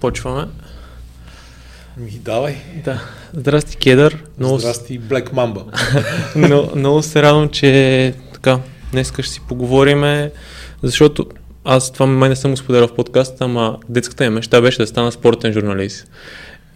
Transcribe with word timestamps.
Почваме. 0.00 0.46
Ми, 1.96 2.10
давай. 2.10 2.56
Да. 2.84 3.02
Здрасти, 3.32 3.76
Кедър. 3.76 4.24
Много... 4.38 4.58
Здрасти, 4.58 4.98
Блек 4.98 5.32
Мамба. 5.32 5.64
Но, 6.36 6.70
много 6.76 7.02
се 7.02 7.22
радвам, 7.22 7.48
че 7.48 8.14
така, 8.32 8.58
днес 8.92 9.12
ще 9.12 9.22
си 9.22 9.40
поговориме, 9.48 10.32
защото 10.82 11.26
аз 11.64 11.92
това 11.92 12.06
май 12.06 12.28
не 12.28 12.36
съм 12.36 12.50
го 12.50 12.56
споделял 12.56 12.88
в 12.88 12.94
подкаста, 12.94 13.44
ама 13.44 13.78
детската 13.88 14.24
ми 14.24 14.30
мечта 14.30 14.60
беше 14.60 14.78
да 14.78 14.86
стана 14.86 15.12
спортен 15.12 15.52
журналист. 15.52 16.10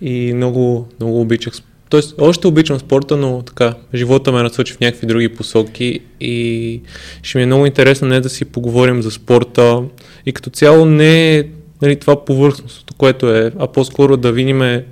И 0.01 0.33
много, 0.35 0.89
много 1.01 1.21
обичах 1.21 1.55
Тоест, 1.89 2.15
още 2.21 2.47
обичам 2.47 2.79
спорта, 2.79 3.17
но 3.17 3.43
така, 3.43 3.75
живота 3.95 4.33
ме 4.33 4.43
насочи 4.43 4.73
в 4.73 4.81
някакви 4.81 5.07
други 5.07 5.29
посоки 5.29 6.01
и 6.21 6.81
ще 7.23 7.39
ми 7.39 7.43
е 7.43 7.47
много 7.47 7.67
интересно 7.67 8.09
не 8.09 8.21
да 8.21 8.29
си 8.29 8.45
поговорим 8.45 9.03
за 9.03 9.11
спорта 9.11 9.83
и 10.27 10.33
като 10.33 10.51
цяло 10.51 10.85
не 10.85 11.45
нали, 11.83 11.97
това 11.97 12.25
повърхностното, 12.25 12.95
което 12.95 13.35
е, 13.35 13.53
а 13.59 13.67
по-скоро 13.67 14.17
да 14.17 14.33
видим 14.33 14.83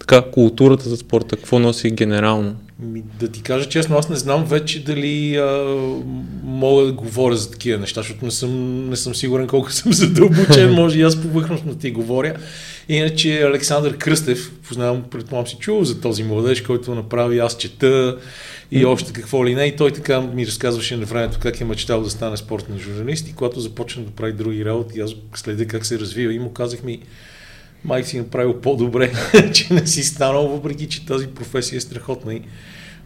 така, 0.00 0.22
културата 0.22 0.88
за 0.88 0.96
спорта, 0.96 1.36
какво 1.36 1.58
носи 1.58 1.90
генерално. 1.90 2.56
Ми, 2.82 3.02
да 3.20 3.28
ти 3.28 3.42
кажа 3.42 3.68
честно, 3.68 3.96
аз 3.98 4.08
не 4.08 4.16
знам 4.16 4.44
вече 4.44 4.84
дали 4.84 5.36
а, 5.36 5.76
мога 6.44 6.86
да 6.86 6.92
говоря 6.92 7.36
за 7.36 7.50
такива 7.50 7.78
неща, 7.78 8.00
защото 8.00 8.24
не 8.24 8.30
съм, 8.30 8.88
не 8.88 8.96
съм 8.96 9.14
сигурен 9.14 9.46
колко 9.46 9.72
съм 9.72 9.92
задълбочен, 9.92 10.72
може 10.72 10.98
и 10.98 11.02
аз 11.02 11.22
повърхностно 11.22 11.74
ти 11.74 11.90
говоря. 11.90 12.34
Иначе 12.88 13.42
Александър 13.42 13.96
Кръстев, 13.96 14.52
познавам, 14.68 15.02
предполагам 15.10 15.46
си 15.46 15.56
чул 15.60 15.84
за 15.84 16.00
този 16.00 16.22
младеж, 16.22 16.60
който 16.60 16.94
направи 16.94 17.38
аз 17.38 17.56
чета 17.56 18.16
и 18.70 18.84
още 18.84 19.12
какво 19.12 19.46
ли 19.46 19.54
не. 19.54 19.64
И 19.64 19.76
той 19.76 19.92
така 19.92 20.20
ми 20.20 20.46
разказваше 20.46 20.96
на 20.96 21.06
времето 21.06 21.38
как 21.40 21.60
е 21.60 21.64
мечтал 21.64 22.02
да 22.02 22.10
стане 22.10 22.36
спортен 22.36 22.78
журналист 22.78 23.28
и 23.28 23.34
когато 23.34 23.60
започна 23.60 24.02
да 24.02 24.10
прави 24.10 24.32
други 24.32 24.64
работи, 24.64 25.00
аз 25.00 25.10
следя 25.34 25.66
как 25.66 25.86
се 25.86 25.98
развива 25.98 26.34
и 26.34 26.38
му 26.38 26.52
казах 26.52 26.82
ми, 26.82 27.02
май 27.84 28.04
си 28.04 28.18
направил 28.18 28.60
по-добре, 28.60 29.12
че 29.54 29.74
не 29.74 29.86
си 29.86 30.02
станал, 30.02 30.48
въпреки 30.48 30.88
че 30.88 31.06
тази 31.06 31.26
професия 31.26 31.76
е 31.76 31.80
страхотна 31.80 32.34
и 32.34 32.42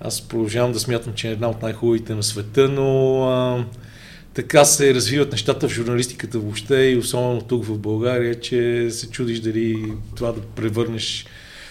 аз 0.01 0.29
продължавам 0.29 0.73
да 0.73 0.81
смятам, 0.81 1.15
че 1.15 1.29
е 1.29 1.33
една 1.33 1.49
от 1.49 1.63
най-хубавите 1.63 2.15
на 2.15 2.23
света, 2.23 2.69
но 2.69 3.23
а, 3.25 3.65
така 4.35 4.65
се 4.65 4.95
развиват 4.95 5.33
нещата 5.33 5.69
в 5.69 5.73
журналистиката 5.73 6.39
въобще 6.39 6.77
и 6.77 6.97
особено 6.97 7.43
тук 7.43 7.65
в 7.65 7.79
България, 7.79 8.41
че 8.41 8.89
се 8.91 9.11
чудиш 9.11 9.41
дали 9.41 9.93
това 10.17 10.33
да 10.33 10.41
превърнеш 10.41 11.27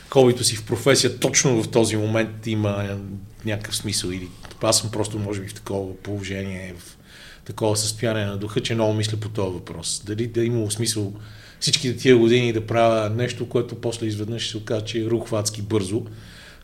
хобито 0.09 0.43
си 0.43 0.55
в 0.55 0.63
професия 0.63 1.19
точно 1.19 1.63
в 1.63 1.67
този 1.71 1.97
момент 1.97 2.47
има 2.47 2.97
някакъв 3.45 3.75
смисъл 3.75 4.09
или 4.09 4.29
аз 4.61 4.79
съм 4.79 4.91
просто 4.91 5.19
може 5.19 5.41
би 5.41 5.47
в 5.47 5.53
такова 5.53 5.97
положение, 5.97 6.73
в 6.77 6.97
такова 7.45 7.77
състояние 7.77 8.25
на 8.25 8.37
духа, 8.37 8.61
че 8.61 8.75
много 8.75 8.93
мисля 8.93 9.17
по 9.17 9.29
този 9.29 9.53
въпрос. 9.53 10.01
Дали 10.05 10.27
да 10.27 10.43
има 10.43 10.71
смисъл 10.71 11.13
всичките 11.59 11.97
тия 11.97 12.17
години 12.17 12.53
да 12.53 12.67
правя 12.67 13.09
нещо, 13.09 13.49
което 13.49 13.75
после 13.75 14.05
изведнъж 14.05 14.51
се 14.51 14.57
окаже, 14.57 14.85
че 14.85 14.99
е 14.99 15.05
рухватски 15.05 15.61
бързо, 15.61 16.05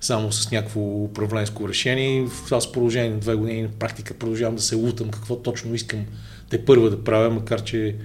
само 0.02 0.31
с 0.31 0.52
някакво 0.52 0.81
управленско 0.81 1.69
решение. 1.69 2.25
В 2.25 2.45
това 2.45 2.59
положение 2.73 3.09
на 3.09 3.19
две 3.19 3.36
години 3.36 3.61
на 3.61 3.69
практика 3.69 4.14
продължавам 4.14 4.55
да 4.55 4.61
се 4.61 4.75
лутам 4.75 5.11
какво 5.11 5.36
точно 5.36 5.75
искам 5.75 6.05
те 6.49 6.66
първа 6.66 6.89
да 6.89 7.03
правя, 7.03 7.30
макар 7.30 7.64
че 7.64 7.95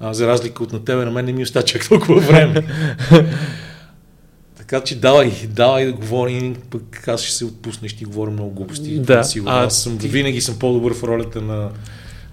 а, 0.00 0.14
за 0.14 0.26
разлика 0.26 0.62
от 0.62 0.72
на 0.72 0.84
тебе, 0.84 1.04
на 1.04 1.10
мен 1.10 1.24
не 1.24 1.32
ми 1.32 1.42
остава 1.42 1.64
чак 1.64 1.88
толкова 1.88 2.20
време. 2.20 2.62
така 4.70 4.84
че 4.84 4.94
давай, 4.94 5.32
давай 5.48 5.86
да 5.86 5.92
говорим, 5.92 6.56
пък 6.70 7.08
аз 7.08 7.22
ще 7.22 7.34
се 7.34 7.44
отпусна, 7.44 7.88
ще 7.88 7.98
ти 7.98 8.04
говоря 8.04 8.30
много 8.30 8.50
глупости. 8.50 8.98
Да, 8.98 9.24
а, 9.46 9.64
аз 9.64 9.82
съм, 9.82 9.98
ти... 9.98 10.08
винаги 10.08 10.40
съм 10.40 10.58
по-добър 10.58 10.94
в 10.94 11.02
ролята 11.02 11.40
на 11.40 11.70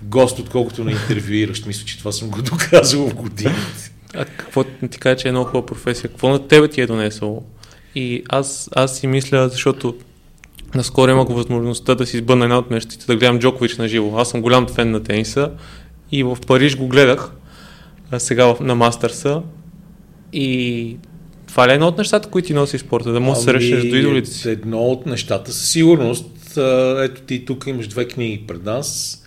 гост, 0.02 0.40
отколкото 0.40 0.84
на 0.84 0.92
интервюиращ. 0.92 1.66
Мисля, 1.66 1.86
че 1.86 1.98
това 2.00 2.12
съм 2.12 2.30
го 2.30 2.42
доказал 2.52 3.10
в 3.10 3.16
годините. 3.16 3.92
А 4.14 4.26
какво 4.26 4.64
ти 4.64 5.00
кажа, 5.00 5.16
че 5.16 5.28
е 5.28 5.32
много 5.32 5.46
хубава 5.46 5.66
професия? 5.66 6.10
Какво 6.10 6.30
на 6.30 6.48
тебе 6.48 6.68
ти 6.68 6.82
е 6.82 6.88
донесло? 6.88 7.44
И 7.96 8.24
аз, 8.30 8.70
аз 8.76 8.98
си 8.98 9.08
мисля, 9.08 9.50
защото 9.50 9.96
наскоро 10.76 11.12
имах 11.12 11.28
възможността 11.28 11.96
да 11.96 12.06
си 12.06 12.18
избъна 12.18 12.46
една 12.46 12.58
от 12.58 12.72
мечтите, 12.72 13.06
да 13.06 13.16
гледам 13.16 13.40
Джокович 13.40 13.78
на 13.78 13.88
живо. 13.88 14.18
Аз 14.18 14.30
съм 14.30 14.42
голям 14.42 14.68
фен 14.68 14.92
на 14.92 15.04
тениса 15.04 15.52
и 16.12 16.24
в 16.24 16.38
Париж 16.48 16.78
го 16.78 16.88
гледах 16.88 17.32
а 18.12 18.20
сега 18.20 18.56
на 18.60 18.76
Мастърса 18.76 19.42
и 20.34 20.98
това 21.48 21.68
ли 21.68 21.72
е 21.72 21.74
едно 21.74 21.88
от 21.88 21.98
нещата, 21.98 22.30
които 22.30 22.48
ти 22.48 22.54
носи 22.54 22.78
спорта, 22.78 23.12
да 23.12 23.20
можеш 23.20 23.44
да 23.44 23.44
се 23.44 23.50
ами, 23.50 23.60
срещаш 23.60 23.90
до 23.90 23.96
идолите 23.96 24.30
си? 24.30 24.50
Едно 24.50 24.80
от 24.80 25.06
нещата 25.06 25.54
със 25.54 25.70
сигурност. 25.70 26.58
Ето 27.00 27.22
ти 27.22 27.46
тук 27.46 27.68
имаш 27.68 27.88
две 27.88 28.08
книги 28.08 28.44
пред 28.48 28.64
нас 28.64 29.22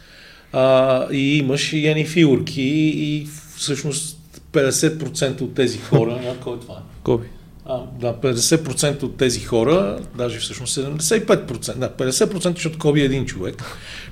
а, 0.53 1.07
и 1.13 1.39
имаш 1.39 1.73
и 1.73 1.87
едни 1.87 2.07
фигурки 2.07 2.63
и 2.97 3.29
всъщност 3.57 4.17
50% 4.53 5.41
от 5.41 5.55
тези 5.55 5.79
хора, 5.79 6.21
а, 6.29 6.45
кой 6.45 6.57
е 6.57 6.61
това? 6.61 6.83
Коби. 7.03 7.27
А, 7.67 7.79
да, 8.01 8.15
50% 8.15 9.03
от 9.03 9.17
тези 9.17 9.41
хора, 9.41 9.99
даже 10.17 10.39
всъщност 10.39 10.77
75%, 10.77 11.75
да, 11.75 11.91
50%, 11.91 12.55
защото 12.55 12.79
Коби 12.79 13.01
е 13.01 13.05
един 13.05 13.27
човек, 13.27 13.65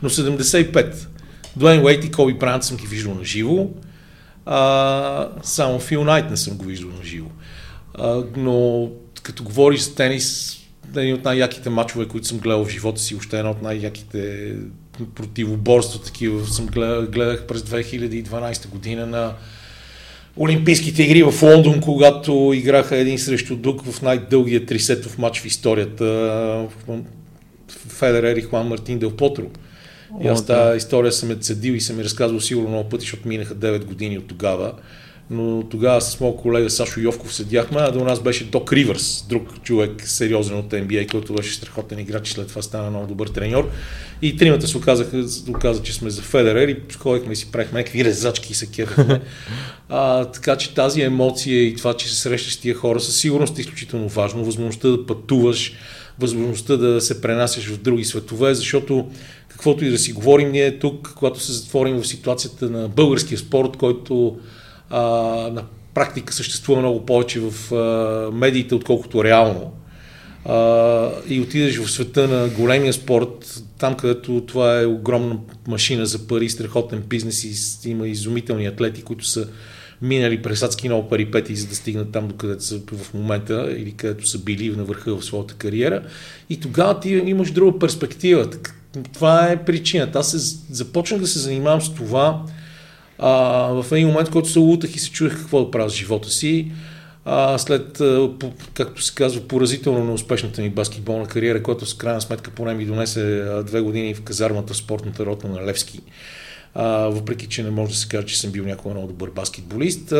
но 0.02 0.10
75%. 0.10 0.94
Дуейн 1.56 1.84
Уейт 1.84 2.04
и 2.04 2.10
Коби 2.10 2.34
Брант 2.34 2.64
съм 2.64 2.76
ги 2.76 2.86
виждал 2.86 3.14
на 3.14 3.24
живо, 3.24 3.68
а, 4.46 5.28
само 5.42 5.78
Фил 5.78 6.04
Найт 6.04 6.30
не 6.30 6.36
съм 6.36 6.56
го 6.56 6.64
виждал 6.64 6.90
на 6.90 7.04
живо. 7.04 7.28
А, 8.00 8.22
но 8.36 8.88
като 9.22 9.44
говориш 9.44 9.80
за 9.80 9.94
тенис, 9.94 10.56
един 10.96 11.14
от 11.14 11.24
най-яките 11.24 11.70
матчове, 11.70 12.08
които 12.08 12.26
съм 12.26 12.38
гледал 12.38 12.64
в 12.64 12.70
живота 12.70 13.00
си, 13.00 13.14
още 13.14 13.38
една 13.38 13.50
от 13.50 13.62
най-яките 13.62 14.52
противоборства, 15.14 16.02
такива 16.02 16.46
съм 16.46 16.66
гледах, 16.66 17.10
гледах 17.10 17.46
през 17.46 17.62
2012 17.62 18.68
година 18.68 19.06
на 19.06 19.34
Олимпийските 20.36 21.02
игри 21.02 21.22
в 21.22 21.42
Лондон, 21.42 21.80
когато 21.80 22.52
играха 22.54 22.96
един 22.96 23.18
срещу 23.18 23.56
друг 23.56 23.84
в 23.84 24.02
най-дългия 24.02 24.66
трисетов 24.66 25.18
матч 25.18 25.40
в 25.40 25.46
историята 25.46 26.66
Федерер 27.68 28.36
и 28.36 28.42
Хуан 28.42 28.68
Мартин 28.68 28.98
Дел 28.98 29.10
Потро. 29.10 29.44
И 30.22 30.28
аз 30.28 30.46
тази 30.46 30.76
история 30.76 31.12
съм 31.12 31.30
е 31.30 31.34
цедил 31.34 31.72
и 31.72 31.80
съм 31.80 31.96
ми 31.96 32.04
разказвал 32.04 32.40
сигурно 32.40 32.68
много 32.68 32.88
пъти, 32.88 33.00
защото 33.00 33.28
минаха 33.28 33.54
9 33.54 33.84
години 33.84 34.18
от 34.18 34.26
тогава 34.26 34.72
но 35.30 35.62
тогава 35.70 36.00
с 36.00 36.20
моят 36.20 36.36
колега 36.36 36.70
Сашо 36.70 37.00
Йовков 37.00 37.34
седяхме, 37.34 37.80
а 37.80 37.90
до 37.90 38.04
нас 38.04 38.20
беше 38.20 38.44
Док 38.44 38.72
Ривърс, 38.72 39.26
друг 39.28 39.62
човек 39.62 40.02
сериозен 40.04 40.58
от 40.58 40.72
NBA, 40.72 41.10
който 41.10 41.34
беше 41.34 41.54
страхотен 41.54 41.98
играч 41.98 42.28
и 42.28 42.32
след 42.32 42.48
това 42.48 42.62
стана 42.62 42.90
много 42.90 43.06
добър 43.06 43.28
треньор. 43.28 43.70
И 44.22 44.36
тримата 44.36 44.68
се 44.68 44.78
оказаха, 44.78 45.24
оказа, 45.48 45.82
че 45.82 45.92
сме 45.92 46.10
за 46.10 46.22
Федерер 46.22 46.68
и 46.68 46.76
ходихме 46.98 47.32
и 47.32 47.36
си 47.36 47.52
правихме 47.52 47.78
някакви 47.78 48.04
резачки 48.04 48.52
и 48.52 48.54
се 48.54 48.66
кефахме. 48.66 49.20
А, 49.90 50.24
така 50.24 50.56
че 50.56 50.74
тази 50.74 51.02
емоция 51.02 51.62
и 51.62 51.74
това, 51.74 51.94
че 51.94 52.08
се 52.08 52.20
срещаш 52.20 52.54
с 52.54 52.56
тия 52.56 52.74
хора, 52.74 53.00
със 53.00 53.16
сигурност 53.16 53.58
е 53.58 53.60
изключително 53.60 54.08
важно. 54.08 54.44
Възможността 54.44 54.88
да 54.88 55.06
пътуваш, 55.06 55.72
възможността 56.18 56.76
да 56.76 57.00
се 57.00 57.20
пренасяш 57.20 57.66
в 57.66 57.78
други 57.78 58.04
светове, 58.04 58.54
защото 58.54 59.10
каквото 59.48 59.84
и 59.84 59.90
да 59.90 59.98
си 59.98 60.12
говорим 60.12 60.52
ние 60.52 60.78
тук, 60.78 61.12
когато 61.16 61.40
се 61.40 61.52
затворим 61.52 61.96
в 61.96 62.06
ситуацията 62.06 62.70
на 62.70 62.88
българския 62.88 63.38
спорт, 63.38 63.76
който 63.76 64.38
на 64.90 65.64
практика 65.94 66.32
съществува 66.32 66.80
много 66.80 67.06
повече 67.06 67.40
в 67.40 67.74
а, 67.74 68.30
медиите, 68.32 68.74
отколкото 68.74 69.24
реално. 69.24 69.72
А, 70.44 71.10
и 71.28 71.40
отидеш 71.40 71.78
в 71.78 71.90
света 71.90 72.28
на 72.28 72.48
големия 72.48 72.92
спорт, 72.92 73.62
там 73.78 73.94
където 73.94 74.44
това 74.46 74.80
е 74.80 74.86
огромна 74.86 75.38
машина 75.68 76.06
за 76.06 76.26
пари, 76.26 76.48
страхотен 76.48 77.00
бизнес 77.00 77.44
и 77.44 77.90
има 77.90 78.08
изумителни 78.08 78.66
атлети, 78.66 79.02
които 79.02 79.24
са 79.24 79.48
минали 80.02 80.42
през 80.42 80.62
адски 80.62 80.88
много 80.88 81.08
парипети, 81.08 81.56
за 81.56 81.66
да 81.66 81.74
стигнат 81.74 82.12
там, 82.12 82.28
докъдето 82.28 82.64
са 82.64 82.80
в 82.96 83.14
момента 83.14 83.74
или 83.78 83.92
където 83.92 84.28
са 84.28 84.38
били 84.38 84.76
на 84.76 84.84
върха 84.84 85.16
в 85.16 85.24
своята 85.24 85.54
кариера. 85.54 86.02
И 86.50 86.60
тогава 86.60 87.00
ти 87.00 87.10
имаш 87.10 87.50
друга 87.50 87.78
перспектива. 87.78 88.50
Това 89.12 89.48
е 89.48 89.64
причината. 89.64 90.18
Аз 90.18 90.30
се, 90.30 90.56
започнах 90.70 91.20
да 91.20 91.26
се 91.26 91.38
занимавам 91.38 91.80
с 91.80 91.94
това, 91.94 92.44
а, 93.18 93.32
в 93.82 93.92
един 93.92 94.08
момент, 94.08 94.30
който 94.30 94.48
се 94.48 94.58
лутах 94.58 94.96
и 94.96 94.98
се 94.98 95.10
чудех 95.10 95.38
какво 95.38 95.64
да 95.64 95.70
правя 95.70 95.90
с 95.90 95.94
живота 95.94 96.30
си, 96.30 96.72
а, 97.24 97.58
след, 97.58 98.02
както 98.74 99.02
се 99.02 99.14
казва, 99.14 99.48
поразително 99.48 100.04
неуспешната 100.04 100.62
ми 100.62 100.70
баскетболна 100.70 101.26
кариера, 101.26 101.62
която 101.62 101.86
с 101.86 101.94
крайна 101.94 102.20
сметка 102.20 102.50
поне 102.50 102.74
ми 102.74 102.84
донесе 102.84 103.44
две 103.66 103.80
години 103.80 104.14
в 104.14 104.22
казармата 104.22 104.74
в 104.74 104.76
спортната 104.76 105.26
рота 105.26 105.48
на 105.48 105.66
Левски. 105.66 106.00
А, 106.74 106.88
въпреки, 106.88 107.46
че 107.46 107.62
не 107.62 107.70
може 107.70 107.92
да 107.92 107.98
се 107.98 108.08
каже, 108.08 108.26
че 108.26 108.40
съм 108.40 108.50
бил 108.50 108.64
някой 108.64 108.92
много 108.92 109.06
добър 109.06 109.30
баскетболист. 109.30 110.12
А, 110.12 110.16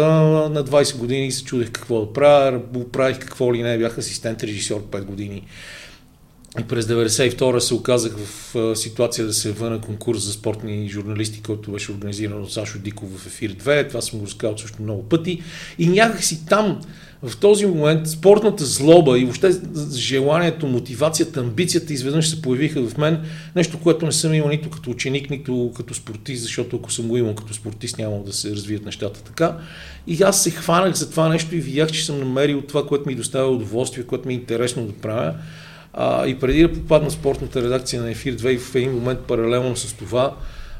на 0.48 0.64
20 0.64 0.96
години 0.96 1.32
се 1.32 1.44
чудех 1.44 1.70
какво 1.72 2.00
да 2.00 2.12
правя, 2.12 2.60
правих 2.92 3.18
какво 3.18 3.54
ли 3.54 3.62
не, 3.62 3.78
бях 3.78 3.98
асистент 3.98 4.42
режисьор 4.42 4.82
5 4.82 5.04
години 5.04 5.42
и 6.60 6.62
през 6.62 6.86
1992 6.86 7.58
се 7.58 7.74
оказах 7.74 8.16
в 8.16 8.76
ситуация 8.76 9.26
да 9.26 9.32
се 9.32 9.52
върна 9.52 9.80
конкурс 9.80 10.22
за 10.22 10.32
спортни 10.32 10.88
журналисти, 10.88 11.42
който 11.42 11.72
беше 11.72 11.92
организиран 11.92 12.42
от 12.42 12.52
Сашо 12.52 12.78
Диков 12.78 13.18
в 13.18 13.26
Ефир 13.26 13.54
2. 13.54 13.88
Това 13.88 14.00
съм 14.00 14.18
го 14.18 14.26
разказал 14.26 14.58
също 14.58 14.82
много 14.82 15.02
пъти. 15.02 15.42
И 15.78 15.88
някак 15.88 16.24
си 16.24 16.46
там 16.46 16.80
в 17.22 17.36
този 17.36 17.66
момент 17.66 18.08
спортната 18.08 18.64
злоба 18.64 19.18
и 19.18 19.24
въобще 19.24 19.50
желанието, 19.94 20.66
мотивацията, 20.66 21.40
амбицията 21.40 21.92
изведнъж 21.92 22.28
се 22.28 22.42
появиха 22.42 22.82
в 22.82 22.98
мен. 22.98 23.20
Нещо, 23.56 23.78
което 23.80 24.06
не 24.06 24.12
съм 24.12 24.34
имал 24.34 24.48
нито 24.48 24.70
като 24.70 24.90
ученик, 24.90 25.30
нито 25.30 25.72
като 25.76 25.94
спортист, 25.94 26.42
защото 26.42 26.76
ако 26.76 26.92
съм 26.92 27.08
го 27.08 27.16
имал 27.16 27.34
като 27.34 27.54
спортист, 27.54 27.98
няма 27.98 28.22
да 28.26 28.32
се 28.32 28.50
развият 28.50 28.84
нещата 28.84 29.22
така. 29.22 29.56
И 30.06 30.22
аз 30.22 30.42
се 30.42 30.50
хванах 30.50 30.94
за 30.94 31.10
това 31.10 31.28
нещо 31.28 31.56
и 31.56 31.60
видях, 31.60 31.92
че 31.92 32.06
съм 32.06 32.18
намерил 32.18 32.62
това, 32.62 32.86
което 32.86 33.08
ми 33.08 33.14
доставя 33.14 33.48
удоволствие, 33.48 34.04
което 34.04 34.28
ми 34.28 34.34
е 34.34 34.36
интересно 34.36 34.86
да 34.86 34.92
правя. 34.92 35.34
А, 35.92 36.26
и 36.26 36.38
преди 36.38 36.62
да 36.62 36.72
попадна 36.72 37.10
спортната 37.10 37.62
редакция 37.62 38.02
на 38.02 38.10
Ефир 38.10 38.36
2 38.36 38.58
в 38.58 38.74
един 38.74 38.92
момент 38.92 39.20
паралелно 39.20 39.76
с 39.76 39.92
това, 39.92 40.36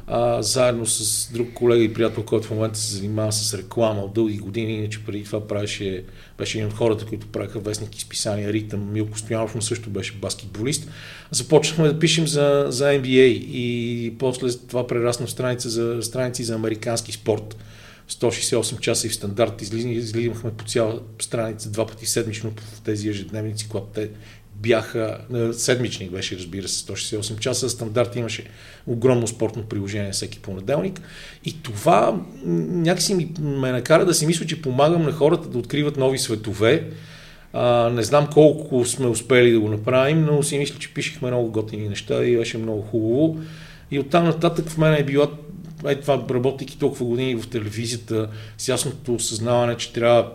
а, 0.07 0.43
заедно 0.43 0.87
с 0.87 1.29
друг 1.33 1.49
колега 1.55 1.85
и 1.85 1.95
приятел, 1.95 2.23
който 2.23 2.47
в 2.47 2.51
момента 2.51 2.79
се 2.79 2.97
занимава 2.97 3.33
с 3.33 3.55
реклама 3.55 4.03
от 4.03 4.15
дълги 4.15 4.39
години, 4.39 4.75
иначе 4.75 5.05
преди 5.07 5.25
това 5.25 5.47
правеше, 5.47 6.05
беше 6.39 6.59
един 6.59 6.71
от 6.71 6.77
хората, 6.77 7.07
които 7.07 7.27
правиха 7.27 7.59
вестники 7.59 8.01
с 8.01 8.05
писания 8.05 8.53
Ритъм, 8.53 8.93
Милко 8.93 9.19
Стоянов, 9.19 9.55
но 9.55 9.63
също 9.63 9.91
беше 9.91 10.13
баскетболист. 10.13 10.91
Започнахме 11.31 11.89
да 11.89 11.99
пишем 11.99 12.27
за, 12.27 12.67
за 12.69 12.85
NBA 12.85 13.27
и 13.51 14.15
после 14.19 14.49
това 14.69 14.87
прерасна 14.87 15.27
в 15.27 15.31
страница 15.31 15.69
за, 15.69 16.03
страници 16.03 16.45
за 16.45 16.55
американски 16.55 17.13
спорт. 17.13 17.57
168 18.11 18.81
часа 18.81 19.07
и 19.07 19.11
в 19.11 19.15
стандарт 19.15 19.63
излизахме 19.63 20.51
по 20.51 20.65
цяла 20.65 21.01
страница 21.19 21.71
два 21.71 21.87
пъти 21.87 22.07
седмично 22.07 22.53
в 22.75 22.81
тези 22.81 23.09
ежедневници, 23.09 23.69
когато 23.69 23.87
те 23.87 24.11
бяха, 24.63 25.19
седмичник 25.53 26.11
беше, 26.11 26.37
разбира 26.37 26.69
се, 26.69 26.87
168 26.87 27.39
часа, 27.39 27.69
стандарт 27.69 28.17
имаше 28.17 28.45
огромно 28.87 29.27
спортно 29.27 29.63
приложение 29.63 30.13
всеки 30.13 30.39
понеделник. 30.39 31.01
И 31.45 31.63
това 31.63 32.21
някакси 32.45 33.15
ми, 33.15 33.33
ме 33.41 33.73
накара 33.73 34.05
да 34.05 34.15
си 34.15 34.27
мисля, 34.27 34.47
че 34.47 34.63
помагам 34.63 35.03
на 35.03 35.13
хората 35.13 35.49
да 35.49 35.59
откриват 35.59 35.97
нови 35.97 36.19
светове. 36.19 36.91
А, 37.53 37.91
не 37.91 38.03
знам 38.03 38.29
колко 38.33 38.85
сме 38.85 39.07
успели 39.07 39.53
да 39.53 39.61
го 39.61 39.69
направим, 39.69 40.25
но 40.25 40.43
си 40.43 40.59
мисля, 40.59 40.79
че 40.79 40.95
пишехме 40.95 41.31
много 41.31 41.51
готини 41.51 41.89
неща 41.89 42.25
и 42.25 42.37
беше 42.37 42.59
много 42.59 42.83
хубаво. 42.83 43.41
И 43.91 43.99
оттам 43.99 44.25
нататък 44.25 44.69
в 44.69 44.79
мен 44.79 44.95
е 44.95 45.05
била 45.05 45.29
е 45.87 46.01
това, 46.01 46.25
работейки 46.31 46.79
толкова 46.79 47.07
години 47.07 47.35
в 47.35 47.49
телевизията, 47.49 48.29
с 48.59 48.69
ясното 48.69 49.15
осъзнаване, 49.15 49.77
че 49.77 49.93
трябва 49.93 50.33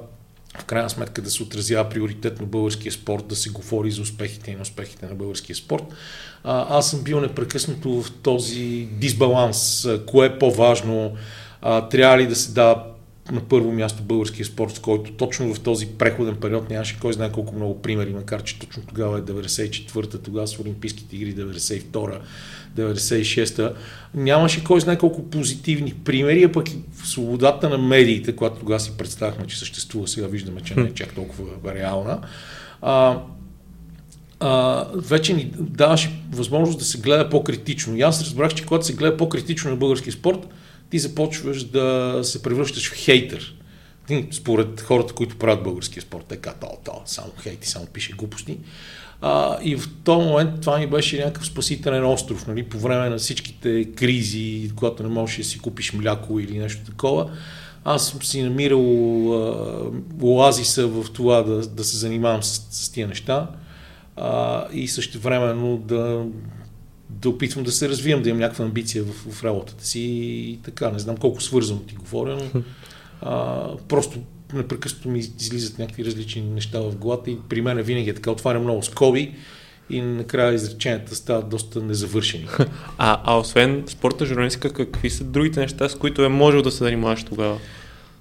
в 0.59 0.65
крайна 0.65 0.89
сметка 0.89 1.21
да 1.21 1.31
се 1.31 1.43
отразява 1.43 1.89
приоритетно 1.89 2.45
българския 2.45 2.91
спорт, 2.91 3.27
да 3.27 3.35
се 3.35 3.49
говори 3.49 3.91
за 3.91 4.01
успехите 4.01 4.51
и 4.51 4.55
на 4.55 4.61
успехите 4.61 5.05
на 5.05 5.15
българския 5.15 5.55
спорт. 5.55 5.83
А, 6.43 6.77
аз 6.77 6.89
съм 6.89 7.03
бил 7.03 7.21
непрекъснато 7.21 8.01
в 8.01 8.11
този 8.11 8.87
дисбаланс. 8.91 9.87
Кое 10.07 10.27
е 10.27 10.39
по-важно? 10.39 11.13
А, 11.61 11.89
трябва 11.89 12.17
ли 12.17 12.27
да 12.27 12.35
се 12.35 12.51
дава 12.51 12.83
на 13.31 13.41
първо 13.41 13.71
място 13.71 14.03
българския 14.03 14.45
спорт, 14.45 14.75
с 14.75 14.79
който 14.79 15.11
точно 15.11 15.53
в 15.53 15.59
този 15.59 15.87
преходен 15.87 16.35
период 16.35 16.69
нямаше 16.69 16.99
кой 16.99 17.13
знае 17.13 17.31
колко 17.31 17.55
много 17.55 17.81
примери, 17.81 18.13
макар 18.13 18.43
че 18.43 18.59
точно 18.59 18.83
тогава 18.87 19.17
е 19.17 19.21
94-та, 19.21 20.17
тогава 20.17 20.47
с 20.47 20.59
Олимпийските 20.59 21.15
игри 21.15 21.35
92-та, 21.35 22.19
96-та. 22.77 23.73
Нямаше 24.13 24.63
кой 24.63 24.81
знае 24.81 24.97
колко 24.97 25.29
позитивни 25.29 25.93
примери, 25.93 26.43
а 26.43 26.51
пък 26.51 26.69
и 26.69 26.77
свободата 27.03 27.69
на 27.69 27.77
медиите, 27.77 28.35
която 28.35 28.59
тогава 28.59 28.79
си 28.79 28.91
представяхме, 28.97 29.47
че 29.47 29.59
съществува, 29.59 30.07
сега 30.07 30.27
виждаме, 30.27 30.61
че 30.61 30.75
не 30.75 30.87
е 30.87 30.93
чак 30.93 31.13
толкова 31.13 31.73
реална. 31.75 32.19
А, 32.81 33.21
а, 34.39 34.85
вече 34.95 35.33
ни 35.33 35.51
даваше 35.59 36.11
възможност 36.31 36.79
да 36.79 36.85
се 36.85 36.97
гледа 36.97 37.29
по-критично. 37.29 37.97
И 37.97 38.01
аз 38.01 38.21
разбрах, 38.21 38.53
че 38.53 38.65
когато 38.65 38.85
се 38.85 38.93
гледа 38.93 39.17
по-критично 39.17 39.69
на 39.69 39.75
български 39.75 40.11
спорт, 40.11 40.47
ти 40.93 40.99
започваш 40.99 41.63
да 41.63 42.19
се 42.23 42.43
превръщаш 42.43 42.89
в 42.91 42.95
хейтер. 42.95 43.55
Според 44.31 44.81
хората, 44.81 45.13
които 45.13 45.37
правят 45.37 45.63
българския 45.63 46.03
спорт, 46.03 46.25
така, 46.25 46.53
то, 46.53 46.67
то, 46.85 47.01
само 47.05 47.31
хейти, 47.41 47.69
само 47.69 47.85
пише 47.85 48.13
глупости. 48.13 48.57
А, 49.21 49.57
и 49.63 49.75
в 49.75 49.89
този 50.03 50.27
момент 50.27 50.61
това 50.61 50.77
ми 50.77 50.87
беше 50.87 51.17
някакъв 51.17 51.45
спасителен 51.45 52.05
остров, 52.05 52.47
нали, 52.47 52.63
по 52.63 52.79
време 52.79 53.09
на 53.09 53.17
всичките 53.17 53.85
кризи, 53.85 54.71
когато 54.75 55.03
не 55.03 55.09
можеш 55.09 55.37
да 55.37 55.43
си 55.43 55.59
купиш 55.59 55.93
мляко 55.93 56.39
или 56.39 56.57
нещо 56.57 56.85
такова. 56.85 57.31
Аз 57.85 58.07
съм 58.07 58.23
си 58.23 58.41
намирал 58.41 59.33
а, 59.33 59.91
оазиса 60.21 60.87
в 60.87 61.05
това 61.13 61.41
да, 61.41 61.67
да 61.67 61.83
се 61.83 61.97
занимавам 61.97 62.43
с, 62.43 62.67
с 62.71 62.89
тия 62.89 63.07
неща 63.07 63.47
а, 64.15 64.65
и 64.73 64.87
също 64.87 65.19
времено 65.19 65.77
да, 65.77 66.25
да 67.21 67.29
опитвам 67.29 67.63
да 67.63 67.71
се 67.71 67.89
развивам, 67.89 68.23
да 68.23 68.29
имам 68.29 68.39
някаква 68.39 68.65
амбиция 68.65 69.03
в, 69.03 69.31
в 69.31 69.43
работата 69.43 69.85
си 69.85 69.99
и 69.99 70.59
така. 70.63 70.91
Не 70.91 70.99
знам 70.99 71.17
колко 71.17 71.41
свързано 71.41 71.79
ти 71.79 71.95
говоря, 71.95 72.35
но 72.53 72.61
а, 73.21 73.67
просто 73.87 74.19
непрекъснато 74.53 75.09
ми 75.09 75.19
излизат 75.19 75.79
някакви 75.79 76.05
различни 76.05 76.41
неща 76.41 76.79
в 76.79 76.95
главата 76.95 77.31
и 77.31 77.37
при 77.49 77.61
мен 77.61 77.81
винаги 77.81 78.09
е 78.09 78.13
така. 78.13 78.31
Отваря 78.31 78.59
много 78.59 78.83
скоби 78.83 79.35
и 79.89 80.01
накрая 80.01 80.53
изреченията 80.53 81.15
стават 81.15 81.49
доста 81.49 81.81
незавършени. 81.81 82.47
А, 82.97 83.21
а 83.23 83.37
освен 83.37 83.83
спорта, 83.87 84.25
журналистика, 84.25 84.73
какви 84.73 85.09
са 85.09 85.23
другите 85.23 85.59
неща, 85.59 85.89
с 85.89 85.95
които 85.95 86.23
е 86.23 86.27
можел 86.27 86.61
да 86.61 86.71
се 86.71 86.77
занимаваш 86.77 87.23
тогава? 87.23 87.57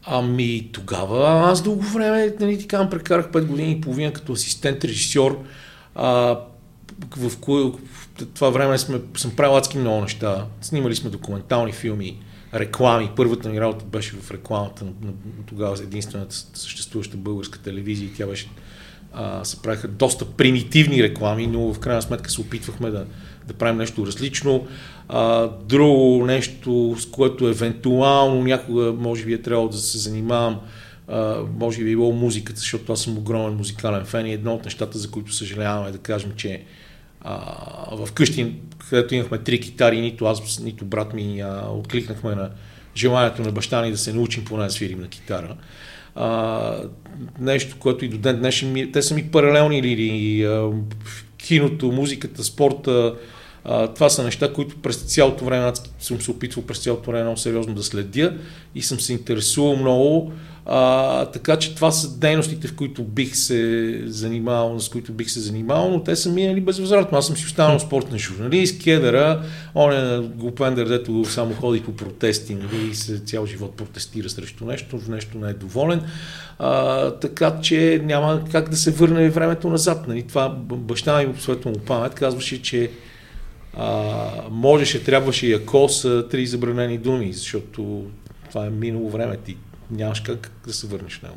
Ами 0.05 0.69
тогава 0.73 1.51
аз 1.51 1.63
дълго 1.63 1.83
време, 1.83 2.35
нали 2.41 2.59
ти 2.59 2.67
казвам, 2.67 2.91
прекарах 2.91 3.31
5 3.31 3.45
години 3.45 3.73
и 3.73 3.81
половина 3.81 4.13
като 4.13 4.33
асистент 4.33 4.85
режисьор. 4.85 5.39
А, 5.95 6.39
в, 7.17 7.39
кое, 7.39 7.73
това 8.35 8.51
време 8.51 8.79
сме, 8.79 9.01
съм 9.17 9.37
правил 9.37 9.57
адски 9.57 9.79
много 9.79 10.01
неща. 10.01 10.47
Снимали 10.61 10.95
сме 10.95 11.11
документални 11.11 11.73
филми, 11.73 12.19
реклами. 12.55 13.11
Първата 13.17 13.49
ми 13.49 13.61
работа 13.61 13.85
беше 13.85 14.17
в 14.17 14.31
рекламата 14.31 14.85
на, 14.85 14.91
на 15.03 15.13
тогава 15.47 15.77
единствената 15.83 16.35
съществуваща 16.55 17.17
българска 17.17 17.59
телевизия 17.59 18.11
тя 18.17 18.27
беше 18.27 18.49
а, 19.13 19.45
се 19.45 19.63
правиха 19.63 19.89
доста 19.89 20.25
примитивни 20.25 21.03
реклами, 21.03 21.47
но 21.47 21.73
в 21.75 21.79
крайна 21.79 22.03
сметка 22.03 22.31
се 22.31 22.41
опитвахме 22.41 22.91
да, 22.91 23.07
да 23.47 23.55
правим 23.55 23.79
нещо 23.79 24.07
различно. 24.07 24.67
А, 25.09 25.49
друго 25.49 26.27
нещо, 26.27 26.97
с 26.99 27.07
което 27.07 27.49
евентуално 27.49 28.43
някога 28.43 28.93
може 28.93 29.25
би 29.25 29.33
е 29.33 29.43
трябвало 29.43 29.69
да 29.69 29.79
се 29.79 29.99
занимавам, 29.99 30.61
а, 31.09 31.37
може 31.59 31.85
би 31.85 31.91
е 31.91 31.95
било 31.95 32.13
музиката, 32.13 32.61
защото 32.61 32.93
аз 32.93 33.01
съм 33.01 33.19
огромен 33.19 33.57
музикален 33.57 34.05
фен 34.05 34.27
и 34.27 34.33
едно 34.33 34.55
от 34.55 34.65
нещата, 34.65 34.99
за 34.99 35.11
които 35.11 35.33
съжалявам 35.33 35.87
е 35.87 35.91
да 35.91 35.99
кажем, 35.99 36.33
че 36.37 36.65
а, 37.25 38.07
вкъщи, 38.07 38.55
където 38.91 39.15
имахме 39.15 39.39
три 39.39 39.61
китари, 39.61 40.01
нито 40.01 40.25
аз, 40.25 40.61
нито 40.61 40.85
брат 40.85 41.15
ми 41.15 41.41
а, 41.41 41.65
откликнахме 41.71 42.35
на 42.35 42.51
желанието 42.97 43.43
на 43.43 43.53
баща 43.53 43.83
ни 43.83 43.91
да 43.91 43.99
се 43.99 44.13
научим 44.13 44.45
поне 44.45 44.65
да 44.65 44.71
свирим 44.71 45.01
на 45.01 45.09
китара. 45.09 45.57
А, 46.15 46.77
нещо, 47.39 47.77
което 47.79 48.05
и 48.05 48.09
до 48.09 48.19
ден 48.19 48.39
днешен 48.39 48.73
ми, 48.73 48.93
те 48.93 49.03
са 49.03 49.15
ми 49.15 49.31
паралелни 49.31 49.83
линии. 49.83 50.49
Киното, 51.39 51.93
музиката, 51.93 52.45
спорта, 52.45 53.15
а, 53.65 53.89
това 53.89 54.09
са 54.09 54.25
неща, 54.25 54.53
които 54.53 54.77
през 54.77 54.97
цялото 54.97 55.45
време 55.45 55.65
аз 55.65 55.95
съм 55.99 56.21
се 56.21 56.31
опитвал 56.31 56.65
през 56.65 56.79
цялото 56.79 57.11
време 57.11 57.23
много 57.23 57.39
сериозно 57.39 57.75
да 57.75 57.83
следя 57.83 58.35
и 58.75 58.83
съм 58.83 59.01
се 59.01 59.13
интересувал 59.13 59.77
много. 59.77 60.33
А, 60.67 61.25
така 61.27 61.57
че 61.57 61.75
това 61.75 61.91
са 61.91 62.19
дейностите, 62.19 62.69
в 62.69 62.75
които 62.75 63.05
бих 63.05 63.37
се 63.37 64.03
занимавал, 64.07 64.81
с 64.81 64.89
които 64.89 65.13
бих 65.13 65.31
се 65.31 65.41
занимавал, 65.41 65.91
но 65.91 66.03
те 66.03 66.17
са 66.17 66.31
минали 66.31 66.61
безвъзвратно. 66.61 67.19
Аз 67.19 67.27
съм 67.27 67.37
си 67.37 67.47
останал 67.47 67.79
спортен 67.79 68.19
журналист, 68.19 68.83
кедъра, 68.83 69.43
он 69.75 69.93
е 69.93 70.29
глупендър, 70.35 70.89
дето 70.89 71.25
само 71.25 71.55
ходи 71.55 71.83
по 71.83 71.97
протести 71.97 72.55
нали, 72.55 72.91
и 72.91 72.95
се 72.95 73.19
цял 73.19 73.47
живот 73.47 73.77
протестира 73.77 74.29
срещу 74.29 74.65
нещо, 74.65 74.99
в 74.99 75.09
нещо 75.09 75.39
не 75.39 75.51
е 75.51 75.55
доволен. 75.55 76.03
А, 76.59 77.11
така 77.11 77.61
че 77.63 78.01
няма 78.05 78.43
как 78.53 78.71
да 78.71 78.77
се 78.77 78.91
върне 78.91 79.31
времето 79.31 79.69
назад. 79.69 80.09
Нали. 80.09 80.23
Това 80.23 80.49
баща 80.59 81.23
ми, 81.23 81.35
светло 81.39 81.71
му 81.71 81.79
памет, 81.79 82.15
казваше, 82.15 82.63
че 82.63 82.91
а, 83.77 84.15
можеше, 84.51 85.05
трябваше 85.05 85.47
и 85.47 85.53
ако 85.53 85.89
са 85.89 86.29
три 86.31 86.47
забранени 86.47 86.99
думи, 86.99 87.33
защото 87.33 88.05
това 88.51 88.67
е 88.67 88.71
минало 88.71 89.11
време. 89.11 89.37
Ти 89.37 89.57
нямаш 89.93 90.21
как 90.21 90.51
да 90.67 90.73
се 90.73 90.87
върнеш 90.87 91.19
в 91.19 91.23
него. 91.23 91.37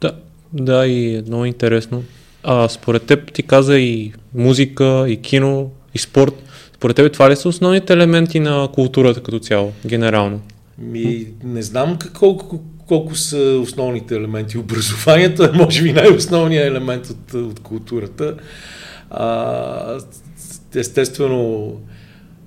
Да, 0.00 0.12
да, 0.52 0.86
и 0.86 1.16
е 1.16 1.22
много 1.22 1.44
интересно. 1.44 2.04
А 2.42 2.68
според 2.68 3.02
теб 3.02 3.32
ти 3.32 3.42
каза 3.42 3.78
и 3.78 4.12
музика, 4.34 5.04
и 5.08 5.22
кино, 5.22 5.70
и 5.94 5.98
спорт. 5.98 6.34
Според 6.74 6.96
теб 6.96 7.12
това 7.12 7.30
ли 7.30 7.36
са 7.36 7.48
основните 7.48 7.92
елементи 7.92 8.40
на 8.40 8.68
културата 8.74 9.22
като 9.22 9.38
цяло, 9.38 9.72
генерално? 9.86 10.40
Ми, 10.78 11.26
не 11.44 11.62
знам 11.62 11.98
колко, 12.14 12.60
колко 12.86 13.14
са 13.14 13.58
основните 13.62 14.16
елементи. 14.16 14.58
Образованието 14.58 15.44
е, 15.44 15.52
може 15.52 15.82
би, 15.82 15.92
най-основният 15.92 16.66
елемент 16.66 17.06
от, 17.06 17.34
от 17.34 17.60
културата. 17.60 18.36
А, 19.10 19.98
естествено, 20.74 21.72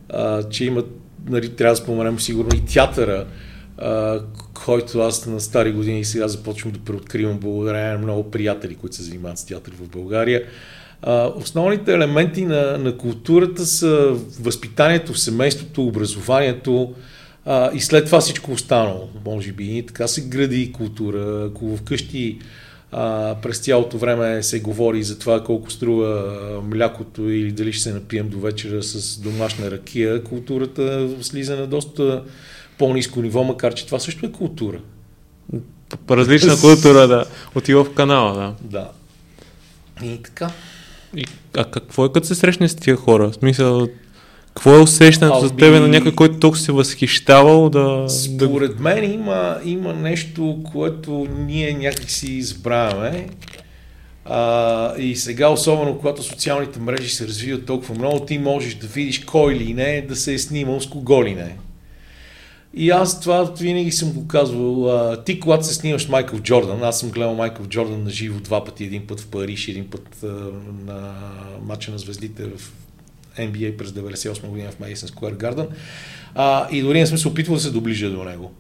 а, 0.09 0.43
че 0.43 0.65
има, 0.65 0.83
нали, 1.29 1.49
трябва 1.49 1.73
да 1.73 1.81
споменем 1.81 2.19
сигурно 2.19 2.49
и 2.55 2.65
театъра, 2.65 3.25
а, 3.77 4.19
който 4.65 4.99
аз 4.99 5.25
на 5.25 5.41
стари 5.41 5.71
години 5.71 6.05
сега 6.05 6.27
започвам 6.27 6.71
да 6.71 6.79
преоткривам 6.79 7.39
благодарение 7.39 7.91
на 7.91 7.97
много 7.97 8.31
приятели, 8.31 8.75
които 8.75 8.95
се 8.95 9.03
занимават 9.03 9.37
с 9.37 9.45
театър 9.45 9.73
в 9.73 9.87
България. 9.89 10.43
А, 11.01 11.31
основните 11.35 11.93
елементи 11.93 12.45
на, 12.45 12.77
на 12.77 12.97
културата 12.97 13.65
са 13.65 14.15
възпитанието 14.39 15.13
семейството, 15.13 15.83
образованието 15.83 16.93
а, 17.45 17.71
и 17.73 17.81
след 17.81 18.05
това 18.05 18.19
всичко 18.19 18.51
останало, 18.51 19.09
може 19.25 19.51
би. 19.51 19.77
И 19.77 19.85
така 19.85 20.07
се 20.07 20.21
гради 20.21 20.71
култура. 20.71 21.49
Ако 21.49 21.77
вкъщи 21.77 22.39
А, 22.91 23.35
през 23.41 23.59
цялото 23.59 23.97
време 23.97 24.43
се 24.43 24.59
говори 24.59 25.03
за 25.03 25.19
това 25.19 25.43
колко 25.43 25.71
струва 25.71 26.61
млякото 26.63 27.29
или 27.29 27.51
дали 27.51 27.73
ще 27.73 27.83
се 27.83 27.93
напием 27.93 28.29
до 28.29 28.39
вечера 28.39 28.83
с 28.83 29.19
домашна 29.19 29.71
ракия. 29.71 30.23
Културата 30.23 31.09
слиза 31.21 31.55
на 31.55 31.67
доста 31.67 32.23
по-низко 32.77 33.21
ниво, 33.21 33.43
макар 33.43 33.73
че 33.73 33.85
това 33.85 33.99
също 33.99 34.25
е 34.25 34.31
култура. 34.31 34.79
Различна 36.09 36.59
култура, 36.61 37.07
да. 37.07 37.25
Отива 37.55 37.83
в 37.83 37.93
канала, 37.93 38.33
да. 38.33 38.53
Да. 38.61 38.89
И 40.07 40.17
така. 40.23 40.51
И, 41.15 41.25
а 41.57 41.65
какво 41.65 42.05
е 42.05 42.11
като 42.11 42.27
се 42.27 42.35
срещне 42.35 42.69
с 42.69 42.75
тия 42.75 42.95
хора? 42.95 43.31
В 43.31 43.35
смисъл, 43.35 43.87
какво 44.47 44.75
е 44.75 44.81
усещането 44.81 45.39
за 45.39 45.55
тебе 45.55 45.79
на 45.79 45.87
някой, 45.87 46.15
който 46.15 46.39
толкова 46.39 46.61
се 46.61 46.71
възхищавал 46.71 47.69
да... 47.69 48.05
Според 48.09 48.79
мен 48.79 49.13
има, 49.13 49.57
има 49.65 49.93
нещо, 49.93 50.59
което 50.71 51.27
ние 51.37 51.73
някакси 51.73 52.31
избравяме. 52.31 53.27
А, 54.25 54.97
и 54.97 55.15
сега, 55.15 55.49
особено 55.49 55.97
когато 55.97 56.23
социалните 56.23 56.79
мрежи 56.79 57.09
се 57.09 57.27
развиват 57.27 57.65
толкова 57.65 57.95
много, 57.95 58.25
ти 58.25 58.37
можеш 58.37 58.75
да 58.75 58.87
видиш 58.87 59.19
кой 59.19 59.55
ли 59.55 59.73
не, 59.73 60.01
да 60.01 60.15
се 60.15 60.33
е 60.33 60.39
снимал 60.39 60.81
с 60.81 60.87
кого 60.87 61.23
ли 61.23 61.35
не. 61.35 61.55
И 62.75 62.89
аз 62.89 63.19
това 63.21 63.43
винаги 63.43 63.91
съм 63.91 64.11
го 64.11 64.27
казвал. 64.27 64.89
А, 64.89 65.23
ти, 65.23 65.39
когато 65.39 65.65
се 65.65 65.73
снимаш 65.73 66.07
Майкъл 66.07 66.39
Джордан, 66.39 66.83
аз 66.83 66.99
съм 66.99 67.09
гледал 67.09 67.35
Майкъл 67.35 67.65
Джордан 67.65 68.03
на 68.03 68.09
живо 68.09 68.39
два 68.39 68.65
пъти, 68.65 68.83
един 68.83 69.07
път 69.07 69.19
в 69.19 69.27
Париж, 69.27 69.67
един 69.67 69.89
път 69.89 70.23
а, 70.23 70.27
на 70.85 71.13
матча 71.65 71.91
на 71.91 71.97
звездите 71.97 72.43
в 72.43 72.73
NBA 73.37 73.77
през 73.77 73.89
98 73.89 74.47
година 74.47 74.71
в 74.71 74.79
Madison 74.79 75.09
Square 75.09 75.35
Garden. 75.35 75.67
А, 76.35 76.67
и 76.71 76.81
дори 76.81 76.99
не 76.99 77.07
съм 77.07 77.17
се 77.17 77.27
опитвал 77.27 77.55
да 77.55 77.61
се 77.61 77.71
доближа 77.71 78.09
до 78.09 78.23
него. 78.23 78.53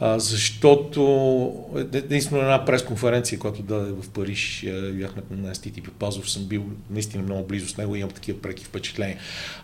А, 0.00 0.18
защото 0.18 1.54
единствено 1.92 2.42
една 2.42 2.64
пресконференция, 2.64 3.38
която 3.38 3.62
даде 3.62 3.92
в 3.92 4.10
Париж, 4.10 4.66
бяхме 4.92 5.22
на 5.30 5.54
Стити 5.54 5.80
Пазов, 5.80 6.30
съм 6.30 6.44
бил 6.44 6.64
наистина 6.90 7.22
много 7.22 7.46
близо 7.46 7.68
с 7.68 7.76
него 7.76 7.96
и 7.96 7.98
имам 7.98 8.10
такива 8.10 8.42
преки 8.42 8.64
впечатления. 8.64 9.16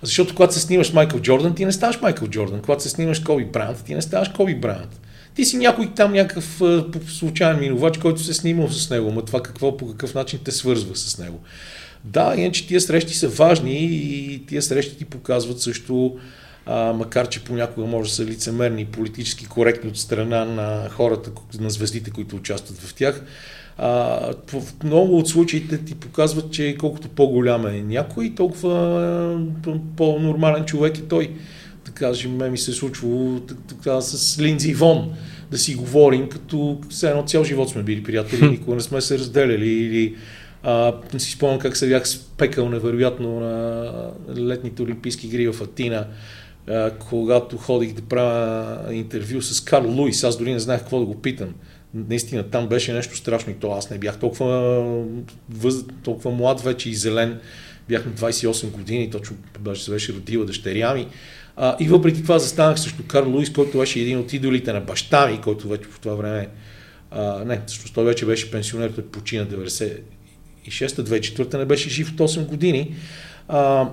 Защото 0.02 0.34
когато 0.34 0.54
се 0.54 0.60
снимаш 0.60 0.92
Майкъл 0.92 1.20
Джордан, 1.20 1.54
ти 1.54 1.64
не 1.64 1.72
ставаш 1.72 2.00
Майкъл 2.00 2.28
Джордан. 2.28 2.60
Когато 2.60 2.82
се 2.82 2.88
снимаш 2.88 3.20
Коби 3.20 3.44
Брант, 3.44 3.84
ти 3.84 3.94
не 3.94 4.02
ставаш 4.02 4.28
Коби 4.28 4.54
Брант. 4.54 5.00
Ти 5.34 5.44
си 5.44 5.56
някой 5.56 5.94
там 5.94 6.12
някакъв 6.12 6.62
случайен 7.08 7.60
минувач, 7.60 7.98
който 7.98 8.20
се 8.22 8.30
е 8.30 8.34
снимал 8.34 8.68
с 8.68 8.90
него, 8.90 9.12
но 9.12 9.22
това 9.22 9.42
какво, 9.42 9.76
по 9.76 9.90
какъв 9.90 10.14
начин 10.14 10.40
те 10.44 10.50
свързва 10.50 10.96
с 10.96 11.18
него. 11.18 11.40
Да, 12.04 12.34
иначе 12.36 12.66
тия 12.66 12.80
срещи 12.80 13.14
са 13.14 13.28
важни 13.28 13.78
и 13.82 14.46
тия 14.46 14.62
срещи 14.62 14.98
ти 14.98 15.04
показват 15.04 15.60
също, 15.60 16.16
а, 16.66 16.92
макар 16.92 17.28
че 17.28 17.44
понякога 17.44 17.86
може 17.86 18.08
да 18.08 18.14
са 18.14 18.24
лицемерни 18.24 18.82
и 18.82 18.86
политически 18.86 19.46
коректни 19.46 19.90
от 19.90 19.98
страна 19.98 20.44
на 20.44 20.88
хората, 20.90 21.30
на 21.60 21.70
звездите, 21.70 22.10
които 22.10 22.36
участват 22.36 22.78
в 22.78 22.94
тях, 22.94 23.22
а, 23.78 23.88
в 24.52 24.84
много 24.84 25.18
от 25.18 25.28
случаите 25.28 25.78
ти 25.78 25.94
показват, 25.94 26.50
че 26.50 26.76
колкото 26.78 27.08
по-голям 27.08 27.66
е 27.66 27.82
някой, 27.82 28.34
толкова 28.36 29.40
по-нормален 29.96 30.64
човек 30.64 30.98
е 30.98 31.02
той. 31.02 31.30
Да 31.86 31.90
кажем, 31.90 32.36
ме 32.36 32.50
ми 32.50 32.58
се 32.58 32.70
е 32.70 32.74
случвало 32.74 33.40
така, 33.40 34.00
с 34.00 34.40
Линдзи 34.40 34.74
Вон 34.74 35.12
да 35.50 35.58
си 35.58 35.74
говорим, 35.74 36.28
като 36.28 36.80
все 36.90 37.10
едно 37.10 37.22
цял 37.22 37.44
живот 37.44 37.68
сме 37.68 37.82
били 37.82 38.02
приятели, 38.02 38.48
никога 38.50 38.76
не 38.76 38.82
сме 38.82 39.00
се 39.00 39.18
разделяли. 39.18 39.68
Или 39.68 40.16
а, 40.62 40.92
си 41.18 41.32
спомням 41.32 41.58
как 41.58 41.76
се 41.76 41.88
бях 41.88 42.08
спекал 42.08 42.68
невероятно 42.68 43.40
на 43.40 43.92
летните 44.36 44.82
Олимпийски 44.82 45.26
игри 45.26 45.48
в 45.48 45.62
Атина, 45.62 46.06
когато 46.98 47.56
ходих 47.56 47.92
да 47.92 48.02
правя 48.02 48.94
интервю 48.94 49.42
с 49.42 49.64
Карл 49.64 49.90
Луис. 49.90 50.24
Аз 50.24 50.38
дори 50.38 50.52
не 50.52 50.58
знаех 50.58 50.80
какво 50.80 50.98
да 50.98 51.04
го 51.04 51.22
питам. 51.22 51.54
Наистина 51.94 52.42
там 52.42 52.68
беше 52.68 52.92
нещо 52.92 53.16
страшно 53.16 53.52
и 53.52 53.54
то 53.54 53.72
аз 53.72 53.90
не 53.90 53.98
бях 53.98 54.18
толкова, 54.18 54.84
въз, 55.50 55.74
толкова 56.02 56.30
млад 56.30 56.60
вече 56.60 56.90
и 56.90 56.94
зелен. 56.94 57.40
Бях 57.88 58.06
на 58.06 58.12
28 58.12 58.70
години, 58.70 59.10
точно 59.10 59.36
беше, 59.60 59.90
беше 59.90 60.12
родила 60.12 60.44
дъщеря 60.44 60.94
ми. 60.94 61.06
А, 61.56 61.76
и 61.80 61.88
въпреки 61.88 62.22
това 62.22 62.38
застанах 62.38 62.80
срещу 62.80 63.02
Карл 63.08 63.30
Луис, 63.30 63.52
който 63.52 63.78
беше 63.78 64.00
един 64.00 64.18
от 64.18 64.32
идолите 64.32 64.72
на 64.72 64.80
баща 64.80 65.26
ми, 65.26 65.40
който 65.40 65.68
вече 65.68 65.84
в 65.84 66.00
това 66.00 66.14
време 66.14 66.48
а, 67.14 67.44
не, 67.44 67.60
всъщност 67.66 67.94
той 67.94 68.04
вече 68.04 68.26
беше 68.26 68.50
пенсионер, 68.50 68.90
той 68.90 69.04
почина 69.04 69.46
2006-2004 69.46 71.58
не 71.58 71.64
беше 71.64 71.90
жив 71.90 72.12
от 72.12 72.30
8 72.30 72.46
години. 72.46 72.94
А, 73.48 73.88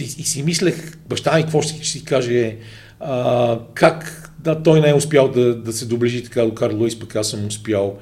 и, 0.00 0.04
и 0.04 0.24
си 0.24 0.42
мислех, 0.42 0.96
баща 1.08 1.36
ми 1.36 1.42
какво 1.42 1.62
ще 1.62 1.84
си 1.84 2.04
каже, 2.04 2.56
а, 3.00 3.58
как 3.74 4.22
да, 4.38 4.62
той 4.62 4.80
не 4.80 4.88
е 4.88 4.94
успял 4.94 5.28
да, 5.28 5.54
да 5.54 5.72
се 5.72 5.86
доближи 5.86 6.24
така 6.24 6.42
до 6.42 6.54
Карл 6.54 6.76
Луис, 6.76 6.98
пък 6.98 7.16
аз 7.16 7.30
съм 7.30 7.46
успял. 7.46 7.98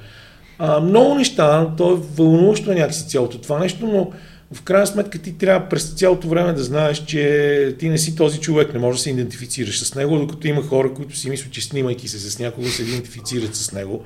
А, 0.59 0.79
много 0.79 1.15
неща, 1.15 1.73
то 1.77 1.93
е 1.93 2.01
вълнуващо 2.15 2.71
е 2.71 2.75
някакси 2.75 3.07
цялото 3.07 3.37
това 3.37 3.59
нещо, 3.59 3.87
но 3.87 4.11
в 4.51 4.61
крайна 4.61 4.87
сметка 4.87 5.19
ти 5.19 5.37
трябва 5.37 5.69
през 5.69 5.93
цялото 5.93 6.27
време 6.27 6.53
да 6.53 6.63
знаеш, 6.63 7.05
че 7.05 7.75
ти 7.79 7.89
не 7.89 7.97
си 7.97 8.15
този 8.15 8.39
човек, 8.39 8.73
не 8.73 8.79
можеш 8.79 8.99
да 8.99 9.03
се 9.03 9.09
идентифицираш 9.09 9.83
с 9.83 9.95
него, 9.95 10.19
докато 10.19 10.47
има 10.47 10.61
хора, 10.61 10.93
които 10.93 11.17
си 11.17 11.29
мислят, 11.29 11.51
че 11.51 11.61
снимайки 11.61 12.07
се 12.07 12.19
с 12.19 12.39
някого 12.39 12.67
се 12.67 12.83
идентифицират 12.83 13.55
с 13.55 13.71
него. 13.71 14.03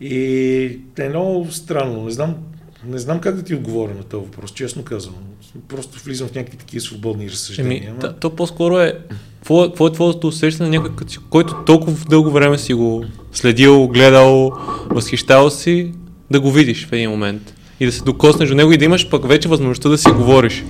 И 0.00 0.78
е 0.98 1.08
много 1.08 1.52
странно. 1.52 2.04
Не 2.04 2.10
знам 2.10 2.36
не 2.84 2.98
знам 2.98 3.20
как 3.20 3.36
да 3.36 3.42
ти 3.42 3.54
отговоря 3.54 3.94
на 3.94 4.02
този 4.02 4.24
въпрос, 4.24 4.50
честно 4.50 4.82
казвам. 4.82 5.14
Просто 5.68 6.04
влизам 6.04 6.28
в 6.28 6.34
някакви 6.34 6.58
такива 6.58 6.80
свободни 6.80 7.30
разсъждения. 7.30 7.76
Еми, 7.76 7.96
ама... 8.02 8.12
то 8.12 8.30
по-скоро 8.30 8.78
е, 8.78 8.98
какво, 9.38 9.86
е 9.86 9.92
твоето 9.92 10.26
усещане 10.26 10.68
на 10.70 10.76
някой, 10.76 11.06
който 11.30 11.54
толкова 11.66 11.96
дълго 12.08 12.30
време 12.30 12.58
си 12.58 12.74
го 12.74 13.04
следил, 13.32 13.88
гледал, 13.88 14.52
възхищавал 14.90 15.50
си, 15.50 15.92
да 16.30 16.40
го 16.40 16.52
видиш 16.52 16.86
в 16.86 16.92
един 16.92 17.10
момент 17.10 17.54
и 17.80 17.86
да 17.86 17.92
се 17.92 18.02
докоснеш 18.02 18.48
до 18.48 18.54
него 18.54 18.72
и 18.72 18.78
да 18.78 18.84
имаш 18.84 19.08
пък 19.08 19.28
вече 19.28 19.48
възможността 19.48 19.88
да 19.88 19.98
си 19.98 20.10
говориш. 20.10 20.64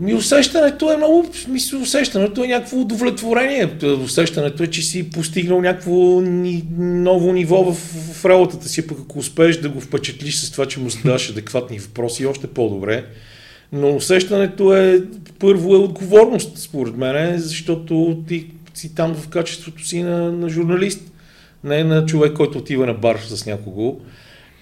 Ми 0.00 0.14
усещането 0.14 0.92
е 0.92 0.96
много, 0.96 1.26
мисля, 1.48 1.78
усещането 1.78 2.44
е 2.44 2.48
някакво 2.48 2.80
удовлетворение. 2.80 3.68
Усещането 4.04 4.62
е, 4.62 4.66
че 4.66 4.82
си 4.82 5.10
постигнал 5.10 5.60
някакво 5.60 6.20
ни, 6.20 6.64
ново 6.78 7.32
ниво 7.32 7.64
в, 7.64 7.74
в 8.12 8.24
работата 8.24 8.68
си, 8.68 8.86
пък 8.86 8.98
ако 9.00 9.18
успееш 9.18 9.56
да 9.56 9.68
го 9.68 9.80
впечатлиш 9.80 10.36
с 10.36 10.50
това, 10.50 10.66
че 10.66 10.80
му 10.80 10.90
задаш 10.90 11.30
адекватни 11.30 11.78
въпроси, 11.78 12.26
още 12.26 12.46
по-добре. 12.46 13.04
Но 13.72 13.96
усещането 13.96 14.76
е, 14.76 15.02
първо 15.38 15.74
е 15.74 15.78
отговорност, 15.78 16.58
според 16.58 16.96
мен, 16.96 17.38
защото 17.38 18.22
ти 18.28 18.50
си 18.74 18.94
там 18.94 19.14
в 19.14 19.28
качеството 19.28 19.86
си 19.86 20.02
на, 20.02 20.32
на 20.32 20.48
журналист, 20.48 21.12
не 21.64 21.84
на 21.84 22.06
човек, 22.06 22.32
който 22.32 22.58
отива 22.58 22.86
на 22.86 22.94
бар 22.94 23.18
с 23.28 23.46
някого. 23.46 24.00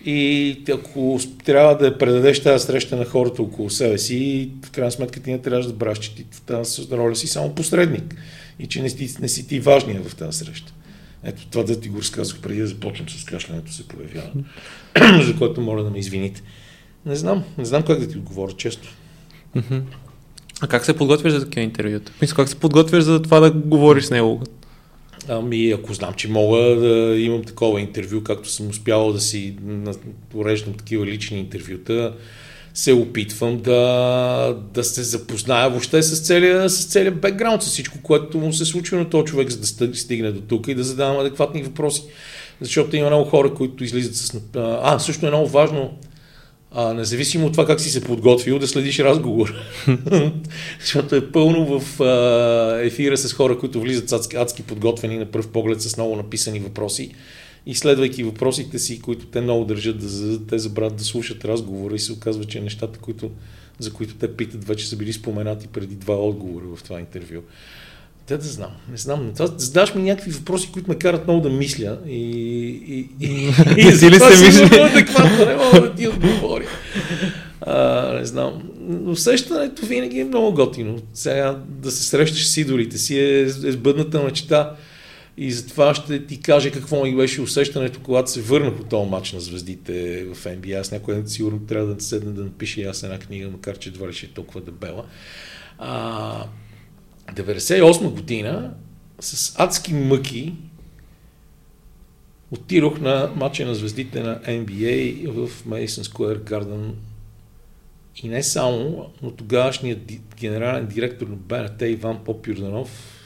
И 0.07 0.57
ако 0.73 1.21
трябва 1.45 1.77
да 1.77 1.99
предадеш 1.99 2.43
тази 2.43 2.67
среща 2.67 2.97
на 2.97 3.05
хората 3.05 3.43
около 3.43 3.71
себе 3.71 3.99
си, 3.99 4.51
в 4.65 4.71
крайна 4.71 4.91
сметка 4.93 5.21
ти 5.21 5.31
не 5.31 5.39
трябва 5.39 5.67
да 5.67 5.73
браш, 5.73 5.99
че 5.99 6.15
ти 6.15 6.27
в 6.31 6.41
тази 6.41 6.83
роля 6.93 7.17
си 7.17 7.27
само 7.27 7.55
посредник 7.55 8.15
и 8.59 8.67
че 8.67 8.83
не 8.83 8.91
си, 8.91 9.17
не 9.21 9.29
си 9.29 9.49
ти 9.49 9.61
важния 9.61 10.03
в 10.03 10.17
тази 10.17 10.39
среща. 10.39 10.73
Ето 11.25 11.47
това 11.47 11.65
да 11.65 11.81
ти 11.81 11.89
го 11.89 11.99
разказах 11.99 12.41
преди 12.41 12.61
да 12.61 12.67
започнем 12.67 13.09
с 13.09 13.25
кашлянето 13.25 13.73
се 13.73 13.89
появява, 13.89 14.31
за 15.25 15.37
което 15.39 15.61
моля 15.61 15.83
да 15.83 15.91
ме 15.91 15.99
извините. 15.99 16.43
Не 17.07 17.17
знам, 17.17 17.45
не 17.59 17.65
знам 17.65 17.83
как 17.83 18.01
да 18.01 18.09
ти 18.09 18.19
отговоря, 18.19 18.53
често. 18.53 18.89
А 20.61 20.67
как 20.69 20.85
се 20.85 20.97
подготвяш 20.97 21.33
за 21.33 21.45
такива 21.45 21.65
интервюта? 21.65 22.13
Мисля, 22.21 22.37
как 22.37 22.49
се 22.49 22.57
подготвяш 22.57 23.03
за 23.03 23.23
това 23.23 23.41
да 23.41 23.51
говориш 23.51 24.05
с 24.05 24.11
него? 24.11 24.43
Ами, 25.29 25.71
ако 25.71 25.95
знам, 25.95 26.15
че 26.15 26.29
мога 26.29 26.59
да 26.59 27.17
имам 27.19 27.45
такова 27.45 27.81
интервю, 27.81 28.23
както 28.23 28.49
съм 28.49 28.69
успявал 28.69 29.13
да 29.13 29.21
си 29.21 29.57
уреждам 30.35 30.75
такива 30.75 31.07
лични 31.07 31.39
интервюта, 31.39 32.15
се 32.75 32.93
опитвам 32.93 33.61
да, 33.61 34.57
да 34.75 34.85
се 34.85 35.03
запозная 35.03 35.71
въобще 35.71 36.03
с 36.03 36.27
целия, 36.27 36.71
с 36.71 36.87
целия 36.87 37.13
бекграунд, 37.13 37.63
с 37.63 37.67
всичко, 37.67 37.99
което 38.03 38.39
му 38.39 38.53
се 38.53 38.65
случва 38.65 38.99
на 38.99 39.11
този 39.11 39.25
човек, 39.25 39.51
за 39.51 39.87
да 39.87 39.95
стигне 39.97 40.33
до 40.33 40.41
тук 40.41 40.69
и 40.69 40.75
да 40.75 40.85
задавам 40.85 41.19
адекватни 41.19 41.63
въпроси. 41.63 42.03
Защото 42.61 42.97
има 42.97 43.07
много 43.11 43.31
хора, 43.31 43.55
които 43.55 43.85
излизат 43.85 44.15
с... 44.15 44.41
А, 44.57 44.99
също 44.99 45.27
е 45.27 45.29
много 45.29 45.49
важно, 45.49 45.99
а, 46.79 46.95
независимо 46.95 47.47
от 47.47 47.53
това 47.53 47.67
как 47.67 47.81
си 47.81 47.91
се 47.91 48.05
подготвил, 48.05 48.59
да 48.59 48.69
следиш 48.69 48.99
разговор. 48.99 49.55
Защото 50.81 51.15
е 51.15 51.33
пълно 51.33 51.81
в 51.81 52.01
а, 52.01 52.81
ефира 52.83 53.17
с 53.17 53.33
хора, 53.33 53.59
които 53.59 53.81
влизат 53.81 54.13
адски, 54.13 54.37
адски 54.37 54.63
подготвени 54.63 55.19
на 55.19 55.27
пръв 55.27 55.49
поглед 55.49 55.83
с 55.83 55.97
много 55.97 56.17
написани 56.17 56.61
въпроси. 56.61 57.15
И 57.67 57.75
следвайки 57.75 58.25
въпросите 58.25 58.79
си, 58.79 59.01
които 59.01 59.27
те 59.27 59.41
много 59.41 59.65
държат 59.65 59.99
да 59.99 60.09
зададат, 60.09 60.49
те 60.49 60.59
забравят 60.59 60.97
да 60.97 61.05
слушат 61.05 61.45
разговора 61.45 61.95
и 61.95 61.99
се 61.99 62.13
оказва, 62.13 62.45
че 62.45 62.61
нещата, 62.61 62.99
които, 62.99 63.31
за 63.79 63.93
които 63.93 64.15
те 64.15 64.37
питат, 64.37 64.65
вече 64.65 64.89
са 64.89 64.97
били 64.97 65.13
споменати 65.13 65.69
преди 65.69 65.95
два 65.95 66.17
отговора 66.17 66.65
в 66.77 66.83
това 66.83 67.01
интервю. 67.01 67.43
Те 68.27 68.37
да 68.37 68.45
знам, 68.45 68.71
не 68.91 68.97
знам. 68.97 69.31
Това, 69.37 69.47
задаш 69.57 69.95
ми 69.95 70.03
някакви 70.03 70.31
въпроси, 70.31 70.71
които 70.73 70.91
ме 70.91 70.99
карат 70.99 71.27
много 71.27 71.41
да 71.41 71.51
мисля 71.51 71.99
и, 72.09 72.21
и, 72.89 73.09
и, 73.21 73.53
и, 73.77 73.93
за 73.93 74.11
това 74.11 74.31
си 74.31 74.65
много 74.65 74.85
адекватно, 74.85 75.47
не 75.47 75.57
мога 75.57 75.81
да 75.81 75.95
ти 75.95 76.09
отговоря. 76.09 76.67
А, 77.61 78.13
не 78.13 78.25
знам. 78.25 78.63
Усещането 79.07 79.87
винаги 79.87 80.21
е 80.21 80.25
много 80.25 80.53
готино. 80.55 80.99
Сега 81.15 81.59
да 81.69 81.91
се 81.91 82.05
срещаш 82.05 82.49
с 82.49 82.57
идолите 82.57 82.99
си 82.99 83.19
е, 83.19 83.41
е 83.43 83.49
сбъдната 83.49 84.23
мечта. 84.23 84.77
И 85.39 85.53
затова 85.53 85.95
ще 85.95 86.27
ти 86.27 86.41
кажа 86.41 86.71
какво 86.71 87.05
ми 87.05 87.17
беше 87.17 87.41
усещането, 87.41 88.01
когато 88.03 88.31
се 88.31 88.43
върна 88.43 88.77
по 88.77 88.85
този 88.85 89.11
матч 89.11 89.33
на 89.33 89.41
звездите 89.41 90.25
в 90.25 90.45
NBA. 90.45 90.81
Аз 90.81 90.93
някой 90.93 91.15
ден 91.15 91.29
сигурно 91.29 91.59
трябва 91.59 91.95
да 91.95 92.03
седна 92.03 92.33
да 92.33 92.45
напиша 92.45 92.81
и 92.81 92.85
аз 92.85 93.03
една 93.03 93.19
книга, 93.19 93.49
макар 93.49 93.79
че 93.79 93.89
едва 93.89 94.09
ли 94.09 94.13
ще 94.13 94.27
е 94.27 94.29
толкова 94.29 94.61
дебела. 94.61 95.05
А, 95.79 96.45
98 97.35 98.11
година 98.11 98.75
с 99.21 99.55
адски 99.59 99.95
мъки 99.95 100.55
отидох 102.51 103.01
на 103.01 103.33
матча 103.37 103.67
на 103.67 103.75
звездите 103.75 104.23
на 104.23 104.41
NBA 104.41 105.29
в 105.29 105.65
Madison 105.65 106.03
Square 106.03 106.39
Garden 106.39 106.93
и 108.23 108.29
не 108.29 108.43
само, 108.43 109.11
но 109.23 109.31
тогавашният 109.31 110.13
генерален 110.37 110.87
директор 110.87 111.27
на 111.27 111.37
БНТ 111.37 111.83
Иван 111.83 112.25
Попюрданов 112.25 113.17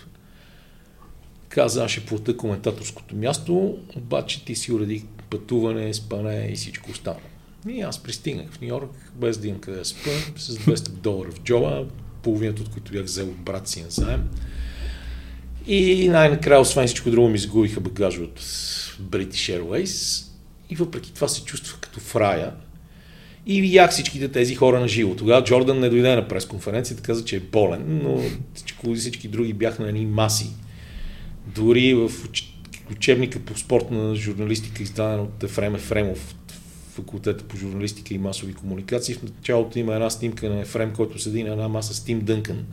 каза, 1.51 1.85
аз 1.85 1.91
ще 1.91 2.07
плата 2.07 2.37
коментаторското 2.37 3.17
място, 3.17 3.79
обаче 3.97 4.45
ти 4.45 4.55
си 4.55 4.73
уреди 4.73 5.05
пътуване, 5.31 5.95
спане 5.95 6.49
и 6.53 6.57
всичко 6.57 6.91
останало. 6.91 7.21
И 7.69 7.81
аз 7.81 8.03
пристигнах 8.03 8.53
в 8.53 8.61
Нью 8.61 8.69
Йорк, 8.69 9.13
без 9.15 9.39
да 9.39 9.49
имам 9.49 9.61
къде 9.61 9.79
да 9.79 9.85
спа, 9.85 10.11
с 10.37 10.59
200 10.59 10.89
долара 10.89 11.31
в 11.31 11.41
джоба, 11.43 11.87
половината 12.23 12.63
от 12.63 12.69
които 12.69 12.93
бях 12.93 13.05
взел 13.05 13.29
от 13.29 13.37
брат 13.37 13.69
си 13.69 13.85
на. 13.99 14.19
И 15.67 16.09
най-накрая, 16.09 16.61
освен 16.61 16.87
всичко 16.87 17.11
друго, 17.11 17.29
ми 17.29 17.39
загубиха 17.39 17.81
багажа 17.81 18.23
от 18.23 18.41
British 19.01 19.61
Airways. 19.61 20.27
И 20.71 20.77
въпреки 20.77 21.15
това 21.15 21.29
се 21.29 21.45
чувствах 21.45 21.81
като 21.81 22.01
в 22.01 22.17
рая. 22.17 22.53
И 23.47 23.61
видях 23.61 23.91
всичките 23.91 24.29
тези 24.29 24.55
хора 24.55 24.81
на 24.81 24.89
живо. 24.89 25.15
Тогава 25.15 25.45
Джордан 25.45 25.81
не 25.81 25.89
дойде 25.89 26.17
на 26.17 26.29
пресконференцията, 26.29 27.03
каза, 27.03 27.25
че 27.25 27.37
е 27.37 27.41
болен, 27.41 28.01
но 28.03 28.21
всички 28.95 29.29
други 29.29 29.53
бяха 29.53 29.83
на 29.83 29.89
едни 29.89 30.07
маси. 30.07 30.51
Дори 31.55 31.95
в 31.95 32.11
учебника 32.91 33.39
по 33.39 33.59
спортна 33.59 34.15
журналистика, 34.15 34.83
издаден 34.83 35.21
от 35.21 35.43
Ефрем 35.43 35.75
Ефремов, 35.75 36.35
факултета 36.91 37.45
по 37.45 37.57
журналистика 37.57 38.15
и 38.15 38.19
масови 38.19 38.55
комуникации. 38.55 39.15
В 39.15 39.23
началото 39.23 39.79
има 39.79 39.95
една 39.95 40.11
снимка 40.11 40.49
на 40.49 40.61
Ефрем, 40.61 40.93
който 40.93 41.19
седи 41.19 41.43
на 41.43 41.53
една 41.53 41.69
маса 41.69 41.95
с 41.95 42.05
Тим 42.05 42.21
Дънкън. 42.21 42.65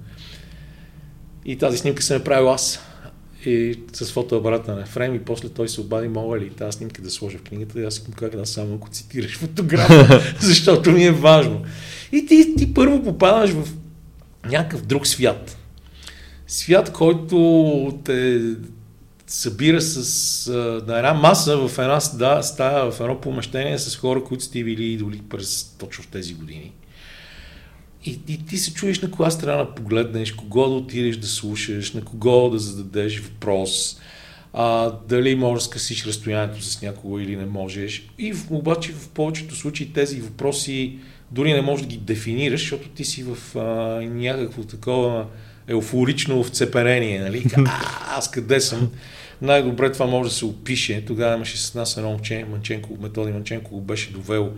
И 1.46 1.58
тази 1.58 1.78
снимка 1.78 2.04
съм 2.04 2.18
направил 2.18 2.52
аз. 2.52 2.80
И 3.46 3.80
с 3.94 4.12
фотоапарата 4.12 4.76
на 4.76 4.82
Ефрем 4.82 5.16
и 5.16 5.20
после 5.20 5.50
той 5.50 5.70
се 5.70 5.82
обади, 5.82 6.08
мога 6.08 6.40
ли 6.40 6.50
тази 6.50 6.78
снимка 6.78 7.02
да 7.02 7.10
сложа 7.10 7.38
в 7.38 7.44
книгата? 7.44 7.80
И 7.80 7.86
аз 7.86 8.08
му 8.08 8.14
казах, 8.14 8.36
да, 8.36 8.46
само 8.46 8.76
ако 8.76 8.90
цитираш 8.90 9.38
фотографа, 9.40 10.22
защото 10.42 10.92
ми 10.92 11.04
е 11.04 11.12
важно. 11.12 11.64
И 12.12 12.26
ти, 12.26 12.56
ти 12.58 12.74
първо 12.74 13.04
попадаш 13.04 13.50
в 13.50 13.74
някакъв 14.46 14.86
друг 14.86 15.08
свят. 15.08 15.58
Свят, 16.48 16.92
който 16.94 18.00
те 18.04 18.42
събира 19.28 19.82
с, 19.82 20.52
на 20.88 20.98
една 20.98 21.14
маса 21.14 21.68
в 21.68 21.78
една 21.78 22.00
да, 22.14 22.44
стая, 22.44 22.92
в 22.92 23.00
едно 23.00 23.22
помещение 23.22 23.80
с 23.80 23.96
хора, 23.96 24.24
които 24.24 24.44
сте 24.44 24.64
били 24.64 24.86
идоли 24.86 25.22
през 25.30 25.76
точно 25.80 26.04
в 26.04 26.08
тези 26.08 26.34
години. 26.34 26.72
И, 28.06 28.20
и 28.28 28.46
ти 28.46 28.58
се 28.58 28.74
чуеш 28.74 29.02
на 29.02 29.12
коя 29.12 29.30
страна 29.30 29.76
погледнеш, 29.76 30.32
кого 30.32 30.70
да 30.70 30.76
отидеш 30.76 31.18
да 31.18 31.28
слушаш, 31.28 31.94
на 31.94 32.02
кого 32.02 32.50
да 32.50 32.60
зададеш 32.60 33.20
въпрос, 33.20 34.00
а, 34.54 34.92
дали 35.10 35.36
можеш 35.36 35.64
да 35.64 35.70
скъсиш 35.70 36.06
разстоянието 36.06 36.64
с 36.64 36.82
някого 36.82 37.20
или 37.20 37.36
не 37.36 37.46
можеш. 37.46 38.10
И 38.18 38.34
в, 38.34 38.52
обаче 38.52 38.92
в 38.94 39.10
повечето 39.10 39.56
случаи 39.56 39.94
тези 39.94 40.22
въпроси 40.22 41.00
дори 41.32 41.54
не 41.54 41.62
можеш 41.62 41.86
да 41.86 41.90
ги 41.90 41.98
дефинираш, 41.98 42.60
защото 42.60 42.90
ти 42.90 43.06
си 43.06 43.24
в 43.24 43.58
а, 43.58 43.62
някакво 44.02 44.64
такова 44.64 45.26
еуфорично 45.68 46.44
вцепенение, 46.44 47.20
нали? 47.20 47.46
А, 47.66 48.18
аз 48.18 48.32
къде 48.32 48.62
съм? 48.62 48.92
Най-добре 49.42 49.92
това 49.92 50.06
може 50.06 50.30
да 50.30 50.36
се 50.36 50.46
опише. 50.46 51.06
Тогава 51.06 51.36
имаше 51.36 51.58
с 51.58 51.74
нас 51.74 51.98
едно 51.98 52.10
момче, 52.10 52.46
Манченко, 52.50 52.98
Методи 53.02 53.32
Манченко 53.32 53.72
го 53.72 53.82
беше 53.82 54.12
довел. 54.12 54.54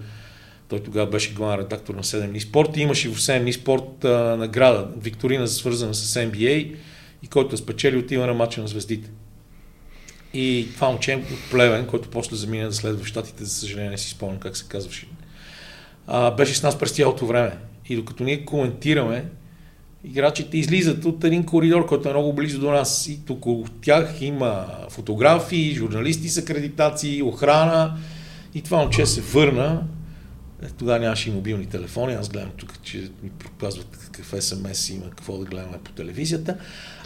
Той 0.68 0.80
тогава 0.80 1.10
беше 1.10 1.34
главен 1.34 1.60
редактор 1.60 1.96
на 1.96 2.04
7 2.04 2.28
дни 2.28 2.40
спорт 2.40 2.78
и 2.78 2.82
имаше 2.82 3.10
в 3.10 3.18
7 3.18 3.42
дни 3.42 3.54
спорт 3.54 4.06
а, 4.06 4.36
награда, 4.38 4.88
викторина 4.98 5.48
свързана 5.48 5.94
с 5.94 6.20
NBA 6.20 6.76
и 7.24 7.28
който 7.28 7.56
е 7.56 7.58
спечели 7.58 7.98
отива 7.98 8.28
на 8.28 8.34
матча 8.34 8.62
на 8.62 8.68
звездите. 8.68 9.10
И 10.34 10.68
това 10.76 10.90
момче 10.90 11.16
от 11.16 11.52
Плевен, 11.52 11.86
който 11.86 12.10
после 12.10 12.36
замина 12.36 12.68
да 12.68 12.74
следва 12.74 13.04
в 13.04 13.08
Штатите, 13.08 13.44
за 13.44 13.50
съжаление 13.50 13.90
не 13.90 13.98
си 13.98 14.10
спомням 14.10 14.40
как 14.40 14.58
се 14.58 14.66
казваше, 14.68 15.08
а, 16.08 16.32
беше 16.32 16.56
с 16.56 16.64
нас 16.64 16.80
през 16.80 16.92
цялото 16.92 17.26
време. 17.26 17.58
И 17.90 17.96
докато 17.96 18.24
ние 18.24 18.46
коментираме, 18.46 19.26
играчите 20.04 20.58
излизат 20.58 21.06
от 21.06 21.24
един 21.24 21.46
коридор, 21.46 21.86
който 21.86 22.10
е 22.10 22.12
много 22.12 22.34
близо 22.34 22.60
до 22.60 22.72
нас. 22.72 23.08
И 23.08 23.26
тук 23.26 23.46
от 23.46 23.72
тях 23.82 24.22
има 24.22 24.66
фотографии, 24.90 25.76
журналисти 25.76 26.30
с 26.30 26.38
акредитации, 26.38 27.24
охрана. 27.24 27.98
И 28.54 28.62
това 28.62 28.78
момче 28.78 29.06
се 29.06 29.22
върна. 29.22 29.84
Е, 30.64 30.68
тогава 30.70 31.00
нямаше 31.00 31.30
и 31.30 31.34
мобилни 31.34 31.66
телефони. 31.66 32.14
Аз 32.14 32.30
гледам 32.30 32.52
тук, 32.58 32.84
че 32.84 32.98
ми 33.24 33.30
показват 33.30 33.98
какъв 33.98 34.44
СМС 34.44 34.90
има, 34.90 35.10
какво 35.10 35.38
да 35.38 35.46
гледаме 35.46 35.78
по 35.84 35.92
телевизията. 35.92 36.58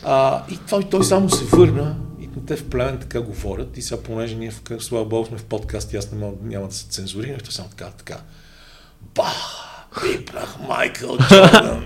А, 0.03 0.43
и 0.51 0.57
той, 0.69 0.89
той 0.89 1.03
само 1.03 1.29
се 1.29 1.45
върна 1.45 1.95
и 2.21 2.29
те 2.47 2.55
в 2.55 2.69
племен 2.69 2.99
така 2.99 3.21
говорят. 3.21 3.77
И 3.77 3.81
сега, 3.81 4.01
понеже 4.01 4.35
ние 4.35 4.51
в 4.51 4.61
слава 4.79 5.05
Бог 5.05 5.27
сме 5.27 5.37
в 5.37 5.43
подкаст, 5.43 5.93
аз 5.93 6.11
не 6.11 6.17
мога, 6.17 6.37
няма 6.43 6.67
да 6.67 6.73
се 6.73 6.87
цензурирам, 6.87 7.39
то 7.39 7.51
само 7.51 7.69
така, 7.69 7.89
така. 7.89 8.21
Ба! 9.15 9.27
Пипнах 10.01 10.57
Майкъл 10.67 11.17
Джордан! 11.17 11.85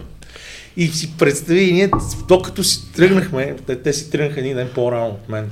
И 0.78 0.88
си 0.88 1.18
представи, 1.18 1.74
ние, 1.74 1.92
докато 2.28 2.64
си 2.64 2.92
тръгнахме, 2.92 3.56
те, 3.66 3.82
те 3.82 3.94
си 3.94 4.12
тръгнаха 4.12 4.40
един 4.40 4.56
ден 4.56 4.70
по-рано 4.76 5.08
от 5.08 5.30
мен, 5.30 5.50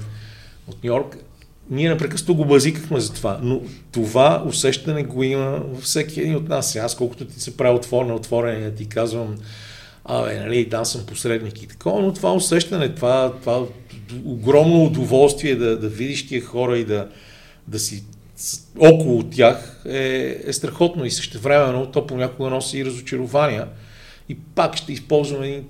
от 0.68 0.84
Нью 0.84 0.94
Йорк, 0.94 1.18
ние 1.70 1.90
непрекъснато 1.90 2.36
го 2.36 2.46
базикахме 2.46 3.00
за 3.00 3.14
това, 3.14 3.40
но 3.42 3.62
това 3.92 4.44
усещане 4.48 5.04
го 5.04 5.24
има 5.24 5.50
във 5.50 5.84
всеки 5.84 6.22
един 6.22 6.36
от 6.36 6.50
нас. 6.50 6.76
Аз 6.76 6.96
колкото 6.96 7.26
ти 7.26 7.42
се 7.42 7.58
правя 7.58 7.76
отворен, 7.76 8.12
отворен, 8.12 8.76
ти 8.76 8.86
казвам, 8.86 9.36
абе, 10.06 10.40
нали, 10.40 10.66
да, 10.66 10.86
съм 10.86 11.06
посредник 11.06 11.64
и 11.64 11.68
такова, 11.68 12.02
но 12.02 12.14
това 12.14 12.34
усещане, 12.34 12.90
това, 12.90 13.34
това 13.40 13.66
огромно 14.26 14.84
удоволствие 14.84 15.56
да, 15.56 15.80
да 15.80 15.88
видиш 15.88 16.28
тия 16.28 16.42
хора 16.42 16.78
и 16.78 16.86
да, 16.86 17.08
да 17.68 17.80
си 17.80 18.04
около 18.80 19.24
тях 19.24 19.82
е, 19.86 20.38
е 20.46 20.54
страхотно 20.54 21.06
и 21.06 21.12
също 21.12 21.40
времено 21.40 21.92
то 21.92 22.08
понякога 22.08 22.50
носи 22.50 22.78
и 22.78 22.86
разочарования. 22.86 23.68
И 24.30 24.36
пак 24.36 24.76
ще 24.76 24.94
използвам 24.94 25.44
един 25.44 25.64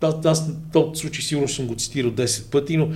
аз, 0.00 0.14
аз 0.24 0.50
този 0.72 1.00
случай 1.00 1.22
сигурно 1.22 1.48
съм 1.48 1.66
го 1.66 1.74
цитирал 1.74 2.10
10 2.10 2.50
пъти, 2.50 2.76
но 2.76 2.88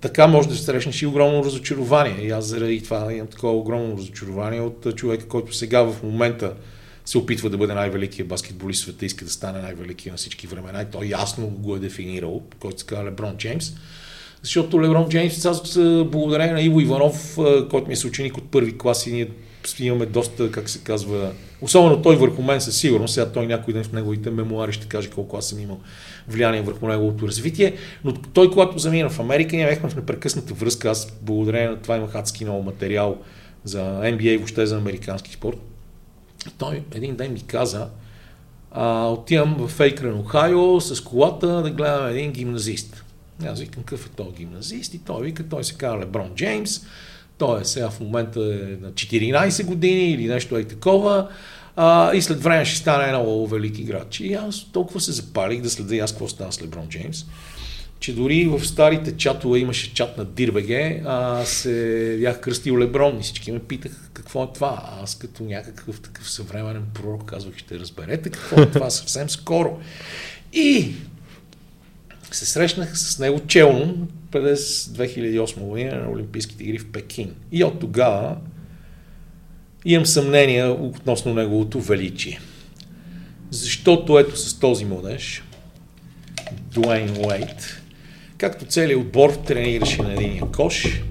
така 0.00 0.26
може 0.26 0.48
да 0.48 0.56
срещнеш 0.56 1.02
и 1.02 1.06
огромно 1.06 1.44
разочарование. 1.44 2.26
И 2.26 2.30
аз 2.30 2.44
заради 2.44 2.82
това 2.82 3.12
имам 3.12 3.26
такова 3.26 3.52
огромно 3.52 3.96
разочарование 3.98 4.60
от 4.60 4.96
човека, 4.96 5.28
който 5.28 5.54
сега 5.54 5.82
в 5.82 6.02
момента 6.02 6.54
се 7.04 7.18
опитва 7.18 7.50
да 7.50 7.56
бъде 7.58 7.74
най-великия 7.74 8.24
баскетболист 8.24 8.80
в 8.80 8.84
света, 8.84 9.06
иска 9.06 9.24
да 9.24 9.30
стане 9.30 9.62
най-великия 9.62 10.12
на 10.12 10.16
всички 10.16 10.46
времена. 10.46 10.82
И 10.82 10.86
той 10.92 11.06
ясно 11.06 11.46
го 11.46 11.76
е 11.76 11.78
дефинирал, 11.78 12.42
който 12.60 12.80
се 12.80 12.86
казва 12.86 13.04
Леброн 13.04 13.36
Джеймс. 13.36 13.72
Защото 14.42 14.82
Леброн 14.82 15.08
Джеймс, 15.08 15.44
аз 15.44 15.78
благодарение 16.04 16.54
на 16.54 16.62
Иво 16.62 16.80
Иванов, 16.80 17.38
който 17.70 17.86
ми 17.86 17.92
е 17.92 17.96
съученик 17.96 18.36
от 18.36 18.50
първи 18.50 18.78
клас 18.78 19.06
и 19.06 19.12
ние 19.12 19.28
имаме 19.78 20.06
доста, 20.06 20.50
как 20.50 20.68
се 20.68 20.78
казва, 20.78 21.32
особено 21.60 22.02
той 22.02 22.16
върху 22.16 22.42
мен 22.42 22.60
със 22.60 22.76
сигурност, 22.76 23.14
сега 23.14 23.32
той 23.32 23.46
някой 23.46 23.74
ден 23.74 23.84
в 23.84 23.92
неговите 23.92 24.30
мемуари 24.30 24.72
ще 24.72 24.86
каже 24.86 25.10
колко 25.10 25.36
аз 25.36 25.48
съм 25.48 25.60
имал 25.60 25.80
влияние 26.28 26.62
върху 26.62 26.88
неговото 26.88 27.28
развитие, 27.28 27.74
но 28.04 28.12
той, 28.12 28.50
когато 28.50 28.78
замина 28.78 29.10
в 29.10 29.20
Америка, 29.20 29.56
ние 29.56 29.68
бяхме 29.68 29.90
в 29.90 29.96
непрекъсната 29.96 30.54
връзка, 30.54 30.90
аз 30.90 31.12
благодарение 31.22 31.68
на 31.68 31.76
това 31.76 31.96
имах 31.96 32.14
адски 32.14 32.44
много 32.44 32.62
материал 32.62 33.18
за 33.64 33.80
NBA 34.02 34.34
и 34.34 34.36
въобще 34.36 34.66
за 34.66 34.76
американски 34.76 35.32
спорт. 35.32 35.58
Той 36.58 36.82
един 36.94 37.16
ден 37.16 37.32
ми 37.32 37.42
каза, 37.42 37.88
а, 38.70 39.08
отивам 39.08 39.56
в 39.58 39.68
Фейкрен, 39.68 40.18
Охайо 40.18 40.80
с 40.80 41.00
колата 41.00 41.46
да 41.62 41.70
гледам 41.70 42.06
един 42.06 42.32
гимназист. 42.32 43.04
Аз 43.44 43.60
викам, 43.60 43.82
какъв 43.82 44.06
е 44.06 44.08
този 44.08 44.36
гимназист? 44.36 44.94
И 44.94 44.98
той 44.98 45.24
вика, 45.24 45.48
той 45.48 45.64
се 45.64 45.74
казва 45.74 46.00
Леброн 46.00 46.30
Джеймс, 46.34 46.80
той 47.38 47.60
е 47.60 47.64
сега 47.64 47.90
в 47.90 48.00
момента 48.00 48.40
е 48.40 48.84
на 48.84 48.92
14 48.92 49.64
години 49.64 50.10
или 50.10 50.28
нещо 50.28 50.56
е 50.56 50.64
такова. 50.64 51.28
А, 51.76 52.14
и 52.14 52.22
след 52.22 52.42
време 52.42 52.64
ще 52.64 52.78
стане 52.78 53.08
много 53.08 53.46
велик 53.46 53.78
играч. 53.78 54.20
И 54.20 54.34
аз 54.34 54.66
толкова 54.72 55.00
се 55.00 55.12
запалих 55.12 55.60
да 55.60 55.70
следя 55.70 55.96
аз 55.96 56.12
какво 56.12 56.28
стана 56.28 56.52
с 56.52 56.62
Леброн 56.62 56.88
Джеймс, 56.88 57.24
че 58.00 58.14
дори 58.14 58.48
в 58.48 58.64
старите 58.64 59.16
чатове 59.16 59.58
имаше 59.58 59.94
чат 59.94 60.18
на 60.18 60.24
Дирбеге, 60.24 61.02
а 61.06 61.44
се 61.44 62.16
бях 62.20 62.40
кръстил 62.40 62.78
Леброн 62.78 63.18
и 63.18 63.22
всички 63.22 63.52
ме 63.52 63.58
питаха 63.58 63.96
какво 64.12 64.44
е 64.44 64.48
това. 64.54 64.90
Аз 65.02 65.14
като 65.14 65.42
някакъв 65.42 66.00
такъв 66.00 66.30
съвременен 66.30 66.84
пророк 66.94 67.24
казвах, 67.24 67.56
ще 67.56 67.78
разберете 67.78 68.30
какво 68.30 68.62
е 68.62 68.70
това 68.70 68.90
съвсем 68.90 69.30
скоро. 69.30 69.78
И 70.52 70.94
се 72.32 72.46
срещнах 72.46 72.98
с 72.98 73.18
него 73.18 73.40
челно 73.46 74.08
през 74.42 74.84
2008 74.86 75.58
година 75.58 75.96
на 75.96 76.10
Олимпийските 76.10 76.64
игри 76.64 76.78
в 76.78 76.92
Пекин. 76.92 77.34
И 77.52 77.64
от 77.64 77.80
тогава 77.80 78.36
имам 79.84 80.06
съмнения 80.06 80.70
относно 80.70 81.34
неговото 81.34 81.80
величие. 81.80 82.40
Защото 83.50 84.18
ето 84.18 84.36
с 84.36 84.58
този 84.58 84.84
младеж, 84.84 85.42
Дуейн 86.74 87.10
Уейт, 87.26 87.82
както 88.38 88.64
целият 88.64 89.00
отбор 89.00 89.30
тренираше 89.30 90.02
на 90.02 90.12
един 90.12 90.40
кош, 90.40 91.02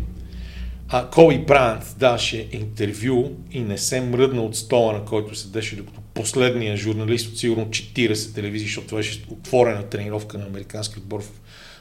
а 0.90 1.10
Коби 1.10 1.38
Брант 1.38 1.96
даше 2.00 2.48
интервю 2.52 3.32
и 3.52 3.60
не 3.60 3.78
се 3.78 4.02
мръдна 4.02 4.42
от 4.42 4.56
стола, 4.56 4.94
на 4.94 5.06
който 5.06 5.36
седеше, 5.36 5.76
докато 5.76 6.02
последния 6.14 6.78
журналист 6.78 7.28
от 7.28 7.38
сигурно 7.38 7.66
40 7.66 8.36
телевизии, 8.36 8.68
защото 8.68 8.88
това 8.88 9.00
беше 9.00 9.24
отворена 9.30 9.84
тренировка 9.84 10.38
на 10.38 10.46
американски 10.46 11.00
отбор 11.00 11.22
в 11.22 11.32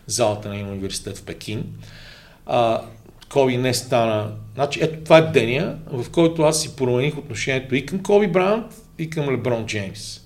залата 0.07 0.49
на 0.49 0.55
университет 0.55 1.19
в 1.19 1.23
Пекин. 1.23 1.65
А, 2.47 2.83
Коби 3.33 3.57
не 3.57 3.75
стана. 3.75 4.33
Значи, 4.55 4.79
ето 4.83 5.05
това 5.05 5.19
е 5.19 5.23
деня, 5.23 5.79
в 5.93 6.11
който 6.11 6.43
аз 6.43 6.63
си 6.63 6.77
промених 6.77 7.19
отношението 7.19 7.75
и 7.75 7.87
към 7.87 8.03
Коби 8.03 8.27
Брант, 8.27 8.67
и 8.99 9.11
към 9.11 9.31
Леброн 9.31 9.67
Джеймс. 9.67 10.21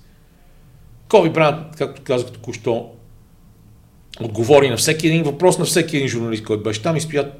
Коби 1.07 1.29
Брант, 1.29 1.75
както 1.77 2.01
казах 2.01 2.31
току-що, 2.31 2.89
отговори 4.21 4.69
на 4.69 4.77
всеки 4.77 5.07
един 5.07 5.23
въпрос 5.23 5.57
на 5.57 5.65
всеки 5.65 5.97
един 5.97 6.09
журналист, 6.09 6.43
който 6.43 6.63
беше 6.63 6.81
там 6.81 6.95
и 6.95 7.01
стоя 7.01 7.31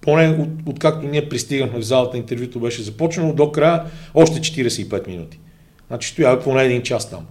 поне 0.00 0.28
от, 0.28 0.48
откакто 0.66 1.06
ние 1.06 1.28
пристигнахме 1.28 1.78
в 1.78 1.82
залата, 1.82 2.16
интервюто 2.16 2.60
беше 2.60 2.82
започнало 2.82 3.32
до 3.32 3.52
края 3.52 3.84
още 4.14 4.40
45 4.40 5.08
минути. 5.08 5.38
Значи 5.86 6.08
стоява 6.08 6.42
поне 6.42 6.64
един 6.64 6.82
час 6.82 7.10
там. 7.10 7.26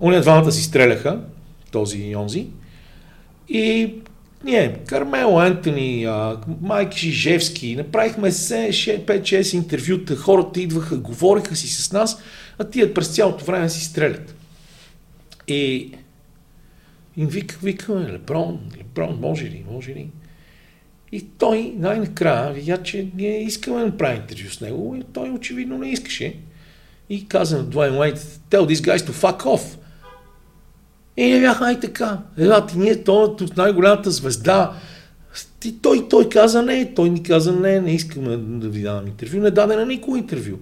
Уния 0.00 0.20
двамата 0.20 0.52
си 0.52 0.62
стреляха, 0.62 1.20
този 1.70 1.98
и 1.98 2.16
онзи, 2.16 2.46
и 3.48 3.94
ние, 4.44 4.78
Кармело 4.86 5.38
Антони, 5.38 6.08
Майк 6.60 6.94
Жижевски, 6.94 7.76
направихме 7.76 8.30
5-6 8.30 9.54
интервюта, 9.54 10.16
хората 10.16 10.60
идваха, 10.60 10.96
говориха 10.96 11.56
си 11.56 11.68
с 11.68 11.92
нас, 11.92 12.22
а 12.58 12.64
тия 12.64 12.94
през 12.94 13.08
цялото 13.08 13.44
време 13.44 13.68
си 13.68 13.84
стрелят. 13.84 14.34
И 15.48 15.92
и 17.16 17.26
вика, 17.26 17.58
викаме, 17.62 18.12
Леброн, 18.12 18.60
Леброн, 18.78 19.18
може 19.20 19.44
ли, 19.44 19.64
може 19.70 19.90
ли? 19.94 20.08
И 21.12 21.20
той 21.38 21.74
най-накрая 21.76 22.52
видя, 22.52 22.82
че 22.82 23.08
ние 23.16 23.42
искаме 23.42 23.80
да 23.80 23.86
направим 23.86 24.20
интервю 24.20 24.50
с 24.50 24.60
него 24.60 24.96
и 24.96 25.02
той 25.12 25.30
очевидно 25.30 25.78
не 25.78 25.90
искаше. 25.90 26.36
И 27.08 27.28
каза 27.28 27.56
на 27.56 27.64
Дуайн 27.64 27.98
Уейт, 27.98 28.18
tell 28.50 28.66
these 28.66 28.74
guys 28.74 28.98
to 28.98 29.12
fuck 29.12 29.42
off. 29.42 29.78
И 31.16 31.32
не 31.32 31.40
бяха 31.40 31.64
ай 31.64 31.80
така. 31.80 32.18
Елате, 32.38 32.78
ние, 32.78 33.04
той 33.04 33.24
от 33.24 33.56
най-голямата 33.56 34.10
звезда. 34.10 34.72
И 35.64 35.78
той, 35.82 36.08
той 36.08 36.28
каза 36.28 36.62
не, 36.62 36.94
той 36.94 37.10
ни 37.10 37.22
каза 37.22 37.52
не, 37.52 37.80
не 37.80 37.94
искаме 37.94 38.36
да 38.36 38.68
ви 38.68 38.82
давам 38.82 39.06
интервю. 39.06 39.40
Не 39.40 39.50
даде 39.50 39.76
на 39.76 39.86
никой 39.86 40.18
интервю. 40.18 40.56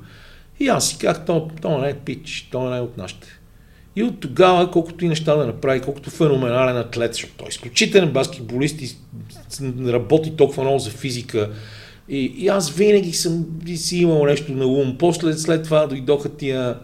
И 0.60 0.68
аз 0.68 0.88
си 0.88 0.98
казах, 0.98 1.24
то, 1.24 1.50
то 1.62 1.78
не 1.78 1.88
е 1.88 1.94
пич, 1.94 2.48
то 2.52 2.70
не 2.70 2.76
е 2.76 2.80
от 2.80 2.96
нашите. 2.96 3.40
И 3.96 4.02
от 4.02 4.20
тогава, 4.20 4.70
колкото 4.70 5.04
и 5.04 5.08
неща 5.08 5.36
да 5.36 5.46
направи, 5.46 5.80
колкото 5.80 6.10
феноменален 6.10 6.76
атлет, 6.76 7.12
защото 7.12 7.34
той 7.36 7.46
е 7.46 7.48
изключителен 7.48 8.12
баскетболист 8.12 8.82
и 8.82 8.96
работи 9.86 10.36
толкова 10.36 10.62
много 10.62 10.78
за 10.78 10.90
физика. 10.90 11.50
И, 12.08 12.34
и 12.36 12.48
аз 12.48 12.70
винаги 12.70 13.12
съм 13.12 13.46
си 13.76 13.98
имал 13.98 14.24
нещо 14.24 14.52
на 14.52 14.66
ум. 14.66 14.96
После, 14.98 15.32
след 15.32 15.64
това 15.64 15.86
дойдоха 15.86 16.28
тия, 16.28 16.76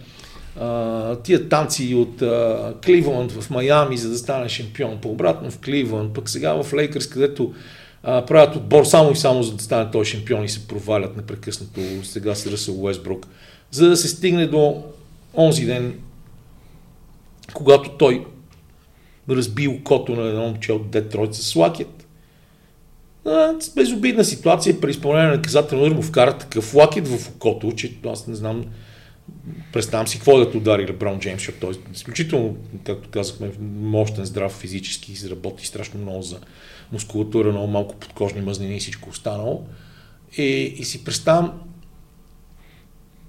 а, 0.61 1.17
тия 1.17 1.49
танци 1.49 1.95
от 1.95 2.23
а, 2.23 2.75
Кливланд 2.85 3.33
в 3.33 3.51
Майами, 3.51 3.97
за 3.97 4.09
да 4.09 4.19
стане 4.19 4.49
шампион. 4.49 4.99
По-обратно 5.03 5.51
в 5.51 5.59
Кливланд, 5.59 6.15
пък 6.15 6.29
сега 6.29 6.63
в 6.63 6.75
Лейкърс, 6.75 7.09
където 7.09 7.55
а, 8.03 8.27
правят 8.27 8.57
отбор 8.57 8.85
само 8.85 9.13
и 9.13 9.17
само 9.17 9.43
за 9.43 9.55
да 9.55 9.63
стане 9.63 9.91
той 9.91 10.05
шампион 10.05 10.45
и 10.45 10.49
се 10.49 10.69
провалят 10.69 11.17
непрекъснато. 11.17 11.81
Сега 12.03 12.35
се 12.35 12.51
Ръсъл 12.51 12.85
Уестбрук. 12.85 13.27
За 13.71 13.89
да 13.89 13.97
се 13.97 14.09
стигне 14.09 14.47
до 14.47 14.83
онзи 15.37 15.65
ден, 15.65 15.95
когато 17.55 17.91
той 17.91 18.25
разби 19.31 19.69
окото 19.69 20.15
на 20.15 20.29
едно 20.29 20.43
момче 20.43 20.73
от 20.73 20.91
Детройт 20.91 21.35
с 21.35 21.57
лакет. 21.57 22.07
С 23.61 23.75
безобидна 23.75 24.25
ситуация, 24.25 24.81
при 24.81 24.91
изпълнение 24.91 25.29
на 25.29 25.37
наказателно 25.37 25.95
му 25.95 26.03
вкара 26.03 26.39
такъв 26.39 26.75
лакет 26.75 27.09
в 27.09 27.29
окото, 27.29 27.73
че 27.73 27.97
аз 28.07 28.27
не 28.27 28.35
знам, 28.35 28.65
представям 29.73 30.07
си 30.07 30.17
какво 30.17 30.39
да 30.39 30.51
те 30.51 30.57
удари 30.57 30.89
Леброн 30.89 31.19
Джеймс, 31.21 31.41
защото 31.41 31.59
той 31.61 31.75
е 31.75 31.77
изключително, 31.95 32.57
както 32.85 33.09
казахме, 33.09 33.51
мощен, 33.61 34.25
здрав 34.25 34.53
физически, 34.53 35.31
работи 35.31 35.67
страшно 35.67 36.01
много 36.01 36.23
за 36.23 36.41
мускулатура, 36.93 37.51
много 37.51 37.67
малко 37.67 37.97
подкожни 37.97 38.41
мазнини 38.41 38.77
и 38.77 38.81
всичко 38.81 39.11
останало. 39.11 39.67
И, 40.37 40.43
и 40.79 40.85
си 40.85 41.05
представям 41.05 41.61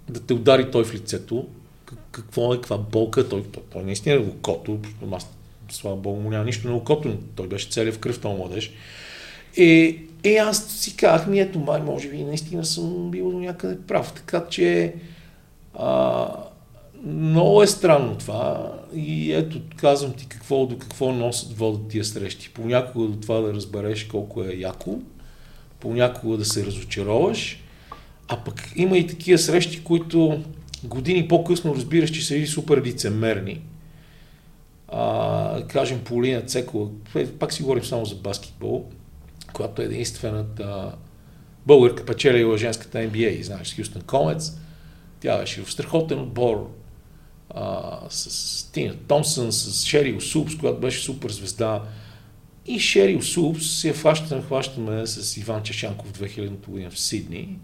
да 0.10 0.20
те 0.20 0.34
удари 0.34 0.72
той 0.72 0.84
в 0.84 0.94
лицето, 0.94 1.48
какво 2.12 2.54
е, 2.54 2.58
каква 2.58 2.78
болка, 2.78 3.30
той, 3.30 3.44
той, 3.44 3.64
той 3.72 3.84
наистина 3.84 4.16
е 4.16 4.20
окото, 4.20 4.80
аз 5.12 5.28
слава 5.72 5.98
богу 5.98 6.22
му 6.22 6.30
няма 6.30 6.46
нищо 6.46 6.68
на 6.68 6.76
окото, 6.76 7.08
но 7.08 7.16
той 7.36 7.48
беше 7.48 7.70
целият 7.70 7.96
в 7.96 8.00
кръв, 8.00 8.20
този 8.20 8.36
младеж. 8.36 8.72
И, 9.58 10.00
и 10.24 10.38
аз 10.38 10.68
си 10.68 10.96
казах, 10.96 11.28
ми 11.28 11.40
ето 11.40 11.60
май, 11.60 11.82
може 11.82 12.10
би 12.10 12.24
наистина 12.24 12.66
съм 12.66 13.12
бил 13.12 13.32
до 13.32 13.40
някъде 13.40 13.78
прав. 13.88 14.14
Така 14.14 14.46
че 14.50 14.94
а, 15.80 16.28
много 17.06 17.63
е 17.63 17.68
странно 17.68 18.18
това 18.18 18.74
и 18.94 19.34
ето 19.34 19.62
казвам 19.76 20.13
ти 20.13 20.26
какво 20.26 20.66
до 20.66 20.78
какво 20.78 21.12
носят 21.12 21.58
водят 21.58 21.88
тия 21.88 22.06
срещи. 22.06 22.50
Понякога 22.54 23.08
до 23.08 23.20
това 23.20 23.42
да 23.42 23.54
разбереш 23.54 24.04
колко 24.04 24.44
е 24.44 24.54
яко, 24.56 25.00
понякога 25.80 26.38
да 26.38 26.46
се 26.46 26.66
разочароваш, 26.66 27.63
а 28.28 28.38
пък 28.44 28.72
има 28.76 28.98
и 28.98 29.08
такива 29.08 29.38
срещи, 29.38 29.84
които 29.84 30.44
години 30.84 31.28
по-късно 31.28 31.76
разбираш, 31.76 32.12
че 32.12 32.26
са 32.26 32.36
или 32.36 32.48
супер 32.48 32.82
лицемерни. 32.82 33.62
А, 34.88 35.63
кажем 35.68 36.00
Полина 36.04 36.42
Цекова, 36.42 36.90
пак 37.40 37.54
си 37.54 37.62
говорим 37.62 37.84
само 37.84 38.06
за 38.06 38.16
баскетбол, 38.16 38.86
която 39.54 39.82
е 39.82 39.86
единствената 39.86 40.92
българка 41.68 42.06
печелила 42.06 42.58
женската 42.58 42.98
NBA, 42.98 43.42
знаеш, 43.42 43.68
с 43.68 43.76
Хюстън 43.76 44.02
Комец. 44.02 44.58
Тя 45.19 45.38
беше 45.38 45.63
в 45.63 45.71
страхотен 45.71 46.19
отбор 46.19 46.73
а, 47.49 47.99
с 48.10 48.71
Тина 48.71 48.95
Томсън, 49.08 49.51
с 49.51 49.86
Шери 49.86 50.21
Супс, 50.21 50.58
която 50.58 50.80
беше 50.80 51.03
супер 51.03 51.32
звезда. 51.32 51.84
И 52.65 52.80
Шери 52.80 53.21
Супс 53.21 53.67
се 53.67 53.93
хващаме, 53.93 54.41
хващаме 54.41 55.08
с 55.08 55.38
Иван 55.38 55.63
Чешанков 55.63 56.13
2000 56.13 56.67
година 56.67 56.89
в 56.89 56.99
Сидни. 56.99 57.60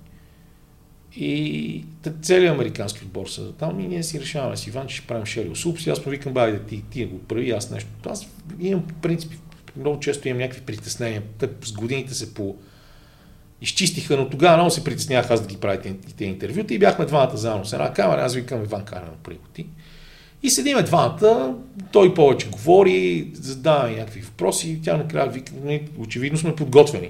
И 1.15 1.85
целият 2.21 2.55
американски 2.55 3.05
отбор 3.05 3.27
са 3.27 3.53
там 3.53 3.79
и 3.79 3.87
ние 3.87 4.03
си 4.03 4.21
решаваме 4.21 4.57
с 4.57 4.67
Иван, 4.67 4.87
че 4.87 4.95
ще 4.95 5.07
правим 5.07 5.25
Шерил 5.25 5.55
Супс. 5.55 5.85
И 5.85 5.89
аз 5.89 6.05
му 6.05 6.11
викам, 6.11 6.33
бай, 6.33 6.51
да 6.51 6.59
ти, 6.59 6.83
ти 6.89 7.05
го 7.05 7.19
прави, 7.19 7.51
аз 7.51 7.71
нещо. 7.71 7.89
Аз 8.05 8.27
имам, 8.59 8.83
в 8.87 9.01
принцип, 9.01 9.31
много 9.77 9.99
често 9.99 10.27
имам 10.27 10.39
някакви 10.39 10.61
притеснения. 10.61 11.23
Те 11.39 11.49
с 11.63 11.71
годините 11.71 12.13
се 12.13 12.33
по 12.33 12.55
изчистиха, 13.63 14.17
но 14.17 14.30
тогава 14.30 14.58
много 14.58 14.71
се 14.71 14.84
притеснях 14.84 15.32
аз 15.32 15.41
да 15.41 15.47
ги 15.47 15.58
правя 15.58 15.82
тези 15.82 16.30
интервюта 16.30 16.73
и 16.73 16.80
бяхме 16.80 17.06
двамата 17.06 17.38
заедно 17.38 17.65
с 17.65 17.73
една 17.73 17.93
камера, 17.93 18.21
аз 18.21 18.36
викам 18.36 18.63
Иван 18.63 18.86
Кара 18.86 19.06
на 19.06 19.23
приготи. 19.23 19.65
И 20.43 20.49
седиме 20.49 20.84
двамата, 20.84 21.56
той 21.91 22.13
повече 22.13 22.49
говори, 22.49 23.28
задава 23.34 23.89
някакви 23.89 24.21
въпроси, 24.21 24.80
тя 24.84 24.97
накрая 24.97 25.30
вика, 25.30 25.52
очевидно 25.97 26.39
сме 26.39 26.56
подготвени. 26.56 27.10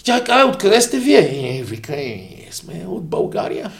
И 0.00 0.02
тя 0.02 0.24
каза, 0.24 0.46
откъде 0.46 0.80
сте 0.80 0.98
вие? 0.98 1.58
И 1.58 1.62
вика, 1.62 1.96
ние 1.96 2.48
сме 2.50 2.84
от 2.86 3.04
България. 3.04 3.70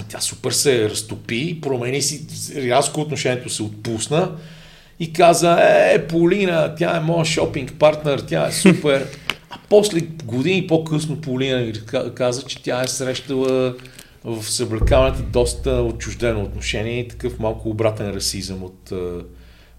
И 0.00 0.04
тя 0.08 0.20
супер 0.20 0.50
се 0.50 0.90
разтопи, 0.90 1.60
промени 1.60 2.02
си, 2.02 2.26
рязко 2.56 3.00
отношението 3.00 3.48
се 3.48 3.62
отпусна 3.62 4.32
и 5.00 5.12
каза, 5.12 5.58
е, 5.60 6.06
Полина, 6.06 6.74
тя 6.78 6.96
е 6.96 7.00
моят 7.00 7.26
шопинг 7.26 7.72
партнер, 7.78 8.18
тя 8.18 8.46
е 8.46 8.52
супер. 8.52 9.06
А 9.72 9.74
после 9.74 10.00
години 10.24 10.66
по-късно 10.66 11.20
Полина 11.20 11.72
каза, 12.14 12.42
че 12.42 12.62
тя 12.62 12.82
е 12.82 12.88
срещала 12.88 13.74
в 14.24 14.50
съблекаването 14.50 15.22
доста 15.22 15.70
отчуждено 15.70 16.42
отношение 16.42 17.00
и 17.00 17.08
такъв 17.08 17.38
малко 17.38 17.68
обратен 17.68 18.10
расизъм 18.10 18.62
от 18.62 18.92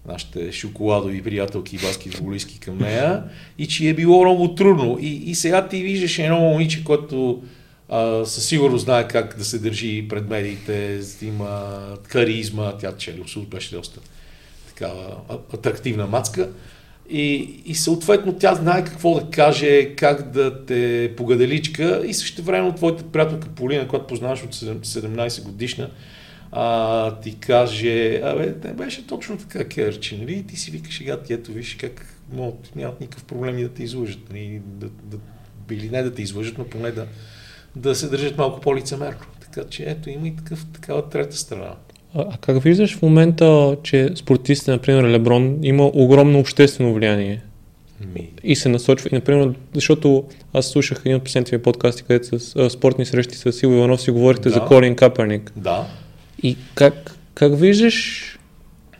нашите 0.08 0.52
шоколадови 0.52 1.22
приятелки 1.22 1.76
и 1.76 1.78
баскетболистки 1.78 2.60
към 2.60 2.78
нея 2.78 3.24
и 3.58 3.66
че 3.66 3.88
е 3.88 3.94
било 3.94 4.24
много 4.24 4.54
трудно. 4.54 4.98
И, 5.00 5.08
и 5.08 5.34
сега 5.34 5.68
ти 5.68 5.82
виждаш 5.82 6.18
едно 6.18 6.40
момиче, 6.40 6.84
което 6.84 7.42
а, 7.88 8.24
със 8.24 8.46
сигурност 8.46 8.84
знае 8.84 9.08
как 9.08 9.38
да 9.38 9.44
се 9.44 9.58
държи 9.58 10.06
пред 10.08 10.28
медиите, 10.28 11.00
има 11.22 11.78
харизма, 12.08 12.72
тя 12.78 12.96
че 12.96 13.14
беше 13.50 13.74
доста 13.74 14.00
такава 14.68 15.16
атрактивна 15.52 16.06
мацка. 16.06 16.50
И, 17.10 17.60
и 17.66 17.74
съответно 17.74 18.32
тя 18.32 18.54
знае 18.54 18.84
какво 18.84 19.14
да 19.14 19.30
каже, 19.30 19.94
как 19.96 20.30
да 20.30 20.64
те 20.64 21.12
погаделичка 21.16 22.02
и 22.06 22.14
също 22.14 22.42
време 22.42 22.74
твоята 22.74 23.04
приятелка 23.04 23.48
Полина, 23.48 23.88
която 23.88 24.06
познаваш 24.06 24.42
от 24.42 24.54
17 24.54 25.42
годишна, 25.42 25.90
а, 26.52 27.20
ти 27.20 27.38
каже, 27.38 28.20
абе, 28.24 28.54
не 28.64 28.72
беше 28.72 29.06
точно 29.06 29.38
така, 29.38 29.64
Керчи, 29.68 30.18
нали? 30.18 30.46
Ти 30.46 30.56
си 30.56 30.70
викаш, 30.70 30.98
сега 30.98 31.20
ти 31.20 31.32
ето 31.32 31.52
виж 31.52 31.74
как 31.74 32.06
могат, 32.32 32.76
нямат 32.76 33.00
никакъв 33.00 33.24
проблем 33.24 33.56
да 33.56 33.68
те 33.68 33.82
излъжат, 33.82 34.30
нали? 34.30 34.62
да, 34.64 34.88
да, 35.02 35.16
или 35.70 35.90
не 35.90 36.02
да 36.02 36.14
те 36.14 36.22
излъжат, 36.22 36.58
но 36.58 36.64
поне 36.64 36.90
да, 36.90 37.06
да 37.76 37.94
се 37.94 38.08
държат 38.08 38.38
малко 38.38 38.60
по-лицемерно. 38.60 39.18
Така 39.40 39.68
че 39.68 39.84
ето 39.84 40.10
има 40.10 40.28
и 40.28 40.36
такъв, 40.36 40.66
такава 40.72 41.08
трета 41.08 41.36
страна. 41.36 41.74
А, 42.14 42.36
как 42.40 42.62
виждаш 42.62 42.96
в 42.96 43.02
момента, 43.02 43.76
че 43.82 44.10
спортистите, 44.14 44.70
например 44.70 45.04
Леброн, 45.04 45.58
има 45.62 45.90
огромно 45.94 46.38
обществено 46.38 46.94
влияние? 46.94 47.42
Ми, 48.14 48.28
И 48.44 48.56
се 48.56 48.68
насочва, 48.68 49.08
и 49.12 49.14
например, 49.14 49.54
защото 49.74 50.24
аз 50.52 50.66
слушах 50.66 51.00
един 51.04 51.16
от 51.16 51.24
последните 51.24 51.56
ви 51.56 51.62
подкасти, 51.62 52.02
където 52.02 52.38
с 52.38 52.56
а, 52.56 52.70
спортни 52.70 53.06
срещи 53.06 53.34
с 53.34 53.52
Силво 53.52 53.76
Иванов 53.76 54.00
си 54.02 54.10
говорите 54.10 54.48
Да. 54.48 54.54
за 54.54 54.60
Колин 54.60 54.96
Каперник. 54.96 55.52
да. 55.56 55.86
И 56.42 56.56
как, 56.74 57.18
как 57.34 57.58
виждаш 57.58 58.38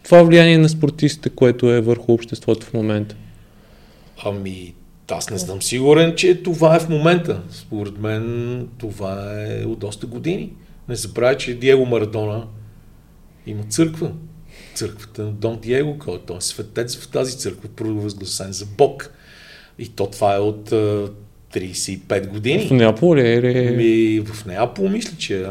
това 0.05 0.23
влияние 0.23 0.59
на 0.59 0.69
спортистите, 0.69 1.31
което 1.31 1.73
е 1.73 1.81
върху 1.81 2.13
обществото 2.13 2.67
в 2.67 2.73
момента? 2.75 3.17
Ами, 4.25 4.75
аз 5.11 5.31
не 5.31 5.39
съм 5.39 5.63
сигурен, 5.63 6.15
че 6.17 6.43
това 6.43 6.77
е 6.77 6.81
в 6.81 6.89
момента. 6.89 7.41
Според 7.51 7.99
мен 7.99 8.69
това 8.79 9.35
е 9.49 9.65
от 9.65 9.79
доста 9.79 10.07
години. 10.07 10.51
Не 10.89 10.95
забравяй, 10.97 11.37
че 11.37 11.55
Диего 11.55 11.87
Марадона 11.87 12.45
има 13.47 13.63
църква. 13.63 14.11
Църквата 14.75 15.23
на 15.23 15.31
Дон 15.31 15.59
Диего, 15.63 15.99
който 15.99 16.33
е 16.33 16.41
светец 16.41 16.97
в 16.97 17.09
тази 17.09 17.39
църква, 17.39 17.69
провъзгласен 17.69 18.53
за 18.53 18.67
Бог. 18.67 19.11
И 19.79 19.89
то 19.89 20.07
това 20.07 20.35
е 20.35 20.39
от 20.39 20.73
а, 20.73 21.09
35 21.55 22.25
В 22.25 22.29
години. 22.29 22.69
Неапол 22.71 23.17
ли 23.17 23.21
е? 23.21 23.35
или- 23.35 23.69
Ами, 23.69 24.21
в 24.21 24.47
Неапол 24.47 24.89
мисля, 24.89 25.17
че 25.19 25.47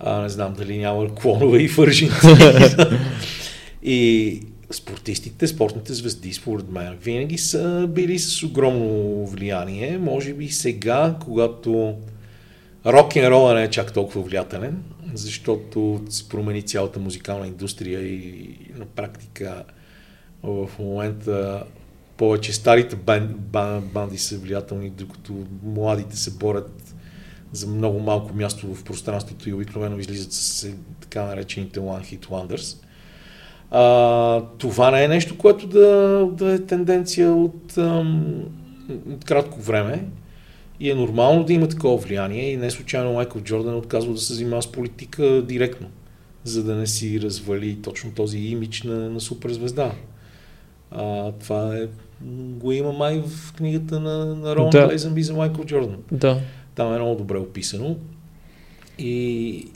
а, 0.00 0.20
не 0.22 0.28
знам 0.28 0.54
дали 0.58 0.78
няма 0.78 1.14
клонове 1.14 1.58
и 1.58 1.68
в 1.68 1.78
Аржентина. 1.78 2.98
и 3.82 4.40
спортистите, 4.70 5.46
спортните 5.46 5.92
звезди, 5.94 6.32
според 6.32 6.70
мен, 6.70 6.96
винаги 7.04 7.38
са 7.38 7.88
били 7.90 8.18
с 8.18 8.42
огромно 8.42 9.26
влияние. 9.26 9.98
Може 9.98 10.32
би 10.32 10.48
сега, 10.48 11.14
когато 11.20 11.94
рок 12.86 13.16
н 13.16 13.30
рола 13.30 13.54
не 13.54 13.62
е 13.62 13.70
чак 13.70 13.92
толкова 13.92 14.22
влиятелен, 14.22 14.82
защото 15.14 16.02
се 16.08 16.28
промени 16.28 16.62
цялата 16.62 17.00
музикална 17.00 17.46
индустрия 17.46 18.00
и 18.00 18.56
на 18.76 18.86
практика 18.86 19.64
в 20.42 20.68
момента 20.78 21.64
повече 22.16 22.52
старите 22.52 22.96
бан, 22.96 23.34
бан, 23.38 23.80
банди 23.80 24.18
са 24.18 24.38
влиятелни, 24.38 24.90
докато 24.90 25.32
младите 25.64 26.16
се 26.16 26.30
борят 26.30 26.94
за 27.52 27.66
много 27.66 28.00
малко 28.00 28.34
място 28.34 28.74
в 28.74 28.84
пространството 28.84 29.48
и 29.48 29.52
обикновено 29.52 29.98
излизат 29.98 30.32
с 30.32 30.68
така 31.00 31.22
наречените 31.22 31.80
One 31.80 32.02
Hit 32.02 32.26
Wonders. 32.26 32.84
А, 33.70 34.44
това 34.58 34.90
не 34.90 35.04
е 35.04 35.08
нещо, 35.08 35.38
което 35.38 35.66
да, 35.66 36.28
да 36.32 36.52
е 36.52 36.58
тенденция 36.58 37.32
от, 37.32 37.78
ам, 37.78 38.44
от 39.10 39.24
кратко 39.24 39.60
време 39.60 40.04
и 40.82 40.90
е 40.90 40.94
нормално 40.94 41.44
да 41.44 41.52
има 41.52 41.68
такова 41.68 41.96
влияние 41.96 42.50
и 42.50 42.56
не 42.56 42.70
случайно 42.70 43.12
Майкъл 43.12 43.40
Джордан 43.40 43.74
е 43.74 43.76
отказва 43.76 44.12
да 44.12 44.20
се 44.20 44.34
занимава 44.34 44.62
с 44.62 44.72
политика 44.72 45.42
директно, 45.42 45.88
за 46.44 46.64
да 46.64 46.74
не 46.74 46.86
си 46.86 47.20
развали 47.20 47.82
точно 47.82 48.10
този 48.10 48.38
имидж 48.38 48.82
на, 48.82 49.10
на 49.10 49.20
суперзвезда. 49.20 49.92
А, 50.90 51.32
това 51.32 51.76
е, 51.76 51.88
го 52.30 52.72
има 52.72 52.92
май 52.92 53.22
в 53.26 53.52
книгата 53.52 54.00
на, 54.00 54.34
на 54.34 54.56
Рон 54.56 54.70
Да. 54.70 54.88
Лейзенби 54.88 55.22
за 55.22 55.34
Майкъл 55.34 55.64
Джордан. 55.64 55.96
Да. 56.12 56.40
Там 56.74 56.94
е 56.94 56.98
много 56.98 57.14
добре 57.14 57.38
описано. 57.38 57.96
И 58.98 59.66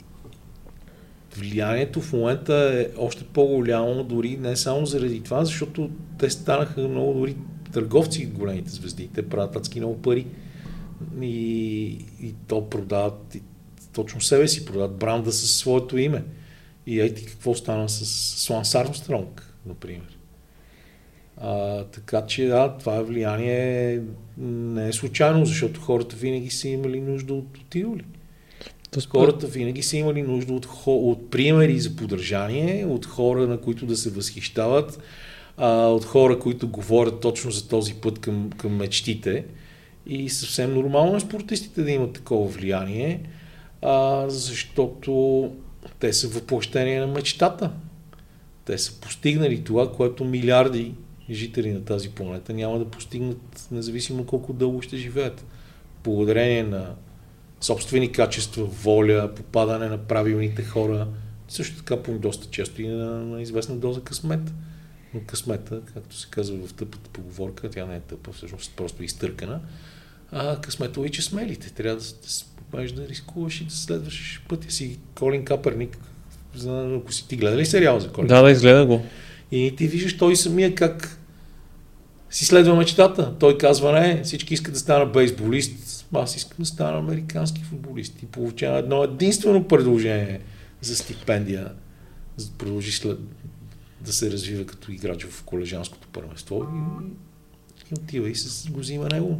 влиянието 1.37 2.01
в 2.01 2.13
момента 2.13 2.53
е 2.73 2.87
още 2.97 3.23
по-голямо, 3.23 4.03
дори 4.03 4.37
не 4.37 4.55
само 4.55 4.85
заради 4.85 5.23
това, 5.23 5.45
защото 5.45 5.89
те 6.19 6.29
станаха 6.29 6.87
много 6.87 7.19
дори 7.19 7.35
търговци, 7.73 8.25
големите 8.25 8.71
звезди. 8.71 9.09
Те 9.13 9.29
правят 9.29 9.55
адски 9.55 9.79
много 9.79 10.01
пари. 10.01 10.25
И, 11.21 11.85
и 12.21 12.33
то 12.47 12.69
продават 12.69 13.35
и, 13.35 13.41
точно 13.93 14.21
себе 14.21 14.47
си, 14.47 14.65
продават 14.65 14.97
бранда 14.97 15.31
със 15.31 15.55
своето 15.55 15.97
име. 15.97 16.23
И 16.87 17.01
ей 17.01 17.13
ти 17.13 17.25
какво 17.25 17.55
стана 17.55 17.89
с, 17.89 18.05
с 18.45 18.49
Ланс 18.49 18.75
Армстронг, 18.75 19.53
например. 19.65 20.17
А, 21.37 21.83
така 21.83 22.25
че 22.25 22.45
да, 22.45 22.77
това 22.77 23.01
влияние 23.01 24.01
не 24.37 24.87
е 24.87 24.93
случайно, 24.93 25.45
защото 25.45 25.81
хората 25.81 26.15
винаги 26.15 26.49
са 26.49 26.67
имали 26.67 27.01
нужда 27.01 27.33
от 27.33 27.57
отидоли. 27.57 28.03
Тоест, 28.91 29.09
Хората 29.09 29.47
винаги 29.47 29.83
са 29.83 29.97
имали 29.97 30.21
нужда 30.21 30.53
от, 30.53 30.67
от 30.85 31.31
примери 31.31 31.79
за 31.79 31.95
поддържание, 31.95 32.85
от 32.85 33.05
хора, 33.05 33.47
на 33.47 33.61
които 33.61 33.85
да 33.85 33.97
се 33.97 34.09
възхищават, 34.09 34.99
а, 35.57 35.87
от 35.87 36.05
хора, 36.05 36.39
които 36.39 36.67
говорят 36.67 37.19
точно 37.19 37.51
за 37.51 37.67
този 37.67 37.93
път 37.93 38.19
към, 38.19 38.49
към 38.57 38.75
мечтите. 38.75 39.45
И 40.09 40.29
съвсем 40.29 40.73
нормално 40.73 41.15
е 41.15 41.19
спортистите 41.19 41.83
да 41.83 41.91
имат 41.91 42.13
такова 42.13 42.47
влияние, 42.47 43.21
а, 43.81 44.25
защото 44.29 45.51
те 45.99 46.13
са 46.13 46.27
въплъщение 46.27 46.99
на 46.99 47.07
мечтата. 47.07 47.71
Те 48.65 48.77
са 48.77 48.99
постигнали 48.99 49.63
това, 49.63 49.91
което 49.93 50.25
милиарди 50.25 50.93
жители 51.29 51.73
на 51.73 51.85
тази 51.85 52.09
планета 52.09 52.53
няма 52.53 52.79
да 52.79 52.85
постигнат, 52.85 53.67
независимо 53.71 54.25
колко 54.25 54.53
дълго 54.53 54.81
ще 54.81 54.97
живеят. 54.97 55.45
Благодарение 56.03 56.63
на 56.63 56.95
собствени 57.61 58.11
качества, 58.11 58.65
воля, 58.65 59.31
попадане 59.35 59.87
на 59.87 59.97
правилните 59.97 60.63
хора, 60.63 61.07
също 61.47 61.77
така 61.77 62.03
по 62.03 62.11
доста 62.11 62.47
често 62.47 62.81
и 62.81 62.87
на, 62.87 63.05
на 63.05 63.41
известна 63.41 63.75
доза 63.75 64.01
късмет. 64.01 64.53
Но 65.13 65.21
късмета, 65.27 65.81
както 65.93 66.15
се 66.15 66.27
казва 66.29 66.67
в 66.67 66.73
тъпата 66.73 67.09
поговорка, 67.09 67.69
тя 67.69 67.85
не 67.85 67.95
е 67.95 67.99
тъпа, 67.99 68.31
всъщност 68.31 68.73
просто 68.75 69.03
изтъркана, 69.03 69.59
а 70.31 70.61
късмета 70.61 70.99
обича 70.99 71.21
смелите. 71.21 71.69
Трябва 71.69 71.99
да, 71.99 72.05
да 72.23 72.29
се 72.29 72.45
умееш 72.73 72.91
да 72.91 73.07
рискуваш 73.07 73.61
и 73.61 73.65
да 73.65 73.71
следваш 73.71 74.41
пътя 74.49 74.71
си. 74.71 74.99
Колин 75.15 75.45
Каперник, 75.45 75.97
за, 76.55 76.99
ако 77.01 77.13
си 77.13 77.27
ти 77.27 77.35
гледали 77.35 77.65
сериал 77.65 77.99
за 77.99 78.11
Колин 78.11 78.27
Да, 78.27 78.41
да, 78.41 78.51
изгледа 78.51 78.85
го. 78.85 79.05
и 79.51 79.73
ти 79.77 79.87
виждаш 79.87 80.17
той 80.17 80.35
самия 80.35 80.75
как 80.75 81.19
си 82.29 82.45
следва 82.45 82.75
мечтата. 82.75 83.35
Той 83.39 83.57
казва, 83.57 83.91
не, 83.91 84.23
всички 84.23 84.53
искат 84.53 84.73
да 84.73 84.79
стана 84.79 85.05
бейсболист, 85.05 86.05
аз 86.13 86.35
искам 86.35 86.57
да 86.59 86.65
стана 86.65 86.97
американски 86.97 87.63
футболист. 87.63 88.23
И 88.23 88.25
получава 88.25 88.79
едно 88.79 89.03
единствено 89.03 89.67
предложение 89.67 90.39
за 90.81 90.95
стипендия, 90.95 91.71
за 92.37 92.49
да 92.49 92.57
продължи 92.57 92.91
след, 92.91 93.19
да 94.01 94.13
се 94.13 94.31
развива 94.31 94.65
като 94.65 94.91
играч 94.91 95.25
в 95.25 95.43
колежанското 95.43 96.07
първенство. 96.07 96.63
И, 96.63 97.05
и 97.91 97.93
отива 97.93 98.29
и 98.29 98.35
се 98.35 98.69
го 98.69 98.79
взима 98.79 99.07
него. 99.11 99.39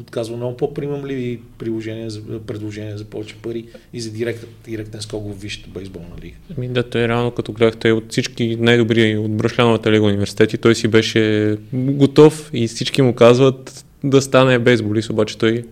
Отказва 0.00 0.36
много 0.36 0.56
по-примамливи 0.56 1.40
приложения 1.58 2.10
за, 2.10 2.40
предложения 2.46 2.98
за 2.98 3.04
повече 3.04 3.36
пари 3.42 3.66
и 3.92 4.00
за 4.00 4.10
директ, 4.10 4.46
директен 4.64 5.02
скок 5.02 5.32
в 5.32 5.40
висшата 5.40 5.70
бейсболна 5.70 6.16
лига. 6.22 6.36
Ами 6.56 6.68
да, 6.68 6.82
той 6.82 7.08
реално 7.08 7.30
като 7.30 7.52
гледахте 7.52 7.92
от 7.92 8.04
всички 8.10 8.56
най-добри 8.60 9.16
от 9.16 9.36
Брашляновата 9.36 9.92
лига 9.92 10.04
университети, 10.04 10.58
той 10.58 10.74
си 10.74 10.88
беше 10.88 11.56
готов 11.72 12.50
и 12.52 12.68
всички 12.68 13.02
му 13.02 13.14
казват 13.14 13.84
да 14.04 14.22
стане 14.22 14.58
бейсболист, 14.58 15.10
обаче 15.10 15.38
той 15.38 15.64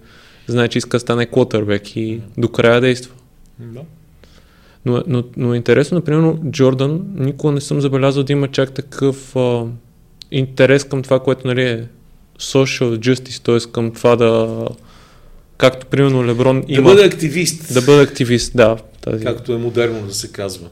знае, 0.47 0.69
че 0.69 0.79
иска 0.79 0.97
да 0.97 1.01
стане 1.01 1.27
квотърбек 1.27 1.97
и 1.97 2.21
до 2.39 2.49
края 2.49 2.81
действа. 2.81 3.15
Да. 3.59 3.81
Но, 4.85 5.03
но, 5.07 5.25
но 5.37 5.55
е 5.55 5.57
интересно, 5.57 5.95
например, 5.95 6.35
Джордан, 6.51 7.07
никога 7.15 7.53
не 7.53 7.61
съм 7.61 7.81
забелязал 7.81 8.23
да 8.23 8.33
има 8.33 8.49
чак 8.49 8.73
такъв 8.73 9.37
а, 9.37 9.67
интерес 10.31 10.85
към 10.85 11.03
това, 11.03 11.21
което 11.21 11.47
нали, 11.47 11.63
е 11.63 11.85
social 12.41 12.99
justice, 12.99 13.45
т.е. 13.45 13.73
към 13.73 13.91
това 13.91 14.17
да, 14.17 14.65
както 15.59 15.87
примерно 15.87 16.27
Леброн 16.27 16.61
Да 16.61 16.67
има, 16.69 16.83
бъде 16.83 17.05
активист. 17.05 17.75
да 17.75 17.83
бъде 17.83 18.03
активист, 18.03 18.53
да. 18.57 18.77
Тази. 19.01 19.25
както 19.25 19.53
е 19.53 19.59
модерно 19.59 20.07
да 20.07 20.15
се 20.15 20.33
казва. 20.33 20.69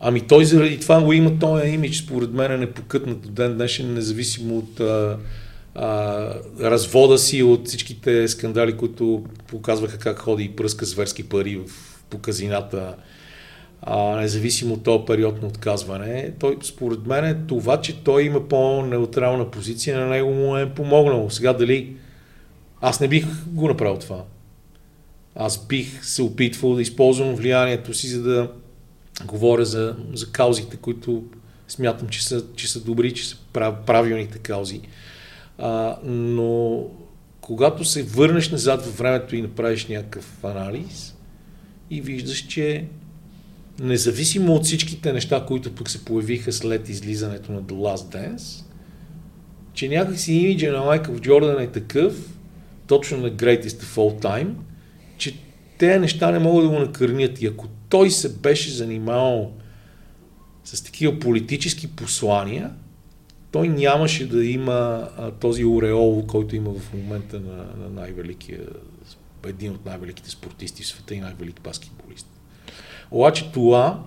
Ами 0.00 0.20
той 0.20 0.44
заради 0.44 0.80
това 0.80 1.02
го 1.02 1.12
има 1.12 1.38
този 1.38 1.68
имидж, 1.68 1.96
според 1.98 2.32
мен 2.32 2.52
е 2.52 2.56
непокътнат 2.56 3.20
до 3.20 3.28
ден 3.28 3.54
днешен, 3.54 3.94
независимо 3.94 4.58
от 4.58 4.80
а, 4.80 5.16
а, 5.74 6.34
развода 6.60 7.18
си, 7.18 7.42
от 7.42 7.68
всичките 7.68 8.28
скандали, 8.28 8.76
които 8.76 9.24
показваха 9.46 9.98
как 9.98 10.18
ходи 10.18 10.44
и 10.44 10.56
пръска 10.56 10.86
зверски 10.86 11.22
пари 11.22 11.56
в, 11.56 11.70
по 12.10 12.18
казината, 12.18 12.94
а, 13.82 14.16
независимо 14.16 14.74
от 14.74 14.82
този 14.82 15.04
период 15.06 15.42
на 15.42 15.48
отказване. 15.48 16.32
Той, 16.38 16.56
според 16.62 17.06
мен 17.06 17.24
е 17.24 17.46
това, 17.46 17.80
че 17.80 18.02
той 18.04 18.22
има 18.22 18.48
по-неутрална 18.48 19.50
позиция, 19.50 19.98
на 19.98 20.06
него 20.06 20.34
му 20.34 20.56
е 20.56 20.70
помогнало. 20.70 21.30
Сега 21.30 21.52
дали 21.52 21.96
аз 22.80 23.00
не 23.00 23.08
бих 23.08 23.26
го 23.46 23.68
направил 23.68 23.98
това. 23.98 24.24
Аз 25.34 25.66
бих 25.66 26.04
се 26.04 26.22
опитвал 26.22 26.74
да 26.74 26.82
използвам 26.82 27.34
влиянието 27.34 27.94
си, 27.94 28.08
за 28.08 28.22
да 28.22 28.50
говоря 29.24 29.64
за, 29.64 29.96
за 30.12 30.30
каузите, 30.32 30.76
които 30.76 31.24
смятам, 31.68 32.08
че 32.08 32.24
са, 32.24 32.44
че 32.56 32.68
са 32.68 32.80
добри, 32.80 33.14
че 33.14 33.28
са 33.28 33.36
прав, 33.52 33.74
правилните 33.86 34.38
каузи. 34.38 34.80
А, 35.58 35.96
но 36.04 36.84
когато 37.40 37.84
се 37.84 38.02
върнеш 38.02 38.50
назад 38.50 38.86
във 38.86 38.98
времето 38.98 39.36
и 39.36 39.42
направиш 39.42 39.86
някакъв 39.86 40.44
анализ 40.44 41.14
и 41.90 42.00
виждаш, 42.00 42.46
че 42.46 42.84
независимо 43.80 44.54
от 44.54 44.64
всичките 44.64 45.12
неща, 45.12 45.44
които 45.46 45.74
пък 45.74 45.90
се 45.90 46.04
появиха 46.04 46.52
след 46.52 46.88
излизането 46.88 47.52
на 47.52 47.62
The 47.62 47.72
Last 47.72 48.16
Dance, 48.16 48.64
че 49.72 49.88
някакси 49.88 50.32
имиджа 50.32 50.72
на 50.72 50.84
Майкъл 50.84 51.18
Джордан 51.18 51.62
е 51.62 51.66
такъв, 51.66 52.38
точно 52.86 53.18
на 53.18 53.30
Greatest 53.30 53.82
of 53.82 53.96
All 53.96 54.22
Time, 54.22 54.50
че 55.16 55.38
те 55.78 55.98
неща 55.98 56.30
не 56.30 56.38
могат 56.38 56.64
да 56.64 56.70
го 56.70 56.78
накърнят. 56.78 57.42
И 57.42 57.46
ако 57.46 57.68
той 57.88 58.10
се 58.10 58.36
беше 58.36 58.70
занимавал 58.70 59.52
с 60.64 60.84
такива 60.84 61.18
политически 61.18 61.86
послания, 61.86 62.70
той 63.50 63.68
нямаше 63.68 64.28
да 64.28 64.44
има 64.44 65.08
а, 65.16 65.30
този 65.30 65.64
ореол, 65.64 66.26
който 66.26 66.56
има 66.56 66.72
в 66.74 66.92
момента 66.92 67.40
на, 67.40 67.56
на 67.56 67.90
най-великия, 67.90 68.60
един 69.46 69.72
от 69.72 69.86
най-великите 69.86 70.30
спортисти 70.30 70.82
в 70.82 70.86
света 70.86 71.14
и 71.14 71.20
най-велик 71.20 71.60
баскетболист. 71.60 71.97
Обаче 73.10 73.52
това, 73.52 74.02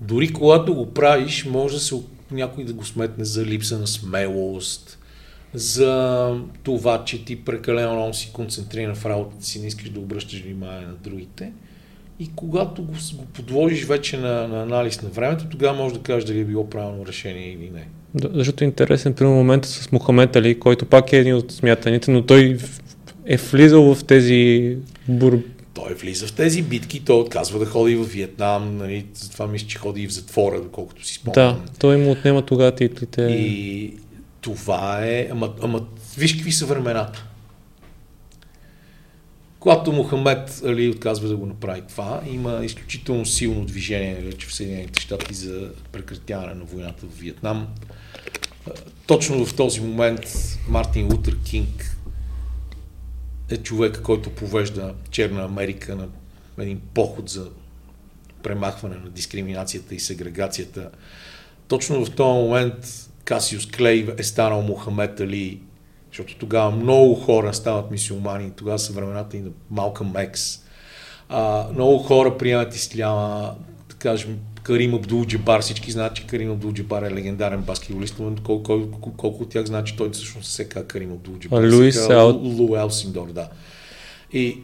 дори 0.00 0.32
когато 0.32 0.74
го 0.74 0.94
правиш, 0.94 1.44
може 1.44 1.74
да 1.74 1.80
се 1.80 1.94
някой 2.30 2.64
да 2.64 2.72
го 2.72 2.84
сметне 2.84 3.24
за 3.24 3.46
липса 3.46 3.78
на 3.78 3.86
смелост, 3.86 4.98
за 5.54 6.36
това, 6.62 7.04
че 7.04 7.24
ти 7.24 7.44
прекалено 7.44 7.94
много 7.94 8.14
си 8.14 8.30
концентриран 8.32 8.94
в 8.94 9.06
работата 9.06 9.44
си, 9.44 9.60
не 9.60 9.66
искаш 9.66 9.90
да 9.90 10.00
обръщаш 10.00 10.42
внимание 10.42 10.86
на 10.86 10.94
другите. 10.94 11.52
И 12.20 12.30
когато 12.36 12.82
го, 12.82 12.92
го 13.14 13.24
подложиш 13.24 13.84
вече 13.84 14.16
на, 14.16 14.48
на 14.48 14.62
анализ 14.62 15.02
на 15.02 15.08
времето, 15.08 15.44
тогава 15.50 15.76
може 15.76 15.94
да 15.94 16.00
кажеш 16.00 16.24
дали 16.24 16.40
е 16.40 16.44
било 16.44 16.70
правилно 16.70 17.06
решение 17.06 17.52
или 17.52 17.70
не. 17.70 17.88
Да, 18.14 18.30
защото 18.34 18.64
е 18.64 18.66
интересен 18.66 19.14
при 19.14 19.24
момента 19.24 19.68
с 19.68 19.92
Мохамед 19.92 20.36
Али, 20.36 20.58
който 20.58 20.86
пак 20.86 21.12
е 21.12 21.18
един 21.18 21.34
от 21.34 21.52
смятаните, 21.52 22.10
но 22.10 22.22
той 22.22 22.58
е 23.26 23.36
влизал 23.36 23.94
в 23.94 24.04
тези 24.04 24.76
бур... 25.08 25.42
Той 25.74 25.94
влиза 25.94 26.26
в 26.26 26.32
тези 26.32 26.62
битки, 26.62 27.04
той 27.04 27.16
отказва 27.16 27.58
да 27.58 27.66
ходи 27.66 27.96
в 27.96 28.04
Виетнам, 28.04 28.76
нали, 28.76 29.06
затова 29.14 29.46
мисля, 29.46 29.68
че 29.68 29.78
ходи 29.78 30.02
и 30.02 30.08
в 30.08 30.12
затвора, 30.12 30.60
доколкото 30.60 31.06
си 31.06 31.14
спомням. 31.14 31.54
Да, 31.54 31.60
той 31.78 31.96
му 31.96 32.10
отнема 32.10 32.42
тогава 32.42 32.74
титлите. 32.74 33.22
И 33.22 33.94
това 34.40 35.04
е... 35.06 35.28
Ама, 35.30 35.52
ама 35.62 35.86
виж 36.18 36.34
какви 36.34 36.52
са 36.52 36.66
времената. 36.66 37.26
Когато 39.58 39.92
Мохамед 39.92 40.62
Али 40.64 40.88
отказва 40.88 41.28
да 41.28 41.36
го 41.36 41.46
направи 41.46 41.82
това, 41.88 42.20
има 42.32 42.60
изключително 42.64 43.26
силно 43.26 43.64
движение 43.64 44.14
вече 44.14 44.46
в 44.46 44.54
Съединените 44.54 45.00
щати 45.00 45.34
за 45.34 45.70
прекратяване 45.92 46.54
на 46.54 46.64
войната 46.64 47.06
в 47.06 47.18
Виетнам. 47.18 47.66
Точно 49.06 49.46
в 49.46 49.54
този 49.54 49.80
момент 49.80 50.20
Мартин 50.68 51.06
Лутер 51.12 51.36
Кинг 51.44 51.91
е 53.52 53.56
човек, 53.56 54.00
който 54.02 54.30
повежда 54.30 54.94
Черна 55.10 55.44
Америка 55.44 55.96
на 55.96 56.08
един 56.58 56.80
поход 56.94 57.28
за 57.28 57.48
премахване 58.42 58.96
на 58.96 59.10
дискриминацията 59.10 59.94
и 59.94 60.00
сегрегацията. 60.00 60.90
Точно 61.68 62.04
в 62.04 62.10
този 62.10 62.38
момент 62.38 62.74
Касиус 63.24 63.66
Клей 63.66 64.08
е 64.18 64.22
станал 64.22 64.62
Мохамед 64.62 65.20
Али, 65.20 65.60
защото 66.10 66.36
тогава 66.36 66.70
много 66.70 67.14
хора 67.14 67.54
стават 67.54 67.90
мисиомани, 67.90 68.50
тогава 68.56 68.78
са 68.78 68.92
времената 68.92 69.36
и 69.36 69.40
на 69.40 69.50
Малка 69.70 70.04
Мекс. 70.04 70.58
А, 71.28 71.68
много 71.72 71.98
хора 71.98 72.38
приемат 72.38 72.74
исляма, 72.74 73.54
да 73.88 73.94
кажем, 73.94 74.38
Карим 74.62 74.94
Абдул 74.94 75.26
Джабар, 75.26 75.60
всички 75.60 75.92
знаят, 75.92 76.14
че 76.14 76.26
Карим 76.26 76.50
Абдул 76.50 76.72
Джабар 76.72 77.02
е 77.02 77.10
легендарен 77.10 77.60
баскетболист, 77.62 78.16
но 78.20 78.34
колко, 78.44 78.62
колко, 78.62 79.16
колко 79.16 79.42
от 79.42 79.50
тях 79.50 79.66
знаят, 79.66 79.86
че 79.86 79.96
той 79.96 80.10
всъщност 80.10 80.50
се 80.50 80.68
казва 80.68 80.88
Карим 80.88 81.12
Абдул 81.12 81.38
Джабар. 81.38 81.62
Луис. 81.62 82.08
Лу 82.42 82.76
Елсиндор, 82.76 83.32
да. 83.32 83.48
И 84.32 84.58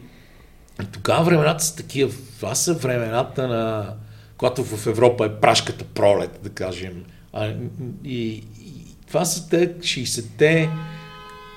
тогава 0.91 1.23
времената 1.23 1.63
са 1.63 1.75
такива. 1.75 2.11
Това 2.39 2.55
са 2.55 2.73
времената 2.73 3.47
на 3.47 3.93
когато 4.39 4.63
в 4.63 4.87
Европа 4.87 5.25
е 5.25 5.39
прашката 5.41 5.85
пролет, 5.85 6.39
да 6.43 6.49
кажем. 6.49 7.03
А, 7.33 7.47
и, 7.47 7.63
и 8.05 8.43
това 9.07 9.25
са 9.25 9.49
те 9.49 9.73
60-те, 9.73 10.69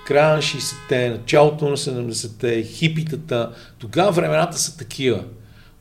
края 0.07 0.37
на 0.37 0.43
60-те, 0.43 1.11
началото 1.11 1.71
на 1.71 1.77
70-те, 1.77 2.63
хипитата. 2.63 3.55
Тогава 3.79 4.13
времената 4.13 4.59
са 4.59 4.77
такива. 4.77 5.25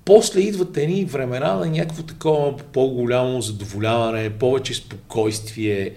После 0.06 0.42
идват 0.42 0.78
едни 0.78 1.06
времена 1.06 1.56
на 1.56 1.66
някакво 1.66 2.04
такова 2.04 2.58
по-голямо 2.58 3.42
задоволяване, 3.42 4.30
повече 4.30 4.74
спокойствие, 4.74 5.92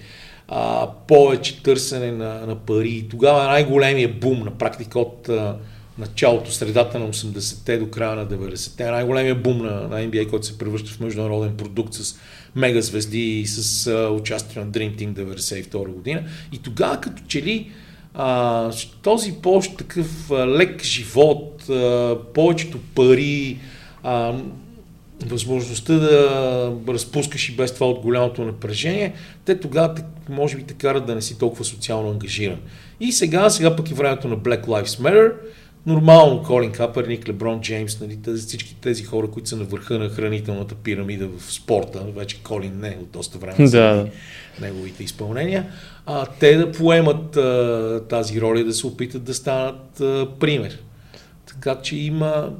а, 0.48 0.88
повече 1.08 1.62
търсене 1.62 2.12
на, 2.12 2.46
на 2.46 2.56
пари. 2.56 3.06
Тогава 3.10 3.44
е 3.44 3.46
най-големия 3.46 4.08
бум 4.08 4.40
на 4.40 4.50
практика 4.50 4.98
от 4.98 5.28
а, 5.28 5.56
началото, 5.98 6.52
средата 6.52 6.98
на 6.98 7.08
80-те 7.08 7.78
до 7.78 7.90
края 7.90 8.16
на 8.16 8.26
90-те. 8.26 8.90
Най-големия 8.90 9.34
бум 9.34 9.58
на, 9.58 9.72
на 9.72 9.96
NBA, 9.96 10.30
който 10.30 10.46
се 10.46 10.58
превръща 10.58 10.90
в 10.90 11.00
международен 11.00 11.56
продукт 11.56 11.94
с 11.94 12.18
мега 12.56 12.80
звезди 12.80 13.40
и 13.40 13.46
с 13.46 13.86
а, 13.86 14.10
участие 14.10 14.64
на 14.64 14.70
Dream 14.70 14.96
Team 14.96 15.12
92 15.12 15.88
година. 15.88 16.22
И 16.52 16.58
тогава 16.58 17.00
като 17.00 17.22
че 17.26 17.42
ли 17.42 17.70
а, 18.14 18.70
този 19.02 19.32
по 19.42 19.62
такъв 19.78 20.30
а, 20.30 20.46
лек 20.46 20.82
живот, 20.82 21.68
а, 21.70 22.16
повечето 22.34 22.78
пари, 22.94 23.58
а, 24.04 24.34
възможността 25.26 25.94
да 25.94 26.72
разпускаш 26.88 27.48
и 27.48 27.56
без 27.56 27.74
това 27.74 27.86
от 27.86 28.00
голямото 28.00 28.44
напрежение, 28.44 29.12
те 29.44 29.60
тогава 29.60 29.94
може 30.28 30.56
би 30.56 30.62
те 30.62 30.74
карат 30.74 31.06
да 31.06 31.14
не 31.14 31.22
си 31.22 31.38
толкова 31.38 31.64
социално 31.64 32.10
ангажиран. 32.10 32.58
И 33.00 33.12
сега, 33.12 33.50
сега 33.50 33.76
пък 33.76 33.90
е 33.90 33.94
времето 33.94 34.28
на 34.28 34.36
Black 34.36 34.66
Lives 34.66 34.84
Matter, 34.84 35.32
нормално 35.86 36.42
Колин 36.42 36.72
Каперник, 36.72 37.28
Леброн 37.28 37.60
Джеймс, 37.60 38.00
нали, 38.00 38.16
тези, 38.16 38.46
всички 38.46 38.76
тези 38.80 39.04
хора, 39.04 39.30
които 39.30 39.48
са 39.48 39.56
на 39.56 39.64
върха 39.64 39.98
на 39.98 40.08
хранителната 40.08 40.74
пирамида 40.74 41.28
в 41.38 41.52
спорта, 41.52 42.04
вече 42.16 42.42
Колин 42.42 42.78
не 42.80 42.98
от 43.00 43.10
доста 43.10 43.38
време 43.38 43.68
да. 43.68 44.06
неговите 44.60 45.04
изпълнения, 45.04 45.66
а, 46.06 46.26
те 46.26 46.56
да 46.56 46.72
поемат 46.72 47.36
а, 47.36 48.00
тази 48.08 48.40
роля, 48.40 48.64
да 48.64 48.74
се 48.74 48.86
опитат 48.86 49.24
да 49.24 49.34
станат 49.34 50.00
а, 50.00 50.28
пример. 50.40 50.78
Така 51.54 51.82
че 51.82 51.96
има... 51.96 52.52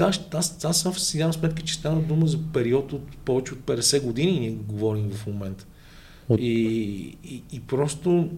Аз, 0.00 0.20
аз, 0.34 0.64
аз 0.64 0.80
съм 0.80 0.94
си 0.94 1.18
дам 1.18 1.32
сметка, 1.32 1.62
че 1.62 1.74
стана 1.74 2.00
дума 2.00 2.26
за 2.26 2.38
период 2.52 2.92
от 2.92 3.16
повече 3.16 3.52
от 3.52 3.60
50 3.60 4.02
години, 4.02 4.40
ние 4.40 4.50
говорим 4.50 5.10
в 5.10 5.26
момента. 5.26 5.66
От... 6.28 6.40
И, 6.40 6.52
и, 7.24 7.42
и 7.52 7.60
просто 7.60 8.30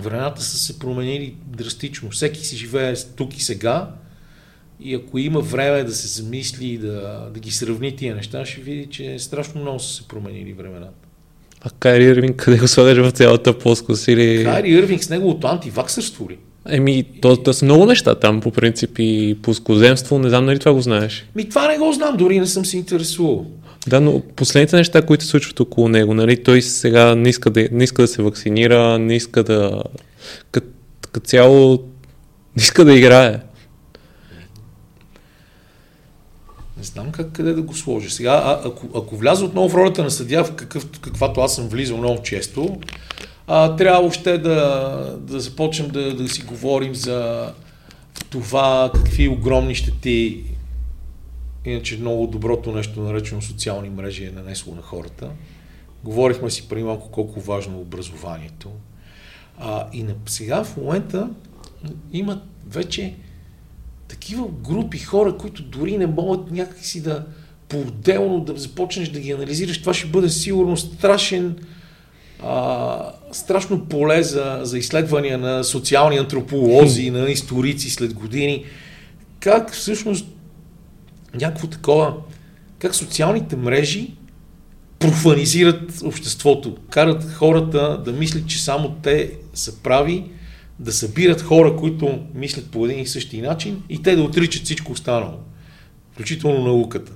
времената 0.00 0.42
са 0.42 0.58
се 0.58 0.78
променили 0.78 1.36
драстично. 1.46 2.10
Всеки 2.10 2.46
си 2.46 2.56
живее 2.56 2.94
тук 3.16 3.36
и 3.36 3.42
сега 3.42 3.94
и 4.80 4.94
ако 4.94 5.18
има 5.18 5.40
време 5.40 5.84
да 5.84 5.92
се 5.92 6.22
замисли 6.22 6.66
и 6.66 6.78
да, 6.78 7.30
да 7.34 7.40
ги 7.40 7.50
сравни 7.50 7.96
тия 7.96 8.14
неща, 8.14 8.44
ще 8.44 8.60
види, 8.60 8.86
че 8.86 9.18
страшно 9.18 9.60
много 9.60 9.78
са 9.78 9.94
се 9.94 10.08
променили 10.08 10.52
времената. 10.52 11.08
А 11.60 11.70
Кайри 11.70 12.04
Ирвинг 12.04 12.36
къде 12.36 12.58
го 12.58 12.68
слагаш 12.68 12.98
в 12.98 13.10
цялата 13.10 13.58
плоскост 13.58 14.08
или... 14.08 14.44
Кайри 14.44 14.70
Ирвинг 14.70 15.04
с 15.04 15.10
неговото 15.10 15.46
антиваксърство 15.46 16.30
ли? 16.30 16.38
Еми, 16.68 17.04
то, 17.22 17.36
то 17.36 17.52
са 17.52 17.64
много 17.64 17.86
неща 17.86 18.14
там, 18.14 18.40
по 18.40 18.50
принцип, 18.50 18.98
и 18.98 19.38
пускоземство, 19.42 20.18
не 20.18 20.28
знам 20.28 20.46
нали 20.46 20.58
това 20.58 20.72
го 20.72 20.80
знаеш. 20.80 21.26
Ми 21.34 21.48
това 21.48 21.68
не 21.68 21.78
го 21.78 21.92
знам, 21.92 22.16
дори 22.16 22.40
не 22.40 22.46
съм 22.46 22.64
се 22.64 22.76
интересувал. 22.76 23.46
Да, 23.86 24.00
но 24.00 24.22
последните 24.36 24.76
неща, 24.76 25.02
които 25.02 25.24
се 25.24 25.30
случват 25.30 25.60
около 25.60 25.88
него, 25.88 26.14
нали, 26.14 26.42
той 26.42 26.62
сега 26.62 27.14
не 27.14 27.28
иска 27.28 27.50
да, 27.50 27.68
не 27.72 27.84
иска 27.84 28.02
да 28.02 28.08
се 28.08 28.22
вакцинира, 28.22 28.98
не 28.98 29.16
иска 29.16 29.42
да... 29.42 29.82
Като 30.50 31.20
цяло 31.20 31.78
не 32.56 32.62
иска 32.62 32.84
да 32.84 32.94
играе. 32.94 33.40
Не 36.76 36.84
знам 36.84 37.12
как 37.12 37.32
къде 37.32 37.52
да 37.52 37.62
го 37.62 37.74
сложа. 37.74 38.10
Сега, 38.10 38.32
а, 38.32 38.68
ако, 38.68 38.88
ако 38.98 39.16
вляза 39.16 39.44
отново 39.44 39.68
в 39.68 39.74
ролята 39.74 40.02
на 40.02 40.10
съдия, 40.10 40.44
в 40.44 40.54
какъв, 40.54 40.86
каквато 41.00 41.40
аз 41.40 41.54
съм 41.54 41.68
влизал 41.68 41.96
много 41.96 42.22
често, 42.22 42.78
а, 43.46 43.76
трябва 43.76 44.06
още 44.06 44.38
да, 44.38 45.16
да 45.20 45.40
започнем 45.40 45.88
да, 45.88 46.14
да 46.16 46.28
си 46.28 46.42
говорим 46.42 46.94
за 46.94 47.52
това 48.30 48.90
какви 48.94 49.28
огромни 49.28 49.74
щети 49.74 50.44
иначе 51.64 51.98
много 51.98 52.26
доброто 52.26 52.72
нещо, 52.72 53.00
наречено 53.00 53.42
социални 53.42 53.90
мрежи, 53.90 54.24
е 54.24 54.30
нанесло 54.30 54.74
на 54.74 54.82
хората. 54.82 55.30
Говорихме 56.04 56.50
си 56.50 56.68
преди 56.68 56.82
малко 56.82 57.10
колко 57.10 57.40
важно 57.40 57.78
е 57.78 57.80
образованието. 57.80 58.70
А, 59.58 59.86
и 59.92 60.02
на, 60.02 60.14
сега 60.26 60.64
в 60.64 60.76
момента 60.76 61.30
имат 62.12 62.42
вече 62.66 63.14
такива 64.08 64.48
групи 64.48 64.98
хора, 64.98 65.36
които 65.36 65.62
дори 65.62 65.98
не 65.98 66.06
могат 66.06 66.50
някакси 66.50 67.02
да 67.02 67.26
по-отделно 67.68 68.40
да 68.40 68.56
започнеш 68.56 69.08
да 69.08 69.20
ги 69.20 69.32
анализираш. 69.32 69.80
Това 69.80 69.94
ще 69.94 70.06
бъде 70.06 70.28
сигурно 70.28 70.76
страшен 70.76 71.58
а, 72.42 73.12
страшно 73.32 73.84
поле 73.84 74.22
за, 74.22 74.60
за 74.62 74.78
изследвания 74.78 75.38
на 75.38 75.64
социални 75.64 76.16
антрополози, 76.16 77.10
на 77.10 77.30
историци 77.30 77.90
след 77.90 78.14
години. 78.14 78.64
Как 79.40 79.72
всъщност 79.72 80.26
някакво 81.34 81.66
такова, 81.66 82.14
как 82.78 82.94
социалните 82.94 83.56
мрежи 83.56 84.10
профанизират 84.98 86.02
обществото, 86.04 86.76
карат 86.90 87.32
хората 87.32 88.02
да 88.04 88.12
мислят, 88.12 88.46
че 88.46 88.62
само 88.62 88.94
те 89.02 89.32
са 89.54 89.82
прави, 89.82 90.24
да 90.78 90.92
събират 90.92 91.42
хора, 91.42 91.76
които 91.76 92.18
мислят 92.34 92.70
по 92.70 92.86
един 92.86 92.98
и 92.98 93.06
същи 93.06 93.40
начин 93.40 93.82
и 93.88 94.02
те 94.02 94.16
да 94.16 94.22
отричат 94.22 94.64
всичко 94.64 94.92
останало, 94.92 95.38
включително 96.12 96.64
науката. 96.64 97.12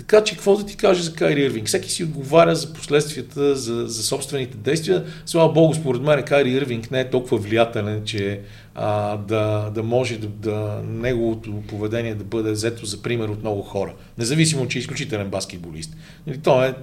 Така 0.00 0.24
че 0.24 0.34
какво 0.34 0.56
да 0.56 0.66
ти 0.66 0.76
кажа 0.76 1.02
за 1.02 1.14
Кайри 1.14 1.42
Ирвинг? 1.42 1.66
Всеки 1.66 1.90
си 1.90 2.04
отговаря 2.04 2.56
за 2.56 2.72
последствията, 2.72 3.56
за, 3.56 3.86
за 3.86 4.02
собствените 4.02 4.56
действия. 4.56 5.04
Слава 5.26 5.52
Богу, 5.52 5.74
според 5.74 6.02
мен 6.02 6.22
Кайри 6.22 6.50
Ирвинг 6.50 6.90
не 6.90 7.00
е 7.00 7.10
толкова 7.10 7.38
влиятелен, 7.38 8.02
че 8.04 8.40
а, 8.74 9.16
да, 9.16 9.70
да 9.74 9.82
може 9.82 10.18
да, 10.18 10.26
да, 10.26 10.82
неговото 10.84 11.62
поведение 11.68 12.14
да 12.14 12.24
бъде 12.24 12.50
взето 12.50 12.86
за 12.86 13.02
пример 13.02 13.28
от 13.28 13.40
много 13.40 13.62
хора. 13.62 13.94
Независимо, 14.18 14.68
че 14.68 14.78
е 14.78 14.80
изключителен 14.80 15.28
баскетболист. 15.28 15.96
Нали, 16.26 16.38
то 16.38 16.64
е 16.64 16.74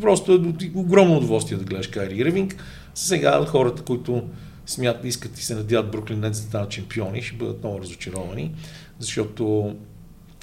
просто 0.00 0.32
е 0.32 0.70
огромно 0.74 1.16
удоволствие 1.16 1.58
да 1.58 1.64
гледаш 1.64 1.86
Кайри 1.86 2.14
Ирвинг. 2.14 2.56
Сега 2.94 3.44
хората, 3.46 3.82
които 3.82 4.22
смятат, 4.66 5.04
искат 5.04 5.38
и 5.38 5.44
се 5.44 5.54
надяват 5.54 5.90
Бруклин 5.90 6.20
Нетс 6.20 6.40
да 6.40 6.46
станат 6.48 6.70
чемпиони, 6.70 7.22
ще 7.22 7.36
бъдат 7.36 7.62
много 7.62 7.80
разочаровани, 7.80 8.54
защото 8.98 9.74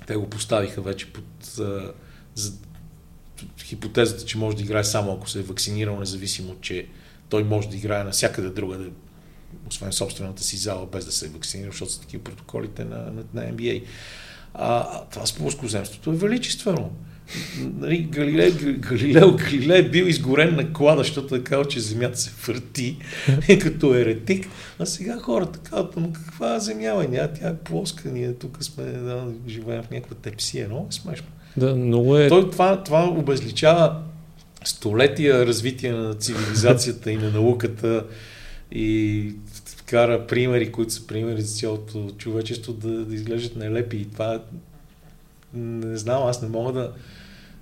те 0.07 0.15
го 0.15 0.29
поставиха 0.29 0.81
вече 0.81 1.13
под 1.13 1.59
за, 2.36 2.51
за 3.59 3.63
хипотезата, 3.63 4.25
че 4.25 4.38
може 4.38 4.57
да 4.57 4.63
играе 4.63 4.84
само 4.84 5.13
ако 5.13 5.29
се 5.29 5.39
е 5.39 5.43
вакцинирал, 5.43 5.99
независимо, 5.99 6.55
че 6.61 6.88
той 7.29 7.43
може 7.43 7.69
да 7.69 7.75
играе 7.75 8.03
навсякъде 8.03 8.49
друга, 8.49 8.77
да, 8.77 8.89
освен 9.69 9.91
собствената 9.91 10.43
си 10.43 10.57
зала, 10.57 10.86
без 10.86 11.05
да 11.05 11.11
се 11.11 11.25
е 11.25 11.29
вакцинирал, 11.29 11.71
защото 11.71 11.91
са 11.91 12.01
такива 12.01 12.23
протоколите 12.23 12.86
на, 12.86 12.97
на, 12.97 13.23
на 13.34 13.53
NBA. 13.53 13.84
А, 14.53 15.01
това 15.05 15.25
с 15.25 15.34
плоскоземството 15.34 16.11
е 16.11 16.15
величествено. 16.15 16.91
Нали, 17.57 18.03
Галилей, 18.03 18.51
Галилео 18.77 19.36
Галилей 19.36 19.79
е 19.79 19.89
бил 19.89 20.05
изгорен 20.05 20.55
на 20.55 20.73
клада, 20.73 21.03
защото 21.03 21.36
е 21.36 21.43
казал, 21.43 21.65
че 21.65 21.79
земята 21.79 22.17
се 22.17 22.31
върти 22.47 22.97
като 23.61 23.95
еретик, 23.95 24.47
а 24.79 24.86
сега 24.86 25.19
хората 25.19 25.59
казват, 25.59 25.97
но 25.97 26.13
каква 26.13 26.59
земя 26.59 27.03
е? 27.03 27.07
Ня, 27.07 27.34
тя 27.34 27.49
е 27.49 27.57
плоска, 27.57 28.09
ние 28.09 28.34
тук 28.34 28.63
сме, 28.63 28.84
да, 28.84 29.27
живеем 29.47 29.84
в 29.84 29.89
някаква 29.89 30.15
тепсия, 30.15 30.67
много 30.67 30.88
е 30.89 30.93
смешно. 30.93 31.27
Да, 31.57 31.75
много 31.75 32.17
е... 32.17 32.27
Той, 32.27 32.49
това, 32.49 32.83
това 32.83 33.03
обезличава 33.03 34.01
столетия 34.63 35.45
развитие 35.45 35.91
на 35.91 36.13
цивилизацията 36.13 37.11
и 37.11 37.17
на 37.17 37.29
науката 37.29 38.05
и 38.71 39.31
кара 39.85 40.27
примери, 40.27 40.71
които 40.71 40.93
са 40.93 41.07
примери 41.07 41.41
за 41.41 41.55
цялото 41.55 42.09
човечество 42.17 42.73
да, 42.73 43.05
да 43.05 43.15
изглеждат 43.15 43.55
нелепи. 43.55 43.97
И 43.97 44.05
това 44.05 44.41
не 45.53 45.97
знам, 45.97 46.23
аз 46.23 46.41
не 46.41 46.47
мога 46.47 46.73
да 46.73 46.91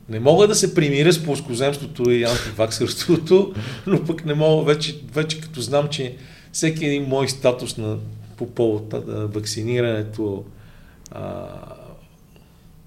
не 0.09 0.19
мога 0.19 0.47
да 0.47 0.55
се 0.55 0.75
примиря 0.75 1.13
с 1.13 1.23
плоскоземството 1.23 2.11
и 2.11 2.23
антиваксърството, 2.23 3.53
но 3.87 4.05
пък 4.05 4.25
не 4.25 4.33
мога 4.33 4.63
вече, 4.63 5.01
вече 5.13 5.41
като 5.41 5.61
знам, 5.61 5.87
че 5.87 6.15
всеки 6.51 6.85
един 6.85 7.03
мой 7.03 7.29
статус 7.29 7.77
на, 7.77 7.97
по 8.37 8.47
повод 8.47 8.89
да, 8.89 9.27
вакцинирането 9.27 10.43
а, 11.11 11.47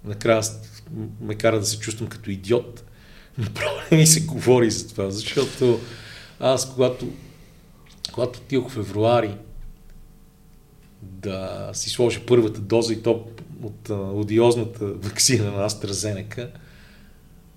накрая 0.04 0.42
ме 1.20 1.34
кара 1.34 1.60
да 1.60 1.66
се 1.66 1.78
чувствам 1.78 2.08
като 2.08 2.30
идиот. 2.30 2.84
Направо 3.38 3.76
не 3.92 4.06
се 4.06 4.20
говори 4.20 4.70
за 4.70 4.88
това, 4.88 5.10
защото 5.10 5.80
аз 6.40 6.74
когато, 6.74 7.08
когато 8.12 8.38
отидох 8.38 8.70
в 8.70 8.74
февруари 8.74 9.36
да 11.02 11.70
си 11.72 11.90
сложа 11.90 12.20
първата 12.26 12.60
доза 12.60 12.92
и 12.92 13.02
то 13.02 13.26
от 13.62 13.90
а, 13.90 13.94
одиозната 13.94 14.86
вакцина 14.86 15.50
на 15.50 15.70
AstraZeneca, 15.70 16.48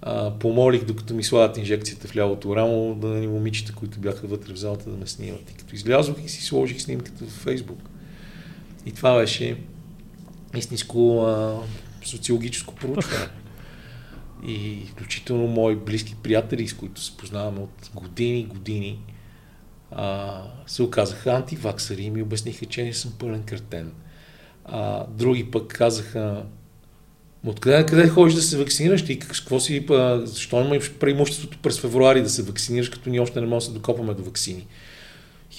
а, 0.01 0.31
помолих, 0.39 0.85
докато 0.85 1.13
ми 1.13 1.23
слагат 1.23 1.57
инжекцията 1.57 2.07
в 2.07 2.15
лявото 2.15 2.55
рамо, 2.55 2.95
да 2.95 3.07
ни 3.07 3.27
момичета, 3.27 3.73
които 3.75 3.99
бяха 3.99 4.27
вътре 4.27 4.53
в 4.53 4.57
залата, 4.57 4.89
да 4.89 4.97
ме 4.97 5.07
снимат. 5.07 5.51
И 5.51 5.53
като 5.53 5.75
излязох 5.75 6.15
и 6.25 6.29
си 6.29 6.43
сложих 6.43 6.81
снимката 6.81 7.25
в 7.25 7.29
Фейсбук. 7.29 7.79
И 8.85 8.91
това 8.91 9.17
беше 9.17 9.57
истинско 10.55 11.21
а, 11.21 11.61
социологическо 12.07 12.75
проучване. 12.75 13.27
И 14.47 14.85
включително 14.91 15.47
мои 15.47 15.75
близки 15.75 16.15
приятели, 16.23 16.67
с 16.67 16.73
които 16.73 17.01
се 17.01 17.17
познаваме 17.17 17.59
от 17.59 17.91
години, 17.95 18.45
години, 18.45 18.99
а, 19.91 20.41
се 20.67 20.83
оказаха 20.83 21.31
антиваксари 21.31 22.03
и 22.03 22.09
ми 22.09 22.21
обясниха, 22.21 22.65
че 22.65 22.83
не 22.83 22.93
съм 22.93 23.13
пълен 23.19 23.43
кретен. 23.43 23.91
А, 24.65 25.05
други 25.09 25.51
пък 25.51 25.67
казаха, 25.67 26.43
откъде 27.45 27.85
къде 27.85 28.09
ходиш 28.09 28.33
да 28.33 28.41
се 28.41 28.57
вакцинираш 28.57 29.05
ти? 29.05 29.19
Какво 29.19 29.59
си, 29.59 29.85
а, 29.89 30.21
защо 30.25 30.61
имаш 30.61 30.93
преимуществото 30.93 31.57
през 31.57 31.79
февруари 31.79 32.21
да 32.21 32.29
се 32.29 32.43
вакцинираш, 32.43 32.89
като 32.89 33.09
ние 33.09 33.19
още 33.19 33.41
не 33.41 33.47
можем 33.47 33.59
да 33.59 33.65
се 33.65 33.79
докопаме 33.79 34.13
до 34.13 34.23
вакцини? 34.23 34.67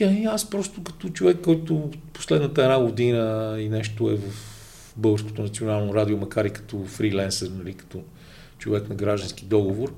И 0.01 0.25
аз 0.25 0.51
просто 0.51 0.83
като 0.83 1.09
човек, 1.09 1.39
който 1.43 1.91
последната 2.13 2.63
една 2.63 2.81
година 2.81 3.57
и 3.61 3.69
нещо 3.69 4.11
е 4.11 4.17
в 4.17 4.58
Българското 4.99 5.43
национално 5.43 5.95
радио, 5.95 6.17
макар 6.17 6.45
и 6.45 6.51
като 6.51 6.85
фриленсър, 6.85 7.49
нали, 7.49 7.75
като 7.75 8.03
човек 8.59 8.89
на 8.89 8.95
граждански 8.95 9.45
договор, 9.45 9.95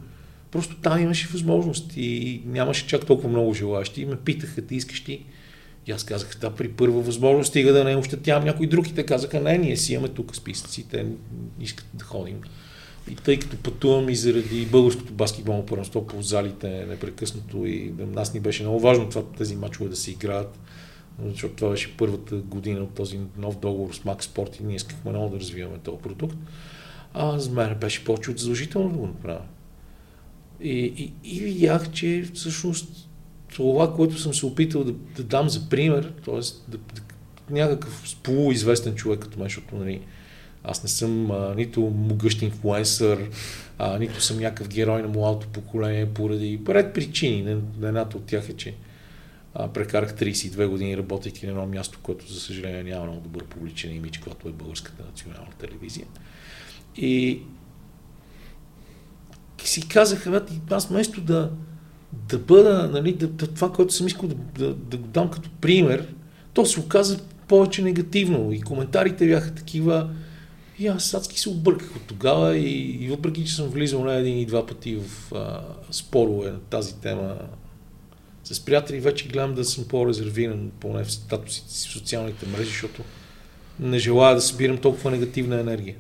просто 0.50 0.76
там 0.76 1.02
имаше 1.02 1.28
възможност 1.28 1.92
и 1.96 2.42
нямаше 2.46 2.86
чак 2.86 3.06
толкова 3.06 3.28
много 3.28 3.54
желащи. 3.54 4.02
И 4.02 4.06
ме 4.06 4.16
питаха, 4.16 4.62
ти 4.62 4.74
искаш 4.74 5.04
ти? 5.04 5.24
И 5.86 5.92
аз 5.92 6.04
казах, 6.04 6.36
да, 6.40 6.50
при 6.50 6.68
първа 6.68 7.00
възможност 7.00 7.48
стига 7.48 7.72
да 7.72 7.84
не 7.84 7.96
ощетявам 7.96 8.44
някой 8.44 8.66
друг. 8.66 8.88
И 8.88 8.94
те 8.94 9.06
казаха, 9.06 9.40
не, 9.40 9.58
ние 9.58 9.76
си 9.76 9.94
имаме 9.94 10.08
тук 10.08 10.36
списъци, 10.36 10.88
те 10.88 11.06
искат 11.60 11.86
да 11.94 12.04
ходим. 12.04 12.40
И 13.10 13.14
тъй 13.14 13.38
като 13.38 13.56
пътувам 13.56 14.08
и 14.08 14.16
заради 14.16 14.66
българското 14.66 15.12
баскетболно 15.12 15.66
първенство 15.66 16.06
по 16.06 16.22
залите 16.22 16.86
непрекъснато 16.88 17.66
и 17.66 17.92
нас 17.98 18.34
ни 18.34 18.40
беше 18.40 18.62
много 18.62 18.80
важно 18.80 19.08
това, 19.08 19.22
тези 19.38 19.56
мачове 19.56 19.90
да 19.90 19.96
се 19.96 20.10
играят, 20.10 20.58
защото 21.24 21.54
това 21.54 21.70
беше 21.70 21.96
първата 21.96 22.36
година 22.36 22.80
от 22.80 22.94
този 22.94 23.20
нов 23.38 23.58
договор 23.58 23.94
с 23.94 23.98
Max 23.98 24.22
Sport 24.22 24.60
и 24.60 24.64
ние 24.64 24.76
искахме 24.76 25.10
много 25.10 25.28
да 25.28 25.40
развиваме 25.40 25.78
този 25.78 26.02
продукт. 26.02 26.36
А 27.14 27.38
за 27.38 27.50
мен 27.50 27.76
беше 27.80 28.04
повече 28.04 28.30
от 28.30 28.38
задължително 28.38 28.90
да 28.90 28.98
го 28.98 29.06
направя. 29.06 29.42
И, 30.60 30.70
и, 30.70 31.12
и 31.24 31.40
видях, 31.40 31.92
че 31.92 32.30
всъщност 32.34 33.08
това, 33.54 33.94
което 33.94 34.18
съм 34.18 34.34
се 34.34 34.46
опитал 34.46 34.84
да, 34.84 34.92
да 34.92 35.22
дам 35.22 35.48
за 35.48 35.68
пример, 35.68 36.12
т.е. 36.24 36.40
Да, 36.70 36.78
да, 36.94 37.02
някакъв 37.50 38.16
полуизвестен 38.22 38.94
човек 38.94 39.20
като 39.20 39.38
мен, 39.38 39.46
защото 39.46 39.76
нали, 39.76 40.00
аз 40.64 40.82
не 40.82 40.88
съм 40.88 41.30
а, 41.30 41.54
нито 41.56 41.80
могъщ 41.80 42.42
инфлуенсър, 42.42 43.30
а, 43.78 43.98
нито 43.98 44.22
съм 44.22 44.38
някакъв 44.38 44.68
герой 44.68 45.02
на 45.02 45.08
младото 45.08 45.48
поколение 45.48 46.06
поради 46.06 46.60
ред 46.68 46.94
причини. 46.94 47.56
Едната 47.82 48.16
от 48.16 48.24
тях 48.24 48.48
е, 48.48 48.52
че 48.52 48.74
прекарах 49.54 50.14
32 50.14 50.66
години 50.66 50.96
работейки 50.96 51.46
на 51.46 51.52
едно 51.52 51.66
място, 51.66 51.98
което 52.02 52.32
за 52.32 52.40
съжаление 52.40 52.82
няма 52.82 53.04
много 53.04 53.20
добър 53.20 53.44
публичен 53.44 53.96
имидж, 53.96 54.18
което 54.18 54.48
е 54.48 54.52
Българската 54.52 55.04
национална 55.04 55.50
телевизия. 55.58 56.06
И 56.96 57.42
си 59.64 59.88
казах, 59.88 60.26
аз 60.70 60.88
вместо 60.88 61.20
да, 61.20 61.50
да 62.12 62.38
бъда, 62.38 62.90
нали, 62.92 63.12
да, 63.12 63.28
да, 63.28 63.46
това, 63.46 63.72
което 63.72 63.94
съм 63.94 64.06
искал 64.06 64.28
да, 64.28 64.34
да, 64.34 64.74
да 64.74 64.96
го 64.96 65.06
дам 65.06 65.30
като 65.30 65.50
пример, 65.60 66.14
то 66.54 66.66
се 66.66 66.80
оказа 66.80 67.20
повече 67.48 67.82
негативно 67.82 68.52
и 68.52 68.60
коментарите 68.60 69.26
бяха 69.26 69.54
такива. 69.54 70.10
И 70.78 70.86
аз 70.86 71.14
адски 71.14 71.40
се 71.40 71.48
обърках 71.48 71.96
от 71.96 72.02
тогава 72.02 72.56
и, 72.56 73.04
и 73.04 73.08
въпреки, 73.08 73.44
че 73.44 73.54
съм 73.54 73.68
влизал 73.68 74.04
на 74.04 74.14
един 74.14 74.38
и 74.38 74.46
два 74.46 74.66
пъти 74.66 74.96
в 74.96 75.32
а, 75.34 75.60
спорове 75.90 76.50
на 76.50 76.60
тази 76.60 76.94
тема 76.94 77.36
с 78.50 78.60
приятели, 78.60 79.00
вече 79.00 79.28
гледам 79.28 79.54
да 79.54 79.64
съм 79.64 79.84
по-резервиран, 79.88 80.70
поне 80.80 81.04
в 81.04 81.12
статусите 81.12 81.72
си 81.72 81.88
в 81.88 81.92
социалните 81.92 82.46
мрежи, 82.46 82.70
защото 82.70 83.02
не 83.80 83.98
желая 83.98 84.34
да 84.34 84.40
събирам 84.40 84.78
толкова 84.78 85.10
негативна 85.10 85.60
енергия. 85.60 85.94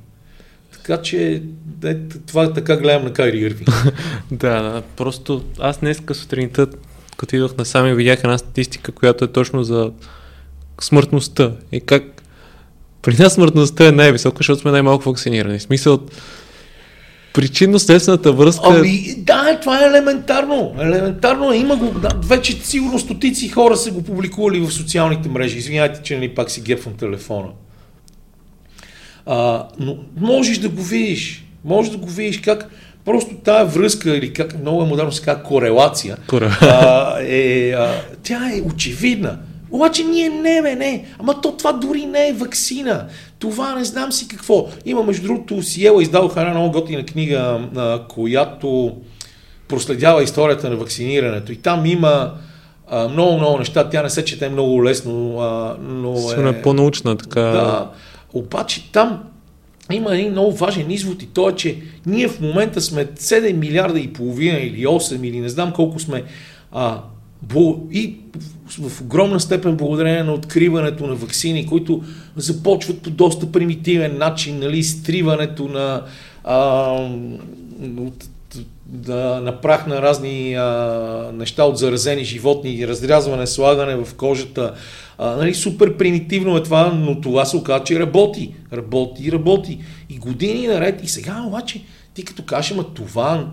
Така 0.72 1.02
че 1.02 1.42
е, 1.84 1.94
това 2.26 2.52
така 2.52 2.76
гледам 2.76 3.04
на 3.04 3.12
Кайри 3.12 3.38
Ирвинг. 3.38 3.70
да, 4.30 4.62
да, 4.62 4.82
просто 4.96 5.44
аз 5.58 5.78
днеска 5.78 6.14
сутринта, 6.14 6.66
като 7.16 7.36
идвах 7.36 7.56
насам 7.56 7.86
и 7.86 7.94
видях 7.94 8.18
една 8.18 8.38
статистика, 8.38 8.92
която 8.92 9.24
е 9.24 9.32
точно 9.32 9.64
за 9.64 9.92
смъртността. 10.80 11.52
И 11.72 11.80
как 11.80 12.22
при 13.02 13.16
нас 13.16 13.34
смъртността 13.34 13.88
е 13.88 13.92
най-висока, 13.92 14.36
защото 14.36 14.60
сме 14.60 14.70
най-малко 14.70 15.10
вакцинирани. 15.10 15.58
В 15.58 15.62
смисъл, 15.62 16.00
причинно-следствената 17.32 18.32
връзка... 18.32 18.64
Ами, 18.68 19.14
да, 19.18 19.58
това 19.60 19.84
е 19.84 19.88
елементарно. 19.88 20.74
Елементарно 20.80 21.52
е. 21.52 21.56
Има 21.56 21.76
го, 21.76 21.98
да, 22.00 22.08
вече 22.24 22.52
сигурно 22.52 22.98
стотици 22.98 23.48
хора 23.48 23.76
са 23.76 23.90
го 23.90 24.02
публикували 24.02 24.60
в 24.60 24.70
социалните 24.70 25.28
мрежи. 25.28 25.58
Извинявайте, 25.58 26.02
че 26.02 26.16
нали 26.16 26.28
пак 26.28 26.50
си 26.50 26.60
гепвам 26.60 26.94
телефона. 26.94 27.48
А, 29.26 29.68
но 29.78 29.96
можеш 30.20 30.58
да 30.58 30.68
го 30.68 30.82
видиш. 30.82 31.44
Можеш 31.64 31.92
да 31.92 31.98
го 31.98 32.06
видиш 32.06 32.40
как 32.40 32.68
просто 33.04 33.34
тая 33.34 33.64
връзка 33.64 34.16
или 34.16 34.32
как 34.32 34.60
много 34.60 34.82
е 34.82 34.86
модерно 34.86 35.12
се 35.12 35.22
казва 35.22 35.42
корелация, 35.42 36.16
а, 36.60 37.20
е, 37.20 37.70
а, 37.70 38.02
тя 38.22 38.50
е 38.54 38.60
очевидна. 38.60 39.38
Обаче 39.70 40.04
ние 40.04 40.28
не, 40.28 40.62
бе, 40.62 40.74
не. 40.76 41.04
Ама 41.18 41.40
то 41.40 41.52
това 41.52 41.72
дори 41.72 42.06
не 42.06 42.28
е 42.28 42.32
вакцина. 42.32 43.06
Това 43.38 43.74
не 43.74 43.84
знам 43.84 44.12
си 44.12 44.28
какво. 44.28 44.68
Има, 44.84 45.02
между 45.02 45.26
другото, 45.26 45.62
Сиела 45.62 46.02
издадоха 46.02 46.40
една 46.40 46.52
много 46.54 46.72
готина 46.72 47.04
книга, 47.04 47.68
а, 47.76 48.02
която 48.08 48.96
проследява 49.68 50.22
историята 50.22 50.70
на 50.70 50.76
вакцинирането. 50.76 51.52
И 51.52 51.56
там 51.56 51.86
има 51.86 52.34
а, 52.88 53.08
много, 53.08 53.36
много 53.36 53.58
неща. 53.58 53.88
Тя 53.88 54.02
не 54.02 54.10
се 54.10 54.24
чете 54.24 54.48
много 54.48 54.84
лесно, 54.84 55.40
а, 55.40 55.76
но 55.80 56.16
е... 56.46 56.48
е 56.48 56.62
по-научна, 56.62 57.16
така. 57.16 57.40
Да. 57.40 57.90
Обаче 58.32 58.92
там 58.92 59.22
има 59.92 60.14
един 60.14 60.30
много 60.30 60.52
важен 60.52 60.90
извод 60.90 61.22
и 61.22 61.26
то 61.26 61.48
е, 61.48 61.52
че 61.52 61.76
ние 62.06 62.28
в 62.28 62.40
момента 62.40 62.80
сме 62.80 63.06
7 63.06 63.52
милиарда 63.52 64.00
и 64.00 64.12
половина 64.12 64.58
или 64.58 64.86
8 64.86 65.26
или 65.26 65.40
не 65.40 65.48
знам 65.48 65.72
колко 65.72 65.98
сме 65.98 66.24
а, 66.72 67.00
и 67.92 68.16
в 68.78 69.00
огромна 69.00 69.40
степен 69.40 69.76
благодарение 69.76 70.22
на 70.22 70.32
откриването 70.32 71.06
на 71.06 71.14
вакцини, 71.14 71.66
които 71.66 72.02
започват 72.36 73.02
по 73.02 73.10
доста 73.10 73.52
примитивен 73.52 74.18
начин, 74.18 74.58
нали, 74.58 74.78
изтриването 74.78 75.68
на, 75.68 76.04
а, 76.44 76.92
от, 77.98 78.28
да, 78.86 79.40
на 79.40 79.60
прах 79.60 79.86
на 79.86 80.02
разни 80.02 80.54
а, 80.54 81.30
неща 81.34 81.64
от 81.64 81.78
заразени 81.78 82.24
животни, 82.24 82.88
разрязване, 82.88 83.46
слагане 83.46 83.96
в 83.96 84.14
кожата. 84.14 84.74
А, 85.18 85.36
нали, 85.36 85.54
супер 85.54 85.96
примитивно 85.96 86.56
е 86.56 86.62
това, 86.62 86.92
но 86.92 87.20
това 87.20 87.44
се 87.44 87.56
оказа, 87.56 87.84
че 87.84 88.00
работи. 88.00 88.54
Работи, 88.72 89.32
работи. 89.32 89.78
И 90.10 90.18
години 90.18 90.66
наред. 90.66 91.04
И 91.04 91.08
сега 91.08 91.44
обаче, 91.46 91.82
ти 92.14 92.24
като 92.24 92.42
кажеш, 92.42 92.72
ама 92.72 92.84
това 92.94 93.50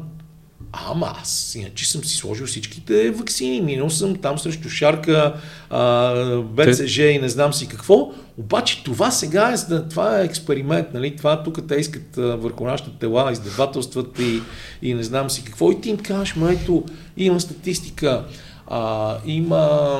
Ама 0.85 1.13
аз 1.21 1.55
иначе 1.55 1.91
съм 1.91 2.03
си 2.03 2.15
сложил 2.15 2.45
всичките 2.45 3.11
вакцини, 3.11 3.61
минал 3.61 3.89
съм 3.89 4.15
там 4.15 4.39
срещу 4.39 4.69
шарка, 4.69 5.35
а, 5.69 6.13
БЦЖ 6.41 6.97
и 6.97 7.19
не 7.21 7.29
знам 7.29 7.53
си 7.53 7.67
какво. 7.67 8.11
Обаче 8.37 8.83
това 8.83 9.11
сега 9.11 9.53
е, 9.53 9.79
това 9.89 10.19
е 10.19 10.25
експеримент, 10.25 10.87
нали? 10.93 11.15
Това 11.15 11.43
тук 11.43 11.67
те 11.67 11.75
искат 11.75 12.17
а, 12.17 12.21
върху 12.21 12.63
нашите 12.63 12.89
тела, 12.99 13.31
издевателстват 13.31 14.19
и, 14.19 14.41
и 14.81 14.93
не 14.93 15.03
знам 15.03 15.29
си 15.29 15.43
какво. 15.43 15.71
И 15.71 15.81
ти 15.81 15.89
им 15.89 15.97
кажеш, 15.97 16.35
ма 16.35 16.51
ето, 16.51 16.83
има 17.17 17.39
статистика, 17.39 18.25
а, 18.67 19.15
има, 19.25 19.99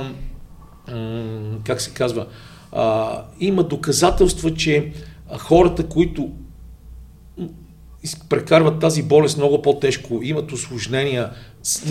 м- 0.91 1.57
как 1.63 1.82
се 1.82 1.91
казва, 1.91 2.25
а, 2.71 3.21
има 3.39 3.63
доказателства, 3.63 4.53
че 4.53 4.91
хората, 5.38 5.88
които 5.88 6.32
прекарват 8.30 8.80
тази 8.80 9.03
болест 9.03 9.38
много 9.38 9.62
по-тежко, 9.62 10.20
имат 10.24 10.51
осложнения, 10.51 11.30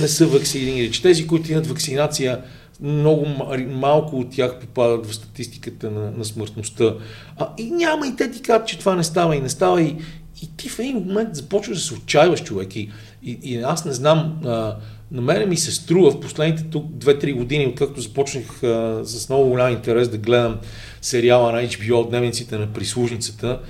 не 0.01 0.09
са 0.09 0.27
вакцинирани. 0.27 0.91
Тези, 0.91 1.27
които 1.27 1.53
имат 1.53 1.67
вакцинация, 1.67 2.41
много 2.81 3.27
малко 3.69 4.17
от 4.17 4.31
тях 4.31 4.59
попадат 4.61 5.07
в 5.07 5.15
статистиката 5.15 5.91
на, 5.91 6.11
на 6.11 6.25
смъртността. 6.25 6.95
А, 7.37 7.49
и 7.59 7.71
няма 7.71 8.07
и 8.07 8.17
те 8.17 8.31
ти 8.31 8.43
казват, 8.43 8.69
че 8.69 8.79
това 8.79 8.97
не 8.97 9.05
става 9.05 9.37
и 9.37 9.41
не 9.41 9.49
става. 9.49 9.83
И, 9.83 9.97
и 10.43 10.57
ти 10.57 10.69
в 10.69 10.79
един 10.79 10.97
момент 10.97 11.35
започваш 11.35 11.79
да 11.79 11.85
се 11.85 11.95
отчаиваш, 11.95 12.43
човек. 12.43 12.77
И, 12.77 12.91
и, 13.23 13.39
и 13.43 13.57
аз 13.57 13.85
не 13.85 13.93
знам, 13.93 14.41
а, 14.45 14.77
на 15.11 15.23
мен 15.23 15.49
ми 15.49 15.57
се 15.57 15.73
струва 15.73 16.11
в 16.11 16.21
последните 16.21 16.65
тук 16.65 16.87
2-3 16.87 17.35
години, 17.35 17.67
откакто 17.67 18.01
започнах 18.01 18.63
а, 18.63 19.01
с 19.05 19.29
много 19.29 19.49
голям 19.49 19.73
интерес 19.73 20.09
да 20.09 20.19
гледам 20.19 20.57
сериала 21.03 21.53
на 21.53 21.63
HBO, 21.63 22.09
Дневниците 22.09 22.59
на 22.59 22.73
прислужницата, 22.73 23.61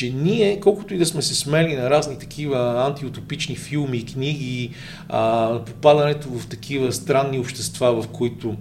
че 0.00 0.10
ние, 0.10 0.60
колкото 0.60 0.94
и 0.94 0.98
да 0.98 1.06
сме 1.06 1.22
се 1.22 1.34
смели 1.34 1.76
на 1.76 1.90
разни 1.90 2.18
такива 2.18 2.84
антиутопични 2.86 3.56
филми, 3.56 4.06
книги, 4.06 4.70
а, 5.08 5.58
попадането 5.66 6.28
в 6.28 6.48
такива 6.48 6.92
странни 6.92 7.38
общества, 7.38 8.02
в 8.02 8.08
които 8.08 8.56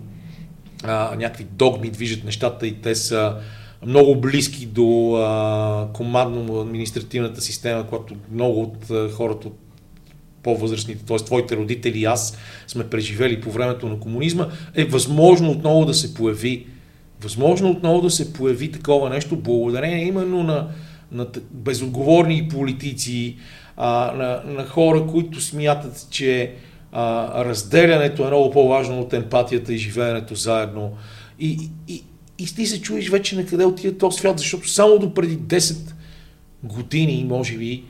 а, 0.83 1.15
някакви 1.15 1.43
догми 1.43 1.89
движат 1.89 2.23
нещата 2.23 2.67
и 2.67 2.73
те 2.73 2.95
са 2.95 3.35
много 3.85 4.15
близки 4.15 4.65
до 4.65 4.83
командно-административната 5.93 7.41
система, 7.41 7.87
която 7.87 8.15
много 8.31 8.61
от 8.61 9.11
хората 9.11 9.47
от 9.47 9.57
по-възрастните, 10.43 11.05
т.е. 11.05 11.17
твоите 11.17 11.55
родители 11.55 11.99
и 11.99 12.05
аз 12.05 12.37
сме 12.67 12.89
преживели 12.89 13.41
по 13.41 13.51
времето 13.51 13.89
на 13.89 13.99
комунизма, 13.99 14.47
е 14.75 14.85
възможно 14.85 15.51
отново 15.51 15.85
да 15.85 15.93
се 15.93 16.13
появи 16.13 16.67
възможно 17.21 17.69
отново 17.71 18.01
да 18.01 18.09
се 18.09 18.33
появи 18.33 18.71
такова 18.71 19.09
нещо 19.09 19.35
благодарение 19.35 20.05
именно 20.05 20.43
на 20.43 20.67
на 21.11 21.27
безотговорни 21.51 22.47
политици, 22.47 23.37
а, 23.77 24.11
на, 24.15 24.53
на 24.53 24.65
хора, 24.65 25.07
които 25.07 25.41
смятат, 25.41 26.07
че 26.09 26.53
а, 26.91 27.45
разделянето 27.45 28.23
е 28.23 28.27
много 28.27 28.51
по-важно 28.51 28.99
от 28.99 29.13
емпатията 29.13 29.73
и 29.73 29.77
живеенето 29.77 30.35
заедно. 30.35 30.91
И, 31.39 31.69
и, 31.87 32.03
и 32.39 32.45
ти 32.45 32.65
се 32.65 32.81
чуеш 32.81 33.09
вече 33.09 33.35
на 33.35 33.45
къде 33.45 33.65
отиде 33.65 33.97
този 33.97 34.17
свят, 34.17 34.39
защото 34.39 34.69
само 34.69 34.99
до 34.99 35.13
преди 35.13 35.37
10 35.37 35.93
години, 36.63 37.25
може 37.29 37.57
би, 37.57 37.83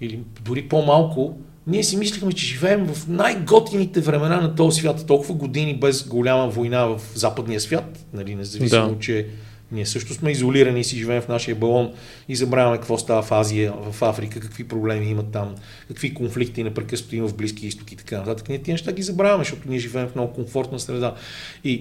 или 0.00 0.20
дори 0.44 0.68
по-малко, 0.68 1.36
ние 1.66 1.84
си 1.84 1.96
мислихме, 1.96 2.32
че 2.32 2.46
живеем 2.46 2.86
в 2.86 3.08
най-готините 3.08 4.00
времена 4.00 4.40
на 4.40 4.54
този 4.54 4.80
свят, 4.80 5.04
толкова 5.06 5.34
години 5.34 5.76
без 5.76 6.08
голяма 6.08 6.48
война 6.48 6.86
в 6.86 7.00
западния 7.14 7.60
свят, 7.60 8.06
нали, 8.12 8.34
независимо, 8.34 8.94
да. 8.94 8.98
че 8.98 9.26
ние 9.74 9.86
също 9.86 10.14
сме 10.14 10.30
изолирани 10.30 10.80
и 10.80 10.84
си 10.84 10.96
живеем 10.96 11.22
в 11.22 11.28
нашия 11.28 11.54
балон 11.54 11.92
и 12.28 12.36
забравяме 12.36 12.76
какво 12.76 12.98
става 12.98 13.22
в 13.22 13.32
Азия, 13.32 13.72
в 13.90 14.02
Африка, 14.02 14.40
какви 14.40 14.68
проблеми 14.68 15.06
имат 15.06 15.32
там, 15.32 15.54
какви 15.88 16.14
конфликти 16.14 16.62
непрекъснато 16.62 17.16
има 17.16 17.28
в 17.28 17.36
Близки 17.36 17.66
изток 17.66 17.92
и 17.92 17.96
така 17.96 18.18
нататък. 18.18 18.48
Ние 18.48 18.58
тия 18.58 18.72
неща 18.72 18.92
ги 18.92 19.02
забравяме, 19.02 19.44
защото 19.44 19.68
ние 19.68 19.78
живеем 19.78 20.08
в 20.08 20.14
много 20.14 20.32
комфортна 20.32 20.80
среда. 20.80 21.14
И, 21.64 21.72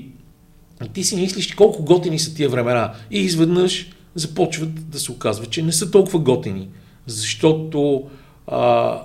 и 0.86 0.90
ти 0.94 1.04
си 1.04 1.16
мислиш 1.16 1.54
колко 1.54 1.84
готини 1.84 2.20
са 2.20 2.36
тия 2.36 2.50
времена. 2.50 2.94
И 3.12 3.20
изведнъж 3.20 3.92
започват 4.16 4.90
да 4.90 5.00
се 5.00 5.12
оказва, 5.12 5.46
че 5.46 5.62
не 5.62 5.72
са 5.72 5.92
толкова 5.92 6.20
готини. 6.20 6.70
Защото 7.08 8.10
а, 8.48 9.02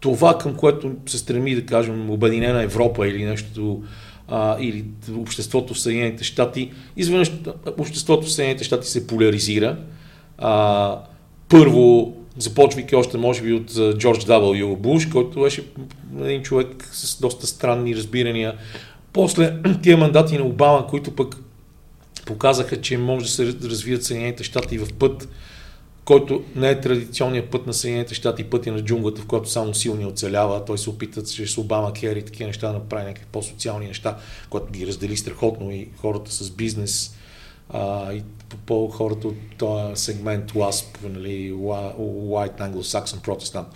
това, 0.00 0.38
към 0.38 0.54
което 0.54 0.94
се 1.06 1.18
стреми, 1.18 1.54
да 1.54 1.66
кажем, 1.66 2.10
Обединена 2.10 2.62
Европа 2.62 3.08
или 3.08 3.24
нещо 3.24 3.82
а, 4.28 4.56
или 4.60 4.84
обществото 5.16 5.74
в 5.74 5.80
Съединените 5.80 6.24
щати, 6.24 6.70
изведнъж 6.96 7.32
обществото 7.78 8.26
в 8.26 8.32
Съединените 8.32 8.64
щати 8.64 8.88
се 8.88 9.06
поляризира. 9.06 9.76
А, 10.38 10.98
първо, 11.48 12.16
започвайки 12.38 12.96
още, 12.96 13.18
може 13.18 13.42
би, 13.42 13.52
от 13.52 13.98
Джордж 13.98 14.24
W. 14.24 14.76
Буш, 14.76 15.06
който 15.06 15.40
беше 15.40 15.64
един 16.20 16.42
човек 16.42 16.88
с 16.92 17.20
доста 17.20 17.46
странни 17.46 17.96
разбирания. 17.96 18.54
После 19.12 19.56
тия 19.82 19.96
мандати 19.96 20.38
на 20.38 20.44
Обама, 20.44 20.86
които 20.86 21.16
пък 21.16 21.36
показаха, 22.26 22.80
че 22.80 22.98
може 22.98 23.26
да 23.26 23.30
се 23.32 23.46
развият 23.46 24.04
Съединените 24.04 24.44
щати 24.44 24.78
в 24.78 24.92
път, 24.98 25.28
който 26.06 26.44
не 26.56 26.70
е 26.70 26.80
традиционният 26.80 27.50
път 27.50 27.66
на 27.66 27.74
Съединените 27.74 28.14
щати, 28.14 28.44
пътя 28.44 28.72
на 28.72 28.84
джунглата, 28.84 29.20
в 29.22 29.26
който 29.26 29.50
само 29.50 29.74
силни 29.74 30.06
оцелява. 30.06 30.64
Той 30.64 30.78
се 30.78 30.90
опита 30.90 31.24
чрез 31.24 31.58
Обама 31.58 31.92
Кер 31.92 32.16
и 32.16 32.24
такива 32.24 32.46
неща 32.46 32.66
да 32.66 32.72
направи 32.72 33.04
някакви 33.04 33.26
по-социални 33.32 33.86
неща, 33.86 34.16
които 34.50 34.72
ги 34.72 34.86
раздели 34.86 35.16
страхотно 35.16 35.70
и 35.70 35.88
хората 35.96 36.32
с 36.32 36.50
бизнес 36.50 37.16
а, 37.70 38.12
и 38.12 38.22
по 38.66 38.88
хората 38.88 39.28
от 39.28 39.36
този 39.58 40.04
сегмент 40.04 40.52
WASP, 40.52 41.08
нали, 41.08 41.52
White 41.52 42.58
Anglo-Saxon 42.58 43.26
Protestant, 43.26 43.66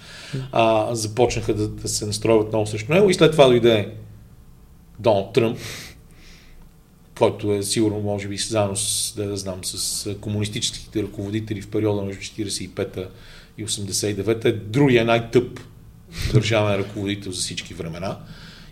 а, 0.53 0.95
започнаха 0.95 1.55
да, 1.55 1.68
да 1.68 1.89
се 1.89 2.07
настроят 2.07 2.49
много 2.49 2.66
срещу 2.66 2.93
него 2.93 3.11
и 3.11 3.14
след 3.14 3.33
това 3.33 3.47
дойде 3.47 3.95
Доналд 4.99 5.33
Тръмп, 5.33 5.59
който 7.20 7.52
е 7.52 7.62
сигурно, 7.62 8.00
може 8.00 8.28
би, 8.28 8.36
заедно 8.36 8.76
с, 8.76 9.14
да, 9.16 9.26
да 9.26 9.36
знам, 9.36 9.64
с 9.64 10.14
комунистическите 10.20 11.02
ръководители 11.02 11.62
в 11.62 11.68
периода 11.68 12.02
между 12.02 12.22
45-та 12.22 13.04
и 13.58 13.66
89-та, 13.66 14.48
е 14.48 14.52
другия 14.52 15.04
най-тъп 15.04 15.60
държавен 16.32 16.74
ръководител 16.74 17.32
за 17.32 17.40
всички 17.40 17.74
времена. 17.74 18.18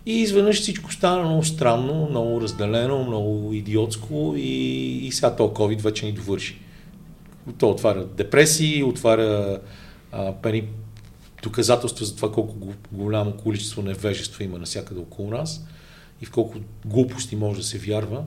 И 0.05 0.13
изведнъж 0.13 0.61
всичко 0.61 0.93
стана 0.93 1.23
много 1.23 1.45
странно, 1.45 2.07
много 2.09 2.41
разделено, 2.41 3.03
много 3.03 3.53
идиотско 3.53 4.33
и, 4.37 5.07
и 5.07 5.11
сега 5.11 5.35
то 5.35 5.43
COVID 5.43 5.81
вече 5.81 6.05
ни 6.05 6.11
довърши. 6.11 6.59
То 7.57 7.69
отваря 7.69 8.05
депресии, 8.05 8.83
отваря 8.83 9.59
а, 10.11 10.33
пени 10.33 10.63
доказателства 11.43 12.05
за 12.05 12.15
това 12.15 12.31
колко 12.31 12.55
голямо 12.91 13.31
количество 13.31 13.81
невежество 13.81 14.43
има 14.43 14.59
навсякъде 14.59 14.99
около 14.99 15.29
нас 15.31 15.65
и 16.21 16.25
в 16.25 16.31
колко 16.31 16.57
глупости 16.85 17.35
може 17.35 17.59
да 17.59 17.65
се 17.65 17.77
вярва. 17.77 18.23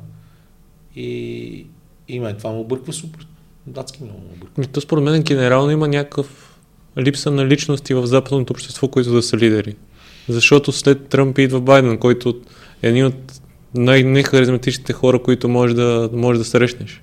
И, 0.96 1.66
и 2.08 2.20
мен 2.20 2.36
това 2.36 2.50
му 2.50 2.60
обърква 2.60 2.92
супер. 2.92 3.26
Датски 3.66 4.04
много 4.04 4.20
му 4.20 4.28
обърква. 4.36 4.64
То 4.64 4.80
според 4.80 5.04
мен 5.04 5.22
генерално 5.22 5.70
има 5.70 5.88
някакъв 5.88 6.58
липса 6.98 7.30
на 7.30 7.46
личности 7.46 7.94
в 7.94 8.06
западното 8.06 8.52
общество, 8.52 8.88
които 8.88 9.12
да 9.12 9.22
са 9.22 9.36
лидери. 9.36 9.76
Защото 10.28 10.72
след 10.72 11.08
Тръмп 11.08 11.38
идва 11.38 11.60
Байден, 11.60 11.98
който 11.98 12.40
е 12.82 12.88
един 12.88 13.06
от 13.06 13.40
най-нехаризматичните 13.74 14.92
хора, 14.92 15.22
които 15.22 15.48
може 15.48 15.74
да, 15.74 16.10
може 16.12 16.38
да 16.38 16.44
срещнеш. 16.44 17.02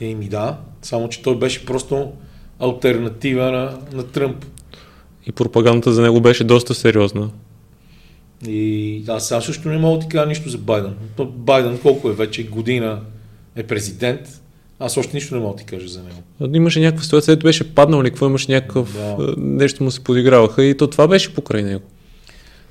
Еми 0.00 0.28
да, 0.28 0.58
само 0.82 1.08
че 1.08 1.22
той 1.22 1.38
беше 1.38 1.66
просто 1.66 2.12
альтернатива 2.58 3.50
на, 3.50 3.78
на 3.92 4.02
Тръмп. 4.02 4.44
И 5.26 5.32
пропагандата 5.32 5.92
за 5.92 6.02
него 6.02 6.20
беше 6.20 6.44
доста 6.44 6.74
сериозна. 6.74 7.30
И 8.46 9.04
аз 9.08 9.28
сега 9.28 9.40
също 9.40 9.68
не 9.68 9.78
мога 9.78 9.98
да 9.98 10.02
ти 10.02 10.08
кажа 10.08 10.26
нищо 10.26 10.48
за 10.48 10.58
Байден. 10.58 10.94
Байден 11.26 11.78
колко 11.78 12.10
е 12.10 12.14
вече 12.14 12.46
година 12.46 13.00
е 13.56 13.62
президент, 13.62 14.20
аз 14.78 14.96
още 14.96 15.16
нищо 15.16 15.34
не 15.34 15.40
мога 15.40 15.54
да 15.54 15.58
ти 15.58 15.64
кажа 15.64 15.88
за 15.88 16.02
него. 16.02 16.54
Имаше 16.56 16.80
някаква 16.80 17.04
ситуация, 17.04 17.32
където 17.32 17.44
беше 17.44 17.74
паднал 17.74 18.02
ли, 18.02 18.10
какво 18.10 18.26
имаше 18.26 18.52
някакъв, 18.52 18.94
да. 18.94 19.34
нещо 19.38 19.84
му 19.84 19.90
се 19.90 20.04
подиграваха 20.04 20.64
и 20.64 20.76
то 20.76 20.86
това 20.86 21.08
беше 21.08 21.34
покрай 21.34 21.62
него. 21.62 21.84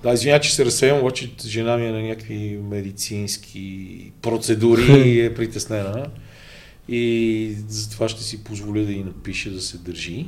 Да, 0.04 0.14
извиня, 0.14 0.40
че 0.40 0.56
се 0.56 0.66
разсеям, 0.66 1.00
обаче 1.00 1.32
жена 1.46 1.78
ми 1.78 1.86
е 1.86 1.92
на 1.92 2.02
някакви 2.02 2.60
медицински 2.70 4.12
процедури 4.22 5.02
и 5.10 5.22
е 5.22 5.34
притеснена. 5.34 6.06
И 6.90 7.56
затова 7.68 8.10
ще 8.10 8.24
си 8.24 8.44
позволя 8.44 8.82
да 8.82 8.92
и 8.92 9.04
напиша 9.04 9.50
да 9.50 9.62
се 9.62 9.78
държи. 9.78 10.26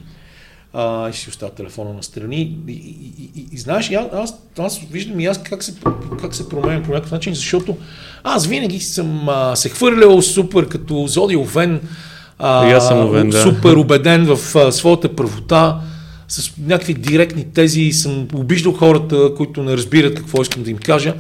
А, 0.74 1.10
и 1.10 1.14
си 1.14 1.30
оставя 1.30 1.52
телефона 1.52 1.94
на 1.94 2.04
страни. 2.04 2.58
И, 2.68 2.72
и, 2.72 3.32
и, 3.36 3.46
и 3.52 3.58
знаеш, 3.58 3.92
аз, 3.92 4.08
аз, 4.14 4.34
аз 4.60 4.80
виждам 4.92 5.20
и 5.20 5.26
аз 5.26 5.44
как 5.44 5.64
се, 5.64 5.74
как 6.22 6.36
се 6.36 6.50
променя 6.50 6.84
по 6.84 6.92
някакъв 6.92 7.12
начин, 7.12 7.34
защото 7.34 7.78
аз 8.24 8.48
винаги 8.48 8.80
съм 8.80 9.30
а, 9.30 9.56
се 9.56 9.70
хвърлял 9.70 10.22
супер 10.22 10.68
като 10.68 11.08
Зоди 11.08 11.36
Овен, 11.36 11.82
а, 12.40 12.72
аз 12.72 12.88
съм 12.88 12.98
овен, 12.98 13.30
да. 13.30 13.42
супер 13.42 13.76
убеден 13.76 14.36
в 14.36 14.56
а, 14.56 14.72
своята 14.72 15.16
правота, 15.16 15.82
с 16.28 16.52
някакви 16.58 16.94
директни 16.94 17.46
тези 17.54 17.92
съм 17.92 18.28
обиждал 18.34 18.74
хората, 18.74 19.32
които 19.38 19.64
не 19.64 19.78
разбират 19.78 20.16
какво 20.16 20.42
искам 20.42 20.64
да 20.64 20.70
им 20.70 20.78
кажа. 20.78 21.14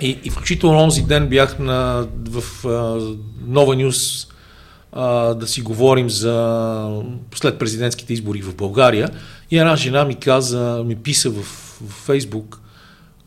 И, 0.00 0.18
и 0.24 0.30
включително 0.30 0.78
онзи 0.78 1.02
ден 1.02 1.28
бях 1.28 1.58
на, 1.58 2.06
в 2.30 2.66
а, 2.68 2.98
Нова 3.46 3.76
Нюс 3.76 4.26
а, 4.92 5.34
да 5.34 5.46
си 5.46 5.62
говорим 5.62 6.10
за 6.10 7.02
след 7.34 7.58
президентските 7.58 8.12
избори 8.12 8.42
в 8.42 8.54
България. 8.54 9.08
И 9.50 9.58
една 9.58 9.76
жена 9.76 10.04
ми 10.04 10.14
каза, 10.14 10.82
ми 10.86 10.96
писа 10.96 11.30
в, 11.30 11.42
в 11.42 11.88
Фейсбук, 11.88 12.60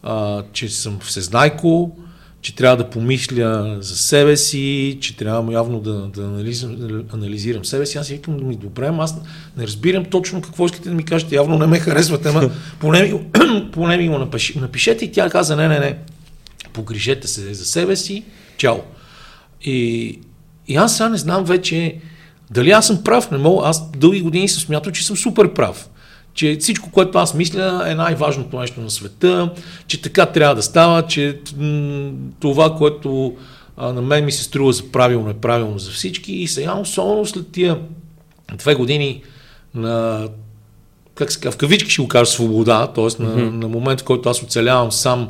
а, 0.03 0.43
че 0.53 0.70
съм 0.70 0.99
всезнайко, 0.99 1.97
че 2.41 2.55
трябва 2.55 2.78
да 2.78 2.89
помисля 2.89 3.78
за 3.80 3.97
себе 3.97 4.38
си, 4.38 4.97
че 5.01 5.18
трябва 5.18 5.53
явно 5.53 5.80
да, 5.80 5.93
да 5.93 6.22
анализирам, 6.22 6.76
да 6.76 7.03
анализирам 7.13 7.66
себе 7.66 7.86
си. 7.86 7.97
Аз 7.97 8.07
си 8.07 8.13
викам, 8.13 8.47
ми 8.47 8.55
добре, 8.55 8.91
аз 8.99 9.16
не 9.57 9.68
разбирам 9.68 10.05
точно 10.05 10.41
какво 10.41 10.66
искате 10.66 10.89
да 10.89 10.95
ми 10.95 11.05
кажете. 11.05 11.36
Явно 11.36 11.57
не 11.57 11.66
ме 11.66 11.80
харесвате, 11.80 12.30
ама 12.30 12.49
поне 12.80 13.03
ми, 13.03 13.22
поне 13.72 13.97
ми 13.97 14.09
го 14.09 14.18
напишете. 14.18 14.59
напишете. 14.59 15.05
И 15.05 15.11
тя 15.11 15.30
каза, 15.30 15.55
не, 15.55 15.68
не, 15.68 15.80
не, 15.80 15.97
погрижете 16.74 17.28
се 17.28 17.53
за 17.53 17.66
себе 17.66 17.95
си, 17.95 18.24
чао. 18.57 18.78
И, 19.61 20.20
и 20.68 20.76
аз 20.76 20.97
сега 20.97 21.09
не 21.09 21.18
знам 21.18 21.43
вече 21.43 21.95
дали 22.51 22.72
аз 22.72 22.88
съм 22.88 23.03
прав. 23.03 23.32
Не 23.32 23.38
мога, 23.38 23.68
аз 23.68 23.91
дълги 23.91 24.22
години 24.22 24.49
съм 24.49 24.61
смятал, 24.61 24.91
че 24.91 25.05
съм 25.05 25.18
супер 25.18 25.53
прав 25.53 25.89
че 26.36 26.57
всичко, 26.59 26.91
което 26.91 27.18
аз 27.18 27.34
мисля 27.34 27.84
е 27.88 27.95
най-важното 27.95 28.59
нещо 28.59 28.82
на 28.82 28.89
света, 28.89 29.53
че 29.88 30.01
така 30.01 30.26
трябва 30.26 30.55
да 30.55 30.63
става, 30.63 31.07
че 31.07 31.39
това, 32.39 32.76
което 32.76 33.36
а, 33.78 33.93
на 33.93 34.01
мен 34.01 34.26
ми 34.26 34.32
се 34.32 34.43
струва 34.43 34.74
за 34.74 34.91
правилно 34.91 35.30
е 35.30 35.34
правилно 35.34 35.80
за 35.80 35.91
всички 35.91 36.34
и 36.34 36.47
сега 36.47 36.74
особено 36.74 37.26
след 37.26 37.51
тия 37.51 37.80
две 38.57 38.76
години 38.76 39.22
на 39.76 40.28
как 41.16 41.32
се 41.32 41.51
в 41.51 41.57
кавички 41.57 41.91
ще 41.91 42.01
го 42.01 42.07
кажа 42.07 42.26
свобода, 42.26 42.88
т.е. 42.88 43.03
Mm-hmm. 43.03 43.20
на, 43.20 43.51
на 43.51 43.68
момент, 43.68 44.01
в 44.01 44.03
който 44.03 44.30
аз 44.30 44.43
оцелявам 44.43 44.91
сам 44.91 45.30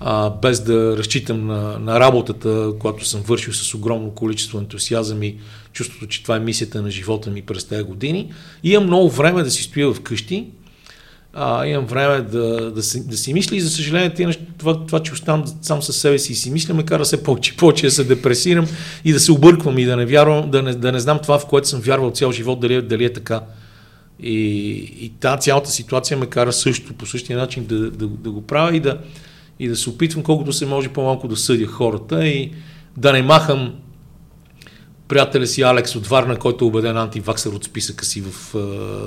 а, 0.00 0.30
без 0.30 0.60
да 0.60 0.96
разчитам 0.96 1.46
на, 1.46 1.78
на 1.78 2.00
работата, 2.00 2.72
която 2.80 3.04
съм 3.04 3.20
вършил 3.20 3.52
с 3.52 3.74
огромно 3.74 4.10
количество 4.10 4.58
ентусиазъм 4.58 5.22
и 5.22 5.36
чувството, 5.72 6.06
че 6.06 6.22
това 6.22 6.36
е 6.36 6.40
мисията 6.40 6.82
на 6.82 6.90
живота 6.90 7.30
ми 7.30 7.42
през 7.42 7.64
тези 7.64 7.82
години. 7.82 8.32
И 8.62 8.70
имам 8.72 8.86
много 8.86 9.10
време 9.10 9.42
да 9.42 9.50
си 9.50 9.62
стоя 9.62 9.92
вкъщи, 9.92 10.46
а, 11.32 11.66
имам 11.66 11.86
време 11.86 12.20
да, 12.20 12.70
да, 12.70 12.82
си, 12.82 13.08
да 13.08 13.16
си 13.16 13.34
мисля 13.34 13.56
и 13.56 13.60
за 13.60 13.70
съжаление 13.70 14.34
това, 14.58 14.86
това, 14.86 15.02
че 15.02 15.12
оставам 15.12 15.44
сам 15.62 15.82
със 15.82 15.96
себе 15.96 16.18
си 16.18 16.32
и 16.32 16.36
си 16.36 16.50
мисля, 16.50 16.74
ме 16.74 16.84
кара 16.84 17.04
се 17.04 17.22
повече, 17.22 17.56
повече 17.56 17.86
да 17.86 17.90
се 17.90 18.04
депресирам 18.04 18.66
и 19.04 19.12
да 19.12 19.20
се 19.20 19.32
обърквам 19.32 19.78
и 19.78 19.84
да 19.84 19.96
не 19.96 20.06
вярвам, 20.06 20.50
да 20.50 20.62
не, 20.62 20.74
да 20.74 20.92
не 20.92 21.00
знам 21.00 21.18
това, 21.22 21.38
в 21.38 21.46
което 21.46 21.68
съм 21.68 21.80
вярвал 21.80 22.10
цял 22.10 22.32
живот, 22.32 22.60
дали, 22.60 22.82
дали 22.82 23.04
е 23.04 23.12
така. 23.12 23.40
И, 24.20 24.38
и 25.00 25.12
тази 25.20 25.40
цялата 25.40 25.70
ситуация 25.70 26.16
ме 26.16 26.26
кара 26.26 26.52
също 26.52 26.94
по 26.94 27.06
същия 27.06 27.38
начин 27.38 27.66
да, 27.66 27.90
да, 27.90 28.06
да 28.06 28.30
го 28.30 28.42
правя 28.42 28.76
и 28.76 28.80
да, 28.80 28.98
и 29.58 29.68
да 29.68 29.76
се 29.76 29.90
опитвам 29.90 30.22
колкото 30.22 30.52
се 30.52 30.66
може 30.66 30.88
по-малко 30.88 31.28
да 31.28 31.36
съдя 31.36 31.66
хората 31.66 32.26
и 32.26 32.52
да 32.96 33.12
не 33.12 33.22
махам 33.22 33.74
приятеля 35.08 35.46
си 35.46 35.62
Алекс 35.62 35.96
от 35.96 36.06
Варна, 36.06 36.36
който 36.36 36.64
е 36.64 36.68
убеден 36.68 36.96
антиваксър 36.96 37.52
от 37.52 37.64
списъка 37.64 38.04
си 38.04 38.20
в, 38.20 38.54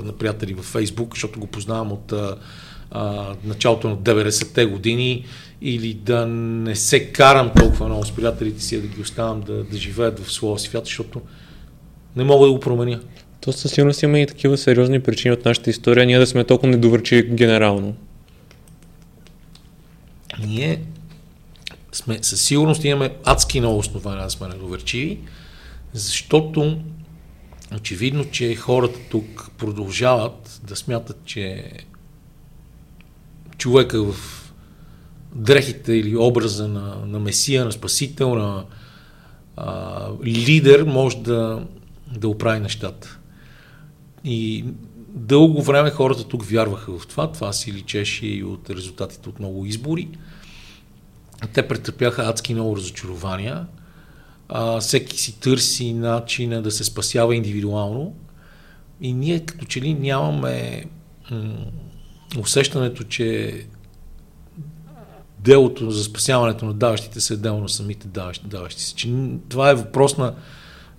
на 0.05 0.11
приятели 0.11 0.53
във 0.53 0.65
Фейсбук, 0.65 1.15
защото 1.15 1.39
го 1.39 1.47
познавам 1.47 1.91
от 1.91 2.13
а, 2.91 3.35
началото 3.43 3.89
на 3.89 3.97
90-те 3.97 4.65
години 4.65 5.25
или 5.61 5.93
да 5.93 6.27
не 6.27 6.75
се 6.75 7.11
карам 7.11 7.51
толкова 7.57 7.85
много 7.85 8.05
с 8.05 8.11
приятелите 8.11 8.63
си, 8.63 8.81
да 8.81 8.87
ги 8.87 9.01
оставам 9.01 9.41
да, 9.41 9.63
да 9.63 9.77
живеят 9.77 10.19
в 10.19 10.31
своя 10.31 10.59
свят, 10.59 10.85
защото 10.85 11.21
не 12.15 12.23
мога 12.23 12.45
да 12.45 12.51
го 12.51 12.59
променя. 12.59 12.99
То 13.41 13.51
със 13.51 13.71
сигурност 13.71 14.03
има 14.03 14.19
и 14.19 14.27
такива 14.27 14.57
сериозни 14.57 14.99
причини 14.99 15.33
от 15.33 15.45
нашата 15.45 15.69
история, 15.69 16.05
ние 16.05 16.19
да 16.19 16.27
сме 16.27 16.43
толкова 16.43 16.69
недовърчи 16.69 17.23
генерално 17.23 17.95
ние 20.39 20.81
сме, 21.91 22.19
със 22.21 22.41
сигурност 22.41 22.83
имаме 22.83 23.15
адски 23.23 23.59
много 23.59 23.77
основания 23.77 24.23
да 24.23 24.29
сме 24.29 24.47
недоверчиви, 24.47 25.19
защото 25.93 26.79
очевидно, 27.75 28.31
че 28.31 28.55
хората 28.55 28.99
тук 29.09 29.51
продължават 29.57 30.61
да 30.63 30.75
смятат, 30.75 31.17
че 31.25 31.71
човека 33.57 34.03
в 34.03 34.15
дрехите 35.35 35.93
или 35.93 36.17
образа 36.17 36.67
на, 36.67 36.95
на 37.05 37.19
месия, 37.19 37.65
на 37.65 37.71
спасител, 37.71 38.35
на 38.35 38.65
а, 39.57 40.07
лидер 40.25 40.83
може 40.83 41.17
да, 41.17 41.65
да 42.17 42.27
оправи 42.27 42.59
нещата. 42.59 43.17
И 44.23 44.65
дълго 45.13 45.61
време 45.61 45.89
хората 45.89 46.23
тук 46.23 46.43
вярваха 46.43 46.99
в 46.99 47.07
това. 47.07 47.31
Това 47.31 47.53
си 47.53 47.73
личеше 47.73 48.27
и 48.27 48.43
от 48.43 48.69
резултатите 48.69 49.29
от 49.29 49.39
много 49.39 49.65
избори. 49.65 50.09
Те 51.53 51.67
претърпяха 51.67 52.23
адски 52.23 52.53
много 52.53 52.77
разочарования. 52.77 53.67
А, 54.49 54.79
всеки 54.79 55.17
си 55.17 55.39
търси 55.39 55.93
начина 55.93 56.61
да 56.61 56.71
се 56.71 56.83
спасява 56.83 57.35
индивидуално. 57.35 58.15
И 59.01 59.13
ние 59.13 59.39
като 59.39 59.65
че 59.65 59.81
ли 59.81 59.93
нямаме 59.93 60.85
м- 61.31 61.55
усещането, 62.39 63.03
че 63.03 63.61
делото 65.39 65.91
за 65.91 66.03
спасяването 66.03 66.65
на 66.65 66.73
даващите 66.73 67.21
се 67.21 67.33
е 67.33 67.37
дело 67.37 67.59
на 67.59 67.69
самите 67.69 68.07
даващи, 68.07 68.47
даващи 68.47 68.81
се. 68.81 68.95
Че 68.95 69.13
това 69.49 69.69
е 69.69 69.75
въпрос 69.75 70.17
на 70.17 70.33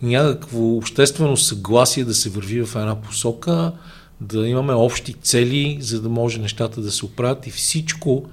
някакво 0.03 0.77
обществено 0.77 1.37
съгласие 1.37 2.05
да 2.05 2.15
се 2.15 2.31
върви 2.31 2.65
в 2.65 2.77
една 2.77 3.01
посока, 3.01 3.73
да 4.23 4.49
имаме 4.49 4.73
общи 4.73 5.13
цели, 5.13 5.79
за 5.81 6.03
да 6.03 6.09
може 6.09 6.41
нещата 6.41 6.81
да 6.81 6.91
се 6.91 7.05
оправят 7.05 7.47
и 7.47 7.51
всичко, 7.51 8.25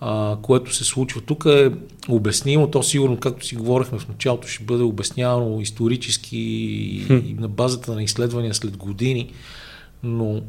а, 0.00 0.36
което 0.42 0.74
се 0.74 0.84
случва 0.84 1.20
тук 1.20 1.44
е 1.44 1.70
обяснимо. 2.08 2.70
То 2.70 2.82
сигурно, 2.82 3.16
както 3.16 3.46
си 3.46 3.56
говорихме 3.56 3.98
в 3.98 4.08
началото, 4.08 4.48
ще 4.48 4.64
бъде 4.64 4.82
обяснявано 4.82 5.60
исторически 5.60 6.38
и 7.08 7.36
на 7.38 7.48
базата 7.48 7.94
на 7.94 8.02
изследвания 8.02 8.54
след 8.54 8.76
години, 8.76 9.32
но 10.02 10.40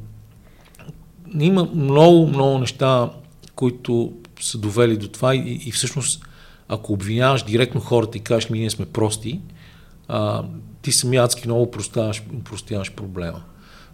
има 1.40 1.70
много, 1.76 2.28
много 2.28 2.58
неща, 2.58 3.10
които 3.56 4.14
са 4.42 4.58
довели 4.58 4.98
до 4.98 5.08
това 5.08 5.36
и, 5.36 5.62
и 5.66 5.72
всъщност, 5.72 6.26
ако 6.68 6.94
обвиняваш 6.94 7.44
директно 7.44 7.82
хората 7.82 8.18
и 8.18 8.22
кажеш 8.22 8.50
ми, 8.50 8.60
ние 8.60 8.70
сме 8.70 8.86
прости, 8.86 9.40
а, 10.08 10.44
ти 10.82 10.92
самия 10.92 11.24
адски 11.24 11.48
много 11.48 11.72
простяваш 12.44 12.92
проблема. 12.96 13.42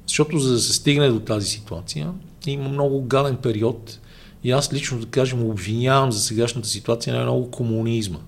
Защото 0.07 0.39
за 0.39 0.51
да 0.53 0.59
се 0.59 0.73
стигне 0.73 1.09
до 1.09 1.19
тази 1.19 1.47
ситуация, 1.47 2.11
има 2.47 2.69
много 2.69 3.01
гаден 3.01 3.35
период 3.35 3.99
и 4.43 4.51
аз 4.51 4.73
лично, 4.73 4.99
да 4.99 5.05
кажем, 5.05 5.43
обвинявам 5.43 6.11
за 6.11 6.19
сегашната 6.19 6.67
ситуация 6.67 7.15
на 7.15 7.23
много 7.23 7.51
комунизма. 7.51 8.19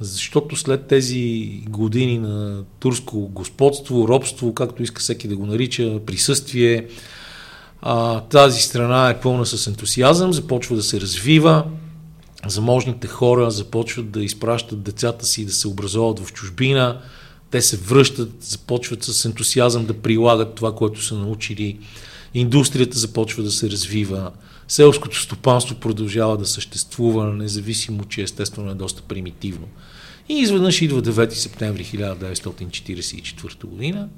Защото 0.00 0.56
след 0.56 0.86
тези 0.86 1.50
години 1.68 2.18
на 2.18 2.64
турско 2.80 3.28
господство, 3.28 4.08
робство, 4.08 4.54
както 4.54 4.82
иска 4.82 5.00
всеки 5.00 5.28
да 5.28 5.36
го 5.36 5.46
нарича, 5.46 6.00
присъствие, 6.06 6.86
тази 8.30 8.60
страна 8.60 9.10
е 9.10 9.20
пълна 9.20 9.46
с 9.46 9.66
ентусиазъм, 9.66 10.32
започва 10.32 10.76
да 10.76 10.82
се 10.82 11.00
развива, 11.00 11.64
заможните 12.46 13.06
хора 13.06 13.50
започват 13.50 14.10
да 14.10 14.24
изпращат 14.24 14.82
децата 14.82 15.26
си 15.26 15.46
да 15.46 15.52
се 15.52 15.68
образоват 15.68 16.20
в 16.20 16.32
чужбина, 16.32 17.00
те 17.50 17.62
се 17.62 17.76
връщат, 17.76 18.42
започват 18.42 19.04
с 19.04 19.24
ентусиазъм 19.24 19.86
да 19.86 19.94
прилагат 19.94 20.54
това, 20.54 20.74
което 20.74 21.02
са 21.02 21.14
научили. 21.14 21.78
Индустрията 22.34 22.98
започва 22.98 23.42
да 23.42 23.50
се 23.50 23.70
развива. 23.70 24.32
Селското 24.68 25.20
стопанство 25.20 25.74
продължава 25.74 26.36
да 26.36 26.46
съществува, 26.46 27.32
независимо, 27.32 28.04
че 28.04 28.22
естествено 28.22 28.70
е 28.70 28.74
доста 28.74 29.02
примитивно. 29.02 29.68
И 30.28 30.34
изведнъж 30.34 30.82
идва 30.82 31.02
9 31.02 31.30
септември 31.30 31.84
1944 31.84 33.64
година. 33.64 34.08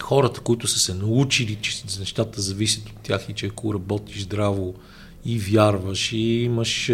Хората, 0.00 0.40
които 0.40 0.66
са 0.68 0.78
се 0.78 0.94
научили, 0.94 1.58
че 1.60 1.82
нещата 1.98 2.40
зависят 2.40 2.88
от 2.88 2.96
тях 3.02 3.26
и 3.28 3.32
че 3.32 3.46
ако 3.46 3.74
работиш 3.74 4.22
здраво 4.22 4.74
и 5.24 5.38
вярваш 5.38 6.12
и 6.12 6.18
имаш 6.18 6.92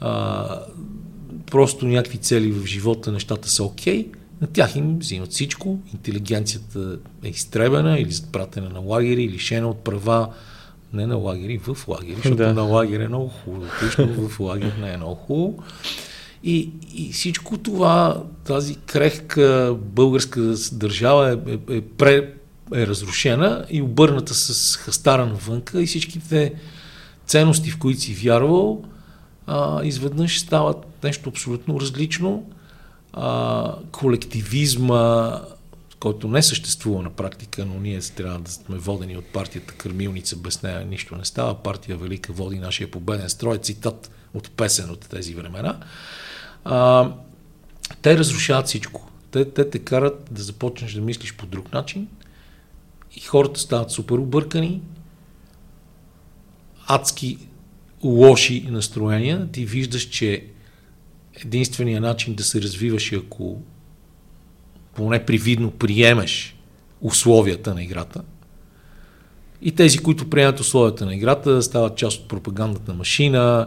а, 0.00 0.60
просто 1.50 1.86
някакви 1.86 2.18
цели 2.18 2.52
в 2.52 2.66
живота, 2.66 3.12
нещата 3.12 3.48
са 3.48 3.64
окей, 3.64 4.06
okay, 4.06 4.16
на 4.40 4.46
тях 4.46 4.76
им 4.76 4.98
взимат 4.98 5.32
всичко, 5.32 5.78
интелигенцията 5.92 6.98
е 7.24 7.28
изтребена 7.28 7.98
или 7.98 8.12
запратена 8.12 8.68
на 8.68 8.80
лагери, 8.80 9.28
лишена 9.28 9.68
от 9.68 9.84
права, 9.84 10.28
не 10.92 11.06
на 11.06 11.16
лагери, 11.16 11.58
в 11.58 11.88
лагери, 11.88 12.14
защото 12.14 12.36
да. 12.36 12.54
на 12.54 12.62
лагер 12.62 13.00
е 13.00 13.08
много 13.08 13.28
хубаво, 13.28 13.66
точно 13.80 14.28
в 14.28 14.40
лагер 14.40 14.72
не 14.80 14.92
е 14.92 14.96
много 14.96 15.14
хубаво. 15.14 15.62
И, 16.44 16.70
и 16.94 17.12
всичко 17.12 17.58
това, 17.58 18.22
тази 18.44 18.74
крехка 18.74 19.76
българска 19.78 20.54
държава 20.72 21.38
е, 21.46 21.52
е, 21.52 21.76
е, 21.76 21.80
пре, 21.80 22.32
е 22.74 22.86
разрушена 22.86 23.66
и 23.70 23.82
обърната 23.82 24.34
с 24.34 24.76
хастара 24.76 25.26
навънка 25.26 25.82
и 25.82 25.86
всичките 25.86 26.54
ценности, 27.26 27.70
в 27.70 27.78
които 27.78 28.00
си 28.00 28.14
вярвал, 28.14 28.84
а, 29.46 29.84
изведнъж 29.84 30.40
стават 30.40 30.86
нещо 31.04 31.28
абсолютно 31.28 31.80
различно. 31.80 32.50
А, 33.12 33.74
колективизма, 33.92 35.40
който 36.00 36.28
не 36.28 36.42
съществува 36.42 37.02
на 37.02 37.10
практика, 37.10 37.66
но 37.66 37.80
ние 37.80 38.00
трябва 38.00 38.38
да 38.38 38.50
сме 38.50 38.78
водени 38.78 39.16
от 39.16 39.26
партията 39.26 39.74
Кърмилница, 39.74 40.36
без 40.36 40.62
нея 40.62 40.84
нищо 40.84 41.16
не 41.16 41.24
става. 41.24 41.62
Партия 41.62 41.96
Велика 41.96 42.32
води 42.32 42.58
нашия 42.58 42.90
победен 42.90 43.28
строй, 43.28 43.58
цитат 43.58 44.10
от 44.34 44.50
песен 44.50 44.90
от 44.90 45.00
тези 45.00 45.34
времена. 45.34 45.80
А, 46.64 47.10
те 48.02 48.18
разрушават 48.18 48.66
всичко. 48.66 49.10
Те, 49.30 49.50
те 49.50 49.70
те 49.70 49.78
карат 49.78 50.28
да 50.30 50.42
започнеш 50.42 50.92
да 50.92 51.00
мислиш 51.00 51.34
по 51.34 51.46
друг 51.46 51.72
начин 51.72 52.08
и 53.16 53.20
хората 53.20 53.60
стават 53.60 53.90
супер 53.90 54.14
объркани, 54.14 54.80
адски 56.86 57.38
лоши 58.04 58.66
настроения. 58.70 59.48
Ти 59.52 59.66
виждаш, 59.66 60.02
че 60.02 60.46
единственият 61.44 62.02
начин 62.02 62.34
да 62.34 62.44
се 62.44 62.62
развиваш 62.62 63.12
е 63.12 63.16
ако 63.16 63.56
поне 64.94 65.24
привидно 65.24 65.70
приемеш 65.70 66.56
условията 67.00 67.74
на 67.74 67.82
играта. 67.82 68.22
И 69.62 69.72
тези, 69.72 69.98
които 69.98 70.30
приемат 70.30 70.60
условията 70.60 71.06
на 71.06 71.14
играта, 71.14 71.62
стават 71.62 71.96
част 71.96 72.20
от 72.20 72.28
пропагандната 72.28 72.94
машина, 72.94 73.66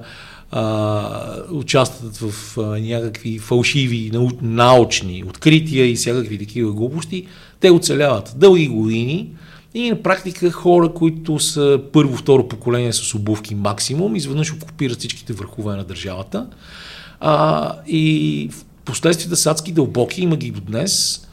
а, 0.51 1.43
участват 1.51 2.17
в 2.17 2.57
а, 2.57 2.61
някакви 2.61 3.39
фалшиви 3.39 4.11
научни 4.41 5.23
открития 5.27 5.91
и 5.91 5.95
всякакви 5.95 6.37
такива 6.37 6.71
глупости, 6.71 7.27
те 7.59 7.71
оцеляват 7.71 8.33
дълги 8.37 8.67
години 8.67 9.29
и 9.73 9.89
на 9.89 10.03
практика 10.03 10.51
хора, 10.51 10.93
които 10.93 11.39
са 11.39 11.81
първо, 11.93 12.17
второ 12.17 12.47
поколение 12.47 12.93
с 12.93 13.15
обувки 13.15 13.55
максимум, 13.55 14.15
изведнъж 14.15 14.53
окупират 14.53 14.99
всичките 14.99 15.33
върхове 15.33 15.75
на 15.75 15.83
държавата. 15.83 16.47
А, 17.25 17.75
и 17.87 18.49
последствията 18.85 19.37
са 19.37 19.51
адски 19.51 19.71
дълбоки, 19.71 20.21
има 20.21 20.37
ги 20.37 20.51
до 20.51 20.61
днес. 20.61 21.27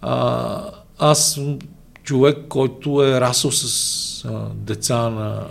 А, 0.00 0.70
аз 0.98 1.32
съм 1.32 1.58
човек, 2.02 2.38
който 2.48 3.02
е 3.02 3.20
расъл 3.20 3.50
с 3.52 4.24
а, 4.24 4.48
деца 4.54 5.10
на 5.10 5.46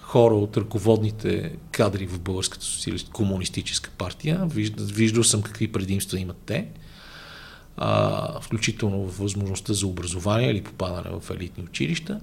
хора 0.00 0.34
от 0.34 0.56
ръководните 0.56 1.52
кадри 1.72 2.06
в 2.06 2.20
Българската 2.20 2.64
социалист, 2.64 3.10
комунистическа 3.10 3.90
партия. 3.98 4.46
Виждал, 4.46 4.86
виждал 4.86 5.24
съм 5.24 5.42
какви 5.42 5.72
предимства 5.72 6.18
имат 6.18 6.38
те, 6.46 6.66
а, 7.76 8.40
включително 8.40 9.04
в 9.04 9.18
възможността 9.18 9.72
за 9.72 9.86
образование 9.86 10.50
или 10.50 10.62
попадане 10.62 11.20
в 11.20 11.30
елитни 11.30 11.64
училища. 11.64 12.20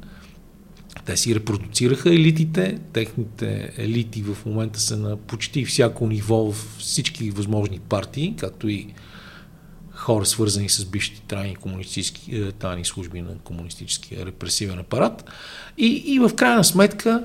Те 1.05 1.17
си 1.17 1.35
репродуцираха 1.35 2.09
елитите, 2.09 2.79
техните 2.93 3.73
елити 3.77 4.21
в 4.21 4.45
момента 4.45 4.79
са 4.79 4.97
на 4.97 5.17
почти 5.17 5.65
всяко 5.65 6.07
ниво 6.07 6.51
в 6.51 6.75
всички 6.79 7.31
възможни 7.31 7.79
партии, 7.79 8.33
както 8.37 8.69
и 8.69 8.87
хора 9.91 10.25
свързани 10.25 10.69
с 10.69 10.85
бившите 10.85 11.55
комунистически, 11.59 12.35
е, 12.35 12.51
тайни 12.51 12.85
служби 12.85 13.21
на 13.21 13.37
комунистическия 13.43 14.25
репресивен 14.25 14.79
апарат. 14.79 15.25
И, 15.77 15.85
и 15.85 16.19
в 16.19 16.35
крайна 16.35 16.63
сметка 16.63 17.23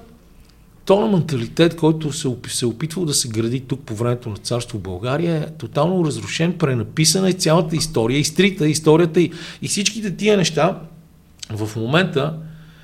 то 0.84 1.00
на 1.00 1.06
менталитет, 1.06 1.76
който 1.76 2.12
се, 2.12 2.28
се 2.48 2.66
опитвал 2.66 3.04
да 3.04 3.14
се 3.14 3.28
гради 3.28 3.60
тук 3.60 3.80
по 3.80 3.94
времето 3.94 4.28
на 4.28 4.36
царство 4.36 4.78
България, 4.78 5.36
е 5.36 5.50
тотално 5.50 6.04
разрушен, 6.04 6.58
пренаписана 6.58 7.28
е 7.28 7.32
цялата 7.32 7.76
история, 7.76 8.18
изтрита 8.18 8.68
историята 8.68 9.20
и, 9.20 9.32
и 9.62 9.68
всичките 9.68 10.16
тия 10.16 10.36
неща 10.36 10.80
в 11.50 11.76
момента, 11.76 12.38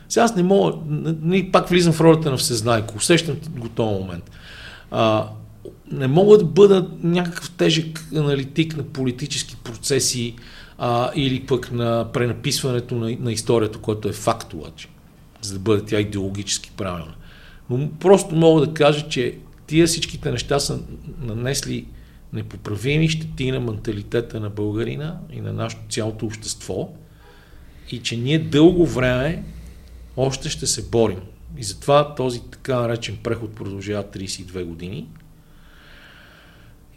сега 0.09 0.25
аз 0.25 0.37
не 0.37 0.43
мога, 0.43 0.73
не, 1.23 1.51
пак 1.53 1.69
влизам 1.69 1.93
в 1.93 2.01
ролята 2.01 2.31
на 2.31 2.37
всезнайко, 2.37 2.97
усещам 2.97 3.37
го 3.49 3.69
този 3.69 4.01
момент. 4.01 4.31
А, 4.91 5.29
не 5.93 6.07
мога 6.07 6.39
да 6.39 6.45
бъда 6.45 6.91
някакъв 7.03 7.51
тежък 7.51 8.07
аналитик 8.17 8.77
на 8.77 8.83
политически 8.83 9.57
процеси 9.65 10.35
а, 10.79 11.11
или 11.15 11.47
пък 11.47 11.73
на 11.73 12.09
пренаписването 12.13 12.95
на, 12.95 13.17
на 13.21 13.33
историята, 13.33 13.79
което 13.79 14.09
е 14.09 14.13
факт 14.13 14.53
обаче, 14.53 14.89
за 15.41 15.53
да 15.53 15.59
бъде 15.59 15.85
тя 15.85 16.01
идеологически 16.01 16.71
правилна. 16.77 17.15
Но 17.71 17.91
просто 18.01 18.35
мога 18.35 18.67
да 18.67 18.75
кажа, 18.75 19.09
че 19.09 19.39
тия 19.67 19.87
всичките 19.87 20.31
неща 20.31 20.59
са 20.59 20.79
нанесли 21.21 21.87
непоправими 22.33 23.09
щети 23.09 23.51
на 23.51 23.61
менталитета 23.61 24.41
на 24.41 24.51
българина 24.51 25.17
и 25.33 25.41
на 25.41 25.53
нашето 25.53 25.83
цялото 25.89 26.27
общество 26.27 26.89
и 27.91 27.99
че 27.99 28.17
ние 28.17 28.39
дълго 28.39 28.87
време 28.87 29.45
още 30.17 30.49
ще 30.49 30.67
се 30.67 30.89
борим. 30.89 31.21
И 31.59 31.65
затова 31.65 32.15
този 32.15 32.43
така 32.51 32.81
наречен 32.81 33.19
преход 33.23 33.55
продължава 33.55 34.05
32 34.05 34.65
години. 34.65 35.09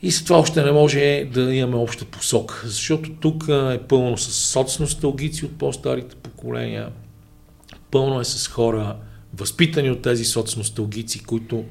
И 0.01 0.11
с 0.11 0.24
това 0.24 0.39
още 0.39 0.63
не 0.63 0.72
може 0.72 1.30
да 1.34 1.53
имаме 1.53 1.76
обща 1.76 2.05
посока, 2.05 2.61
защото 2.65 3.13
тук 3.13 3.47
е 3.47 3.80
пълно 3.88 4.17
с 4.17 4.32
соцносталгици 4.32 5.45
от 5.45 5.57
по-старите 5.57 6.15
поколения, 6.15 6.91
пълно 7.91 8.20
е 8.20 8.26
с 8.26 8.47
хора, 8.47 8.97
възпитани 9.34 9.91
от 9.91 10.01
тези 10.01 10.26
соцносталгици, 10.26 11.24
които 11.24 11.65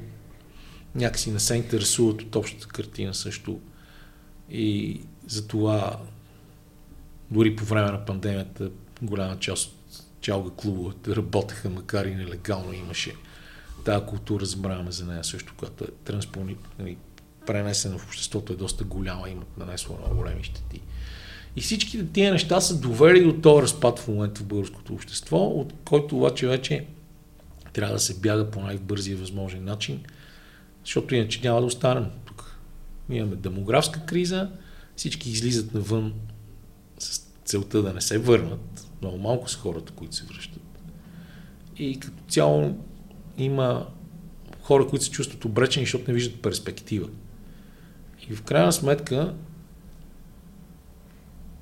някакси 0.95 1.31
не 1.31 1.39
се 1.39 1.55
интересуват 1.55 2.21
от 2.21 2.35
общата 2.35 2.67
картина 2.67 3.13
също. 3.13 3.59
И 4.51 5.01
затова 5.27 5.97
дори 7.31 7.55
по 7.55 7.65
време 7.65 7.91
на 7.91 8.05
пандемията 8.05 8.69
голяма 9.01 9.39
част 9.39 9.67
от 9.67 9.78
чалга 10.21 10.49
клубовете 10.57 11.15
работеха, 11.15 11.69
макар 11.69 12.05
и 12.05 12.15
нелегално 12.15 12.73
имаше 12.73 13.15
тази 13.85 14.05
култура, 14.05 14.45
забравяме 14.45 14.91
за 14.91 15.05
нея 15.05 15.23
също, 15.23 15.53
която 15.57 15.83
е 15.83 15.87
транспони, 15.87 16.55
нали, 16.79 16.97
пренесена 17.45 17.97
в 17.97 18.05
обществото 18.05 18.53
е 18.53 18.55
доста 18.55 18.83
голяма, 18.83 19.29
имат 19.29 19.57
нанесло 19.57 19.97
много 19.97 20.15
големи 20.15 20.43
щети. 20.43 20.81
И 21.55 21.61
всички 21.61 22.11
тия 22.13 22.31
неща 22.31 22.61
са 22.61 22.79
довели 22.79 23.23
до 23.23 23.41
този 23.41 23.61
разпад 23.61 23.99
в 23.99 24.07
момента 24.07 24.41
в 24.41 24.45
българското 24.45 24.93
общество, 24.93 25.37
от 25.37 25.73
който 25.85 26.17
обаче 26.17 26.47
вече 26.47 26.85
трябва 27.73 27.93
да 27.93 27.99
се 27.99 28.19
бяга 28.19 28.51
по 28.51 28.61
най-бързия 28.61 29.17
възможен 29.17 29.63
начин, 29.63 30.03
защото 30.83 31.15
иначе 31.15 31.41
няма 31.43 31.59
да 31.59 31.65
останем 31.65 32.05
тук. 32.25 32.57
Ние 33.09 33.19
имаме 33.19 33.35
демографска 33.35 34.05
криза, 34.05 34.49
всички 34.95 35.29
излизат 35.29 35.73
навън 35.73 36.13
с 36.99 37.21
целта 37.45 37.81
да 37.81 37.93
не 37.93 38.01
се 38.01 38.17
върнат. 38.17 38.88
Много 39.01 39.17
малко 39.17 39.49
са 39.49 39.57
хората, 39.57 39.93
които 39.93 40.15
се 40.15 40.25
връщат. 40.25 40.61
И 41.77 41.99
като 41.99 42.23
цяло 42.27 42.77
има 43.37 43.87
хора, 44.61 44.87
които 44.87 45.05
се 45.05 45.11
чувстват 45.11 45.45
обречени, 45.45 45.85
защото 45.85 46.03
не 46.07 46.13
виждат 46.13 46.41
перспектива. 46.41 47.09
И 48.29 48.35
в 48.35 48.41
крайна 48.41 48.71
сметка 48.71 49.35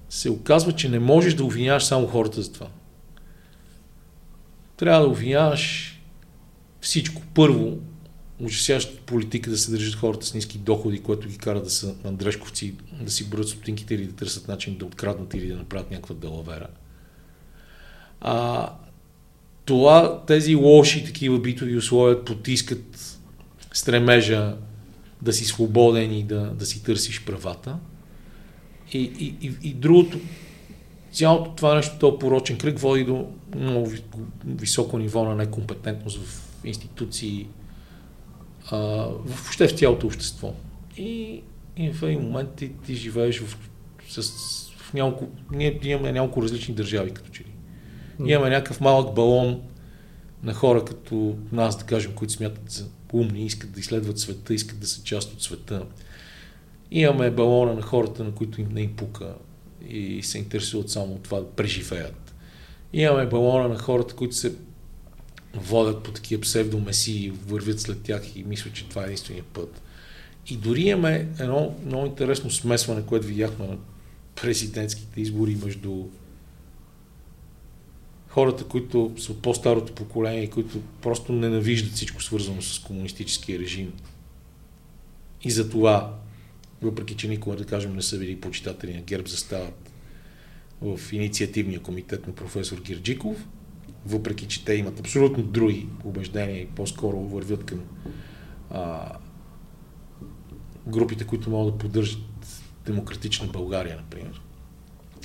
се 0.09 0.29
оказва, 0.29 0.73
че 0.73 0.89
не 0.89 0.99
можеш 0.99 1.33
да 1.33 1.43
обвиняваш 1.43 1.83
само 1.85 2.07
хората 2.07 2.41
за 2.41 2.53
това. 2.53 2.67
Трябва 4.77 5.01
да 5.01 5.07
обвиняваш 5.07 5.93
всичко. 6.81 7.21
Първо, 7.33 7.77
ужасяващата 8.39 9.01
политика 9.01 9.49
да 9.49 9.57
се 9.57 9.71
държат 9.71 9.95
хората 9.95 10.25
с 10.25 10.33
ниски 10.33 10.57
доходи, 10.57 11.03
което 11.03 11.27
ги 11.27 11.37
кара 11.37 11.63
да 11.63 11.69
са 11.69 11.95
на 12.03 12.13
дрежковци, 12.13 12.75
да 13.01 13.11
си 13.11 13.29
броят 13.29 13.49
стотинките 13.49 13.95
или 13.95 14.05
да 14.05 14.15
търсят 14.15 14.47
начин 14.47 14.77
да 14.77 14.85
откраднат 14.85 15.33
или 15.33 15.47
да 15.47 15.55
направят 15.55 15.91
някаква 15.91 16.15
делавера. 16.15 16.67
А, 18.21 18.69
това, 19.65 20.23
тези 20.27 20.55
лоши 20.55 21.05
такива 21.05 21.39
битови 21.39 21.77
условия 21.77 22.25
потискат 22.25 23.19
стремежа 23.73 24.55
да 25.21 25.33
си 25.33 25.45
свободен 25.45 26.13
и 26.13 26.23
да, 26.23 26.39
да 26.39 26.65
си 26.65 26.83
търсиш 26.83 27.25
правата. 27.25 27.77
И, 28.93 29.01
и, 29.01 29.47
и, 29.47 29.53
и 29.63 29.73
другото, 29.73 30.19
цялото 31.11 31.51
това 31.51 31.75
нещо, 31.75 31.99
този 31.99 32.17
порочен 32.19 32.57
кръг 32.57 32.79
води 32.79 33.03
до 33.03 33.27
много 33.55 33.91
високо 34.45 34.97
ниво 34.97 35.25
на 35.25 35.35
некомпетентност 35.35 36.17
в 36.17 36.65
институции, 36.65 37.47
а, 38.71 38.77
въобще 39.25 39.67
в 39.67 39.71
цялото 39.71 40.07
общество. 40.07 40.53
И, 40.97 41.41
и 41.77 41.91
в 41.91 42.03
един 42.03 42.21
момент 42.21 42.49
ти, 42.55 42.71
ти 42.85 42.95
живееш 42.95 43.39
в, 43.39 43.57
с, 44.09 44.21
в 44.77 44.93
няколко, 44.93 45.27
ние 45.51 45.79
имаме 45.83 46.11
няколко 46.11 46.43
различни 46.43 46.75
държави 46.75 47.11
като 47.11 47.31
че 47.31 47.43
имаме 48.25 48.49
някакъв 48.49 48.81
малък 48.81 49.15
балон 49.15 49.61
на 50.43 50.53
хора 50.53 50.85
като 50.85 51.37
нас, 51.51 51.77
да 51.77 51.83
кажем, 51.83 52.13
които 52.15 52.33
смятат 52.33 52.71
за 52.71 52.85
умни, 53.13 53.45
искат 53.45 53.71
да 53.71 53.79
изследват 53.79 54.19
света, 54.19 54.53
искат 54.53 54.79
да 54.79 54.87
са 54.87 55.03
част 55.03 55.33
от 55.33 55.41
света. 55.41 55.85
Имаме 56.91 57.31
балона 57.31 57.73
на 57.73 57.81
хората, 57.81 58.23
на 58.23 58.31
които 58.31 58.61
им 58.61 58.69
не 58.71 58.81
им 58.81 58.95
пука 58.95 59.33
и 59.89 60.23
се 60.23 60.37
интересуват 60.37 60.89
само 60.89 61.13
от 61.13 61.23
това 61.23 61.39
да 61.39 61.49
преживеят. 61.49 62.35
Имаме 62.93 63.25
балона 63.25 63.67
на 63.67 63.77
хората, 63.77 64.15
които 64.15 64.35
се 64.35 64.55
водят 65.55 66.03
по 66.03 66.11
такива 66.11 66.41
псевдомеси, 66.41 67.33
вървят 67.47 67.79
след 67.79 68.01
тях 68.01 68.35
и 68.35 68.43
мислят, 68.43 68.73
че 68.73 68.89
това 68.89 69.01
е 69.01 69.05
единствения 69.05 69.43
път. 69.53 69.81
И 70.47 70.57
дори 70.57 70.81
имаме 70.81 71.27
едно 71.39 71.75
много 71.85 72.05
интересно 72.05 72.51
смесване, 72.51 73.05
което 73.05 73.27
видяхме 73.27 73.67
на 73.67 73.77
президентските 74.35 75.21
избори 75.21 75.57
между 75.65 76.05
хората, 78.27 78.63
които 78.63 79.13
са 79.17 79.31
от 79.31 79.41
по-старото 79.41 79.93
поколение 79.93 80.49
които 80.49 80.81
просто 81.01 81.33
ненавиждат 81.33 81.93
всичко 81.93 82.23
свързано 82.23 82.61
с 82.61 82.79
комунистическия 82.79 83.59
режим. 83.59 83.93
И 85.43 85.51
за 85.51 85.69
това, 85.69 86.19
въпреки 86.81 87.15
че 87.15 87.27
никога, 87.27 87.55
да 87.55 87.65
кажем, 87.65 87.95
не 87.95 88.01
са 88.01 88.19
били 88.19 88.41
почитатели 88.41 88.93
на 88.93 89.01
ГЕРБ, 89.01 89.29
застават 89.29 89.91
в 90.81 90.99
инициативния 91.13 91.79
комитет 91.79 92.27
на 92.27 92.33
професор 92.33 92.81
Гирджиков, 92.81 93.47
въпреки 94.05 94.47
че 94.47 94.65
те 94.65 94.73
имат 94.73 94.99
абсолютно 94.99 95.43
други 95.43 95.87
убеждения 96.03 96.61
и 96.61 96.67
по-скоро 96.67 97.19
вървят 97.19 97.63
към 97.63 97.79
а, 98.69 99.11
групите, 100.87 101.27
които 101.27 101.49
могат 101.49 101.73
да 101.73 101.77
поддържат 101.77 102.21
демократична 102.85 103.47
България, 103.47 103.97
например. 103.97 104.41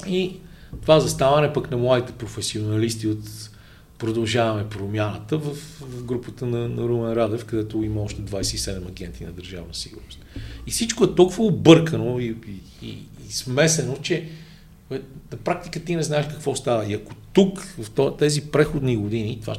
И 0.06 0.40
това 0.80 1.00
заставане 1.00 1.52
пък 1.52 1.70
на 1.70 1.76
младите 1.76 2.12
професионалисти 2.12 3.06
от 3.06 3.50
продължаваме 3.98 4.68
промяната 4.68 5.38
в, 5.38 5.56
групата 6.02 6.46
на, 6.46 6.68
на 6.68 6.82
Румен 6.82 7.12
Радев, 7.12 7.44
където 7.44 7.82
има 7.82 8.02
още 8.02 8.22
27 8.22 8.88
агенти 8.88 9.24
на 9.24 9.32
държавна 9.32 9.74
сигурност. 9.74 10.24
И 10.66 10.70
всичко 10.70 11.04
е 11.04 11.14
толкова 11.14 11.44
объркано 11.44 12.18
и, 12.18 12.36
и, 12.82 12.88
и, 12.88 12.98
смесено, 13.30 13.96
че 14.02 14.28
на 15.32 15.36
практика 15.44 15.80
ти 15.80 15.96
не 15.96 16.02
знаеш 16.02 16.26
какво 16.26 16.54
става. 16.54 16.86
И 16.86 16.94
ако 16.94 17.14
тук, 17.32 17.60
в 17.78 18.16
тези 18.18 18.40
преходни 18.40 18.96
години, 18.96 19.38
това, 19.40 19.54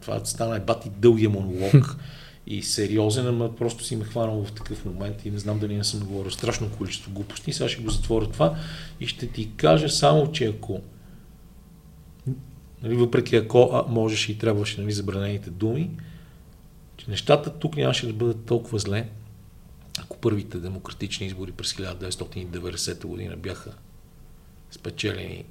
това 0.00 0.24
стана 0.24 0.60
бати 0.60 0.90
дългия 0.98 1.30
монолог 1.30 1.96
и 2.50 2.62
сериозен, 2.62 3.26
ама 3.26 3.56
просто 3.56 3.84
си 3.84 3.96
ме 3.96 4.04
хванал 4.04 4.44
в 4.44 4.52
такъв 4.52 4.84
момент 4.84 5.24
и 5.24 5.30
не 5.30 5.38
знам 5.38 5.58
дали 5.58 5.76
не 5.76 5.84
съм 5.84 6.00
говорил 6.00 6.30
страшно 6.30 6.70
количество 6.70 7.10
глупости. 7.10 7.52
Сега 7.52 7.68
ще 7.68 7.82
го 7.82 7.90
затворя 7.90 8.30
това 8.30 8.58
и 9.00 9.06
ще 9.06 9.26
ти 9.28 9.50
кажа 9.56 9.88
само, 9.88 10.32
че 10.32 10.46
ако 10.46 10.80
нали, 12.82 12.94
въпреки 12.94 13.36
ако 13.36 13.70
а, 13.72 13.84
можеше 13.88 14.32
и 14.32 14.38
трябваше 14.38 14.80
нали, 14.80 14.92
забранените 14.92 15.50
думи, 15.50 15.90
че 16.96 17.10
нещата 17.10 17.58
тук 17.58 17.76
нямаше 17.76 18.06
да 18.06 18.12
бъдат 18.12 18.44
толкова 18.44 18.78
зле, 18.78 19.08
ако 19.98 20.16
първите 20.16 20.58
демократични 20.58 21.26
избори 21.26 21.52
през 21.52 21.72
1990 21.72 23.06
година 23.06 23.36
бяха 23.36 23.72
спечелени 24.70 25.44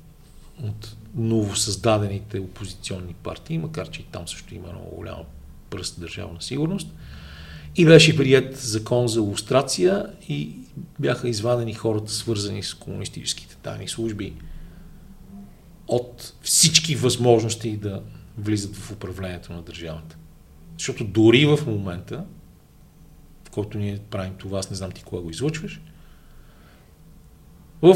от 0.64 0.96
новосъздадените 1.16 2.40
опозиционни 2.40 3.14
партии, 3.14 3.58
макар 3.58 3.90
че 3.90 4.02
и 4.02 4.06
там 4.06 4.28
също 4.28 4.56
има 4.56 4.72
много 4.72 4.96
голяма 4.96 5.26
пръст 5.70 6.00
държавна 6.00 6.42
сигурност. 6.42 6.88
И 7.76 7.86
беше 7.86 8.18
прият 8.18 8.58
закон 8.58 9.08
за 9.08 9.22
лустрация 9.22 10.06
и 10.30 10.56
бяха 11.00 11.30
извадени 11.30 11.74
хората, 11.74 12.12
свързани 12.12 12.64
с 12.64 12.74
комунистическите 12.74 13.56
тайни 13.56 13.88
служби 13.88 14.34
от 15.88 16.34
всички 16.42 16.96
възможности 16.96 17.78
да 17.78 18.02
влизат 18.38 18.76
в 18.76 18.92
управлението 18.92 19.54
на 19.54 19.62
държавата. 19.62 20.18
Защото 20.78 21.04
дори 21.04 21.46
в 21.46 21.60
момента, 21.68 22.26
в 23.48 23.50
който 23.50 23.78
ние 23.78 24.00
правим 24.10 24.34
това, 24.38 24.60
аз 24.60 24.70
не 24.70 24.76
знам 24.76 24.92
ти 24.92 25.04
кога 25.04 25.22
го 25.22 25.30
излъчваш, 25.30 25.82
в 27.82 27.96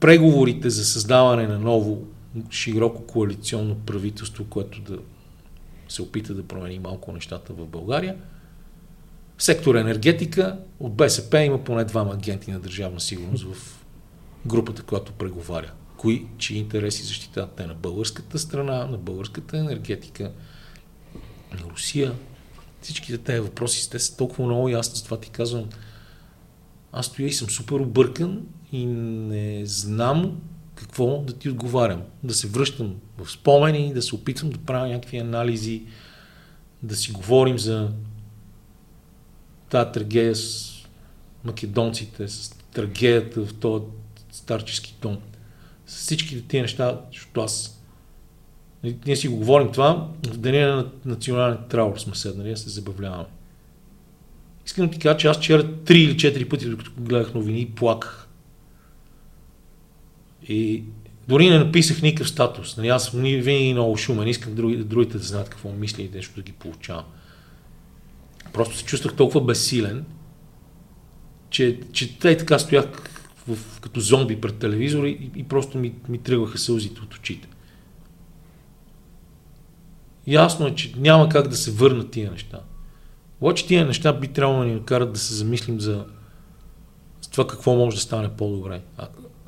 преговорите 0.00 0.70
за 0.70 0.84
създаване 0.84 1.46
на 1.46 1.58
ново 1.58 2.06
широко 2.50 3.06
коалиционно 3.06 3.74
правителство, 3.74 4.44
което 4.44 4.80
да 4.80 4.98
се 5.88 6.02
опита 6.02 6.34
да 6.34 6.42
промени 6.48 6.78
малко 6.78 7.12
нещата 7.12 7.52
в 7.52 7.66
България. 7.66 8.16
Сектор 9.38 9.74
енергетика 9.74 10.58
от 10.80 10.94
БСП 10.94 11.40
има 11.40 11.64
поне 11.64 11.84
двама 11.84 12.14
агенти 12.14 12.50
на 12.50 12.60
държавна 12.60 13.00
сигурност 13.00 13.44
в 13.44 13.84
групата, 14.46 14.82
която 14.82 15.12
преговаря. 15.12 15.72
Кои, 15.96 16.26
чии 16.38 16.58
интереси 16.58 17.02
защитават 17.02 17.52
те 17.52 17.66
на 17.66 17.74
българската 17.74 18.38
страна, 18.38 18.86
на 18.86 18.98
българската 18.98 19.58
енергетика, 19.58 20.32
на 21.52 21.70
Русия. 21.70 22.12
Всичките 22.80 23.18
тези 23.18 23.40
въпроси, 23.40 23.90
те 23.90 23.98
са 23.98 24.16
толкова 24.16 24.44
много 24.44 24.68
ясни, 24.68 24.96
с 24.96 25.02
това 25.02 25.20
ти 25.20 25.30
казвам. 25.30 25.68
Аз 26.92 27.06
стоя 27.06 27.28
и 27.28 27.32
съм 27.32 27.50
супер 27.50 27.74
объркан 27.74 28.46
и 28.72 28.86
не 28.86 29.66
знам 29.66 30.40
какво 30.74 31.22
да 31.22 31.32
ти 31.32 31.48
отговарям. 31.48 32.02
Да 32.22 32.34
се 32.34 32.48
връщам 32.48 32.96
в 33.18 33.30
спомени, 33.30 33.94
да 33.94 34.02
се 34.02 34.14
опитвам 34.14 34.50
да 34.50 34.58
правя 34.58 34.88
някакви 34.88 35.18
анализи, 35.18 35.82
да 36.82 36.96
си 36.96 37.12
говорим 37.12 37.58
за 37.58 37.90
тази 39.68 39.92
трагедия 39.92 40.36
с 40.36 40.72
македонците, 41.44 42.28
с 42.28 42.50
трагедията 42.72 43.46
в 43.46 43.54
този 43.54 43.84
старчески 44.32 44.96
тон. 45.00 45.20
С 45.86 45.96
всички 45.96 46.48
тези 46.48 46.62
неща, 46.62 47.00
защото 47.12 47.40
аз 47.40 47.82
ние 49.06 49.16
си 49.16 49.28
го 49.28 49.36
говорим 49.36 49.72
това, 49.72 50.08
в 50.26 50.38
деня 50.38 50.76
на 50.76 50.90
национален 51.04 51.58
траур 51.68 51.98
сме 51.98 52.14
седнали, 52.14 52.56
се 52.56 52.70
забавляваме. 52.70 53.28
Искам 54.66 54.86
да 54.86 54.92
ти 54.92 54.98
кажа, 54.98 55.18
че 55.18 55.28
аз 55.28 55.36
вчера 55.36 55.74
три 55.84 56.00
или 56.00 56.16
четири 56.16 56.48
пъти, 56.48 56.70
докато 56.70 56.90
гледах 56.98 57.34
новини, 57.34 57.72
плаках 57.76 58.28
и 60.48 60.84
дори 61.28 61.50
не 61.50 61.58
написах 61.58 62.02
никакъв 62.02 62.28
статус. 62.28 62.76
Нали, 62.76 62.88
аз 62.88 63.10
винаги 63.10 63.72
много 63.72 63.96
шумен, 63.96 64.28
искам 64.28 64.54
други, 64.54 64.76
другите 64.76 65.18
да 65.18 65.24
знаят 65.24 65.48
какво 65.48 65.72
мисля 65.72 66.02
и 66.02 66.10
нещо 66.14 66.34
да 66.36 66.42
ги 66.42 66.52
получавам. 66.52 67.04
Просто 68.52 68.76
се 68.76 68.84
чувствах 68.84 69.14
толкова 69.14 69.40
безсилен, 69.40 70.04
че, 71.50 71.80
че 71.92 72.18
те 72.18 72.36
така 72.36 72.58
стоях 72.58 72.86
в, 73.48 73.80
като 73.80 74.00
зомби 74.00 74.40
пред 74.40 74.58
телевизора 74.58 75.08
и, 75.08 75.30
и 75.36 75.44
просто 75.44 75.78
ми, 75.78 75.94
ми 76.08 76.18
тръгваха 76.18 76.58
сълзите 76.58 77.00
от 77.00 77.14
очите. 77.14 77.48
Ясно 80.26 80.66
е, 80.66 80.74
че 80.74 80.92
няма 80.96 81.28
как 81.28 81.48
да 81.48 81.56
се 81.56 81.70
върнат 81.70 82.10
тия 82.10 82.30
неща. 82.30 82.60
Обаче 83.40 83.66
тия 83.66 83.86
неща 83.86 84.12
би 84.12 84.28
трябвало 84.28 84.60
да 84.60 84.66
ни 84.66 84.74
накарат 84.74 85.12
да 85.12 85.18
се 85.18 85.34
замислим 85.34 85.80
за 85.80 86.04
това 87.30 87.46
какво 87.46 87.74
може 87.74 87.96
да 87.96 88.02
стане 88.02 88.36
по-добре 88.36 88.80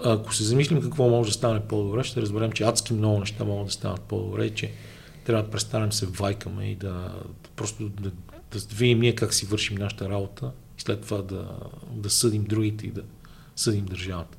ако 0.04 0.34
се 0.34 0.44
замислим 0.44 0.82
какво 0.82 1.08
може 1.08 1.30
да 1.30 1.34
стане 1.34 1.60
по-добре, 1.60 2.04
ще 2.04 2.22
разберем, 2.22 2.52
че 2.52 2.64
адски 2.64 2.92
много 2.92 3.20
неща 3.20 3.44
могат 3.44 3.66
да 3.66 3.72
станат 3.72 4.00
по-добре 4.00 4.44
и 4.44 4.54
че 4.54 4.70
трябва 5.24 5.42
да 5.42 5.50
престанем 5.50 5.92
се 5.92 6.06
вайкаме 6.06 6.64
и 6.64 6.74
да, 6.74 7.14
просто 7.56 7.88
да, 7.88 8.10
да, 8.52 8.58
видим 8.74 9.00
ние 9.00 9.14
как 9.14 9.34
си 9.34 9.46
вършим 9.46 9.76
нашата 9.76 10.08
работа 10.08 10.50
и 10.78 10.80
след 10.80 11.00
това 11.00 11.22
да, 11.22 11.48
да 11.92 12.10
съдим 12.10 12.44
другите 12.44 12.86
и 12.86 12.90
да 12.90 13.02
съдим 13.56 13.84
държавата. 13.84 14.38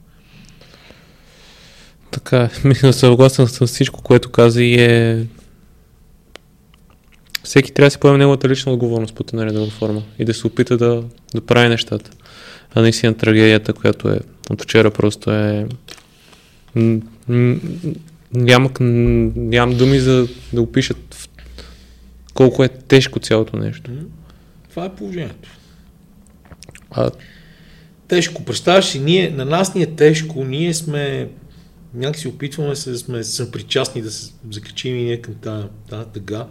Така, 2.11 2.49
мисля, 2.63 2.93
съгласен 2.93 3.47
с 3.47 3.67
всичко, 3.67 4.01
което 4.01 4.31
каза 4.31 4.63
и 4.63 4.81
е 4.81 5.27
всеки 7.43 7.71
трябва 7.71 7.87
да 7.87 7.91
си 7.91 7.99
поеме 7.99 8.17
неговата 8.17 8.49
лична 8.49 8.71
отговорност 8.71 9.15
по 9.15 9.23
една 9.33 9.43
или 9.45 9.69
форма 9.69 10.03
и 10.19 10.25
да 10.25 10.33
се 10.33 10.47
опита 10.47 10.77
да, 10.77 11.03
да 11.35 11.41
прави 11.41 11.69
нещата. 11.69 12.11
А 12.75 12.81
наистина 12.81 13.17
трагедията, 13.17 13.73
която 13.73 14.09
е 14.09 14.19
от 14.49 14.61
вчера 14.61 14.91
просто 14.91 15.31
е... 15.31 15.67
Нямам, 18.33 18.71
нямам 19.35 19.77
думи 19.77 19.99
за 19.99 20.27
да 20.53 20.61
опишат 20.61 21.29
колко 22.33 22.63
е 22.63 22.67
тежко 22.67 23.19
цялото 23.19 23.57
нещо. 23.57 23.91
Това 24.69 24.85
е 24.85 24.95
положението. 24.95 25.49
А... 26.91 27.09
Тежко. 28.07 28.45
Представяш 28.45 28.85
си, 28.85 28.99
ние, 28.99 29.29
на 29.29 29.45
нас 29.45 29.75
ни 29.75 29.81
е 29.81 29.95
тежко, 29.95 30.45
ние 30.45 30.73
сме 30.73 31.29
някакси 31.93 32.27
опитваме 32.27 32.75
се, 32.75 32.97
сме, 32.97 33.23
сме 33.23 33.51
причастни 33.51 34.01
да 34.01 34.11
се 34.11 34.31
закачим 34.51 34.95
и 34.95 35.03
ние 35.03 35.21
към 35.21 35.33
тази, 35.33 35.67
тази 35.89 36.09
тъга. 36.13 36.47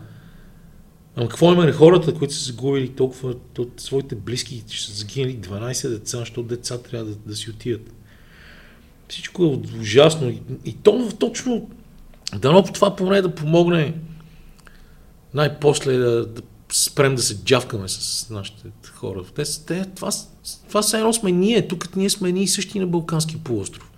Ама 1.19 1.29
какво 1.29 1.53
има 1.53 1.65
на 1.65 1.73
хората, 1.73 2.15
които 2.15 2.35
са 2.35 2.45
загубили 2.45 2.89
толкова 2.89 3.35
от 3.59 3.73
своите 3.81 4.15
близки, 4.15 4.65
че 4.69 4.87
са 4.87 4.93
загинали 4.93 5.39
12 5.39 5.89
деца, 5.89 6.19
защото 6.19 6.43
деца 6.43 6.79
трябва 6.79 7.07
да, 7.07 7.15
да 7.27 7.37
си 7.37 7.51
отидат. 7.51 7.93
Всичко 9.09 9.45
е 9.45 9.79
ужасно. 9.81 10.29
И, 10.29 10.43
и 10.65 10.73
то 10.73 11.09
точно 11.19 11.71
дано 12.39 12.65
по 12.65 12.73
това 12.73 12.97
поне 12.97 13.23
да 13.23 13.35
помогне 13.35 13.95
най-после 15.35 15.97
да, 15.97 16.27
да 16.27 16.43
спрем 16.73 17.15
да 17.15 17.23
се 17.23 17.45
джавкаме 17.45 17.89
с 17.89 18.31
нашите 18.31 18.69
хора. 18.93 19.23
Те, 19.35 19.43
те, 19.67 19.85
това, 19.85 20.11
това 20.69 20.83
са 20.83 20.99
едно 20.99 21.13
сме 21.13 21.33
ние. 21.33 21.69
Тук 21.69 21.97
ние 21.97 22.11
сме 22.11 22.33
ние 22.33 22.49
същи 22.49 22.79
на 22.81 22.87
Балканския 22.87 23.39
полуостров. 23.45 23.91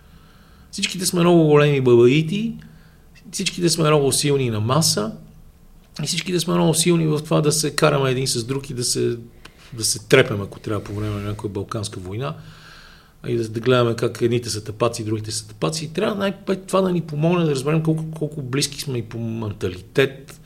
Всичките 0.71 1.07
сме 1.07 1.21
много 1.21 1.45
големи 1.45 1.81
бабаити, 1.81 2.55
всичките 3.33 3.69
сме 3.69 3.85
много 3.85 4.13
силни 4.13 4.51
на 4.51 4.61
маса, 4.61 5.13
и 6.03 6.07
всички 6.07 6.33
да 6.33 6.41
сме 6.41 6.55
много 6.55 6.75
силни 6.75 7.07
в 7.07 7.21
това 7.25 7.41
да 7.41 7.53
се 7.53 7.77
караме 7.77 8.11
един 8.11 8.27
с 8.27 8.45
друг 8.45 8.71
и 8.71 8.75
да 8.75 8.85
се, 8.85 9.17
да 9.73 9.85
се 9.85 10.07
трепем, 10.09 10.41
ако 10.41 10.61
трябва 10.61 10.85
по 10.85 10.95
време 10.95 11.15
на 11.15 11.29
някоя 11.29 11.53
балканска 11.53 12.01
война. 12.01 12.35
И 13.27 13.37
да, 13.37 13.49
да 13.49 13.61
гледаме 13.61 13.97
как 13.97 14.23
едните 14.23 14.51
са 14.51 14.65
тъпаци, 14.65 15.05
другите 15.05 15.31
са 15.31 15.49
тъпаци. 15.49 15.85
И 15.85 15.89
трябва 15.89 16.15
най-пет 16.15 16.67
това 16.67 16.81
да 16.81 16.93
ни 16.93 17.01
помогне 17.01 17.45
да 17.45 17.51
разберем 17.51 17.83
колко, 17.83 18.11
колко 18.11 18.43
близки 18.43 18.81
сме 18.81 18.99
и 18.99 19.03
по 19.03 19.19
менталитет, 19.19 20.41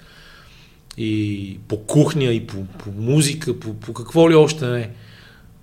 и 0.96 1.58
по 1.68 1.76
кухня, 1.76 2.24
и 2.24 2.46
по, 2.46 2.64
по 2.64 2.90
музика, 2.90 3.60
по, 3.60 3.74
по 3.74 3.92
какво 3.92 4.30
ли 4.30 4.34
още 4.34 4.66
не. 4.66 4.90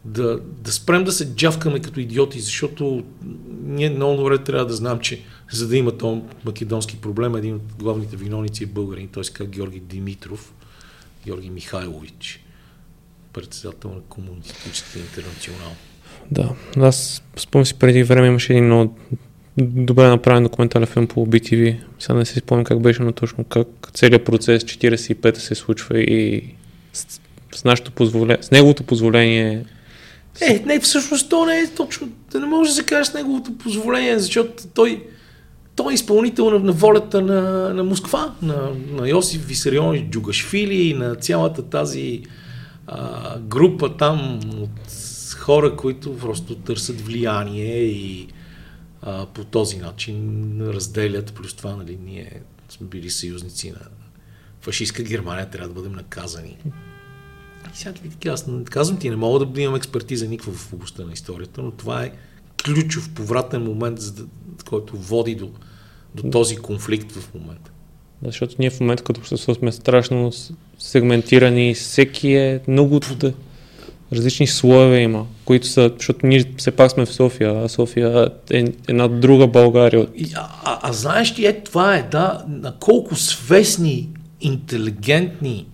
Да, 0.05 0.39
да 0.39 0.71
спрем 0.71 1.03
да 1.03 1.11
се 1.11 1.35
джавкаме 1.35 1.79
като 1.79 1.99
идиоти, 1.99 2.39
защото 2.39 3.03
ние 3.63 3.89
много 3.89 4.17
добре 4.17 4.37
трябва 4.37 4.65
да 4.65 4.73
знам, 4.73 4.99
че 4.99 5.21
за 5.51 5.67
да 5.67 5.77
има 5.77 5.97
този 5.97 6.21
македонски 6.45 6.97
проблем, 6.97 7.35
един 7.35 7.55
от 7.55 7.73
главните 7.79 8.15
виновници 8.15 8.63
е 8.63 8.67
българин, 8.67 9.07
т.е. 9.07 9.23
как 9.23 9.49
Георги 9.49 9.79
Димитров, 9.79 10.53
Георги 11.25 11.49
Михайлович, 11.49 12.43
председател 13.33 13.89
на 13.89 14.01
Комунистическия 14.01 15.01
интернационал. 15.01 15.71
Да, 16.31 16.49
аз 16.77 17.23
спомням 17.35 17.65
си 17.65 17.73
преди 17.73 18.03
време 18.03 18.27
имаше 18.27 18.53
един 18.53 18.65
много 18.65 18.97
добре 19.57 20.07
направен 20.07 20.43
документален 20.43 20.87
филм 20.87 21.07
по 21.07 21.27
BTV. 21.27 21.77
Сега 21.99 22.13
не 22.13 22.25
си 22.25 22.39
спомням 22.39 22.65
как 22.65 22.81
беше, 22.81 23.03
но 23.03 23.11
точно 23.11 23.43
как 23.43 23.67
целият 23.93 24.25
процес 24.25 24.63
45-та 24.63 25.39
се 25.39 25.55
случва 25.55 25.99
и 25.99 26.43
с, 26.93 27.19
с, 27.51 27.63
нашето 27.63 27.91
позволение, 27.91 28.43
с 28.43 28.51
неговото 28.51 28.83
позволение 28.83 29.65
е, 30.39 30.63
не, 30.65 30.79
всъщност 30.79 31.29
то 31.29 31.45
не 31.45 31.59
е 31.59 31.67
точно, 31.67 32.09
да 32.31 32.39
не 32.39 32.45
може 32.45 32.69
да 32.69 32.75
се 32.75 32.83
каже 32.83 33.09
с 33.09 33.13
неговото 33.13 33.57
позволение, 33.57 34.19
защото 34.19 34.63
той, 34.73 35.07
той 35.75 35.93
е 35.93 35.95
изпълнител 35.95 36.49
на, 36.49 36.59
на 36.59 36.71
волята 36.71 37.21
на, 37.21 37.73
на 37.73 37.83
Москва, 37.83 38.35
на, 38.41 38.69
на 38.91 39.09
Йосиф 39.09 39.45
Висарионович 39.45 40.09
Джугашвили 40.09 40.81
и 40.81 40.93
на 40.93 41.15
цялата 41.15 41.61
тази 41.61 42.23
а, 42.87 43.39
група 43.39 43.97
там 43.97 44.39
от 44.61 44.93
хора, 45.37 45.75
които 45.75 46.17
просто 46.17 46.55
търсят 46.55 47.01
влияние 47.01 47.77
и 47.83 48.27
а, 49.01 49.25
по 49.25 49.43
този 49.43 49.77
начин 49.77 50.57
разделят, 50.61 51.33
плюс 51.33 51.53
това, 51.53 51.75
нали, 51.75 51.97
ние 52.05 52.41
сме 52.69 52.87
били 52.87 53.09
съюзници 53.09 53.71
на 53.71 53.87
фашистска 54.61 55.03
Германия, 55.03 55.49
трябва 55.49 55.67
да 55.67 55.73
бъдем 55.73 55.91
наказани. 55.91 56.57
Всякакви 57.73 58.09
такива. 58.09 58.33
Аз 58.33 58.45
казвам 58.69 58.97
ти, 58.97 59.09
не 59.09 59.15
мога 59.15 59.45
да 59.45 59.61
имам 59.61 59.75
експертиза 59.75 60.27
никаква 60.27 60.53
в 60.53 60.73
областта 60.73 61.03
на 61.03 61.13
историята, 61.13 61.61
но 61.61 61.71
това 61.71 62.03
е 62.03 62.11
ключов 62.65 63.09
повратен 63.09 63.63
момент, 63.63 63.99
за 63.99 64.11
да, 64.11 64.23
който 64.69 64.97
води 64.97 65.35
до, 65.35 65.49
до 66.15 66.29
този 66.29 66.55
конфликт 66.55 67.11
в 67.11 67.33
момента. 67.33 67.71
Да, 68.21 68.27
защото 68.29 68.55
ние 68.59 68.69
в 68.69 68.79
момента 68.79 69.03
като 69.03 69.19
общество 69.19 69.53
сме 69.53 69.71
страшно 69.71 70.31
сегментирани, 70.79 71.73
всеки 71.73 72.33
е 72.33 72.59
много 72.67 72.99
да, 72.99 73.33
различни 74.13 74.47
слоеве 74.47 74.99
има, 74.99 75.25
които 75.45 75.67
са, 75.67 75.91
защото 75.97 76.27
ние 76.27 76.45
все 76.57 76.71
пак 76.71 76.91
сме 76.91 77.05
в 77.05 77.13
София, 77.13 77.63
а 77.63 77.69
София 77.69 78.29
е 78.51 78.65
една 78.87 79.07
друга 79.07 79.47
България. 79.47 80.07
А, 80.35 80.49
а, 80.63 80.79
а 80.81 80.93
знаеш 80.93 81.39
ли, 81.39 81.45
е, 81.45 81.61
това 81.63 81.95
е, 81.95 82.07
да, 82.11 82.45
на 82.47 82.75
колко 82.79 83.15
свестни, 83.15 84.09
интелигентни 84.41 85.65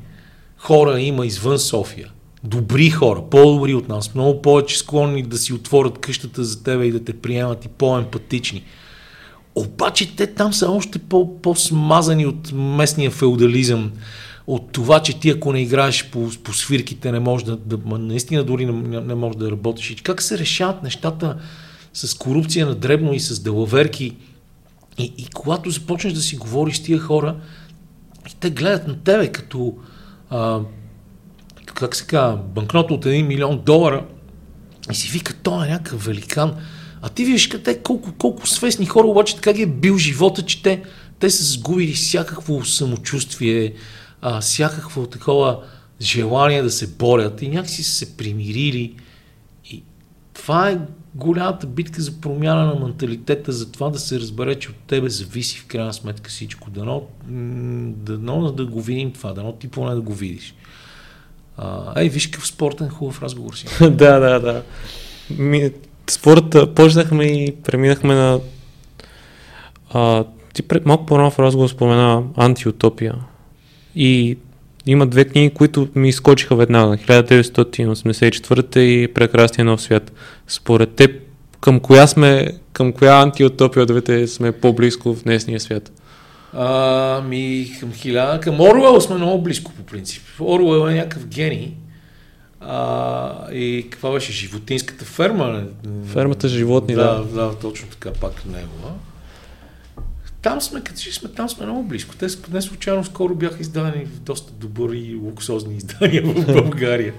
хора 0.67 0.99
има 0.99 1.25
извън 1.25 1.59
София. 1.59 2.11
Добри 2.43 2.89
хора, 2.89 3.23
по-добри 3.31 3.73
от 3.73 3.89
нас, 3.89 4.15
много 4.15 4.41
повече 4.41 4.77
склонни 4.77 5.23
да 5.23 5.37
си 5.37 5.53
отворят 5.53 5.97
къщата 5.97 6.43
за 6.43 6.63
тебе 6.63 6.85
и 6.85 6.91
да 6.91 7.03
те 7.03 7.13
приемат 7.13 7.65
и 7.65 7.67
по-емпатични. 7.67 8.63
Обаче 9.55 10.15
те 10.15 10.27
там 10.27 10.53
са 10.53 10.71
още 10.71 10.99
по- 10.99 11.41
по-смазани 11.41 12.25
от 12.25 12.51
местния 12.53 13.11
феодализъм, 13.11 13.91
от 14.47 14.71
това, 14.71 14.99
че 14.99 15.19
ти 15.19 15.29
ако 15.29 15.53
не 15.53 15.61
играеш 15.61 16.09
по, 16.09 16.29
по 16.43 16.53
свирките, 16.53 17.11
не 17.11 17.19
можеш 17.19 17.45
да, 17.45 17.57
да 17.57 17.97
наистина 17.97 18.43
дори 18.43 18.65
не, 18.65 19.01
не 19.01 19.15
можеш 19.15 19.37
да 19.37 19.51
работиш. 19.51 19.95
Как 20.03 20.21
се 20.21 20.37
решават 20.37 20.83
нещата 20.83 21.37
с 21.93 22.13
корупция 22.13 22.65
на 22.65 22.75
дребно 22.75 23.13
и 23.13 23.19
с 23.19 23.39
делаверки. 23.39 24.15
И, 24.97 25.13
и 25.17 25.27
когато 25.33 25.69
започнеш 25.69 26.13
да 26.13 26.21
си 26.21 26.37
говориш 26.37 26.75
с 26.75 26.83
тия 26.83 26.99
хора, 26.99 27.35
и 28.29 28.35
те 28.39 28.49
гледат 28.49 28.87
на 28.87 28.95
тебе 28.95 29.31
като 29.31 29.77
как 31.73 31.95
се 31.95 32.07
казва, 32.07 32.37
банкнота 32.37 32.93
от 32.93 33.05
1 33.05 33.21
милион 33.21 33.61
долара 33.65 34.05
и 34.91 34.95
си 34.95 35.11
вика, 35.11 35.33
той 35.33 35.67
е 35.67 35.69
някакъв 35.69 36.05
великан. 36.05 36.55
А 37.01 37.09
ти 37.09 37.25
виждаш 37.25 37.47
къде, 37.47 37.79
колко, 37.79 38.11
колко 38.17 38.47
свестни 38.47 38.85
хора, 38.85 39.07
обаче 39.07 39.35
така 39.35 39.53
ги 39.53 39.61
е 39.61 39.67
бил 39.67 39.97
живота, 39.97 40.45
че 40.45 40.63
те, 40.63 40.83
те 41.19 41.29
са 41.29 41.43
сгубили 41.43 41.93
всякакво 41.93 42.65
самочувствие, 42.65 43.73
а, 44.21 44.41
всякакво 44.41 45.07
такова 45.07 45.59
желание 46.01 46.61
да 46.61 46.71
се 46.71 46.87
борят 46.87 47.41
и 47.41 47.49
някакси 47.49 47.83
са 47.83 47.91
се 47.91 48.17
примирили. 48.17 48.95
И 49.65 49.83
това 50.33 50.69
е 50.69 50.79
голямата 51.17 51.67
битка 51.67 52.01
за 52.01 52.21
промяна 52.21 52.65
на 52.65 52.75
менталитета, 52.75 53.51
за 53.51 53.71
това 53.71 53.89
да 53.89 53.99
се 53.99 54.19
разбере, 54.19 54.55
че 54.55 54.69
от 54.69 54.75
тебе 54.87 55.09
зависи 55.09 55.59
в 55.59 55.65
крайна 55.65 55.93
сметка 55.93 56.29
всичко. 56.29 56.69
Дано, 56.69 57.03
дано 57.87 58.51
да 58.51 58.65
го 58.65 58.81
видим 58.81 59.11
това, 59.11 59.33
дано 59.33 59.51
ти 59.51 59.67
поне 59.67 59.95
да 59.95 60.01
го 60.01 60.13
видиш. 60.13 60.55
Ей, 61.95 62.09
виж 62.09 62.27
какъв 62.27 62.47
спортен 62.47 62.89
хубав 62.89 63.21
разговор 63.21 63.53
си. 63.53 63.67
да, 63.81 64.19
да, 64.19 64.39
да. 64.39 64.63
Ми, 65.29 65.71
спорта, 66.09 66.73
почнахме 66.73 67.25
и 67.25 67.55
преминахме 67.63 68.15
на... 68.15 68.39
А, 69.93 70.25
ти 70.53 70.63
пред, 70.63 70.85
малко 70.85 71.05
по-рано 71.05 71.31
в 71.31 71.39
разговор 71.39 71.67
спомена 71.69 72.23
антиутопия. 72.37 73.15
И 73.95 74.37
има 74.87 75.07
две 75.07 75.25
книги, 75.25 75.49
които 75.49 75.87
ми 75.95 76.09
изкочиха 76.09 76.55
веднага. 76.55 76.97
1984 76.97 78.77
и 78.79 79.13
Прекрасния 79.13 79.65
нов 79.65 79.81
свят. 79.81 80.11
Според 80.47 80.91
теб, 80.91 81.11
към 81.61 81.79
коя 81.79 82.07
сме, 82.07 82.47
към 82.73 82.91
коя 82.93 83.21
антиутопия 83.21 83.83
от 83.83 83.87
двете 83.87 84.27
сме 84.27 84.51
по-близко 84.51 85.13
в 85.13 85.23
днесния 85.23 85.59
свят? 85.59 85.91
А, 86.53 87.21
ми 87.21 87.71
към 87.79 87.93
хиляда, 87.93 88.39
към 88.39 88.61
Оруел 88.61 89.01
сме 89.01 89.15
много 89.15 89.43
близко 89.43 89.71
по 89.71 89.83
принцип. 89.83 90.23
Оруел 90.39 90.89
е 90.89 90.93
някакъв 90.93 91.27
гений. 91.27 91.73
А, 92.61 93.51
и 93.51 93.87
каква 93.89 94.11
беше 94.11 94.31
животинската 94.31 95.05
ферма? 95.05 95.63
Фермата 96.05 96.47
животни, 96.47 96.95
да. 96.95 97.03
Да, 97.03 97.41
да 97.41 97.55
точно 97.59 97.87
така, 97.87 98.11
пак 98.11 98.45
негова 98.45 98.91
там 100.41 100.61
сме, 100.61 100.81
като 100.81 100.99
че 100.99 101.13
сме, 101.13 101.29
там 101.29 101.49
сме 101.49 101.65
много 101.65 101.83
близко. 101.83 102.15
Те 102.15 102.27
не 102.51 102.61
случайно 102.61 103.03
скоро 103.03 103.35
бяха 103.35 103.57
издадени 103.61 104.05
в 104.05 104.19
доста 104.19 104.53
добри 104.53 105.19
луксозни 105.23 105.75
издания 105.75 106.23
в 106.25 106.53
България. 106.53 107.13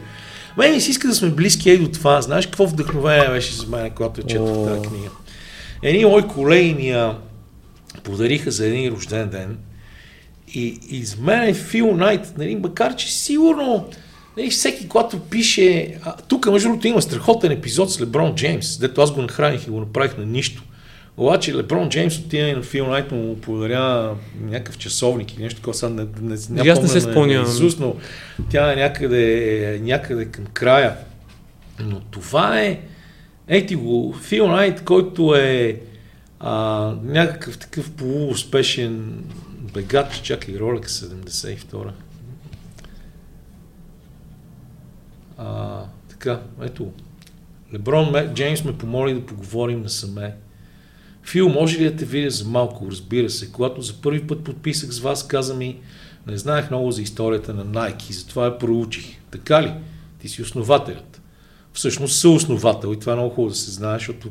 Мен 0.56 0.74
ми 0.74 0.80
си 0.80 0.90
иска 0.90 1.08
да 1.08 1.14
сме 1.14 1.30
близки 1.30 1.70
и 1.70 1.78
до 1.78 1.88
това. 1.88 2.22
Знаеш 2.22 2.46
какво 2.46 2.66
вдъхновение 2.66 3.28
беше 3.28 3.54
за 3.54 3.66
мен, 3.66 3.90
когато 3.90 4.22
четох 4.22 4.66
тази 4.66 4.88
книга? 4.88 5.10
Едни 5.82 6.04
мои 6.04 6.22
колеги 6.22 6.74
ни 6.74 6.88
я 6.88 7.18
подариха 8.02 8.50
за 8.50 8.66
един 8.66 8.92
рожден 8.92 9.28
ден 9.28 9.58
и, 10.54 10.78
и 10.90 11.04
за 11.04 11.16
мен 11.20 11.48
е 11.48 11.54
Фил 11.54 11.96
Найт, 11.96 12.32
нали, 12.38 12.56
макар 12.56 12.96
че 12.96 13.12
сигурно 13.12 13.88
нали, 14.36 14.50
всеки, 14.50 14.88
когато 14.88 15.20
пише... 15.20 15.98
А, 16.02 16.16
тук, 16.16 16.46
между 16.46 16.68
другото, 16.68 16.86
има 16.86 17.02
страхотен 17.02 17.52
епизод 17.52 17.92
с 17.92 18.00
Леброн 18.00 18.34
Джеймс, 18.34 18.78
дето 18.78 19.00
аз 19.00 19.12
го 19.12 19.22
нахраних 19.22 19.66
и 19.66 19.70
го 19.70 19.80
направих 19.80 20.18
на 20.18 20.26
нищо. 20.26 20.62
Обаче 21.18 21.54
Леброн 21.54 21.88
Джеймс 21.88 22.18
отида 22.18 22.56
на 22.56 22.62
Фил 22.62 22.86
Найт 22.86 23.12
му 23.12 23.40
подаря 23.40 24.16
някакъв 24.40 24.78
часовник 24.78 25.34
или 25.34 25.42
нещо 25.42 25.56
такова. 25.56 25.74
Сега 25.74 25.92
не, 25.92 26.02
не, 26.02 26.36
не, 26.50 26.62
не, 26.62 26.80
не 26.80 26.88
се 26.88 27.00
спомням. 27.00 27.44
Исус, 27.44 27.78
но 27.78 27.96
тя 28.50 28.72
е 28.72 28.76
някъде, 28.76 29.80
някъде 29.82 30.24
към 30.24 30.46
края. 30.46 30.96
Но 31.80 32.00
това 32.00 32.60
е, 32.60 32.80
ей 33.48 33.66
ти 33.66 33.74
го, 33.74 34.16
Фил 34.22 34.48
Найт, 34.48 34.84
който 34.84 35.34
е 35.34 35.80
а, 36.40 36.94
някакъв 37.02 37.58
такъв 37.58 37.90
полууспешен 37.90 39.24
бегач, 39.74 40.20
чакай, 40.22 40.54
Ролекс 40.58 41.00
72 41.00 41.90
а, 45.38 45.82
така, 46.08 46.40
ето. 46.62 46.92
Леброн 47.74 48.14
Джеймс 48.34 48.64
ме 48.64 48.78
помоли 48.78 49.14
да 49.14 49.26
поговорим 49.26 49.82
насаме. 49.82 50.34
Фил, 51.31 51.49
може 51.49 51.79
ли 51.79 51.85
да 51.85 51.97
те 51.97 52.05
видя 52.05 52.31
за 52.31 52.45
малко? 52.45 52.87
Разбира 52.91 53.31
се. 53.31 53.53
Когато 53.53 53.83
за 53.83 53.95
първи 53.95 54.26
път 54.26 54.45
подписах 54.45 54.91
с 54.91 54.99
вас, 54.99 55.26
каза 55.26 55.55
ми, 55.55 55.76
не 56.26 56.37
знаех 56.37 56.70
много 56.70 56.91
за 56.91 57.03
историята 57.03 57.55
на 57.55 57.66
Nike, 57.66 58.12
затова 58.12 58.45
я 58.45 58.59
проучих. 58.59 59.16
Така 59.31 59.62
ли? 59.62 59.72
Ти 60.20 60.29
си 60.29 60.43
основателят. 60.43 61.20
Всъщност 61.72 62.18
съосновател 62.18 62.93
и 62.93 62.99
това 62.99 63.12
е 63.12 63.16
много 63.16 63.35
хубаво 63.35 63.51
да 63.51 63.57
се 63.59 63.70
знае, 63.70 63.99
защото 63.99 64.29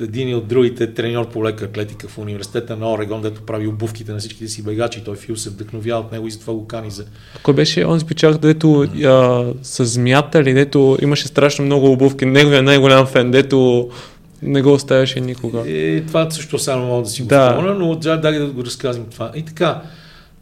един 0.00 0.36
от 0.36 0.48
другите 0.48 0.84
е 0.84 0.94
треньор 0.94 1.28
по 1.28 1.44
лека 1.44 1.64
атлетика 1.64 2.08
в 2.08 2.18
университета 2.18 2.76
на 2.76 2.92
Орегон, 2.92 3.22
дето 3.22 3.42
прави 3.42 3.66
обувките 3.66 4.12
на 4.12 4.18
всичките 4.18 4.48
си 4.48 4.62
бегачи. 4.62 5.04
Той 5.04 5.16
Фил 5.16 5.36
се 5.36 5.50
вдъхновява 5.50 6.00
от 6.00 6.12
него 6.12 6.26
и 6.26 6.30
затова 6.30 6.52
го 6.52 6.66
кани 6.66 6.90
за... 6.90 7.04
Кой 7.42 7.54
беше 7.54 7.84
он 7.84 8.00
спичак, 8.00 8.38
дето 8.38 8.86
с 9.62 9.86
змията 9.86 10.40
или 10.40 10.52
дето 10.52 10.98
имаше 11.02 11.26
страшно 11.26 11.64
много 11.64 11.92
обувки. 11.92 12.26
Неговия 12.26 12.62
най-голям 12.62 13.06
фен, 13.06 13.30
дето 13.30 13.90
не 14.42 14.62
го 14.62 14.72
оставяше 14.72 15.20
никога. 15.20 15.70
И, 15.70 16.06
това 16.06 16.30
също 16.30 16.58
само 16.58 16.86
мога 16.86 17.02
да 17.02 17.08
си 17.08 17.26
да. 17.26 17.48
го 17.48 17.52
спомня, 17.52 17.74
но 17.74 17.96
да, 17.96 18.16
дай 18.16 18.38
да 18.38 18.46
го 18.46 18.64
разказвам 18.64 19.06
това. 19.06 19.32
И 19.34 19.42
така, 19.42 19.82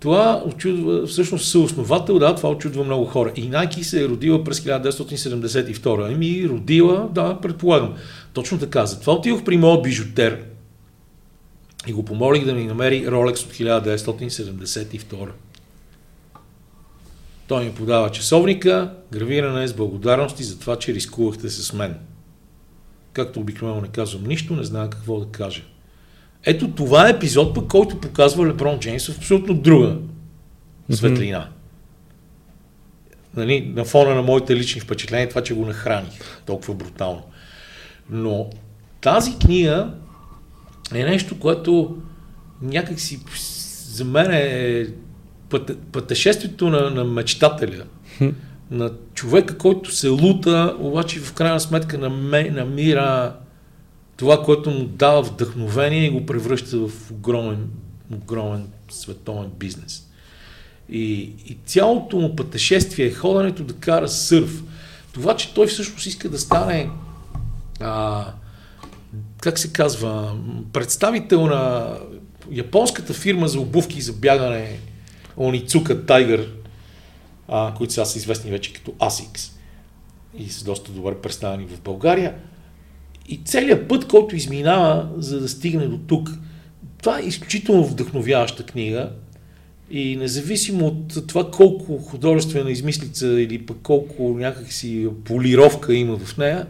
това 0.00 0.42
очудва, 0.46 1.06
всъщност 1.06 1.48
съосновател, 1.48 2.18
да, 2.18 2.34
това 2.34 2.50
очудва 2.50 2.84
много 2.84 3.04
хора. 3.04 3.32
И 3.36 3.48
Найки 3.48 3.84
се 3.84 4.04
е 4.04 4.08
родила 4.08 4.44
през 4.44 4.60
1972. 4.60 6.14
Ами 6.14 6.48
родила, 6.48 7.08
да, 7.12 7.40
предполагам. 7.40 7.94
Точно 8.32 8.58
така. 8.58 8.86
Затова 8.86 9.12
отидох 9.12 9.44
при 9.44 9.56
моят 9.56 9.82
бижутер 9.82 10.38
и 11.86 11.92
го 11.92 12.04
помолих 12.04 12.44
да 12.44 12.52
ми 12.52 12.64
намери 12.64 13.06
Rolex 13.06 13.44
от 13.44 13.52
1972. 13.52 15.28
Той 17.46 17.64
ми 17.64 17.72
подава 17.72 18.10
часовника, 18.10 18.90
гравиране 19.12 19.68
с 19.68 19.74
благодарности 19.74 20.44
за 20.44 20.58
това, 20.58 20.76
че 20.76 20.94
рискувахте 20.94 21.48
с 21.48 21.72
мен. 21.72 21.94
Както 23.12 23.40
обикновено 23.40 23.80
не 23.80 23.88
казвам 23.88 24.24
нищо, 24.24 24.56
не 24.56 24.64
знам 24.64 24.90
какво 24.90 25.20
да 25.20 25.26
кажа. 25.26 25.62
Ето 26.44 26.70
това 26.70 27.08
е 27.08 27.10
епизод, 27.10 27.54
пък, 27.54 27.68
който 27.68 28.00
показва 28.00 28.46
Леброн 28.46 28.78
Джеймс 28.78 29.06
в 29.06 29.18
абсолютно 29.18 29.54
друга 29.54 29.96
светлина. 30.90 31.48
Нали, 33.36 33.72
на 33.76 33.84
фона 33.84 34.14
на 34.14 34.22
моите 34.22 34.56
лични 34.56 34.80
впечатления, 34.80 35.28
това, 35.28 35.42
че 35.42 35.54
го 35.54 35.66
нахраних 35.66 36.42
толкова 36.46 36.74
брутално. 36.74 37.22
Но 38.10 38.50
тази 39.00 39.38
книга 39.38 39.94
е 40.94 41.04
нещо, 41.04 41.38
което 41.38 41.98
някакси 42.62 43.20
за 43.84 44.04
мен 44.04 44.30
е 44.30 44.86
пътешествието 45.92 46.68
на, 46.68 46.90
на 46.90 47.04
мечтателя, 47.04 47.84
на 48.70 48.90
човека, 49.14 49.58
който 49.58 49.94
се 49.94 50.08
лута, 50.08 50.76
обаче 50.78 51.20
в 51.20 51.32
крайна 51.32 51.60
сметка 51.60 51.98
намира 51.98 53.36
това, 54.16 54.42
което 54.42 54.70
му 54.70 54.84
дава 54.84 55.22
вдъхновение 55.22 56.06
и 56.06 56.10
го 56.10 56.26
превръща 56.26 56.78
в 56.78 57.10
огромен, 57.10 57.70
огромен 58.14 58.66
световен 58.90 59.50
бизнес. 59.58 60.06
И, 60.88 61.32
и 61.46 61.58
цялото 61.66 62.16
му 62.16 62.36
пътешествие 62.36 63.06
е 63.06 63.14
ходенето 63.14 63.64
да 63.64 63.74
кара 63.74 64.08
сърф. 64.08 64.62
Това, 65.12 65.36
че 65.36 65.54
той 65.54 65.66
всъщност 65.66 66.06
иска 66.06 66.28
да 66.28 66.38
стане 66.38 66.90
а, 67.80 68.24
как 69.40 69.58
се 69.58 69.72
казва, 69.72 70.36
представител 70.72 71.46
на 71.46 71.94
японската 72.52 73.14
фирма 73.14 73.48
за 73.48 73.60
обувки 73.60 74.00
за 74.00 74.12
бягане 74.12 74.78
Оницука 75.36 76.06
Тайгър, 76.06 76.48
а, 77.50 77.74
които 77.74 77.92
сега 77.92 78.04
са 78.04 78.18
известни 78.18 78.50
вече 78.50 78.72
като 78.72 78.90
ASICS 78.90 79.52
и 80.38 80.48
са 80.48 80.64
доста 80.64 80.92
добре 80.92 81.14
представени 81.14 81.66
в 81.66 81.80
България. 81.80 82.34
И 83.28 83.40
целият 83.44 83.88
път, 83.88 84.08
който 84.08 84.36
изминава, 84.36 85.08
за 85.16 85.40
да 85.40 85.48
стигне 85.48 85.86
до 85.86 85.98
тук, 85.98 86.30
това 86.98 87.18
е 87.18 87.22
изключително 87.22 87.84
вдъхновяваща 87.84 88.62
книга. 88.62 89.12
И 89.90 90.16
независимо 90.16 90.86
от 90.86 91.26
това 91.26 91.50
колко 91.50 91.98
художествена 91.98 92.70
измислица 92.70 93.26
или 93.26 93.66
пък 93.66 93.76
колко 93.82 94.36
някакси 94.38 95.08
полировка 95.24 95.94
има 95.94 96.18
в 96.18 96.38
нея, 96.38 96.66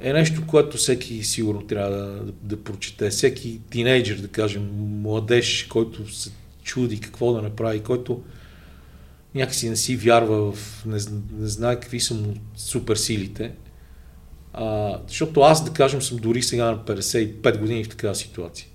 е 0.00 0.12
нещо, 0.12 0.42
което 0.46 0.76
всеки 0.76 1.24
сигурно 1.24 1.62
трябва 1.62 1.90
да, 1.90 2.06
да, 2.06 2.32
да 2.42 2.64
прочете. 2.64 3.10
Всеки 3.10 3.60
тинейджър, 3.70 4.16
да 4.16 4.28
кажем, 4.28 4.70
младеж, 5.02 5.66
който 5.70 6.14
се 6.14 6.30
чуди 6.62 7.00
какво 7.00 7.32
да 7.32 7.42
направи, 7.42 7.80
който 7.80 8.22
някакси 9.36 9.70
не 9.70 9.76
си 9.76 9.96
вярва 9.96 10.52
в, 10.52 10.84
не, 10.86 10.98
не 11.38 11.46
знае 11.46 11.80
какви 11.80 12.00
са 12.00 12.14
му 12.14 12.34
суперсилите. 12.56 13.52
А, 14.52 14.98
защото 15.08 15.40
аз, 15.40 15.64
да 15.64 15.72
кажем, 15.72 16.02
съм 16.02 16.18
дори 16.18 16.42
сега 16.42 16.64
на 16.64 16.78
55 16.78 17.58
години 17.58 17.84
в 17.84 17.88
такава 17.88 18.14
ситуация. 18.14 18.66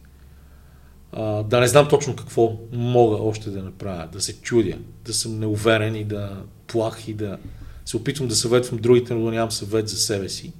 А, 1.12 1.44
да 1.44 1.60
не 1.60 1.68
знам 1.68 1.88
точно 1.90 2.16
какво 2.16 2.58
мога 2.72 3.16
още 3.16 3.50
да 3.50 3.64
направя, 3.64 4.08
да 4.12 4.22
се 4.22 4.42
чудя, 4.42 4.78
да 5.06 5.14
съм 5.14 5.40
неуверен 5.40 5.96
и 5.96 6.04
да 6.04 6.44
плах 6.68 7.08
и 7.08 7.14
да 7.14 7.38
се 7.86 7.98
опитвам 7.98 8.28
да 8.28 8.36
съветвам 8.36 8.80
другите, 8.80 9.14
но 9.14 9.26
да 9.26 9.32
нямам 9.32 9.52
съвет 9.52 9.90
за 9.90 9.98
себе 9.98 10.30
си. 10.30 10.54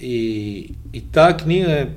И, 0.00 0.74
и 0.92 1.00
тази 1.00 1.36
книга 1.36 1.72
е 1.72 1.88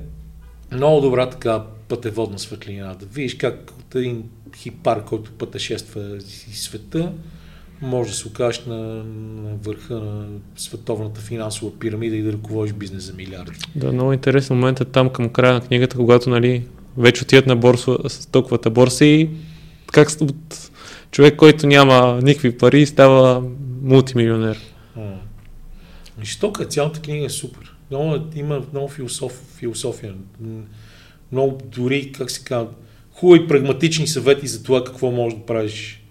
много 0.72 1.00
добра 1.00 1.30
така 1.30 1.64
пътеводна 1.92 2.38
светлина. 2.38 2.94
Да 2.94 3.06
видиш 3.06 3.34
как 3.34 3.70
от 3.80 3.94
един 3.94 4.24
хипар, 4.56 5.04
който 5.04 5.32
пътешества 5.32 6.16
из 6.50 6.62
света, 6.62 7.12
може 7.82 8.10
да 8.10 8.16
се 8.16 8.28
окажеш 8.28 8.64
на, 8.64 8.76
на 9.42 9.54
върха 9.62 9.94
на 9.94 10.26
световната 10.56 11.20
финансова 11.20 11.78
пирамида 11.78 12.16
и 12.16 12.22
да 12.22 12.32
ръководиш 12.32 12.72
бизнес 12.72 13.02
за 13.02 13.12
милиарди. 13.12 13.58
Да, 13.74 13.92
много 13.92 14.12
интересен 14.12 14.56
момент 14.56 14.80
е 14.80 14.84
там 14.84 15.10
към 15.10 15.28
края 15.28 15.54
на 15.54 15.60
книгата, 15.60 15.96
когато 15.96 16.30
нали, 16.30 16.64
вече 16.96 17.22
отият 17.22 17.46
на 17.46 17.56
борса, 17.56 17.98
с 18.08 18.26
токовата 18.26 18.70
борса 18.70 19.04
и 19.04 19.30
как 19.92 20.08
от 20.20 20.70
човек, 21.10 21.36
който 21.36 21.66
няма 21.66 22.20
никакви 22.22 22.58
пари, 22.58 22.86
става 22.86 23.42
мултимилионер. 23.82 24.58
И 26.22 26.26
стока, 26.26 26.64
цялата 26.64 27.00
книга 27.00 27.26
е 27.26 27.30
супер. 27.30 27.74
Много, 27.90 28.18
има 28.34 28.62
много 28.72 28.88
философ, 28.88 29.32
философия. 29.56 30.14
Много 31.32 31.58
дори, 31.64 32.12
как 32.12 32.30
се 32.30 32.44
казва, 32.44 32.70
хубави 33.10 33.48
прагматични 33.48 34.06
съвети 34.06 34.46
за 34.46 34.62
това 34.62 34.84
какво 34.84 35.10
можеш 35.10 35.38
да 35.38 35.46
правиш 35.46 36.02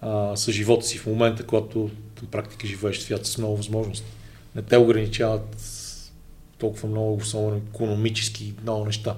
а, 0.00 0.36
с 0.36 0.52
живота 0.52 0.86
си 0.86 0.98
в 0.98 1.06
момента, 1.06 1.46
когато 1.46 1.90
на 2.22 2.28
практика 2.30 2.66
живееш 2.66 2.98
в 2.98 3.02
свят 3.02 3.26
с 3.26 3.38
много 3.38 3.56
възможности. 3.56 4.06
Не 4.56 4.62
те 4.62 4.76
ограничават 4.76 5.56
толкова 6.58 6.88
много, 6.88 7.16
особено 7.16 7.62
економически 7.74 8.54
много 8.62 8.84
неща. 8.84 9.16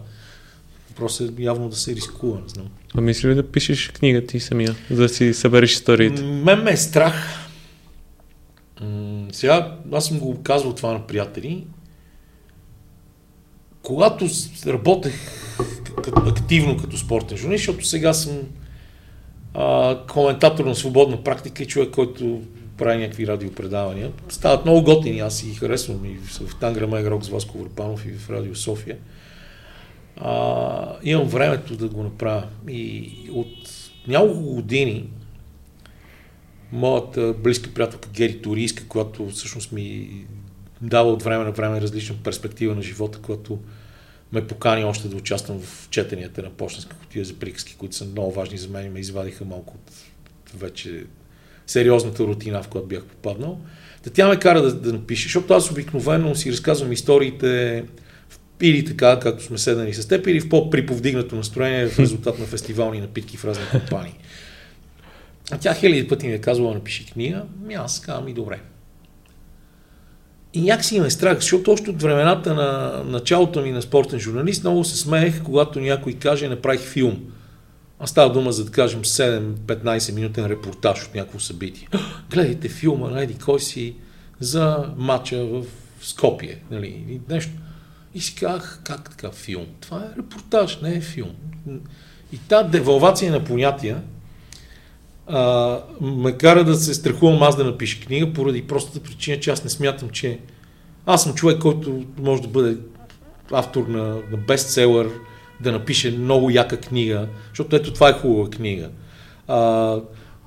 Просто 0.96 1.24
е 1.24 1.42
явно 1.42 1.68
да 1.68 1.76
се 1.76 1.94
рискува, 1.94 2.40
не 2.40 2.48
знам. 2.48 2.68
А 2.94 3.00
мисли 3.00 3.28
ли 3.28 3.34
да 3.34 3.50
пишеш 3.50 3.88
книга 3.88 4.26
ти 4.26 4.40
самия, 4.40 4.76
за 4.90 5.02
да 5.02 5.08
си 5.08 5.34
събереш 5.34 5.72
историите? 5.72 6.22
Мен 6.22 6.62
ме 6.62 6.70
е 6.70 6.76
страх 6.76 7.40
сега, 9.32 9.76
аз 9.92 10.06
съм 10.06 10.18
го 10.18 10.42
казвал 10.42 10.74
това 10.74 10.92
на 10.92 11.06
приятели. 11.06 11.64
Когато 13.82 14.26
работех 14.66 15.14
активно 16.26 16.76
като 16.76 16.98
спортен 16.98 17.38
журналист, 17.38 17.60
защото 17.60 17.86
сега 17.86 18.12
съм 18.12 18.38
а, 19.54 19.98
коментатор 20.06 20.64
на 20.64 20.74
свободна 20.74 21.24
практика 21.24 21.62
и 21.62 21.66
човек, 21.66 21.90
който 21.90 22.42
прави 22.76 22.98
някакви 22.98 23.26
радиопредавания. 23.26 24.12
Стават 24.28 24.64
много 24.64 24.82
готини, 24.82 25.20
аз 25.20 25.44
ги 25.44 25.54
харесвам 25.54 26.04
и 26.04 26.16
в 26.48 26.56
Тангра 26.60 26.86
Мегрок 26.86 27.24
с 27.24 27.28
Васко 27.28 27.58
Върпанов 27.58 28.06
и 28.06 28.12
в 28.12 28.30
Радио 28.30 28.54
София. 28.54 28.96
А, 30.16 30.96
имам 31.02 31.28
времето 31.28 31.76
да 31.76 31.88
го 31.88 32.02
направя. 32.02 32.46
И 32.68 33.12
от 33.32 33.70
няколко 34.08 34.54
години 34.54 35.08
моята 36.72 37.34
близка 37.38 37.70
приятелка 37.74 38.08
Гери 38.08 38.42
Турийска, 38.42 38.88
която 38.88 39.28
всъщност 39.28 39.72
ми 39.72 40.10
дава 40.80 41.12
от 41.12 41.22
време 41.22 41.44
на 41.44 41.50
време 41.50 41.80
различна 41.80 42.16
перспектива 42.24 42.74
на 42.74 42.82
живота, 42.82 43.18
която 43.18 43.58
ме 44.32 44.46
покани 44.46 44.84
още 44.84 45.08
да 45.08 45.16
участвам 45.16 45.60
в 45.60 45.88
четенията 45.90 46.42
на 46.42 46.50
почтенска 46.50 46.96
котия 46.96 47.24
за 47.24 47.34
приказки, 47.34 47.74
които 47.78 47.96
са 47.96 48.04
много 48.04 48.32
важни 48.32 48.58
за 48.58 48.68
мен 48.68 48.86
и 48.86 48.88
ме 48.88 49.00
извадиха 49.00 49.44
малко 49.44 49.74
от 49.74 49.92
вече 50.60 51.04
сериозната 51.66 52.24
рутина, 52.24 52.62
в 52.62 52.68
която 52.68 52.88
бях 52.88 53.04
попаднал. 53.04 53.60
Да 54.04 54.10
тя 54.10 54.28
ме 54.28 54.38
кара 54.38 54.62
да, 54.62 54.74
да 54.74 54.92
напише, 54.92 55.22
защото 55.22 55.54
аз 55.54 55.70
обикновено 55.70 56.34
си 56.34 56.52
разказвам 56.52 56.92
историите 56.92 57.84
или 58.60 58.84
така, 58.84 59.18
както 59.18 59.44
сме 59.44 59.58
седнали 59.58 59.94
с 59.94 60.08
теб, 60.08 60.26
или 60.26 60.40
в 60.40 60.48
по-приповдигнато 60.48 61.36
настроение 61.36 61.86
в 61.86 61.98
резултат 61.98 62.38
на 62.38 62.46
фестивални 62.46 63.00
напитки 63.00 63.36
в 63.36 63.44
разни 63.44 63.64
компании. 63.70 64.14
А 65.50 65.58
тя 65.58 65.74
хиляди 65.74 66.08
пъти 66.08 66.26
ми 66.26 66.32
е 66.32 66.38
казвала, 66.38 66.74
напиши 66.74 67.06
книга, 67.06 67.44
ми 67.66 67.74
аз 67.74 68.00
казвам 68.00 68.28
и 68.28 68.34
добре. 68.34 68.60
И 70.54 70.62
някакси 70.62 71.00
ме 71.00 71.10
страх, 71.10 71.34
защото 71.40 71.72
още 71.72 71.90
от 71.90 72.02
времената 72.02 72.54
на 72.54 73.02
началото 73.04 73.62
ми 73.62 73.72
на 73.72 73.82
спортен 73.82 74.18
журналист 74.18 74.64
много 74.64 74.84
се 74.84 74.96
смеех, 74.96 75.42
когато 75.42 75.80
някой 75.80 76.12
каже, 76.12 76.48
направих 76.48 76.80
филм. 76.80 77.20
А 77.98 78.06
става 78.06 78.32
дума 78.32 78.52
за 78.52 78.64
да 78.64 78.70
кажем 78.70 79.02
7-15 79.04 80.14
минутен 80.14 80.46
репортаж 80.46 81.06
от 81.06 81.14
някакво 81.14 81.38
събитие. 81.38 81.88
Гледайте 82.30 82.68
филма, 82.68 83.08
найди 83.08 83.34
кой 83.34 83.60
си 83.60 83.94
за 84.40 84.84
матча 84.96 85.44
в 85.44 85.64
Скопие. 86.02 86.62
Нали, 86.70 87.20
нещо. 87.28 87.52
И 88.14 88.20
си 88.20 88.34
казах, 88.34 88.80
как 88.84 89.10
така 89.10 89.30
филм? 89.30 89.66
Това 89.80 89.98
е 89.98 90.18
репортаж, 90.18 90.80
не 90.80 90.94
е 90.94 91.00
филм. 91.00 91.30
И 92.32 92.38
тази 92.38 92.70
девалвация 92.70 93.32
на 93.32 93.44
понятия, 93.44 94.02
а, 95.32 95.78
ме 96.00 96.32
кара 96.32 96.64
да 96.64 96.74
се 96.74 96.94
страхувам 96.94 97.42
аз 97.42 97.56
да 97.56 97.64
напиша 97.64 98.00
книга, 98.00 98.32
поради 98.32 98.62
простата 98.62 99.00
причина, 99.00 99.40
че 99.40 99.50
аз 99.50 99.64
не 99.64 99.70
смятам, 99.70 100.10
че 100.10 100.38
аз 101.06 101.22
съм 101.22 101.34
човек, 101.34 101.58
който 101.58 102.04
може 102.18 102.42
да 102.42 102.48
бъде 102.48 102.76
автор 103.52 103.86
на, 103.86 104.04
на 104.04 104.36
бестселър, 104.46 105.10
да 105.60 105.72
напише 105.72 106.10
много 106.10 106.50
яка 106.50 106.76
книга, 106.76 107.28
защото 107.48 107.76
ето 107.76 107.92
това 107.92 108.08
е 108.08 108.12
хубава 108.12 108.50
книга. 108.50 108.88
А, 109.48 109.96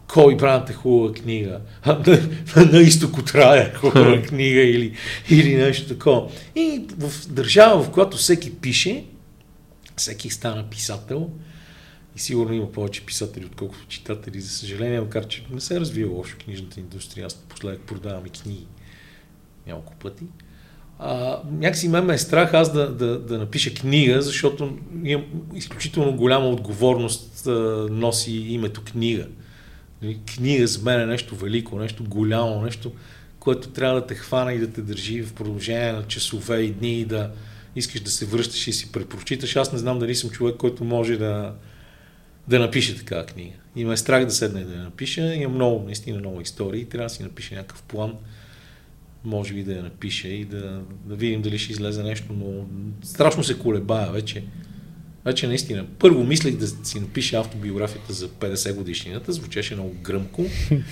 Кой 0.07 0.37
Брант 0.37 0.69
е 0.69 0.73
хубава 0.73 1.13
книга. 1.13 1.59
А, 1.83 1.93
на, 2.07 2.19
на, 2.55 2.71
на 2.71 2.79
изток 2.79 3.17
от 3.17 3.35
рая 3.35 3.63
е 3.63 3.75
хубава 3.75 4.21
книга 4.21 4.61
или, 4.61 4.93
или 5.29 5.55
нещо 5.55 5.87
такова. 5.87 6.27
И 6.55 6.81
в 6.99 7.27
държава, 7.27 7.83
в 7.83 7.89
която 7.89 8.17
всеки 8.17 8.55
пише, 8.55 9.03
всеки 9.95 10.29
стана 10.29 10.63
писател, 10.69 11.29
и 12.15 12.19
сигурно 12.19 12.53
има 12.53 12.71
повече 12.71 13.05
писатели, 13.05 13.45
отколкото 13.45 13.87
читатели, 13.87 14.41
за 14.41 14.49
съжаление, 14.49 15.01
макар 15.01 15.27
че 15.27 15.45
не 15.51 15.61
се 15.61 15.75
е 15.75 15.79
развива 15.79 16.11
лошо 16.11 16.37
книжната 16.43 16.79
индустрия. 16.79 17.25
Аз 17.25 17.35
последък 17.35 17.81
продавам 17.81 18.25
и 18.25 18.29
книги 18.29 18.67
няколко 19.67 19.93
пъти. 19.95 20.23
А, 20.99 21.41
някакси 21.51 21.89
мен 21.89 22.05
ме 22.05 22.13
е 22.13 22.17
страх 22.17 22.53
аз 22.53 22.73
да, 22.73 22.95
да, 22.95 23.19
да 23.19 23.37
напиша 23.37 23.73
книга, 23.73 24.21
защото 24.21 24.77
имам 25.03 25.25
изключително 25.55 26.15
голяма 26.15 26.47
отговорност 26.47 27.47
а, 27.47 27.51
носи 27.91 28.31
името 28.31 28.81
книга. 28.81 29.27
Нали, 30.01 30.19
книга 30.35 30.67
за 30.67 30.81
мен 30.81 30.99
е 30.99 31.05
нещо 31.05 31.35
велико, 31.35 31.79
нещо 31.79 32.03
голямо, 32.03 32.61
нещо, 32.61 32.91
което 33.39 33.69
трябва 33.69 34.01
да 34.01 34.07
те 34.07 34.15
хвана 34.15 34.53
и 34.53 34.59
да 34.59 34.71
те 34.71 34.81
държи 34.81 35.21
в 35.21 35.33
продължение 35.33 35.91
на 35.91 36.03
часове 36.03 36.61
и 36.61 36.71
дни 36.71 36.99
и 36.99 37.05
да 37.05 37.31
искаш 37.75 38.01
да 38.01 38.11
се 38.11 38.25
връщаш 38.25 38.67
и 38.67 38.73
си 38.73 38.91
препрочиташ. 38.91 39.55
Аз 39.55 39.73
не 39.73 39.79
знам 39.79 39.99
дали 39.99 40.15
съм 40.15 40.29
човек, 40.29 40.55
който 40.57 40.83
може 40.83 41.17
да, 41.17 41.53
да 42.47 42.59
напише 42.59 42.97
такава 42.97 43.25
книга. 43.25 43.53
Има 43.75 43.93
е 43.93 43.97
страх 43.97 44.25
да 44.25 44.31
седне 44.31 44.61
и 44.61 44.65
да 44.65 44.73
я 44.73 44.83
напиша. 44.83 45.33
Има 45.35 45.53
много, 45.53 45.83
наистина 45.85 46.19
много 46.19 46.41
истории. 46.41 46.85
Трябва 46.85 47.05
да 47.05 47.13
си 47.13 47.23
напише 47.23 47.55
някакъв 47.55 47.83
план. 47.83 48.15
Може 49.23 49.53
би 49.53 49.63
да 49.63 49.73
я 49.73 49.83
напише 49.83 50.27
и 50.27 50.45
да, 50.45 50.81
да 51.05 51.15
видим 51.15 51.41
дали 51.41 51.59
ще 51.59 51.71
излезе 51.71 52.03
нещо, 52.03 52.33
но 52.33 52.65
страшно 53.03 53.43
се 53.43 53.59
колебая 53.59 54.11
вече. 54.11 54.43
Вече 55.25 55.47
наистина, 55.47 55.85
първо 55.99 56.23
мислех 56.23 56.55
да 56.55 56.67
си 56.67 56.99
напиша 56.99 57.37
автобиографията 57.37 58.13
за 58.13 58.29
50 58.29 58.75
годишнината, 58.75 59.33
звучеше 59.33 59.75
много 59.75 59.95
гръмко. 60.01 60.45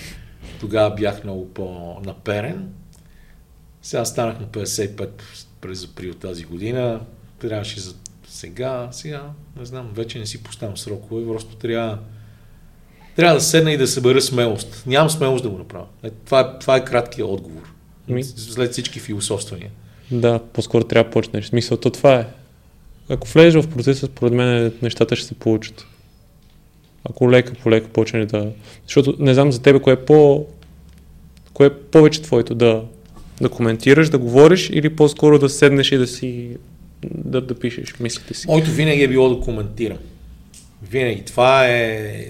Тогава 0.60 0.94
бях 0.94 1.24
много 1.24 1.48
по-наперен. 1.48 2.68
Сега 3.82 4.04
станах 4.04 4.40
на 4.40 4.46
55 4.46 5.08
през 5.60 5.84
април 5.84 6.14
тази 6.14 6.44
година. 6.44 7.00
Трябваше 7.38 7.80
за 7.80 7.94
сега, 8.32 8.88
сега, 8.92 9.22
не 9.58 9.64
знам, 9.64 9.90
вече 9.94 10.18
не 10.18 10.26
си 10.26 10.42
поставям 10.42 10.76
срокове, 10.76 11.26
просто 11.26 11.56
трябва 11.56 11.98
трябва 13.16 13.34
да 13.34 13.40
седна 13.40 13.72
и 13.72 13.76
да 13.76 13.86
събера 13.86 14.20
смелост. 14.20 14.82
Нямам 14.86 15.10
смелост 15.10 15.42
да 15.42 15.50
го 15.50 15.58
направя. 15.58 15.86
Е, 16.02 16.10
това, 16.10 16.40
е, 16.40 16.58
това 16.58 16.76
е 16.76 16.84
краткият 16.84 17.28
отговор. 17.28 17.72
Ми... 18.08 18.24
След 18.24 18.72
всички 18.72 19.00
философствания. 19.00 19.70
Да, 20.10 20.38
по-скоро 20.52 20.84
трябва 20.84 21.08
да 21.08 21.10
почнеш. 21.10 21.46
Смисълто 21.46 21.90
това 21.90 22.14
е. 22.14 22.26
Ако 23.08 23.28
влезеш 23.28 23.62
в 23.62 23.68
процеса, 23.68 24.06
според 24.06 24.32
мен 24.32 24.72
нещата 24.82 25.16
ще 25.16 25.26
се 25.26 25.34
получат. 25.34 25.86
Ако 27.04 27.30
лека 27.30 27.54
по 27.54 27.70
лека 27.70 27.88
почне 27.88 28.26
да... 28.26 28.52
Защото 28.86 29.16
не 29.18 29.34
знам 29.34 29.52
за 29.52 29.62
тебе 29.62 29.80
кое 29.80 29.92
е 29.92 30.04
по... 30.04 30.46
Кое 31.52 31.66
е 31.66 31.74
повече 31.74 32.22
твоето 32.22 32.54
да, 32.54 32.82
да 33.40 33.48
коментираш, 33.48 34.08
да 34.08 34.18
говориш 34.18 34.70
или 34.70 34.96
по-скоро 34.96 35.38
да 35.38 35.48
седнеш 35.48 35.92
и 35.92 35.96
да 35.96 36.06
си 36.06 36.56
да, 37.04 37.40
да 37.40 37.58
пишеш 37.58 37.94
мислите 38.00 38.34
си? 38.34 38.46
Моето 38.46 38.70
винаги 38.70 39.02
е 39.02 39.08
било 39.08 39.34
да 39.34 39.40
коментирам. 39.40 39.98
Винаги. 40.90 41.24
Това 41.24 41.66
е, 41.66 42.26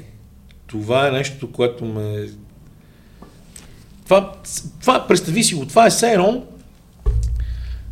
това 0.66 1.08
е 1.08 1.10
нещо, 1.10 1.52
което 1.52 1.84
ме... 1.84 2.28
Това, 4.04 4.32
това 4.80 5.06
представи 5.06 5.44
си 5.44 5.54
го, 5.54 5.66
това 5.66 5.86
е 5.86 5.90
все 5.90 6.12
едно, 6.12 6.44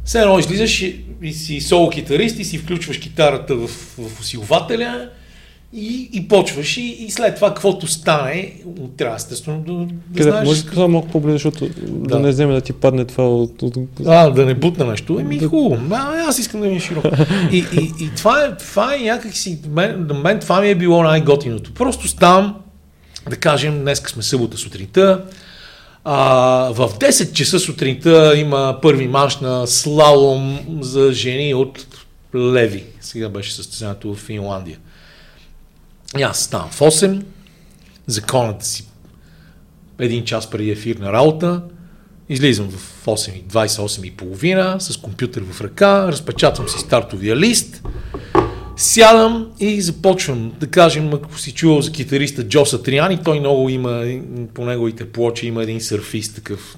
все 0.04 0.20
едно 0.20 0.38
излизаш 0.38 0.82
и, 0.82 1.04
и 1.22 1.32
си 1.32 1.60
соло 1.60 1.90
китарист 1.90 2.38
и 2.38 2.44
си 2.44 2.58
включваш 2.58 2.98
китарата 2.98 3.56
в, 3.56 3.68
в 3.98 4.20
усилвателя 4.20 5.10
и, 5.72 6.10
и 6.12 6.28
почваш 6.28 6.76
и, 6.76 6.80
и 6.80 7.10
след 7.10 7.34
това 7.34 7.48
каквото 7.48 7.86
стане, 7.86 8.52
трябва 8.96 9.16
естествено 9.16 9.60
да, 9.60 9.72
да 9.72 9.94
Къде, 10.16 10.30
знаеш... 10.30 10.48
Може 10.48 10.64
да 10.64 10.88
малко 10.88 11.08
по-близо, 11.08 11.32
защото 11.32 11.68
да. 11.68 12.08
да 12.08 12.20
не 12.20 12.30
вземе 12.30 12.54
да 12.54 12.60
ти 12.60 12.72
падне 12.72 13.04
това 13.04 13.28
от... 13.28 13.62
от... 13.62 13.76
А, 14.06 14.30
да 14.30 14.46
не 14.46 14.54
бутна 14.54 14.84
нещо. 14.84 15.18
Еми 15.20 15.38
да... 15.38 15.48
хубаво, 15.48 15.82
а, 15.90 16.24
аз 16.28 16.38
искам 16.38 16.60
да 16.60 16.66
ми 16.66 16.76
е 16.76 16.80
широко. 16.80 17.08
и, 17.52 17.58
и, 17.58 17.92
и 18.04 18.10
това, 18.16 18.44
е, 18.44 18.56
това 18.56 18.94
е 18.94 18.98
някакси, 18.98 19.60
мен, 19.68 20.06
на 20.06 20.14
мен 20.14 20.40
това 20.40 20.60
ми 20.60 20.68
е 20.68 20.74
било 20.74 21.02
най-готиното. 21.02 21.74
Просто 21.74 22.08
ставам, 22.08 22.56
да 23.30 23.36
кажем, 23.36 23.80
днес 23.80 23.98
сме 23.98 24.22
събота 24.22 24.56
сутринта, 24.56 25.24
а, 26.04 26.14
в 26.72 26.88
10 26.88 27.32
часа 27.32 27.58
сутринта 27.58 28.32
има 28.36 28.78
първи 28.82 29.08
марш 29.08 29.36
на 29.36 29.66
слалом 29.66 30.58
за 30.80 31.12
жени 31.12 31.54
от 31.54 31.86
Леви. 32.34 32.84
Сега 33.00 33.28
беше 33.28 33.54
състезанието 33.54 34.14
в 34.14 34.18
Финландия. 34.18 34.78
И 36.18 36.22
аз 36.22 36.40
ставам 36.40 36.70
в 36.70 36.78
8, 36.78 37.22
законът 38.06 38.64
си 38.64 38.84
един 39.98 40.24
час 40.24 40.50
преди 40.50 40.70
ефирна 40.70 41.12
работа, 41.12 41.62
излизам 42.28 42.70
в 42.70 43.06
8.28 43.06 44.04
и 44.04 44.10
половина 44.10 44.76
с 44.80 44.96
компютър 44.96 45.42
в 45.42 45.60
ръка, 45.60 46.08
разпечатвам 46.08 46.68
си 46.68 46.78
стартовия 46.78 47.36
лист, 47.36 47.82
сядам 48.76 49.50
и 49.60 49.80
започвам, 49.80 50.52
да 50.60 50.66
кажем, 50.66 51.14
ако 51.14 51.38
си 51.38 51.52
чувал 51.52 51.82
за 51.82 51.92
китариста 51.92 52.48
Джо 52.48 52.64
Сатриани, 52.64 53.18
той 53.24 53.40
много 53.40 53.68
има, 53.68 54.04
по 54.54 54.64
неговите 54.64 55.12
плочи 55.12 55.46
има 55.46 55.62
един 55.62 55.80
сърфист 55.80 56.34
такъв, 56.34 56.76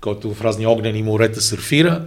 който 0.00 0.34
в 0.34 0.40
разни 0.40 0.66
огнени 0.66 1.02
морета 1.02 1.40
сърфира. 1.40 2.02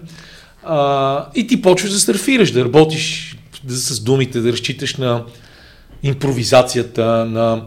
А, 0.64 1.27
и 1.35 1.48
ти 1.48 1.61
почваш 1.61 1.91
да 1.91 1.99
сърфираш, 1.99 2.52
да 2.52 2.65
работиш 2.65 3.38
да, 3.64 3.76
с 3.76 3.99
думите, 3.99 4.40
да 4.40 4.52
разчиташ 4.52 4.95
на 4.95 5.23
импровизацията, 6.04 7.06
на 7.26 7.66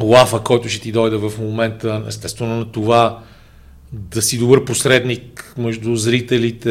лафа, 0.00 0.40
който 0.40 0.68
ще 0.68 0.80
ти 0.80 0.92
дойде 0.92 1.16
в 1.16 1.32
момента, 1.38 2.04
естествено 2.08 2.56
на 2.56 2.72
това 2.72 3.18
да 3.92 4.22
си 4.22 4.38
добър 4.38 4.64
посредник 4.64 5.54
между 5.58 5.96
зрителите 5.96 6.70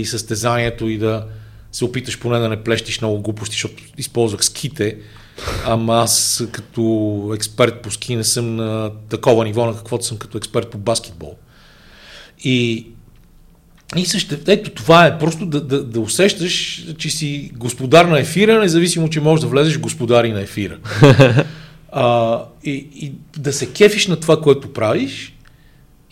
и 0.00 0.04
състезанието 0.04 0.88
и 0.88 0.98
да, 0.98 1.26
се 1.72 1.84
опиташ 1.84 2.18
поне 2.18 2.38
да 2.38 2.48
не 2.48 2.62
плещиш 2.62 3.00
много 3.00 3.22
глупости, 3.22 3.54
защото 3.54 3.82
използвах 3.98 4.44
ските, 4.44 4.98
ама 5.66 5.94
аз 5.94 6.44
като 6.52 7.32
експерт 7.34 7.82
по 7.82 7.90
ски 7.90 8.16
не 8.16 8.24
съм 8.24 8.56
на 8.56 8.90
такова 9.08 9.44
ниво, 9.44 9.66
на 9.66 9.76
каквото 9.76 10.04
съм 10.04 10.18
като 10.18 10.38
експерт 10.38 10.70
по 10.70 10.78
баскетбол. 10.78 11.36
И, 12.44 12.86
и 13.96 14.06
също, 14.06 14.36
ето 14.46 14.70
това 14.70 15.06
е 15.06 15.18
просто 15.18 15.46
да, 15.46 15.60
да, 15.60 15.84
да 15.84 16.00
усещаш, 16.00 16.84
че 16.98 17.10
си 17.10 17.50
господар 17.56 18.04
на 18.04 18.20
ефира, 18.20 18.60
независимо, 18.60 19.08
че 19.08 19.20
можеш 19.20 19.42
да 19.42 19.48
влезеш 19.48 19.78
господари 19.78 20.32
на 20.32 20.40
ефира. 20.40 20.78
а, 21.92 22.38
и, 22.64 22.86
и 22.94 23.12
да 23.36 23.52
се 23.52 23.72
кефиш 23.72 24.06
на 24.06 24.20
това, 24.20 24.40
което 24.40 24.72
правиш. 24.72 25.34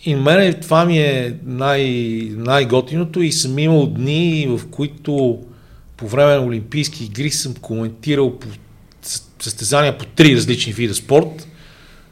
И 0.05 0.15
мене 0.15 0.53
това 0.53 0.85
ми 0.85 0.99
е 0.99 1.35
най- 1.45 2.31
най-готиното 2.35 3.21
и 3.21 3.31
съм 3.31 3.59
имал 3.59 3.87
дни, 3.87 4.47
в 4.49 4.67
които 4.71 5.39
по 5.97 6.07
време 6.07 6.35
на 6.35 6.45
Олимпийски 6.45 7.05
игри 7.05 7.31
съм 7.31 7.53
коментирал 7.53 8.39
по 8.39 8.47
състезания 9.39 9.97
по 9.97 10.05
три 10.05 10.35
различни 10.35 10.73
вида 10.73 10.93
спорт 10.93 11.47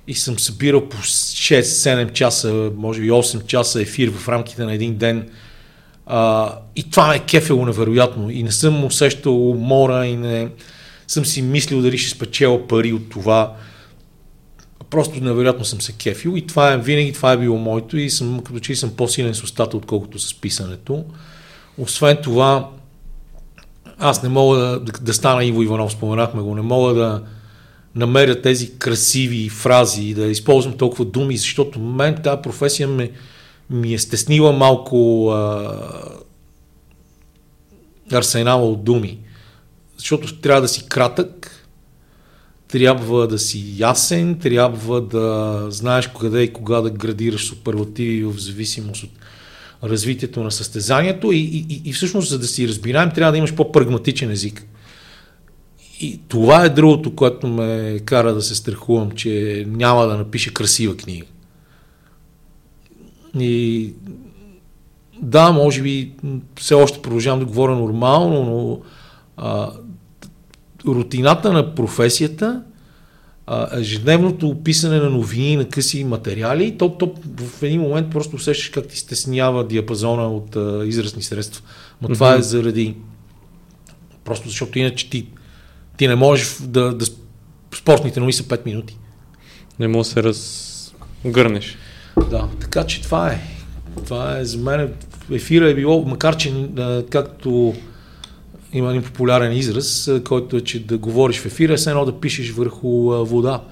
и 0.08 0.14
съм 0.14 0.40
събирал 0.40 0.90
по 0.90 0.98
6-7 0.98 2.14
часа, 2.14 2.72
може 2.76 3.02
би 3.02 3.12
8 3.12 3.46
часа 3.46 3.82
ефир 3.82 4.10
в 4.10 4.30
рамките 4.30 4.64
на 4.64 4.74
един 4.74 4.96
ден. 4.96 5.30
А, 6.12 6.54
и 6.76 6.90
това 6.90 7.08
ме 7.08 7.16
е 7.16 7.20
кефело 7.20 7.66
невероятно. 7.66 8.30
И 8.30 8.44
не 8.44 8.52
съм 8.52 8.86
усещал 8.86 9.50
умора 9.50 10.06
и 10.06 10.16
не 10.16 10.50
съм 11.08 11.26
си 11.26 11.42
мислил 11.42 11.82
дали 11.82 11.98
ще 11.98 12.10
спечела 12.10 12.68
пари 12.68 12.94
от 12.94 13.10
това. 13.10 13.54
Просто 14.90 15.24
невероятно 15.24 15.66
съм 15.66 15.82
се 15.82 15.94
кефил 15.94 16.34
и 16.36 16.48
това 16.48 16.74
е, 16.74 16.78
винаги 16.78 17.14
това 17.14 17.32
е 17.32 17.38
било 17.38 17.58
моето 17.58 17.98
и 17.98 18.10
съм, 18.10 18.40
като 18.40 18.60
че 18.60 18.76
съм 18.76 18.96
по-силен 18.96 19.34
с 19.34 19.44
устата, 19.44 19.78
отколкото 19.78 20.20
с 20.20 20.42
писането. 20.42 21.04
Освен 21.78 22.18
това, 22.24 22.70
аз 24.00 24.24
не 24.24 24.30
мога 24.30 24.58
да, 24.58 24.80
да, 24.80 24.92
да 25.02 25.14
стана 25.14 25.46
Иво 25.46 25.64
Иванов, 25.64 25.92
споменахме 25.92 26.42
го, 26.42 26.56
не 26.56 26.62
мога 26.62 26.94
да 26.94 27.24
намеря 27.96 28.42
тези 28.42 28.78
красиви 28.78 29.50
фрази 29.50 30.04
и 30.04 30.14
да 30.14 30.26
използвам 30.26 30.78
толкова 30.78 31.06
думи, 31.06 31.38
защото 31.38 31.80
мен 31.80 32.16
тази 32.24 32.42
професия 32.42 32.88
ме, 32.88 33.12
ми 33.70 33.94
е 33.94 34.00
стеснила 34.00 34.52
малко 34.52 35.30
а, 35.30 35.78
арсенала 38.12 38.70
от 38.70 38.84
думи. 38.84 39.20
Защото 39.98 40.40
трябва 40.40 40.62
да 40.62 40.68
си 40.68 40.86
кратък, 40.90 41.66
трябва 42.68 43.28
да 43.28 43.40
си 43.40 43.74
ясен, 43.78 44.40
трябва 44.40 45.02
да 45.02 45.66
знаеш 45.70 46.08
къде 46.08 46.44
и 46.44 46.54
кога 46.54 46.82
да 46.82 46.90
градираш 46.90 47.48
суперлативи 47.48 48.24
в 48.24 48.40
зависимост 48.40 49.04
от 49.04 49.12
развитието 49.84 50.44
на 50.44 50.52
състезанието 50.52 51.32
и, 51.32 51.38
и, 51.38 51.82
и 51.86 51.94
всъщност, 51.94 52.30
за 52.30 52.40
да 52.40 52.48
си 52.48 52.68
разбираем, 52.68 53.12
трябва 53.12 53.32
да 53.32 53.38
имаш 53.38 53.56
по-прагматичен 53.56 54.32
език. 54.32 54.66
И 56.00 56.20
това 56.28 56.66
е 56.66 56.70
другото, 56.70 57.16
което 57.16 57.48
ме 57.48 58.00
кара 58.06 58.34
да 58.34 58.42
се 58.42 58.56
страхувам, 58.56 59.12
че 59.12 59.66
няма 59.68 60.06
да 60.06 60.18
напише 60.18 60.54
красива 60.54 60.98
книга. 60.98 61.26
И 63.40 63.94
да, 65.22 65.52
може 65.52 65.82
би 65.82 66.12
все 66.60 66.74
още 66.74 67.02
продължавам 67.02 67.40
да 67.40 67.46
говоря 67.46 67.76
нормално, 67.76 68.44
но 68.44 68.80
а, 69.38 69.72
рутината 70.86 71.54
на 71.54 71.76
професията 71.76 72.64
ежедневното 73.78 74.50
описане 74.50 74.98
на 74.98 75.10
новини, 75.10 75.58
на 75.58 75.70
къси 75.70 76.04
материали, 76.04 76.78
то, 76.78 76.90
то 76.90 77.14
в 77.38 77.64
един 77.64 77.82
момент 77.82 78.12
просто 78.12 78.36
усещаш 78.36 78.70
как 78.70 78.88
ти 78.88 78.98
стеснява 78.98 79.68
диапазона 79.68 80.28
от 80.28 80.56
а, 80.56 80.84
изразни 80.86 81.24
средства. 81.24 81.64
Но 82.02 82.08
mm-hmm. 82.08 82.14
това 82.14 82.36
е 82.36 82.42
заради 82.42 82.96
просто 84.24 84.48
защото 84.48 84.80
иначе 84.80 85.10
ти, 85.10 85.28
ти 85.98 86.08
не 86.08 86.16
можеш 86.16 86.58
да, 86.62 86.94
да 86.94 87.06
спортните 87.76 88.20
новини 88.20 88.34
са 88.34 88.44
5 88.44 88.66
минути. 88.66 88.98
Не 89.80 89.88
можеш 89.88 90.14
да 90.14 90.34
се 90.34 90.92
разгърнеш. 91.26 91.78
Да, 92.26 92.50
така 92.62 92.86
че 92.86 93.02
това 93.02 93.32
е. 93.32 93.42
Това 94.06 94.38
е 94.38 94.46
за 94.46 94.58
мен. 94.58 94.94
Ефира 95.32 95.70
е 95.70 95.76
било, 95.76 96.06
макар 96.06 96.38
че 96.38 96.70
както 97.10 97.74
има 98.74 98.90
един 98.90 99.04
популярен 99.04 99.58
израз, 99.58 100.12
който 100.26 100.58
е, 100.58 100.62
че 100.62 100.86
да 100.86 100.98
говориш 100.98 101.40
в 101.40 101.46
ефира 101.46 101.74
е 101.74 101.90
едно 101.90 102.06
да 102.06 102.20
пишеш 102.20 102.52
върху 102.52 102.90
вода. 103.26 103.64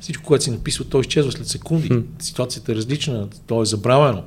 Всичко, 0.00 0.24
което 0.24 0.44
си 0.44 0.50
написал, 0.50 0.86
то 0.86 1.00
изчезва 1.00 1.32
след 1.32 1.46
секунди. 1.46 1.88
Hmm. 1.88 2.04
Ситуацията 2.18 2.72
е 2.72 2.74
различна, 2.74 3.28
то 3.46 3.62
е 3.62 3.64
забравено. 3.64 4.22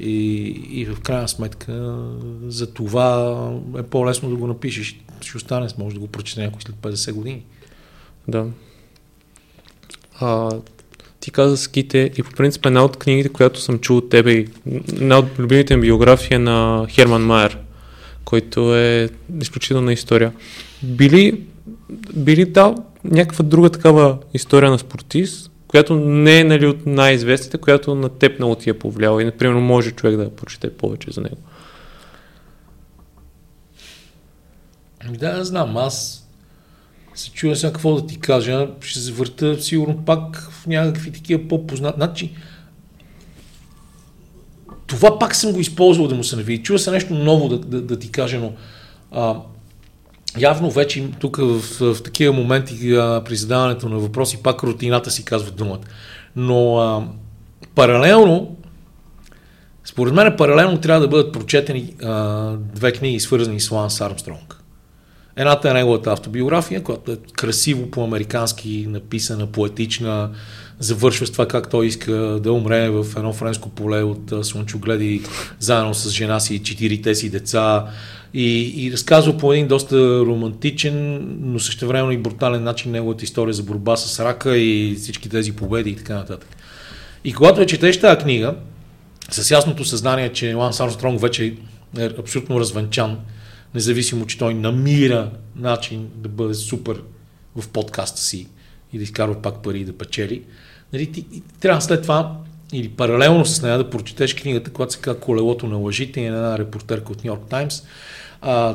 И, 0.00 0.42
и 0.70 0.84
в 0.84 1.00
крайна 1.00 1.28
сметка 1.28 2.04
за 2.46 2.66
това 2.66 3.50
е 3.78 3.82
по-лесно 3.82 4.30
да 4.30 4.36
го 4.36 4.46
напишеш. 4.46 5.00
Ще 5.20 5.36
остане, 5.36 5.68
може 5.78 5.94
да 5.94 6.00
го 6.00 6.06
прочете 6.06 6.42
някой 6.44 6.62
след 6.62 6.76
50 6.76 7.12
години. 7.12 7.42
Да. 8.28 8.46
А, 10.20 10.50
ти 11.26 11.32
каза 11.32 11.56
ските 11.56 12.10
и 12.16 12.22
по 12.22 12.30
принцип 12.30 12.66
една 12.66 12.84
от 12.84 12.96
книгите, 12.96 13.28
която 13.28 13.60
съм 13.60 13.78
чул 13.78 13.96
от 13.96 14.10
тебе 14.10 14.32
и 14.32 14.48
една 14.88 15.18
от 15.18 15.38
любимите 15.38 15.76
ми 15.76 15.82
биография 15.82 16.40
на 16.40 16.86
Херман 16.90 17.22
Майер, 17.22 17.58
който 18.24 18.76
е 18.76 19.08
изключителна 19.40 19.92
история. 19.92 20.32
Били, 20.82 21.42
били 22.16 22.44
дал 22.44 22.74
някаква 23.04 23.44
друга 23.44 23.70
такава 23.70 24.18
история 24.34 24.70
на 24.70 24.78
спортист, 24.78 25.50
която 25.68 25.94
не 25.96 26.40
е 26.40 26.44
нали, 26.44 26.66
от 26.66 26.86
най-известните, 26.86 27.58
която 27.58 27.94
на 27.94 28.08
теб 28.08 28.38
много 28.38 28.54
ти 28.54 28.70
е 28.70 28.78
повлияла 28.78 29.22
и, 29.22 29.24
например, 29.24 29.54
може 29.54 29.90
човек 29.90 30.16
да 30.16 30.36
прочете 30.36 30.76
повече 30.76 31.10
за 31.10 31.20
него? 31.20 31.36
Да, 35.10 35.44
знам. 35.44 35.76
Аз 35.76 36.25
се 37.16 37.30
чуя 37.30 37.56
сега 37.56 37.72
какво 37.72 37.94
да 37.94 38.06
ти 38.06 38.20
кажа. 38.20 38.68
Ще 38.80 38.98
се 38.98 39.12
върта 39.12 39.62
сигурно 39.62 40.04
пак 40.04 40.48
в 40.50 40.66
някакви 40.66 41.12
такива 41.12 41.48
по-познати. 41.48 41.96
Значи, 41.96 42.34
това 44.86 45.18
пак 45.18 45.34
съм 45.34 45.52
го 45.52 45.60
използвал 45.60 46.08
да 46.08 46.14
му 46.14 46.24
се 46.24 46.36
навиди. 46.36 46.62
Чува 46.62 46.78
се 46.78 46.90
нещо 46.90 47.14
ново 47.14 47.48
да, 47.48 47.58
да, 47.58 47.82
да 47.82 47.98
ти 47.98 48.10
кажа, 48.10 48.38
но 48.38 48.52
а, 49.12 49.36
явно 50.38 50.70
вече 50.70 51.08
тук 51.20 51.36
в, 51.36 51.60
в, 51.60 51.94
в 51.94 52.02
такива 52.02 52.34
моменти 52.34 52.94
а, 52.94 53.22
при 53.24 53.36
задаването 53.36 53.88
на 53.88 53.98
въпроси 53.98 54.42
пак 54.42 54.62
рутината 54.62 55.10
си 55.10 55.24
казва 55.24 55.50
думата. 55.50 55.80
Но 56.36 56.78
а, 56.78 57.08
паралелно, 57.74 58.56
според 59.84 60.14
мен 60.14 60.34
паралелно 60.38 60.80
трябва 60.80 61.00
да 61.00 61.08
бъдат 61.08 61.32
прочетени 61.32 61.94
а, 62.02 62.52
две 62.56 62.92
книги, 62.92 63.20
свързани 63.20 63.60
с 63.60 63.70
Ланс 63.70 64.00
Армстронг. 64.00 64.62
Едната 65.36 65.70
е 65.70 65.72
неговата 65.72 66.12
автобиография, 66.12 66.82
която 66.82 67.12
е 67.12 67.16
красиво 67.32 67.90
по-американски 67.90 68.86
написана, 68.88 69.46
поетична, 69.46 70.30
завършва 70.78 71.26
с 71.26 71.30
това 71.30 71.48
как 71.48 71.70
той 71.70 71.86
иска 71.86 72.12
да 72.42 72.52
умре 72.52 72.90
в 72.90 73.06
едно 73.16 73.32
френско 73.32 73.68
поле 73.68 74.02
от 74.02 74.32
слънчогледи, 74.42 75.22
заедно 75.58 75.94
с 75.94 76.10
жена 76.10 76.40
си 76.40 76.54
и 76.54 76.62
четирите 76.62 77.14
си 77.14 77.30
деца. 77.30 77.86
И, 78.34 78.72
и 78.86 78.92
разказва 78.92 79.38
по 79.38 79.52
един 79.52 79.68
доста 79.68 80.20
романтичен, 80.20 81.26
но 81.40 81.58
същевременно 81.58 82.12
и 82.12 82.18
брутален 82.18 82.62
начин 82.62 82.92
неговата 82.92 83.24
история 83.24 83.54
за 83.54 83.62
борба 83.62 83.96
с 83.96 84.24
рака 84.24 84.56
и 84.56 84.94
всички 84.98 85.28
тези 85.28 85.52
победи 85.52 85.90
и 85.90 85.96
така 85.96 86.14
нататък. 86.14 86.56
И 87.24 87.32
когато 87.32 87.60
я 87.60 87.66
четеш 87.66 88.00
тази 88.00 88.18
книга, 88.18 88.54
с 89.30 89.50
ясното 89.50 89.84
съзнание, 89.84 90.32
че 90.32 90.54
Ланс 90.54 90.80
Армстронг 90.80 91.20
вече 91.20 91.54
е 91.98 92.04
абсолютно 92.04 92.60
развенчан, 92.60 93.18
независимо, 93.74 94.26
че 94.26 94.38
той 94.38 94.54
намира 94.54 95.30
начин 95.56 96.08
да 96.16 96.28
бъде 96.28 96.54
супер 96.54 97.02
в 97.56 97.68
подкаста 97.68 98.20
си 98.20 98.48
и 98.92 98.98
да 98.98 99.04
изкарва 99.04 99.42
пак 99.42 99.62
пари 99.62 99.80
и 99.80 99.84
да 99.84 99.98
печели. 99.98 100.42
Нали, 100.92 101.12
ти, 101.12 101.26
трябва 101.60 101.80
след 101.80 102.02
това 102.02 102.36
или 102.72 102.88
паралелно 102.88 103.46
с 103.46 103.62
нея 103.62 103.78
да 103.78 103.90
прочетеш 103.90 104.34
книгата, 104.34 104.70
която 104.70 104.92
се 104.92 105.00
казва 105.00 105.20
Колелото 105.20 105.66
на 105.66 105.76
лъжите 105.76 106.20
и 106.20 106.28
на 106.28 106.36
една 106.36 106.58
репортерка 106.58 107.12
от 107.12 107.24
Нью 107.24 107.32
Йорк 107.32 107.48
Таймс. 107.48 107.82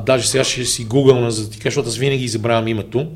даже 0.06 0.28
сега 0.28 0.44
ще 0.44 0.66
си 0.66 0.86
гугълна, 0.86 1.32
за 1.32 1.44
да 1.44 1.50
ти 1.50 1.60
кажа, 1.60 1.64
защото 1.64 1.90
аз 1.90 1.98
винаги 1.98 2.28
забравям 2.28 2.68
името. 2.68 3.08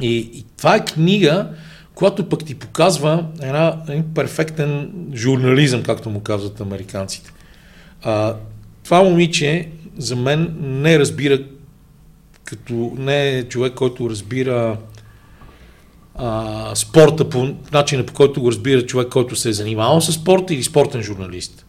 И, 0.00 0.16
и 0.16 0.44
това 0.56 0.76
е 0.76 0.84
книга, 0.84 1.48
която 1.94 2.28
пък 2.28 2.44
ти 2.44 2.54
показва 2.54 3.26
една, 3.42 3.82
един 3.88 4.04
перфектен 4.14 4.92
журнализъм, 5.14 5.82
както 5.82 6.10
му 6.10 6.20
казват 6.20 6.60
американците. 6.60 7.32
А, 8.02 8.34
това 8.84 9.02
момиче 9.02 9.68
за 9.98 10.16
мен 10.16 10.56
не 10.60 10.98
разбира, 10.98 11.44
като 12.44 12.92
не 12.96 13.28
е 13.28 13.44
човек, 13.44 13.74
който 13.74 14.10
разбира 14.10 14.78
а, 16.14 16.74
спорта 16.74 17.28
по 17.28 17.54
начина 17.72 18.06
по 18.06 18.12
който 18.12 18.40
го 18.40 18.50
разбира 18.50 18.86
човек, 18.86 19.08
който 19.08 19.36
се 19.36 19.48
е 19.48 19.52
занимавал 19.52 20.00
с 20.00 20.12
спорта 20.12 20.54
или 20.54 20.62
спортен 20.62 21.02
журналист. 21.02 21.66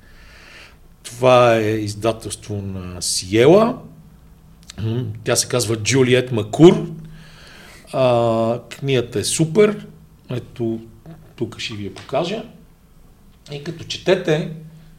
Това 1.03 1.56
е 1.56 1.69
издателство 1.69 2.61
на 2.61 3.02
Сиела. 3.02 3.77
Тя 5.23 5.35
се 5.35 5.48
казва 5.48 5.76
Джулиет 5.76 6.31
Макур. 6.31 6.88
А, 7.93 8.60
книгата 8.69 9.19
е 9.19 9.23
супер. 9.23 9.88
Ето, 10.30 10.80
тук 11.35 11.60
ще 11.60 11.73
ви 11.73 11.85
я 11.85 11.93
покажа. 11.93 12.43
И 13.52 13.64
като 13.64 13.84
четете, 13.84 14.52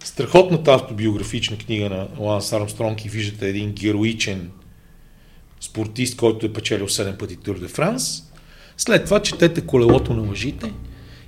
страхотната 0.05 0.73
автобиографична 0.73 1.59
книга 1.59 1.89
на 1.91 2.09
Ланс 2.19 2.53
Армстронг 2.53 3.05
и 3.05 3.09
виждате 3.09 3.49
един 3.49 3.73
героичен 3.73 4.51
спортист, 5.61 6.17
който 6.17 6.47
е 6.47 6.53
печелил 6.53 6.89
7 6.89 7.19
пъти 7.19 7.37
Тур 7.37 7.59
де 7.59 7.69
Франс. 7.69 8.23
След 8.77 9.05
това 9.05 9.23
четете 9.23 9.61
колелото 9.61 10.15
на 10.15 10.23
лъжите 10.23 10.73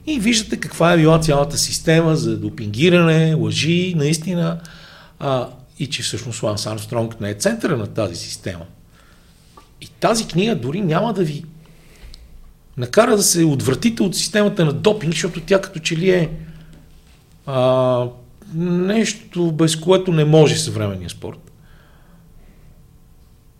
и 0.06 0.18
виждате 0.20 0.60
каква 0.60 0.92
е 0.92 0.96
била 0.96 1.18
цялата 1.18 1.58
система 1.58 2.16
за 2.16 2.38
допингиране, 2.38 3.34
лъжи, 3.34 3.94
наистина, 3.96 4.60
а, 5.18 5.48
и 5.78 5.86
че 5.86 6.02
всъщност 6.02 6.42
Ланс 6.42 6.66
Армстронг 6.66 7.20
не 7.20 7.30
е 7.30 7.34
центъра 7.34 7.76
на 7.76 7.86
тази 7.86 8.16
система. 8.16 8.64
И 9.80 9.88
тази 9.88 10.28
книга 10.28 10.56
дори 10.56 10.80
няма 10.80 11.12
да 11.12 11.24
ви 11.24 11.44
накара 12.76 13.16
да 13.16 13.22
се 13.22 13.44
отвратите 13.44 14.02
от 14.02 14.16
системата 14.16 14.64
на 14.64 14.72
допинг, 14.72 15.12
защото 15.12 15.40
тя 15.40 15.60
като 15.60 15.78
че 15.78 15.96
ли 15.96 16.10
е 16.10 16.30
а, 17.46 18.06
нещо, 18.54 19.52
без 19.52 19.76
което 19.76 20.12
не 20.12 20.24
може 20.24 20.56
съвременния 20.56 21.10
спорт. 21.10 21.52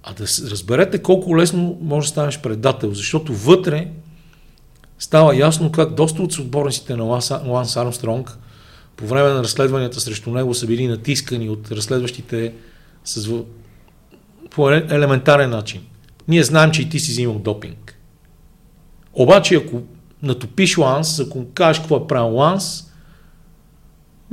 А 0.02 0.14
да 0.14 0.24
разберете 0.50 1.02
колко 1.02 1.36
лесно 1.36 1.78
може 1.80 2.06
да 2.06 2.10
станеш 2.10 2.40
предател, 2.40 2.94
защото 2.94 3.34
вътре 3.34 3.88
става 4.98 5.36
ясно 5.36 5.72
как 5.72 5.94
доста 5.94 6.22
от 6.22 6.32
съотборниците 6.32 6.96
на 6.96 7.04
Ланс 7.44 7.76
Армстронг 7.76 8.38
по 8.96 9.06
време 9.06 9.28
на 9.28 9.42
разследванията 9.42 10.00
срещу 10.00 10.30
него 10.30 10.54
са 10.54 10.66
били 10.66 10.86
натискани 10.86 11.48
от 11.48 11.72
разследващите 11.72 12.54
с, 13.04 13.42
по 14.50 14.70
елементарен 14.70 15.50
начин. 15.50 15.80
Ние 16.28 16.42
знаем, 16.42 16.70
че 16.70 16.82
и 16.82 16.88
ти 16.88 17.00
си 17.00 17.10
взимал 17.10 17.38
допинг. 17.38 17.98
Обаче, 19.12 19.54
ако 19.54 19.82
натопиш 20.22 20.78
Ланс, 20.78 21.20
ако 21.20 21.44
кажеш 21.54 21.80
какво 21.80 21.96
е 21.96 22.06
правил 22.06 22.34
Ланс, 22.34 22.92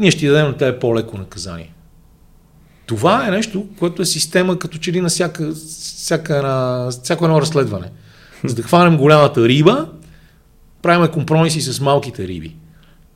ние 0.02 0.12
ще 0.12 0.28
дадем 0.28 0.48
на 0.48 0.58
тебе 0.58 0.80
по-леко 0.80 1.18
наказание. 1.18 1.74
Това 2.86 3.28
е 3.28 3.32
нещо, 3.32 3.68
което 3.80 4.02
е 4.02 4.06
система 4.06 4.60
като 4.60 4.78
че 4.78 4.92
ли 4.92 5.02
на 5.02 5.10
всяка, 5.10 5.52
всяка, 5.54 6.42
на, 6.42 6.90
всяко 7.04 7.26
едно 7.26 7.42
разследване. 7.42 7.90
За 8.44 8.56
да 8.56 8.62
хванем 8.62 8.98
голямата 8.98 9.48
риба, 9.48 9.90
правим 10.82 11.12
компромиси 11.12 11.62
с 11.62 11.82
малките 11.82 12.28
риби. 12.28 12.56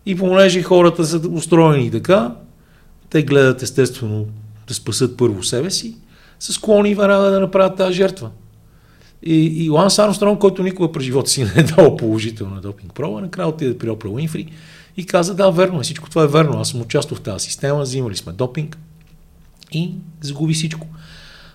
И 0.06 0.18
понеже 0.18 0.62
хората 0.62 1.06
са 1.06 1.22
устроени 1.30 1.91
така, 1.91 2.36
те 3.10 3.24
гледат 3.24 3.62
естествено 3.62 4.26
да 4.68 4.74
спасат 4.74 5.18
първо 5.18 5.44
себе 5.44 5.72
си, 5.72 5.98
са 6.40 6.53
склонни 6.53 6.95
веднага 6.95 7.32
да 7.32 7.40
направят 7.40 7.78
тази 7.78 7.94
жертва. 7.94 8.30
И, 9.24 9.66
и 9.66 9.70
Ланс 9.70 9.99
Армстронг, 9.99 10.40
който 10.40 10.64
никога 10.64 10.91
през 10.91 11.03
живота 11.03 11.30
си 11.30 11.44
не 11.44 11.53
е 11.56 11.64
дал 11.64 11.98
положителна 11.98 12.62
допинг 12.62 12.94
проба, 12.94 13.22
накрая 13.22 13.49
отиде 13.49 13.78
при 13.78 13.90
Опра 13.90 14.10
Уинфри 14.10 14.48
и 14.97 15.05
каза, 15.05 15.35
да, 15.35 15.51
верно, 15.51 15.81
всичко 15.81 16.09
това 16.09 16.23
е 16.23 16.27
верно, 16.27 16.59
аз 16.59 16.69
съм 16.69 16.81
участвал 16.81 17.17
в 17.17 17.22
тази 17.22 17.45
система, 17.45 17.81
взимали 17.81 18.15
сме 18.15 18.34
допинг 18.34 18.77
и 19.72 19.91
загуби 20.22 20.53
всичко. 20.53 20.88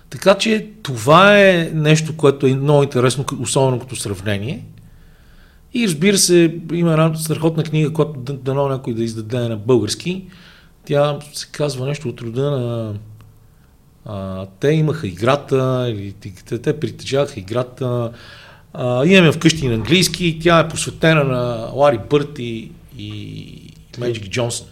Така 0.09 0.35
че 0.35 0.67
това 0.83 1.39
е 1.39 1.71
нещо, 1.73 2.17
което 2.17 2.47
е 2.47 2.55
много 2.55 2.83
интересно, 2.83 3.25
особено 3.39 3.79
като 3.79 3.95
сравнение. 3.95 4.65
И 5.73 5.87
разбира 5.87 6.17
се, 6.17 6.55
има 6.73 6.91
една 6.91 7.15
страхотна 7.15 7.63
книга, 7.63 7.93
която 7.93 8.19
дано 8.19 8.67
някой 8.67 8.93
да 8.93 9.03
издаде 9.03 9.39
на 9.39 9.57
български. 9.57 10.25
Тя 10.85 11.19
се 11.33 11.47
казва 11.51 11.85
нещо 11.85 12.09
от 12.09 12.21
рода 12.21 12.51
на 12.51 12.93
а, 14.05 14.45
те 14.59 14.67
имаха 14.67 15.07
играта, 15.07 15.87
или 15.89 16.11
те, 16.11 16.59
те 16.59 16.79
притежаваха 16.79 17.39
играта. 17.39 18.11
А, 18.73 19.05
имаме 19.05 19.31
вкъщи 19.31 19.67
на 19.67 19.73
английски. 19.73 20.39
Тя 20.41 20.59
е 20.59 20.67
посветена 20.67 21.23
на 21.23 21.69
Лари 21.73 21.99
Бърт 22.09 22.39
и, 22.39 22.71
и 23.01 23.73
Меджик 23.99 24.29
Джонсън, 24.29 24.67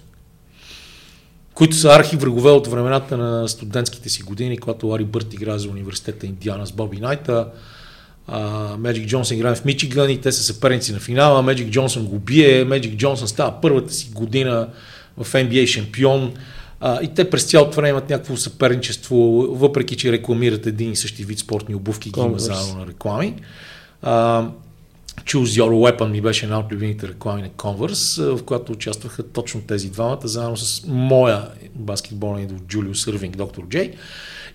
които 1.53 1.75
са 1.75 1.89
архиврагове 1.89 2.51
от 2.51 2.67
времената 2.67 3.17
на 3.17 3.47
студентските 3.47 4.09
си 4.09 4.21
години, 4.21 4.57
когато 4.57 4.87
Лари 4.87 5.05
Бърт 5.05 5.33
игра 5.33 5.57
за 5.57 5.69
университета 5.69 6.25
Индиана 6.25 6.67
с 6.67 6.71
Боби 6.71 6.97
Найта. 6.97 7.47
Меджик 8.77 9.07
Джонсън 9.07 9.37
играе 9.37 9.55
в 9.55 9.65
Мичиган 9.65 10.09
и 10.09 10.21
те 10.21 10.31
са 10.31 10.43
съперници 10.43 10.93
на 10.93 10.99
финала. 10.99 11.43
Меджик 11.43 11.69
Джонсън 11.69 12.05
го 12.05 12.19
бие. 12.19 12.65
Меджик 12.65 12.95
Джонсън 12.95 13.27
става 13.27 13.61
първата 13.61 13.93
си 13.93 14.09
година 14.13 14.67
в 15.17 15.33
NBA 15.33 15.65
шампион. 15.65 16.33
А, 16.81 17.03
и 17.03 17.07
те 17.07 17.29
през 17.29 17.43
цялото 17.43 17.75
време 17.75 17.89
имат 17.89 18.09
някакво 18.09 18.37
съперничество, 18.37 19.15
въпреки 19.49 19.97
че 19.97 20.11
рекламират 20.11 20.65
един 20.65 20.91
и 20.91 20.95
същи 20.95 21.25
вид 21.25 21.39
спортни 21.39 21.75
обувки, 21.75 22.11
ги 22.11 22.19
има 22.19 22.39
заедно 22.39 22.75
на 22.79 22.87
реклами. 22.87 23.35
А, 24.01 24.47
Choose 25.23 25.61
Your 25.61 25.97
Weapon 25.99 26.07
ми 26.07 26.21
беше 26.21 26.45
една 26.45 26.59
от 26.59 26.71
любимите 26.71 27.07
реклами 27.07 27.41
на 27.41 27.49
Converse, 27.49 28.35
в 28.35 28.43
която 28.43 28.71
участваха 28.71 29.23
точно 29.23 29.61
тези 29.61 29.89
двамата, 29.89 30.19
заедно 30.23 30.57
с 30.57 30.85
моя 30.87 31.47
баскетболен 31.75 32.43
идол 32.43 32.57
Джулио 32.67 32.95
Сървинг, 32.95 33.37
доктор 33.37 33.67
Джей. 33.69 33.93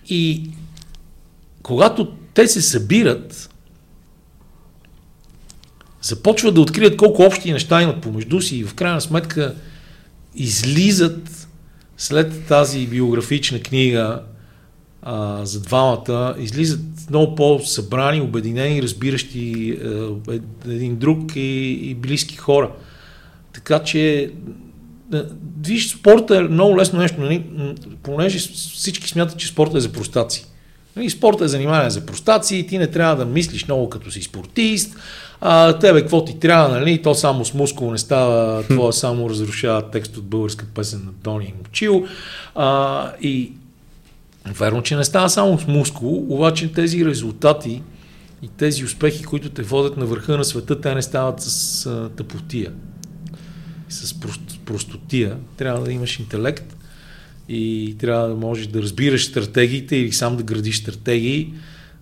И 0.09 0.49
когато 1.63 2.11
те 2.33 2.47
се 2.47 2.61
събират, 2.61 3.49
започват 6.01 6.55
да 6.55 6.61
открият 6.61 6.97
колко 6.97 7.21
общи 7.21 7.51
неща 7.51 7.81
имат 7.81 8.01
помежду 8.01 8.41
си 8.41 8.57
и 8.57 8.63
в 8.63 8.75
крайна 8.75 9.01
сметка 9.01 9.55
излизат 10.35 11.47
след 11.97 12.47
тази 12.47 12.87
биографична 12.87 13.59
книга 13.59 14.21
а, 15.01 15.45
за 15.45 15.61
двамата, 15.61 16.35
излизат 16.39 16.81
много 17.09 17.35
по-събрани, 17.35 18.21
обединени, 18.21 18.83
разбиращи 18.83 19.77
е, 20.29 20.39
един 20.71 20.95
друг 20.95 21.35
и, 21.35 21.71
и 21.71 21.95
близки 21.95 22.35
хора. 22.35 22.71
Така 23.53 23.79
че 23.79 24.31
е, 25.13 25.21
виж, 25.65 25.89
спорта 25.89 26.37
е 26.37 26.41
много 26.41 26.77
лесно 26.77 26.99
нещо, 26.99 27.21
нали? 27.21 27.43
понеже 28.03 28.39
всички 28.39 29.09
смятат, 29.09 29.37
че 29.37 29.47
спорта 29.47 29.77
е 29.77 29.81
за 29.81 29.91
простаци. 29.91 30.45
Нали, 30.95 31.09
спорта 31.09 31.45
е 31.45 31.47
занимание 31.47 31.89
за 31.89 32.05
простаци, 32.05 32.67
ти 32.67 32.77
не 32.77 32.87
трябва 32.87 33.15
да 33.15 33.25
мислиш 33.25 33.67
много 33.67 33.89
като 33.89 34.11
си 34.11 34.21
спортист, 34.21 34.95
а 35.41 35.79
тебе 35.79 36.01
какво 36.01 36.25
ти 36.25 36.39
трябва, 36.39 36.79
нали? 36.79 37.01
То 37.01 37.15
само 37.15 37.45
с 37.45 37.53
мускул 37.53 37.91
не 37.91 37.97
става, 37.97 38.63
това 38.63 38.91
само 38.91 39.29
разрушава 39.29 39.91
текст 39.91 40.17
от 40.17 40.25
българска 40.25 40.65
песен 40.75 41.01
на 41.05 41.11
Тони 41.23 41.53
Мочил. 41.63 42.05
А, 42.55 43.11
и 43.21 43.51
верно, 44.53 44.83
че 44.83 44.95
не 44.95 45.03
става 45.03 45.29
само 45.29 45.59
с 45.59 45.67
мускул, 45.67 46.25
обаче 46.29 46.71
тези 46.71 47.05
резултати 47.05 47.81
и 48.41 48.47
тези 48.47 48.85
успехи, 48.85 49.23
които 49.23 49.49
те 49.49 49.63
водят 49.63 49.97
на 49.97 50.05
върха 50.05 50.37
на 50.37 50.45
света, 50.45 50.81
те 50.81 50.95
не 50.95 51.01
стават 51.01 51.41
с 51.41 51.85
а, 51.85 52.09
тъпотия, 52.09 52.71
с 53.89 54.19
прост, 54.19 54.59
простотия. 54.65 55.37
Трябва 55.57 55.85
да 55.85 55.91
имаш 55.91 56.19
интелект 56.19 56.77
и 57.49 57.95
трябва 57.99 58.27
да 58.27 58.35
можеш 58.35 58.67
да 58.67 58.81
разбираш 58.81 59.25
стратегиите 59.25 59.95
или 59.95 60.11
сам 60.11 60.37
да 60.37 60.43
градиш 60.43 60.77
стратегии 60.77 61.53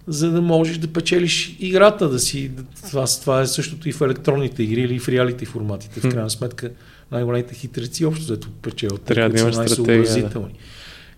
за 0.08 0.32
да 0.32 0.42
можеш 0.42 0.78
да 0.78 0.88
печелиш 0.88 1.56
играта, 1.60 2.10
да 2.10 2.20
си... 2.20 2.52
Това, 2.88 3.06
това 3.22 3.42
е 3.42 3.48
същото 3.48 3.90
и 3.90 3.92
в 3.92 4.02
електронните 4.02 4.64
игри 4.64 4.82
или 4.82 5.00
в 5.00 5.10
реалите 5.10 5.46
форматите. 5.46 6.00
В 6.00 6.10
крайна 6.12 6.30
сметка 6.30 6.72
най-големите 7.12 7.56
хитреци 7.56 8.06
общо 8.06 8.26
зато 8.26 8.50
печелят. 8.62 9.02
Трябва 9.02 9.30
да 9.30 9.42
имаш 9.42 9.56
стратегия. 9.56 10.30
Да. 10.30 10.42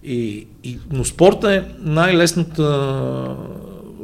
И, 0.08 0.48
и, 0.64 0.80
но 0.92 1.06
спорта 1.06 1.54
е 1.54 1.64
най-лесната 1.80 3.36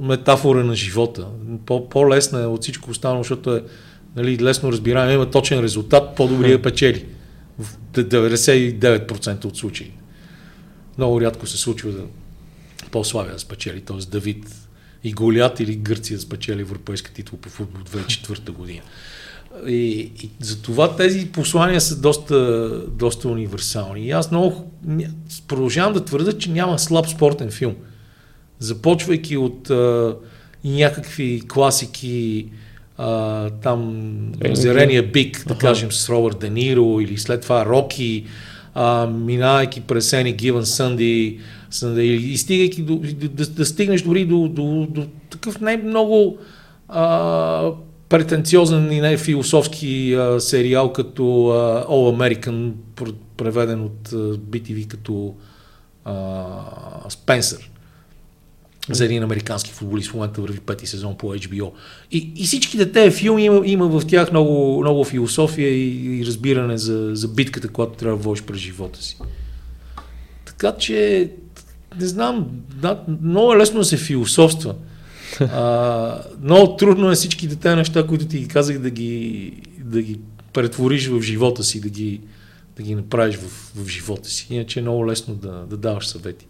метафора 0.01 0.63
на 0.63 0.75
живота. 0.75 1.27
По, 1.65 1.89
по-лесна 1.89 2.41
е 2.41 2.45
от 2.45 2.61
всичко 2.61 2.91
останало, 2.91 3.23
защото 3.23 3.55
е 3.55 3.63
нали, 4.15 4.39
лесно 4.39 4.71
разбираем, 4.71 5.11
има 5.11 5.31
точен 5.31 5.59
резултат, 5.59 6.15
по-добрия 6.15 6.61
печели. 6.61 7.05
В 7.59 7.77
99% 7.93 9.45
от 9.45 9.57
случаи. 9.57 9.91
Много 10.97 11.21
рядко 11.21 11.47
се 11.47 11.57
случва 11.57 11.91
да 11.91 12.03
по-славя 12.91 13.31
да 13.31 13.39
спечели, 13.39 13.81
т.е. 13.81 13.97
Давид 13.97 14.45
и 15.03 15.13
Голят 15.13 15.59
или 15.59 15.75
Гърция 15.75 16.17
да 16.17 16.21
спечели 16.21 16.61
европейска 16.61 17.11
титла 17.13 17.37
по 17.37 17.49
футбол 17.49 17.81
2004 17.81 18.51
година. 18.51 18.81
И, 19.67 20.11
и 20.23 20.29
затова 20.39 20.95
тези 20.95 21.27
послания 21.27 21.81
са 21.81 22.01
доста, 22.01 22.69
доста 22.87 23.27
универсални. 23.27 24.01
И 24.01 24.11
аз 24.11 24.31
много 24.31 24.71
продължавам 25.47 25.93
да 25.93 26.05
твърда, 26.05 26.31
че 26.31 26.51
няма 26.51 26.79
слаб 26.79 27.07
спортен 27.07 27.51
филм. 27.51 27.75
Започвайки 28.59 29.37
от 29.37 29.69
а, 29.69 30.15
някакви 30.63 31.41
класики, 31.47 32.47
а, 32.97 33.49
там 33.49 34.11
Зерения 34.53 35.11
Бик, 35.11 35.47
да 35.47 35.57
кажем, 35.57 35.91
с 35.91 36.09
Робърт 36.09 36.39
Де 36.39 36.49
Ниро, 36.49 36.99
или 37.01 37.17
след 37.17 37.41
това 37.41 37.65
Роки, 37.65 38.25
а, 38.73 39.07
минавайки 39.07 39.81
през 39.81 40.11
Any 40.11 40.35
Given 40.35 40.61
Sunday, 41.71 42.01
и 42.01 42.37
стигайки 42.37 42.81
до, 42.81 43.01
да, 43.13 43.47
да 43.47 43.65
стигнеш 43.65 44.01
дори 44.01 44.25
до, 44.25 44.47
до, 44.47 44.87
до 44.89 45.07
такъв 45.29 45.61
най-много 45.61 46.37
а, 46.87 47.71
претенциозен 48.11 48.91
и 48.91 49.01
най-философски 49.01 50.13
а, 50.13 50.39
сериал 50.39 50.93
като 50.93 51.47
а, 51.47 51.85
All 51.85 52.35
American, 52.37 52.71
преведен 53.37 53.81
от 53.81 54.09
а, 54.13 54.15
BTV 54.37 54.87
като 54.87 55.35
а, 56.05 56.45
Спенсър 57.09 57.71
за 58.89 59.05
един 59.05 59.23
американски 59.23 59.71
футболист 59.71 60.11
в 60.11 60.13
момента 60.13 60.41
върви 60.41 60.59
пети 60.59 60.87
сезон 60.87 61.17
по 61.17 61.35
HBO. 61.35 61.71
И, 62.11 62.31
и 62.35 62.43
всичките 62.43 62.91
тези 62.91 63.17
филми 63.17 63.45
има, 63.45 63.61
има 63.65 63.87
в 63.87 64.07
тях 64.07 64.31
много, 64.31 64.81
много 64.81 65.03
философия 65.03 65.69
и, 65.69 66.19
и 66.19 66.25
разбиране 66.25 66.77
за, 66.77 67.09
за 67.13 67.27
битката, 67.27 67.67
която 67.67 67.93
трябва 67.93 68.17
да 68.17 68.23
водиш 68.23 68.43
през 68.43 68.57
живота 68.57 69.03
си. 69.03 69.17
Така 70.45 70.71
че 70.77 71.29
не 71.99 72.05
знам, 72.05 72.47
да, 72.75 73.03
много 73.21 73.53
е 73.53 73.57
лесно 73.57 73.79
да 73.79 73.85
се 73.85 73.97
философства. 73.97 74.75
А, 75.39 76.23
много 76.43 76.75
трудно 76.75 77.11
е 77.11 77.15
всички 77.15 77.59
тези 77.59 77.75
неща, 77.75 78.07
които 78.07 78.25
ти 78.25 78.47
казах, 78.47 78.79
да 78.79 78.89
ги, 78.89 79.53
да 79.79 80.01
ги 80.01 80.19
претвориш 80.53 81.07
в 81.07 81.21
живота 81.21 81.63
си, 81.63 81.81
да 81.81 81.89
ги, 81.89 82.21
да 82.77 82.83
ги 82.83 82.95
направиш 82.95 83.35
в, 83.35 83.73
в 83.75 83.87
живота 83.89 84.29
си. 84.29 84.47
Иначе 84.49 84.79
е 84.79 84.81
много 84.81 85.07
лесно 85.07 85.33
да, 85.33 85.51
да 85.69 85.77
даваш 85.77 86.07
съвети. 86.07 86.47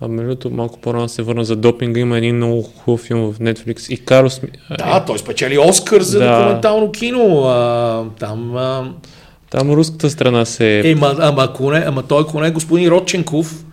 А 0.00 0.08
между 0.08 0.50
малко 0.50 0.80
по-рано 0.80 1.08
се 1.08 1.22
върна 1.22 1.44
за 1.44 1.56
допинга. 1.56 2.00
Има 2.00 2.18
един 2.18 2.36
много 2.36 2.62
хубав 2.62 3.00
филм 3.00 3.32
в 3.32 3.38
Netflix. 3.38 3.92
И 3.92 3.96
Карос... 3.96 4.40
Да, 4.78 5.04
той 5.04 5.18
спечели 5.18 5.58
Оскар 5.58 6.00
за 6.00 6.18
да. 6.18 6.38
документално 6.38 6.92
кино. 6.92 7.44
А, 7.44 8.04
там... 8.18 8.56
А... 8.56 8.92
Там 9.50 9.70
руската 9.70 10.10
страна 10.10 10.44
се... 10.44 10.90
Е, 10.90 10.94
ма, 10.94 11.14
ама, 11.18 11.52
коне, 11.52 11.84
ама 11.86 12.02
той 12.02 12.26
коне 12.26 12.50
господин 12.50 12.88
Родченков, 12.88 13.64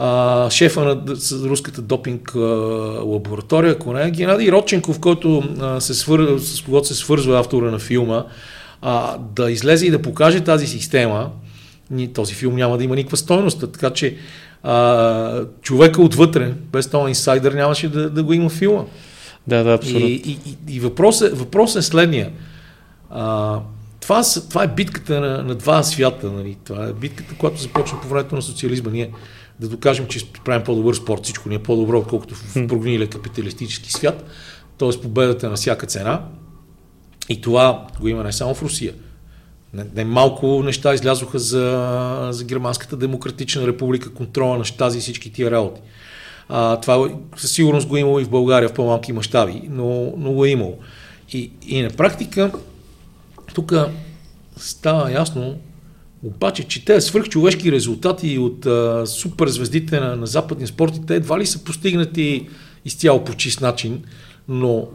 а, 0.00 0.50
шефа 0.50 0.84
на 0.84 1.02
руската 1.32 1.82
допинг 1.82 2.32
а, 2.34 2.38
лаборатория, 3.04 3.72
ако 3.72 3.92
не, 3.92 4.10
Геннадий 4.10 4.52
Родченков, 4.52 5.00
който 5.00 5.42
а, 5.60 5.80
се 5.80 5.94
свър... 5.94 6.38
с 6.38 6.62
когото 6.62 6.86
се 6.86 6.94
свързва 6.94 7.38
автора 7.38 7.70
на 7.70 7.78
филма, 7.78 8.24
а, 8.82 9.18
да 9.18 9.50
излезе 9.50 9.86
и 9.86 9.90
да 9.90 10.02
покаже 10.02 10.40
тази 10.40 10.66
система, 10.66 11.30
този 12.14 12.34
филм 12.34 12.54
няма 12.54 12.78
да 12.78 12.84
има 12.84 12.96
никаква 12.96 13.16
стойност, 13.16 13.72
така 13.72 13.90
че 13.90 14.16
а, 14.62 15.44
човека 15.62 16.02
отвътре, 16.02 16.54
без 16.72 16.90
този 16.90 17.08
инсайдер, 17.08 17.52
нямаше 17.52 17.88
да, 17.88 18.10
да 18.10 18.22
го 18.22 18.32
има 18.32 18.48
филма. 18.48 18.84
Да, 19.46 19.64
да, 19.64 19.72
абсолютно. 19.72 20.08
И, 20.08 20.12
и, 20.12 20.38
и, 20.46 20.76
и 20.76 20.80
въпросът, 20.80 21.38
въпросът 21.38 21.82
е 21.82 21.86
следния. 21.86 22.30
А, 23.10 23.58
това, 24.00 24.22
това 24.48 24.62
е 24.62 24.68
битката 24.68 25.20
на, 25.20 25.42
на 25.42 25.54
два 25.54 25.82
свята. 25.82 26.32
Нали? 26.32 26.56
Това 26.64 26.84
е 26.84 26.92
битката, 26.92 27.34
която 27.34 27.60
започна 27.60 28.00
по 28.00 28.08
времето 28.08 28.34
на 28.34 28.42
социализма. 28.42 28.90
Ние 28.90 29.10
да 29.60 29.68
докажем, 29.68 30.06
че 30.06 30.32
правим 30.44 30.64
по-добър 30.64 30.94
спорт, 30.94 31.24
всичко 31.24 31.48
ни 31.48 31.54
е 31.54 31.62
по-добро, 31.62 31.98
отколкото 31.98 32.34
в 32.34 32.52
прогнилия 32.68 33.10
капиталистически 33.10 33.92
свят, 33.92 34.24
т.е. 34.78 35.00
победата 35.02 35.50
на 35.50 35.56
всяка 35.56 35.86
цена. 35.86 36.22
И 37.28 37.40
това 37.40 37.86
го 38.00 38.08
има 38.08 38.24
не 38.24 38.32
само 38.32 38.54
в 38.54 38.62
Русия. 38.62 38.94
Не, 39.74 39.84
не 39.94 40.04
малко 40.04 40.62
неща 40.62 40.94
излязоха 40.94 41.38
за, 41.38 42.28
за 42.32 42.44
Германската 42.44 42.96
демократична 42.96 43.66
република, 43.66 44.14
контрола 44.14 44.58
на 44.58 44.64
щази 44.64 44.98
и 44.98 45.00
всички 45.00 45.32
тия 45.32 45.50
работи. 45.50 45.80
А, 46.48 46.80
това 46.80 47.10
със 47.36 47.52
сигурност 47.52 47.88
го 47.88 47.96
е 47.96 48.00
имало 48.00 48.20
и 48.20 48.24
в 48.24 48.30
България 48.30 48.68
в 48.68 48.74
по-малки 48.74 49.12
мащаби, 49.12 49.62
но, 49.70 50.12
но 50.16 50.32
го 50.32 50.44
е 50.44 50.48
имало. 50.48 50.78
И, 51.32 51.50
и 51.66 51.82
на 51.82 51.90
практика 51.90 52.52
тук 53.54 53.72
става 54.56 55.12
ясно, 55.12 55.58
обаче, 56.24 56.64
че 56.64 56.84
тези 56.84 57.06
свърхчовешки 57.06 57.72
резултати 57.72 58.38
от 58.38 58.66
а, 58.66 59.06
суперзвездите 59.06 60.00
на, 60.00 60.16
на 60.16 60.26
западния 60.26 60.68
спорт, 60.68 61.00
те 61.06 61.14
едва 61.14 61.38
ли 61.38 61.46
са 61.46 61.64
постигнати 61.64 62.48
изцяло 62.84 63.24
по 63.24 63.34
чист 63.34 63.60
начин, 63.60 64.04
но 64.48 64.88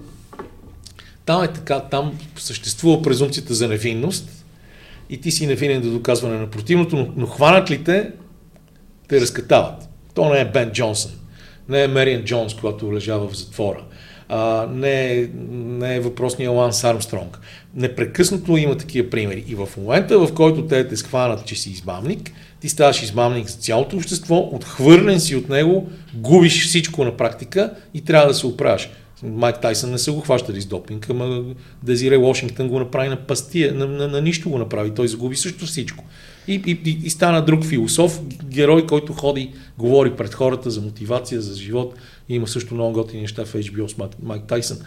там 1.25 1.43
е 1.43 1.53
така, 1.53 1.79
там 1.79 2.19
съществува 2.35 3.01
презумцията 3.01 3.53
за 3.53 3.67
невинност 3.67 4.45
и 5.09 5.21
ти 5.21 5.31
си 5.31 5.47
невинен 5.47 5.81
до 5.81 5.91
доказване 5.91 6.37
на 6.37 6.49
противното, 6.49 6.95
но, 6.95 7.13
но 7.15 7.27
хванат 7.27 7.71
ли 7.71 7.83
те, 7.83 8.11
те 9.07 9.21
разкатават. 9.21 9.89
То 10.13 10.29
не 10.29 10.39
е 10.39 10.51
Бен 10.51 10.71
Джонсън, 10.71 11.11
не 11.69 11.83
е 11.83 11.87
Мериан 11.87 12.23
Джонс, 12.23 12.53
когато 12.53 12.93
лежава 12.93 13.27
в 13.27 13.37
затвора, 13.37 13.83
а, 14.29 14.67
не, 14.71 15.13
е, 15.13 15.27
не 15.53 15.95
е 15.95 15.99
въпросния 15.99 16.51
Ланс 16.51 16.83
Армстронг. 16.83 17.39
Непрекъснато 17.75 18.57
има 18.57 18.77
такива 18.77 19.09
примери. 19.09 19.43
И 19.47 19.55
в 19.55 19.67
момента, 19.77 20.19
в 20.19 20.33
който 20.33 20.67
те 20.67 20.87
те 20.87 20.97
схванат, 20.97 21.45
че 21.45 21.55
си 21.55 21.69
измамник, 21.69 22.31
ти 22.59 22.69
ставаш 22.69 23.03
измамник 23.03 23.47
за 23.47 23.57
цялото 23.57 23.95
общество, 23.95 24.49
отхвърлен 24.51 25.19
си 25.19 25.35
от 25.35 25.49
него, 25.49 25.89
губиш 26.13 26.67
всичко 26.67 27.03
на 27.03 27.17
практика 27.17 27.73
и 27.93 28.01
трябва 28.01 28.27
да 28.27 28.33
се 28.33 28.47
оправиш. 28.47 28.89
Майк 29.23 29.61
Тайсън 29.61 29.91
не 29.91 29.97
са 29.97 30.11
го 30.11 30.21
хващали 30.21 30.61
с 30.61 30.65
допинг, 30.65 31.09
ама 31.09 31.43
Дезире 31.83 32.17
Вашингтон 32.17 32.69
го 32.69 32.79
направи 32.79 33.09
на 33.09 33.15
пастия, 33.15 33.73
на, 33.73 33.87
на, 33.87 34.07
на 34.07 34.21
нищо 34.21 34.49
го 34.49 34.57
направи. 34.57 34.91
Той 34.91 35.07
загуби 35.07 35.35
също 35.35 35.65
всичко. 35.65 36.05
И, 36.47 36.61
и, 36.85 36.99
и 37.03 37.09
стана 37.09 37.45
друг 37.45 37.65
философ, 37.65 38.21
герой, 38.43 38.87
който 38.87 39.13
ходи, 39.13 39.51
говори 39.77 40.11
пред 40.11 40.33
хората 40.33 40.71
за 40.71 40.81
мотивация, 40.81 41.41
за 41.41 41.55
живот. 41.55 41.95
Има 42.29 42.47
също 42.47 42.73
много 42.73 42.93
готини 42.93 43.21
неща 43.21 43.45
в 43.45 43.53
HBO 43.53 43.87
с 43.87 44.17
Майк 44.23 44.43
Тайсън. 44.47 44.77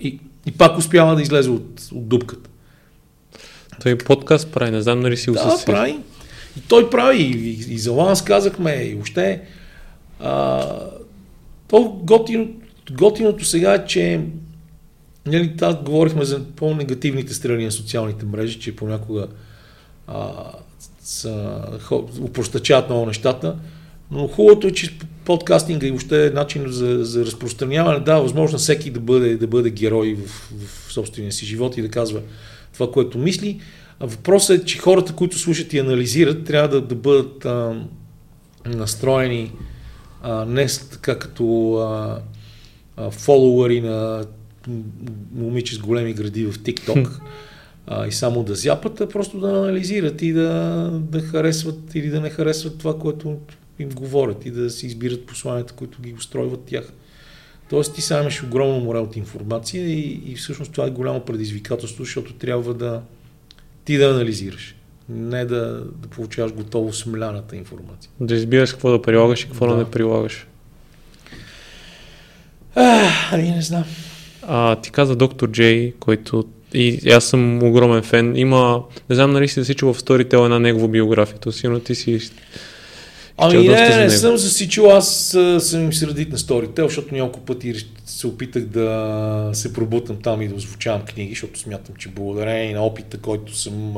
И, 0.00 0.20
и 0.46 0.52
пак 0.52 0.78
успява 0.78 1.16
да 1.16 1.22
излезе 1.22 1.50
от, 1.50 1.88
от 1.92 2.08
дупката. 2.08 2.50
Той 3.82 3.98
подкаст 3.98 4.52
прави, 4.52 4.70
не 4.70 4.82
знам 4.82 5.00
нали 5.00 5.16
си 5.16 5.30
го 5.30 5.34
Да, 5.34 5.56
прави. 5.66 5.98
И 6.58 6.60
той 6.60 6.90
прави. 6.90 7.22
И, 7.22 7.30
и, 7.30 7.74
и 7.74 7.78
за 7.78 7.92
Ланс 7.92 8.22
казахме, 8.22 8.72
и 8.74 8.98
още. 9.02 9.42
А, 10.20 10.66
то 11.68 12.00
готино, 12.02 12.48
готиното 12.90 13.44
сега 13.44 13.74
е, 13.74 13.86
че 13.86 14.20
нали, 15.26 15.56
таз, 15.56 15.76
говорихме 15.84 16.24
за 16.24 16.44
по-негативните 16.44 17.34
страни 17.34 17.64
на 17.64 17.72
социалните 17.72 18.26
мрежи, 18.26 18.60
че 18.60 18.76
понякога 18.76 19.26
а, 20.06 20.32
са, 21.00 21.62
упростачават 22.20 22.88
много 22.90 23.06
нещата. 23.06 23.56
Но 24.10 24.28
хубавото 24.28 24.66
е, 24.66 24.72
че 24.72 24.98
подкастинга 25.24 25.86
и 25.86 25.90
въобще 25.90 26.26
е 26.26 26.30
начин 26.30 26.64
за, 26.66 27.04
за 27.04 27.26
разпространяване 27.26 28.00
дава 28.00 28.22
възможност 28.22 28.62
всеки 28.62 28.90
да 28.90 29.00
бъде, 29.00 29.36
да 29.36 29.46
бъде 29.46 29.70
герой 29.70 30.14
в, 30.14 30.52
в 30.66 30.92
собствения 30.92 31.32
си 31.32 31.46
живот 31.46 31.76
и 31.76 31.82
да 31.82 31.88
казва 31.88 32.20
това, 32.72 32.90
което 32.90 33.18
мисли. 33.18 33.60
А 34.00 34.06
въпросът 34.06 34.62
е, 34.62 34.64
че 34.64 34.78
хората, 34.78 35.12
които 35.12 35.38
слушат 35.38 35.72
и 35.72 35.78
анализират, 35.78 36.44
трябва 36.44 36.68
да, 36.68 36.80
да 36.80 36.94
бъдат 36.94 37.44
а, 37.44 37.86
настроени 38.66 39.52
а, 40.22 40.44
не 40.44 40.66
така 40.90 41.18
като 41.18 41.74
а, 41.74 42.20
а, 42.96 43.10
фолуари 43.10 43.80
на 43.80 44.24
момиче 45.34 45.74
с 45.74 45.78
големи 45.78 46.12
гради 46.12 46.46
в 46.46 46.54
а, 47.86 48.06
и 48.06 48.12
само 48.12 48.42
да 48.42 48.54
зяпат, 48.54 49.00
а 49.00 49.08
просто 49.08 49.40
да 49.40 49.48
анализират 49.48 50.22
и 50.22 50.32
да, 50.32 50.90
да 50.92 51.20
харесват 51.20 51.94
или 51.94 52.08
да 52.08 52.20
не 52.20 52.30
харесват 52.30 52.78
това, 52.78 52.98
което 52.98 53.36
им 53.78 53.88
говорят 53.88 54.46
и 54.46 54.50
да 54.50 54.70
си 54.70 54.86
избират 54.86 55.26
посланията, 55.26 55.72
които 55.72 56.02
ги 56.02 56.14
устройват 56.18 56.64
тях. 56.64 56.92
Тоест 57.70 57.94
ти 57.94 58.02
сам 58.02 58.20
имаш 58.20 58.42
огромно 58.42 58.80
море 58.80 58.98
от 58.98 59.16
информация 59.16 59.86
и, 59.86 60.22
и 60.26 60.36
всъщност 60.36 60.72
това 60.72 60.86
е 60.86 60.90
голямо 60.90 61.20
предизвикателство, 61.20 62.04
защото 62.04 62.32
трябва 62.32 62.74
да 62.74 63.02
ти 63.84 63.96
да 63.96 64.10
анализираш, 64.10 64.74
не 65.08 65.44
да, 65.44 65.84
да 65.96 66.08
получаваш 66.08 66.52
готово 66.52 66.92
смляната 66.92 67.56
информация. 67.56 68.10
Да 68.20 68.34
избираш 68.34 68.72
какво 68.72 68.90
да 68.90 69.02
прилагаш 69.02 69.42
и 69.42 69.46
какво 69.46 69.66
да, 69.66 69.72
да 69.72 69.78
не 69.78 69.90
прилагаш. 69.90 70.46
А, 72.74 73.10
ами 73.32 73.50
не 73.50 73.62
знам. 73.62 73.84
А, 74.42 74.76
ти 74.76 74.90
каза 74.90 75.16
доктор 75.16 75.50
Джей, 75.50 75.92
който 76.00 76.44
и 76.74 77.10
аз 77.10 77.24
съм 77.24 77.62
огромен 77.62 78.02
фен. 78.02 78.36
Има, 78.36 78.82
не 79.10 79.16
знам 79.16 79.32
нали 79.32 79.48
си 79.48 79.60
засичал 79.60 79.92
в 79.92 80.02
Storytel 80.02 80.44
една 80.44 80.58
негова 80.58 80.88
биография, 80.88 81.38
то 81.38 81.52
сигурно 81.52 81.80
ти 81.80 81.94
си 81.94 82.20
Ами 83.36 83.68
не, 83.68 83.96
не 83.96 84.10
съм 84.10 84.36
засичал, 84.36 84.90
аз 84.90 85.36
съм 85.58 85.84
им 85.84 85.92
средит 85.92 86.32
на 86.32 86.38
Storytel, 86.38 86.82
защото 86.82 87.14
няколко 87.14 87.40
пъти 87.40 87.74
се 88.06 88.26
опитах 88.26 88.64
да 88.64 89.50
се 89.52 89.72
пробутам 89.72 90.16
там 90.22 90.42
и 90.42 90.48
да 90.48 90.54
озвучавам 90.54 91.02
книги, 91.02 91.30
защото 91.30 91.58
смятам, 91.58 91.94
че 91.96 92.08
благодарение 92.08 92.74
на 92.74 92.86
опита, 92.86 93.18
който 93.18 93.56
съм 93.56 93.94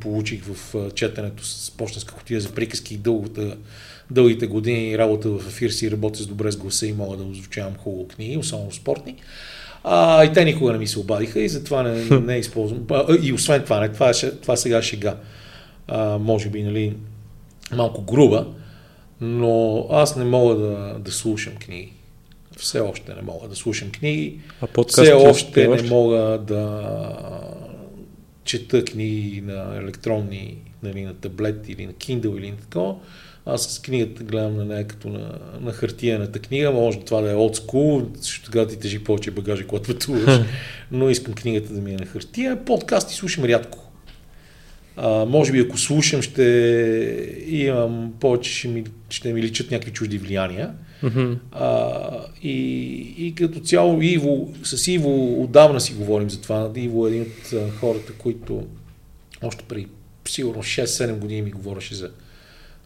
получих 0.00 0.42
в 0.44 0.74
четенето 0.94 1.46
с 1.46 1.70
почтенска 1.70 2.14
котия 2.14 2.40
за 2.40 2.48
приказки 2.48 2.94
и 2.94 2.96
дългата, 2.96 3.56
дългите 4.10 4.46
години 4.46 4.98
работа 4.98 5.28
в 5.28 5.48
ефир 5.48 5.70
си 5.70 5.90
работя 5.90 6.22
с 6.22 6.26
добре 6.26 6.52
с 6.52 6.56
гласа 6.56 6.86
и 6.86 6.92
мога 6.92 7.16
да 7.16 7.24
озвучавам 7.24 7.74
хубаво 7.76 8.08
книги, 8.08 8.36
особено 8.36 8.72
спортни. 8.72 9.14
А, 9.84 10.24
и 10.24 10.32
те 10.32 10.44
никога 10.44 10.72
не 10.72 10.78
ми 10.78 10.86
се 10.86 10.98
обадиха 10.98 11.40
и 11.40 11.48
затова 11.48 11.82
не, 11.82 12.20
не 12.20 12.36
използвам. 12.36 12.86
И 13.22 13.32
освен 13.32 13.62
това, 13.62 13.80
не, 13.80 13.88
това, 13.88 14.12
това 14.42 14.56
сега 14.56 14.82
шега. 14.82 15.16
А, 15.88 16.18
може 16.18 16.48
би, 16.48 16.62
нали, 16.62 16.96
малко 17.72 18.02
груба, 18.02 18.46
но 19.20 19.86
аз 19.90 20.16
не 20.16 20.24
мога 20.24 20.54
да, 20.54 20.96
да 20.98 21.12
слушам 21.12 21.56
книги. 21.56 21.92
Все 22.56 22.80
още 22.80 23.14
не 23.14 23.22
мога 23.22 23.48
да 23.48 23.56
слушам 23.56 23.90
книги. 23.90 24.40
А 24.60 24.66
Все 24.88 25.12
още 25.12 25.68
не 25.68 25.82
мога 25.82 26.40
да 26.46 26.90
чета 28.44 28.84
книги 28.84 29.40
на 29.40 29.76
електронни, 29.76 30.56
нали, 30.82 31.02
на 31.02 31.14
таблет 31.14 31.68
или 31.68 31.86
на 31.86 31.92
Kindle 31.92 32.38
или 32.38 32.50
на 32.50 32.56
такова. 32.56 32.94
Аз 33.46 33.66
с 33.66 33.78
книгата 33.78 34.24
гледам 34.24 34.56
на 34.56 34.64
нея 34.64 34.86
като 34.86 35.08
на, 35.08 35.38
на 35.60 35.72
хартияната 35.72 36.38
книга, 36.38 36.70
може 36.70 37.00
това 37.00 37.20
да 37.20 37.30
е 37.30 37.34
old 37.34 37.56
school, 37.56 38.16
защото 38.16 38.44
тогава 38.44 38.66
ти 38.66 38.78
тежи 38.78 39.04
повече 39.04 39.30
багажи, 39.30 39.66
когато 39.66 39.86
пътуваш, 39.92 40.40
но 40.90 41.10
искам 41.10 41.34
книгата 41.34 41.72
да 41.72 41.80
ми 41.80 41.92
е 41.92 41.96
на 41.96 42.06
хартия. 42.06 42.64
Подкасти 42.64 43.14
слушам 43.14 43.44
рядко. 43.44 43.85
А, 44.96 45.24
може 45.24 45.52
би 45.52 45.60
ако 45.60 45.78
слушам, 45.78 46.22
ще 46.22 46.42
имам 47.46 48.12
повече, 48.20 48.50
ще 48.50 48.68
ми, 48.68 48.84
ще 49.10 49.32
ми 49.32 49.42
личат 49.42 49.70
някакви 49.70 49.92
чужди 49.92 50.18
влияния. 50.18 50.74
Mm-hmm. 51.02 51.36
А, 51.52 52.00
и, 52.42 52.54
и 53.18 53.34
като 53.34 53.60
цяло 53.60 54.02
Иво, 54.02 54.54
с 54.62 54.88
Иво 54.88 55.42
отдавна 55.42 55.80
си 55.80 55.94
говорим 55.94 56.30
за 56.30 56.40
това. 56.40 56.70
Иво 56.76 57.06
е 57.06 57.10
един 57.10 57.22
от 57.22 57.52
а, 57.52 57.70
хората, 57.70 58.12
които 58.12 58.66
още 59.42 59.64
преди 59.64 59.86
сигурно 60.28 60.62
6-7 60.62 61.18
години 61.18 61.42
ми 61.42 61.50
говореше 61.50 61.94
за, 61.94 62.10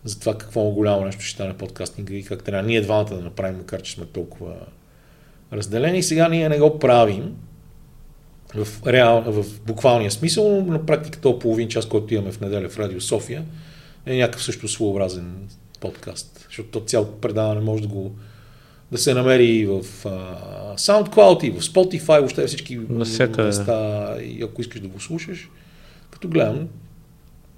за 0.05 0.20
това 0.20 0.39
какво 0.39 0.70
голямо 0.70 1.05
нещо 1.05 1.23
ще 1.23 1.35
стане 1.35 1.57
подкастинга 1.57 2.15
и 2.15 2.23
как 2.23 2.45
трябва 2.45 2.69
ние 2.69 2.81
двамата 2.81 3.05
да 3.05 3.20
направим, 3.20 3.57
макар 3.57 3.82
че 3.82 3.93
сме 3.93 4.05
толкова 4.05 4.55
разделени. 5.53 6.03
Сега 6.03 6.28
ние 6.28 6.49
не 6.49 6.59
го 6.59 6.78
правим, 6.78 7.37
в, 8.55 8.86
реал, 8.86 9.24
в 9.27 9.44
буквалния 9.66 10.10
смисъл, 10.10 10.51
но 10.51 10.72
на 10.72 10.86
практика 10.86 11.18
този 11.18 11.39
половин 11.39 11.68
час, 11.68 11.86
който 11.86 12.14
имаме 12.14 12.32
в 12.32 12.40
неделя 12.40 12.68
в 12.68 12.78
Радио 12.78 13.01
София, 13.01 13.43
е 14.06 14.16
някакъв 14.16 14.43
също 14.43 14.68
своеобразен 14.68 15.32
подкаст, 15.81 16.47
защото 16.48 16.68
то 16.68 16.81
цялото 16.81 17.12
предаване 17.20 17.60
може 17.60 17.82
да 17.82 17.89
го 17.89 18.12
да 18.93 18.98
се 18.98 19.14
намери 19.14 19.47
и 19.47 19.66
в 19.66 19.82
uh, 19.82 20.77
SoundCloud, 20.77 21.44
и 21.44 21.51
в 21.51 21.60
Spotify, 21.60 22.18
въобще 22.18 22.47
всички 22.47 22.81
Насякъде. 22.89 23.43
места, 23.43 24.16
и 24.22 24.43
ако 24.43 24.60
искаш 24.60 24.81
да 24.81 24.89
го 24.89 25.01
слушаш, 25.01 25.48
като 26.10 26.28
гледам, 26.28 26.68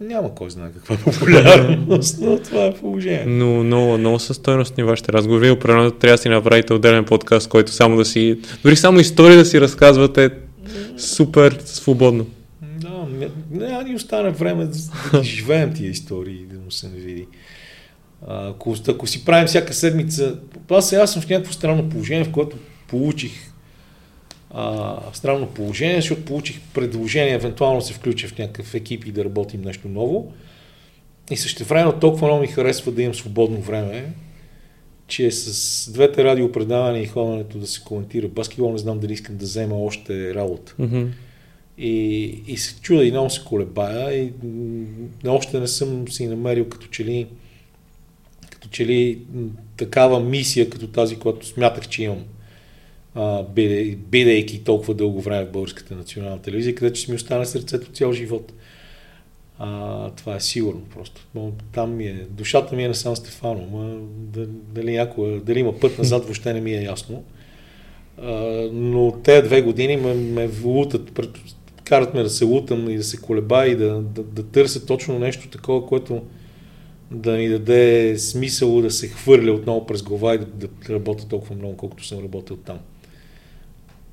няма 0.01 0.35
кой 0.35 0.51
знае 0.51 0.71
каква 0.73 0.97
популярност, 1.05 2.19
но 2.21 2.39
това 2.39 2.65
е 2.65 2.75
положение. 2.75 3.25
Но 3.27 3.65
много, 3.65 3.99
много 3.99 4.19
са 4.19 4.35
стойностни 4.35 4.83
вашите 4.83 5.13
разговори. 5.13 5.51
Определено 5.51 5.91
трябва 5.91 6.17
да 6.17 6.23
си 6.23 6.29
направите 6.29 6.73
отделен 6.73 7.05
подкаст, 7.05 7.49
който 7.49 7.73
само 7.73 7.97
да 7.97 8.05
си... 8.05 8.39
Дори 8.63 8.77
само 8.77 9.01
истории 9.01 9.37
да 9.37 9.45
си 9.45 9.61
разказвате 9.61 10.31
супер 10.97 11.59
свободно. 11.65 12.27
Да, 12.63 13.07
не 13.51 13.85
ни 13.85 13.95
остане 13.95 14.31
време 14.31 14.65
да, 14.65 14.79
да 15.13 15.25
живеем 15.25 15.75
тия 15.75 15.91
истории, 15.91 16.47
да 16.53 16.59
му 16.59 16.71
се 16.71 16.89
не 16.89 16.99
види. 16.99 17.27
А, 18.27 18.49
ако, 18.49 18.77
ако 18.89 19.07
си 19.07 19.25
правим 19.25 19.47
всяка 19.47 19.75
седмица, 19.75 20.39
аз 20.71 20.89
сега 20.89 21.07
съм 21.07 21.23
в 21.23 21.29
някакво 21.29 21.53
странно 21.53 21.89
положение, 21.89 22.25
в 22.25 22.33
което 22.33 22.57
получих 22.89 23.33
а, 24.51 24.97
странно 25.13 25.47
положение, 25.47 25.97
защото 25.97 26.25
получих 26.25 26.61
предложение, 26.75 27.35
евентуално 27.35 27.83
се 27.83 27.93
включа 27.93 28.29
в 28.29 28.39
някакъв 28.39 28.75
екип 28.75 29.07
и 29.07 29.13
да 29.13 29.25
работим 29.25 29.63
нещо 29.63 29.89
ново. 29.89 30.33
И 31.31 31.37
също 31.37 31.65
време 31.65 31.93
толкова 32.01 32.27
много 32.27 32.41
ми 32.41 32.47
харесва 32.47 32.93
да 32.93 33.03
имам 33.03 33.15
свободно 33.15 33.61
време, 33.61 34.13
че 35.07 35.31
с 35.31 35.91
двете 35.93 36.25
радиопредавания 36.25 37.03
и 37.03 37.07
ходенето 37.07 37.59
да 37.59 37.67
се 37.67 37.83
коментира 37.85 38.29
баскетбол, 38.29 38.73
не 38.73 38.79
знам 38.79 38.99
дали 38.99 39.13
искам 39.13 39.37
да 39.37 39.45
взема 39.45 39.77
още 39.77 40.35
работа. 40.35 40.75
Mm-hmm. 40.81 41.07
И, 41.79 42.25
и 42.47 42.57
се 42.57 42.81
чуда 42.81 43.05
и 43.05 43.11
много 43.11 43.31
се 43.31 43.45
колебая 43.45 44.19
и 44.19 44.33
още 45.27 45.61
не 45.61 45.67
съм 45.67 46.09
си 46.09 46.27
намерил 46.27 46.69
като 46.69 46.87
че 46.87 47.05
ли 47.05 47.27
като 48.51 48.69
че 48.69 48.87
ли 48.87 49.19
такава 49.77 50.21
мисия, 50.21 50.71
като 50.71 50.87
тази, 50.87 51.17
която 51.17 51.47
смятах, 51.47 51.89
че 51.89 52.03
имам, 52.03 52.25
а, 53.15 53.45
бидейки 53.97 54.65
толкова 54.65 54.95
дълго 54.95 55.21
време 55.21 55.45
в 55.45 55.53
Българската 55.53 55.95
национална 55.95 56.43
телевизия, 56.43 56.75
където 56.75 56.99
ще 56.99 57.11
ми 57.11 57.17
остане 57.17 57.47
сърцето 57.47 57.93
цял 57.93 58.13
живот. 58.13 58.53
А, 59.65 60.11
това 60.11 60.37
е 60.37 60.41
сигурно 60.41 60.81
просто. 60.81 61.27
Но 61.35 61.53
там 61.73 61.97
ми 61.97 62.07
е, 62.07 62.27
душата 62.31 62.77
ми 62.77 62.85
е 62.85 62.89
на 62.89 62.95
Сан 62.95 63.17
Стефано, 63.17 63.67
ма, 63.73 63.97
дали, 64.45 64.97
някога, 64.97 65.41
дали 65.41 65.59
има 65.59 65.81
път 65.81 65.99
назад, 65.99 66.25
въобще 66.25 66.53
не 66.53 66.61
ми 66.61 66.73
е 66.73 66.83
ясно. 66.83 67.25
А, 68.23 68.33
но 68.73 69.13
те 69.25 69.43
две 69.43 69.63
години 69.63 69.97
ме, 69.97 70.15
ме 70.15 70.51
лутат, 70.65 71.21
карат 71.85 72.15
ме 72.15 72.23
да 72.23 72.31
се 72.31 72.45
лутам 72.45 72.91
и 72.91 72.97
да 72.97 73.03
се 73.03 73.17
колеба 73.17 73.67
и 73.67 73.77
да, 73.77 74.01
да, 74.01 74.23
да 74.23 74.43
търся 74.43 74.87
точно 74.87 75.19
нещо 75.19 75.49
такова, 75.49 75.87
което 75.87 76.23
да 77.11 77.33
ми 77.33 77.49
даде 77.49 78.19
смисъл 78.19 78.81
да 78.81 78.91
се 78.91 79.09
хвърля 79.09 79.53
отново 79.53 79.87
през 79.87 80.03
глава 80.03 80.35
и 80.35 80.39
да, 80.39 80.47
да 80.47 80.69
работя 80.89 81.29
толкова 81.29 81.57
много, 81.57 81.77
колкото 81.77 82.07
съм 82.07 82.25
работил 82.25 82.57
там. 82.57 82.79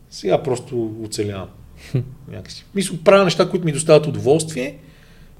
Сега 0.10 0.44
просто 0.44 0.96
оцелявам. 1.04 1.50
Някакси. 2.32 2.66
Мисля, 2.76 2.98
правя 3.06 3.24
неща, 3.24 3.50
които 3.50 3.66
ми 3.66 3.72
доставят 3.72 4.08
удоволствие 4.08 4.78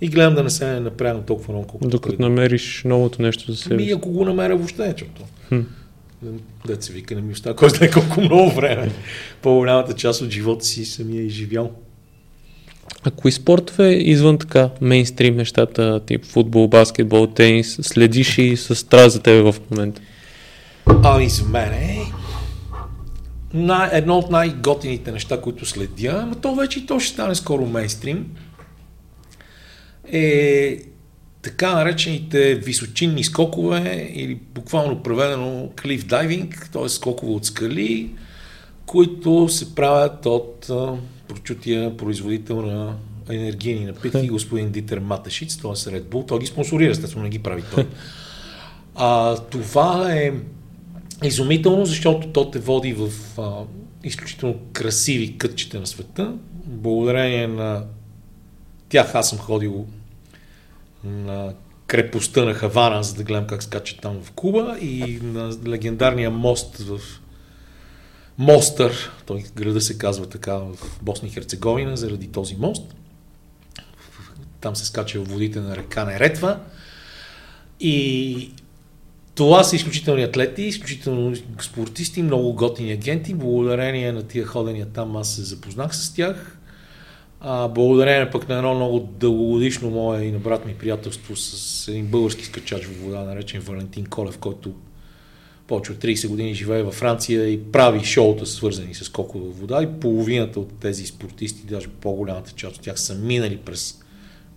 и 0.02 0.08
гледам 0.08 0.36
да 0.36 0.44
не 0.44 0.50
се 0.50 0.80
напрягам 0.80 1.24
толкова 1.24 1.54
много, 1.54 1.68
колкото 1.68 1.90
Докато 1.90 2.18
преди. 2.18 2.24
намериш 2.30 2.82
новото 2.86 3.22
нещо 3.22 3.52
за 3.52 3.58
себе 3.58 3.76
Ами 3.76 3.92
ако 3.92 4.10
го 4.10 4.26
намеря 4.26 4.56
въобще, 4.56 4.84
защото. 4.84 5.22
Хм. 5.48 5.60
Дет 6.68 6.84
се 6.84 6.94
вика, 6.94 7.16
не 7.16 7.22
ми 7.22 7.34
остава 7.34 7.56
кой 7.56 7.70
знае 7.70 7.92
колко 7.92 8.22
много 8.22 8.52
време. 8.52 8.92
По-голямата 9.42 9.94
част 9.94 10.22
от 10.22 10.30
живота 10.30 10.66
си 10.66 10.86
съм 10.86 11.14
я 11.14 11.22
изживял. 11.22 11.72
А 13.04 13.12
кои 13.12 13.32
спортове 13.32 13.90
извън 13.92 14.38
така 14.38 14.70
мейнстрим 14.82 15.36
нещата, 15.36 16.00
тип 16.06 16.26
футбол, 16.26 16.68
баскетбол, 16.68 17.28
тенис, 17.28 17.80
следиш 17.82 18.38
и 18.38 18.58
с 18.58 18.76
страст 18.76 19.14
за 19.14 19.22
тебе 19.22 19.42
в 19.42 19.56
момента? 19.72 20.02
Ами 21.04 21.30
за 21.30 21.46
мен 21.46 21.74
е 21.74 21.98
най- 23.54 23.90
едно 23.94 24.18
от 24.18 24.32
най-готините 24.32 25.12
неща, 25.12 25.42
които 25.42 25.66
следя, 25.66 26.26
но 26.30 26.36
то 26.36 26.56
вече 26.56 26.80
и 26.80 26.86
то 26.86 27.00
ще 27.00 27.14
стане 27.14 27.36
скоро 27.36 27.66
мейнстрим, 27.66 28.26
е 30.12 30.78
така 31.42 31.74
наречените 31.74 32.56
височинни 32.56 33.24
скокове 33.24 34.12
или 34.14 34.36
буквално 34.36 35.04
преведено 35.04 35.70
клиф 35.82 36.06
дайвинг, 36.06 36.70
т.е. 36.74 36.90
скокове 36.90 37.32
от 37.32 37.46
скали, 37.46 38.10
които 38.86 39.50
се 39.50 39.76
правят 39.76 40.26
от 40.26 40.70
а, 40.70 40.98
прочутия 41.28 41.98
производител 41.98 42.62
на 42.62 42.96
енергийни 43.30 43.86
напитки, 43.86 44.28
господин 44.32 44.72
Дитер 44.72 45.00
Матешиц, 45.00 45.58
т.е. 45.58 45.72
Red 45.72 46.04
Bull. 46.04 46.28
Той 46.28 46.40
ги 46.40 46.46
спонсорира, 46.46 46.92
естествено 46.92 47.24
не 47.24 47.30
ги 47.30 47.40
прави 47.40 47.64
той. 47.76 47.88
А, 48.96 49.36
това 49.36 50.14
е 50.14 50.32
изумително, 51.24 51.86
защото 51.86 52.28
то 52.28 52.52
те 52.52 52.60
води 52.60 52.94
в 52.94 53.10
а, 53.38 53.52
изключително 54.04 54.56
красиви 54.74 55.38
кътчета 55.38 55.80
на 55.80 55.88
света. 55.88 56.34
Благодарение 56.66 57.48
на 57.48 57.84
тях 58.90 59.16
аз 59.16 59.30
съм 59.30 59.38
ходил 59.38 59.86
на 61.04 61.54
крепостта 61.88 62.46
на 62.46 62.54
Хавана, 62.54 63.04
за 63.04 63.16
да 63.16 63.24
гледам 63.24 63.48
как 63.48 63.64
скачат 63.64 64.02
там 64.02 64.22
в 64.24 64.32
Куба 64.32 64.78
и 64.82 65.20
на 65.24 65.52
легендарния 65.68 66.32
мост 66.32 66.78
в 66.78 67.00
Мостър, 68.38 69.12
той 69.26 69.44
града 69.56 69.82
се 69.82 69.98
казва 69.98 70.26
така 70.26 70.56
в 70.56 70.76
Босна 71.02 71.28
и 71.28 71.32
Херцеговина, 71.32 71.98
заради 71.98 72.28
този 72.28 72.56
мост. 72.56 72.96
Там 74.62 74.76
се 74.76 74.86
скача 74.86 75.20
в 75.20 75.28
водите 75.28 75.60
на 75.60 75.78
река 75.78 76.06
Неретва. 76.06 76.60
И 77.80 78.52
това 79.36 79.64
са 79.64 79.76
изключителни 79.76 80.24
атлети, 80.24 80.62
изключително 80.62 81.36
спортисти, 81.62 82.24
много 82.24 82.54
готини 82.54 82.92
агенти. 82.92 83.34
Благодарение 83.34 84.12
на 84.12 84.24
тия 84.24 84.46
ходения 84.46 84.86
там 84.86 85.16
аз 85.16 85.36
се 85.36 85.42
запознах 85.42 85.96
с 85.96 86.14
тях. 86.14 86.59
А, 87.42 87.68
благодарение 87.68 88.32
пък 88.32 88.50
на 88.50 88.58
едно 88.58 88.76
много 88.76 89.00
дългогодишно 89.00 89.90
мое 89.90 90.24
и 90.24 90.32
на 90.32 90.40
брат 90.40 90.66
ми 90.66 90.76
приятелство 90.76 91.36
с 91.36 91.88
един 91.88 92.06
български 92.06 92.46
скачач 92.46 92.86
в 92.86 93.02
вода, 93.02 93.24
наречен 93.24 93.62
Валентин 93.62 94.06
Колев, 94.06 94.38
който 94.38 94.74
повече 95.68 95.92
от 95.92 95.98
30 95.98 96.28
години 96.28 96.54
живее 96.54 96.84
във 96.84 96.94
Франция 96.94 97.50
и 97.50 97.72
прави 97.72 98.06
шоута, 98.06 98.46
свързани 98.46 98.94
с 98.94 99.10
колко 99.10 99.40
във 99.40 99.60
вода 99.60 99.84
и 99.84 100.00
половината 100.00 100.60
от 100.60 100.80
тези 100.80 101.06
спортисти, 101.06 101.68
даже 101.68 101.88
по-голямата 101.88 102.52
част 102.52 102.76
от 102.76 102.82
тях 102.82 103.00
са 103.00 103.16
минали 103.16 103.58
през 103.58 104.04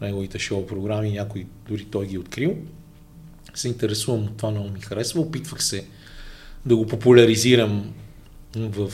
неговите 0.01 0.39
шоу 0.39 0.67
програми, 0.67 1.13
някой 1.13 1.47
дори 1.69 1.85
той 1.85 2.07
ги 2.07 2.17
е 2.17 2.19
открил. 2.19 2.57
Се 3.55 3.69
интересувам 3.69 4.25
от 4.25 4.37
това, 4.37 4.51
много 4.51 4.69
ми 4.69 4.81
харесва. 4.81 5.21
Опитвах 5.21 5.65
се 5.65 5.87
да 6.67 6.77
го 6.77 6.87
популяризирам 6.87 7.95
в 8.57 8.93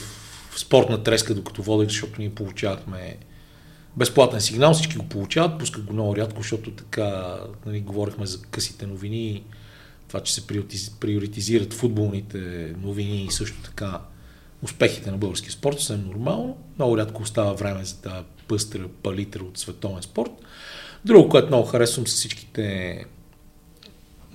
спортна 0.55 1.03
треска, 1.03 1.35
докато 1.35 1.61
водех, 1.61 1.89
защото 1.89 2.21
ние 2.21 2.29
получавахме 2.29 3.17
безплатен 3.97 4.41
сигнал, 4.41 4.73
всички 4.73 4.97
го 4.97 5.09
получават, 5.09 5.59
пускат 5.59 5.83
го 5.83 5.93
много 5.93 6.15
рядко, 6.15 6.41
защото 6.41 6.71
така 6.71 7.37
нали, 7.65 7.81
говорихме 7.81 8.25
за 8.25 8.41
късите 8.41 8.87
новини, 8.87 9.43
това, 10.07 10.23
че 10.23 10.33
се 10.33 10.47
приоритизират 10.99 11.73
футболните 11.73 12.39
новини 12.81 13.25
и 13.25 13.31
също 13.31 13.61
така 13.63 14.01
успехите 14.61 15.11
на 15.11 15.17
българския 15.17 15.51
спорт, 15.51 15.79
съвсем 15.79 16.05
нормално. 16.05 16.57
Много 16.77 16.97
рядко 16.97 17.21
остава 17.21 17.53
време 17.53 17.85
за 17.85 18.01
тази 18.01 18.25
пъстра 18.47 18.87
палитра 19.03 19.43
от 19.43 19.57
световен 19.57 20.01
спорт. 20.01 20.31
Друго, 21.05 21.29
което 21.29 21.47
много 21.47 21.67
харесвам 21.67 22.07
са 22.07 22.15
всичките 22.15 23.05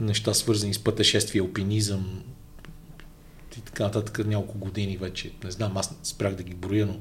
неща, 0.00 0.34
свързани 0.34 0.74
с 0.74 0.78
пътешествие, 0.78 1.40
алпинизъм 1.40 2.22
и 3.58 3.60
така 3.60 3.84
нататък, 3.84 4.26
няколко 4.26 4.58
години 4.58 4.96
вече. 4.96 5.32
Не 5.44 5.50
знам, 5.50 5.76
аз 5.76 5.94
спрях 6.02 6.34
да 6.34 6.42
ги 6.42 6.54
броя, 6.54 6.86
но 6.86 6.96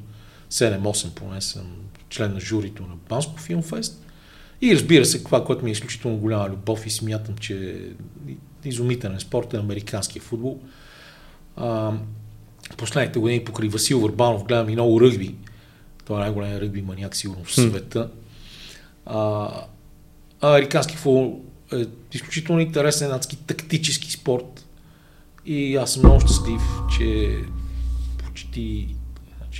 7-8 0.53 1.09
поне 1.09 1.41
съм 1.41 1.67
член 2.09 2.33
на 2.33 2.39
журито 2.39 2.83
на 2.83 2.95
Банско 3.09 3.39
Филмфест. 3.39 4.05
И 4.61 4.75
разбира 4.75 5.05
се, 5.05 5.23
това, 5.23 5.45
което 5.45 5.63
ми 5.63 5.69
е 5.69 5.71
изключително 5.71 6.17
голяма 6.17 6.49
любов 6.49 6.85
и 6.85 6.89
смятам, 6.89 7.37
че 7.37 7.79
е 8.65 8.69
изумителен 8.69 9.19
спорт 9.19 9.53
е 9.53 9.57
американския 9.57 10.21
футбол. 10.21 10.59
А, 11.55 11.93
последните 12.77 13.19
години 13.19 13.45
покрай 13.45 13.69
Васил 13.69 13.99
Върбанов 13.99 14.43
гледам 14.43 14.69
и 14.69 14.73
много 14.73 15.01
ръгби. 15.01 15.35
Той 16.05 16.17
е 16.17 16.19
най-големият 16.19 16.61
ръгби 16.61 16.81
маняк 16.81 17.15
сигурно 17.15 17.43
в 17.43 17.53
света. 17.53 18.09
А, 19.05 19.49
американски 20.41 20.95
футбол 20.95 21.41
е 21.73 21.85
изключително 22.13 22.61
интересен, 22.61 23.11
адски 23.11 23.37
тактически 23.37 24.11
спорт. 24.11 24.65
И 25.45 25.75
аз 25.75 25.93
съм 25.93 26.01
много 26.01 26.19
щастлив, 26.19 26.61
че 26.97 27.37
почти 28.17 28.95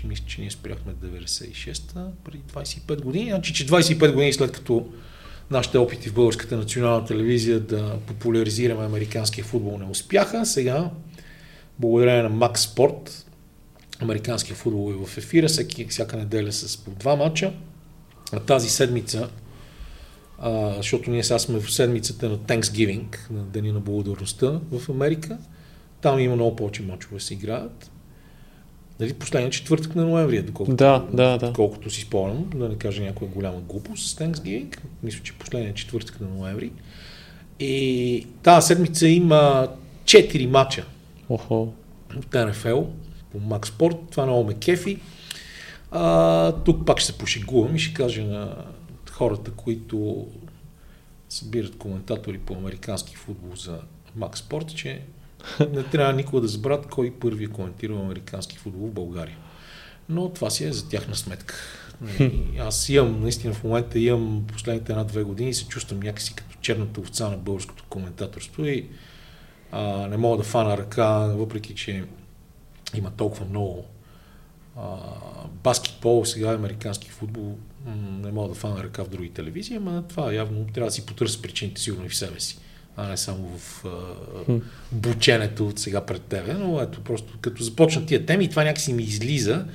мисля, 0.07 0.25
че 0.27 0.41
ние 0.41 0.51
спряхме 0.51 0.93
96-та, 0.93 2.07
преди 2.23 2.43
25 2.43 3.01
години. 3.01 3.30
Значи, 3.30 3.53
че 3.53 3.67
25 3.67 4.11
години 4.11 4.34
след 4.34 4.51
като 4.51 4.88
нашите 5.51 5.77
опити 5.77 6.09
в 6.09 6.13
българската 6.13 6.57
национална 6.57 7.05
телевизия 7.05 7.59
да 7.59 7.97
популяризираме 8.07 8.85
американския 8.85 9.43
футбол 9.43 9.77
не 9.77 9.85
успяха. 9.85 10.45
Сега, 10.45 10.89
благодарение 11.80 12.23
на 12.23 12.31
Max 12.31 12.55
Sport, 12.55 13.09
американския 14.01 14.55
футбол 14.55 14.91
е 14.91 15.05
в 15.05 15.17
ефира, 15.17 15.47
всеки, 15.47 15.85
всяка 15.85 16.17
неделя 16.17 16.51
с 16.51 16.77
по 16.77 16.91
два 16.91 17.15
мача. 17.15 17.53
А 18.31 18.39
тази 18.39 18.69
седмица, 18.69 19.30
а, 20.39 20.73
защото 20.77 21.11
ние 21.11 21.23
сега 21.23 21.39
сме 21.39 21.59
в 21.59 21.71
седмицата 21.71 22.30
на 22.30 22.38
Thanksgiving, 22.38 23.31
на 23.31 23.43
Деня 23.43 23.73
на 23.73 23.80
благодарността 23.80 24.59
в 24.71 24.89
Америка, 24.89 25.38
там 26.01 26.19
има 26.19 26.35
много 26.35 26.55
повече 26.55 26.84
мачове 26.84 27.19
се 27.19 27.34
играят. 27.34 27.91
Нали, 28.99 29.13
последния 29.13 29.51
четвъртък 29.51 29.95
на 29.95 30.05
ноември, 30.05 30.41
доколкото, 30.41 30.75
да, 30.75 31.05
да, 31.13 31.37
да. 31.37 31.47
доколкото 31.47 31.89
си 31.89 32.01
спомням, 32.01 32.49
да 32.55 32.69
не 32.69 32.75
кажа 32.75 33.03
някоя 33.03 33.31
голяма 33.31 33.61
глупост 33.61 34.19
Thanksgiving, 34.19 34.77
мисля, 35.03 35.19
че 35.23 35.33
последния 35.33 35.73
четвъртък 35.73 36.21
на 36.21 36.27
ноември. 36.27 36.71
И 37.59 38.27
тази 38.43 38.67
седмица 38.67 39.07
има 39.07 39.67
4 40.05 40.45
мача 40.45 40.85
Охо. 41.29 41.73
от 42.17 42.33
НФЛ 42.33 42.81
по 43.31 43.39
Max 43.39 43.65
Sport. 43.65 43.97
Това 44.11 44.25
много 44.25 44.43
ме 44.43 44.53
кефи. 44.53 44.99
А, 45.91 46.51
тук 46.51 46.85
пак 46.85 46.99
ще 46.99 47.11
се 47.11 47.17
пошегувам 47.17 47.75
и 47.75 47.79
ще 47.79 47.93
кажа 47.93 48.23
на 48.23 48.55
хората, 49.11 49.51
които 49.51 50.27
събират 51.29 51.77
коментатори 51.77 52.37
по 52.37 52.53
американски 52.53 53.15
футбол 53.15 53.55
за 53.55 53.79
Max 54.19 54.35
Sport, 54.35 54.73
че 54.73 55.01
не 55.73 55.83
трябва 55.83 56.13
никога 56.13 56.41
да 56.41 56.47
забравят 56.47 56.85
кой 56.85 57.13
първи 57.19 57.43
е 57.43 57.47
коментирал 57.47 57.99
американски 57.99 58.57
футбол 58.57 58.87
в 58.87 58.93
България. 58.93 59.37
Но 60.09 60.29
това 60.29 60.49
си 60.49 60.65
е 60.65 60.73
за 60.73 60.89
тяхна 60.89 61.15
сметка. 61.15 61.55
Аз 62.59 62.89
имам, 62.89 63.21
наистина 63.21 63.53
в 63.53 63.63
момента 63.63 63.99
имам 63.99 64.45
последните 64.47 64.91
една-две 64.91 65.23
години 65.23 65.49
и 65.49 65.53
се 65.53 65.67
чувствам 65.67 65.99
някакси 65.99 66.33
като 66.33 66.57
черната 66.61 67.01
овца 67.01 67.29
на 67.29 67.37
българското 67.37 67.83
коментаторство 67.89 68.65
и 68.65 68.89
а, 69.71 70.07
не 70.07 70.17
мога 70.17 70.37
да 70.37 70.43
фана 70.43 70.77
ръка, 70.77 71.09
въпреки 71.17 71.75
че 71.75 72.03
има 72.95 73.11
толкова 73.11 73.45
много 73.45 73.85
а, 74.77 74.97
баскетбол, 75.63 76.25
сега 76.25 76.53
американски 76.53 77.09
футбол, 77.09 77.57
не 78.21 78.31
мога 78.31 78.49
да 78.49 78.55
фана 78.55 78.83
ръка 78.83 79.03
в 79.03 79.09
други 79.09 79.29
телевизии, 79.29 79.77
ама 79.77 80.03
това 80.09 80.33
явно 80.33 80.67
трябва 80.73 80.87
да 80.87 80.93
си 80.93 81.05
потърся 81.05 81.41
причините 81.41 81.81
сигурно 81.81 82.05
и 82.05 82.09
в 82.09 82.15
себе 82.15 82.39
си 82.39 82.57
а 82.97 83.07
не 83.09 83.17
само 83.17 83.57
в 83.57 83.85
а, 83.85 84.53
бученето 84.91 85.67
от 85.67 85.79
сега 85.79 86.01
пред 86.01 86.21
тебе. 86.21 86.53
Но 86.53 86.81
ето, 86.81 87.01
просто 87.01 87.33
като 87.41 87.63
започна 87.63 88.05
тия 88.05 88.25
теми, 88.25 88.49
това 88.49 88.63
някакси 88.63 88.93
ми 88.93 89.03
излиза. 89.03 89.65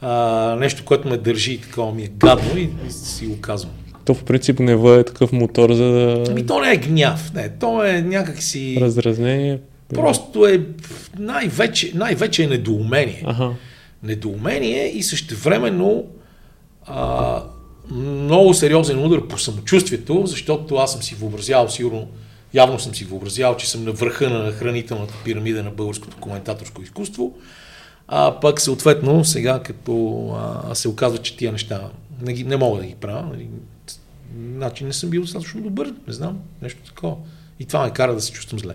А, 0.00 0.56
нещо, 0.60 0.84
което 0.84 1.08
ме 1.08 1.16
държи 1.16 1.52
и 1.52 1.60
такова 1.60 1.94
ми 1.94 2.02
е 2.02 2.10
гадно 2.16 2.58
и, 2.58 2.70
и 2.88 2.90
си 2.90 3.26
го 3.26 3.40
казвам. 3.40 3.72
То 4.04 4.14
в 4.14 4.24
принцип 4.24 4.58
не 4.58 4.72
е 4.72 5.04
такъв 5.04 5.32
мотор, 5.32 5.72
за 5.72 5.84
да... 5.84 6.24
Ами 6.28 6.46
то 6.46 6.60
не 6.60 6.72
е 6.72 6.76
гняв, 6.76 7.34
не, 7.34 7.48
то 7.48 7.84
е 7.84 8.02
някакси... 8.02 8.78
Раздразнение. 8.80 9.60
Просто 9.94 10.46
е 10.46 10.66
най-вече, 11.18 11.92
най-вече 11.94 12.44
е 12.44 12.46
недоумение. 12.46 13.22
Ага. 13.26 13.50
Недоумение 14.02 14.86
и 14.86 15.02
същевременно 15.02 16.04
а, 16.86 17.42
много 17.90 18.54
сериозен 18.54 19.04
удар 19.04 19.28
по 19.28 19.38
самочувствието, 19.38 20.22
защото 20.26 20.76
аз 20.76 20.92
съм 20.92 21.02
си 21.02 21.14
въобразявал 21.14 21.68
сигурно 21.68 22.08
Явно 22.56 22.78
съм 22.78 22.94
си 22.94 23.04
въобразял, 23.04 23.56
че 23.56 23.70
съм 23.70 23.84
на 23.84 23.92
върха 23.92 24.30
на 24.30 24.52
хранителната 24.52 25.14
пирамида 25.24 25.62
на 25.62 25.70
българското 25.70 26.16
коментаторско 26.16 26.82
изкуство. 26.82 27.34
А 28.08 28.40
пък 28.40 28.60
съответно 28.60 29.24
сега 29.24 29.62
като 29.62 30.26
а, 30.68 30.74
се 30.74 30.88
оказва, 30.88 31.18
че 31.18 31.36
тия 31.36 31.52
неща 31.52 31.90
не, 32.22 32.32
ги, 32.32 32.44
не 32.44 32.56
мога 32.56 32.80
да 32.80 32.86
ги 32.86 32.94
правя, 32.94 33.22
нали, 33.22 33.48
значи 34.54 34.84
не 34.84 34.92
съм 34.92 35.10
бил 35.10 35.20
достатъчно 35.20 35.60
добър, 35.60 35.94
не 36.06 36.12
знам, 36.12 36.38
нещо 36.62 36.80
такова. 36.86 37.16
И 37.60 37.64
това 37.64 37.84
ме 37.84 37.92
кара 37.92 38.14
да 38.14 38.20
се 38.20 38.32
чувствам 38.32 38.58
зле. 38.58 38.74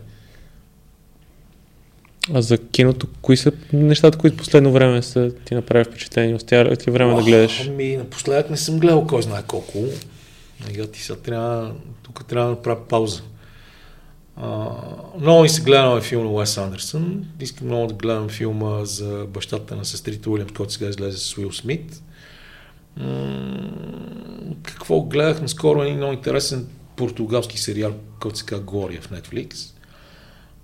А 2.33 2.41
за 2.41 2.57
киното, 2.57 3.07
кои 3.21 3.37
са 3.37 3.51
нещата, 3.73 4.17
които 4.17 4.37
последно 4.37 4.71
време 4.71 5.01
са 5.01 5.31
ти 5.45 5.55
направи 5.55 5.83
впечатление? 5.83 6.35
Остя 6.35 6.75
ти 6.75 6.91
време 6.91 7.15
да 7.15 7.23
гледаш? 7.23 7.67
Ами, 7.67 7.97
напоследък 7.97 8.49
не 8.49 8.57
съм 8.57 8.79
гледал 8.79 9.07
кой 9.07 9.21
знае 9.21 9.43
колко. 9.47 9.77
Сега 10.65 10.87
ти 10.87 11.01
сега 11.01 11.19
трябва, 11.19 11.73
тук 12.03 12.25
трябва 12.25 12.49
да 12.49 12.55
направя 12.55 12.87
пауза. 12.87 13.21
Много 15.19 15.41
ми 15.41 15.49
се 15.49 15.61
гледаме 15.61 16.01
филм 16.01 16.23
на 16.23 16.31
Уес 16.31 16.57
Андерсън. 16.57 17.26
Искам 17.39 17.68
много 17.68 17.88
да 17.88 17.93
гледам 17.93 18.30
филма 18.30 18.85
за 18.85 19.26
бащата 19.30 19.76
на 19.76 19.85
сестрите 19.85 20.30
Уилямс, 20.30 20.51
който 20.51 20.73
сега 20.73 20.89
излезе 20.89 21.18
с 21.18 21.38
Уил 21.38 21.51
Смит. 21.51 22.03
М- 22.97 23.72
какво 24.63 25.01
гледах 25.01 25.41
наскоро 25.41 25.84
един 25.84 25.97
много 25.97 26.13
интересен 26.13 26.68
португалски 26.95 27.59
сериал, 27.59 27.93
който 28.19 28.38
се 28.38 28.45
казва 28.45 28.65
Глория 28.65 29.01
в 29.01 29.09
Netflix, 29.09 29.55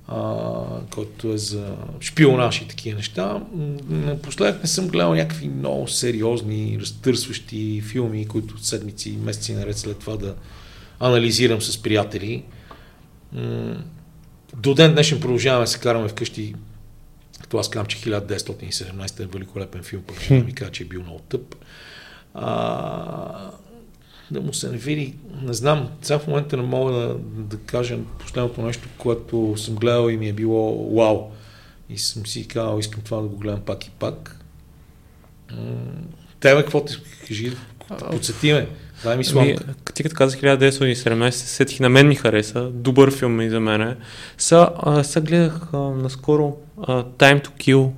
а, 0.07 0.51
който 0.91 1.33
е 1.33 1.37
за 1.37 1.75
шпионаж 2.01 2.61
и 2.61 2.67
такива 2.67 2.97
неща. 2.97 3.41
Напоследък 3.89 4.63
не 4.63 4.69
съм 4.69 4.87
гледал 4.87 5.15
някакви 5.15 5.47
много 5.47 5.87
сериозни, 5.87 6.77
разтърсващи 6.81 7.81
филми, 7.81 8.27
които 8.27 8.63
седмици, 8.63 9.17
месеци 9.23 9.53
наред 9.53 9.77
след 9.77 9.99
това 9.99 10.17
да 10.17 10.35
анализирам 10.99 11.61
с 11.61 11.81
приятели. 11.81 12.43
До 14.55 14.73
ден 14.73 14.93
днешен 14.93 15.19
продължаваме 15.19 15.63
да 15.63 15.71
се 15.71 15.79
караме 15.79 16.07
вкъщи 16.07 16.55
като 17.41 17.57
аз 17.57 17.69
казвам, 17.69 17.85
че 17.85 17.97
1917 17.97 19.23
е 19.23 19.25
великолепен 19.25 19.83
филм, 19.83 20.03
пък 20.07 20.21
ще 20.21 20.33
ми 20.33 20.53
кажа, 20.53 20.71
че 20.71 20.83
е 20.83 20.85
бил 20.85 21.03
много 21.03 21.19
тъп. 21.19 21.55
А, 22.33 23.51
да 24.31 24.41
му 24.41 24.53
се 24.53 24.69
не 24.69 24.77
види, 24.77 25.15
не 25.41 25.53
знам, 25.53 25.89
сега 26.01 26.19
в 26.19 26.27
момента 26.27 26.57
не 26.57 26.63
мога 26.63 26.91
да, 26.91 27.15
да 27.23 27.57
кажа 27.57 27.97
последното 28.19 28.61
нещо, 28.61 28.89
което 28.97 29.57
съм 29.57 29.75
гледал 29.75 30.09
и 30.09 30.17
ми 30.17 30.29
е 30.29 30.33
било 30.33 30.95
вау. 30.95 31.31
И 31.89 31.97
съм 31.97 32.25
си 32.25 32.47
казал, 32.47 32.79
искам 32.79 33.01
това 33.01 33.21
да 33.21 33.27
го 33.27 33.37
гледам 33.37 33.61
пак 33.61 33.85
и 33.85 33.89
пак. 33.89 34.45
Тебе 36.39 36.61
какво 36.61 36.85
ти 36.85 36.95
кажи? 37.27 37.53
Подсети 38.11 38.53
ме. 38.53 38.69
Дай 39.03 39.17
ми 39.17 39.23
сламка. 39.23 39.63
Ами, 39.63 39.75
ти 39.93 40.03
като 40.03 40.15
казах 40.15 40.39
1917, 40.41 41.29
сетих 41.29 41.79
на 41.79 41.89
мен 41.89 42.07
ми 42.07 42.15
хареса. 42.15 42.69
Добър 42.73 43.11
филм 43.11 43.41
и 43.41 43.49
за 43.49 43.59
мен. 43.59 43.95
Са, 44.37 44.69
са 45.03 45.21
гледах 45.21 45.53
а, 45.73 45.77
наскоро 45.77 46.57
а, 46.81 47.03
Time 47.03 47.47
to 47.47 47.49
Kill 47.49 47.91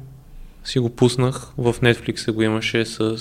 си 0.70 0.80
го 0.80 0.90
пуснах, 0.90 1.48
в 1.58 1.76
Netflix 1.82 2.32
го 2.32 2.44
имаше 2.44 2.86
с... 2.86 3.18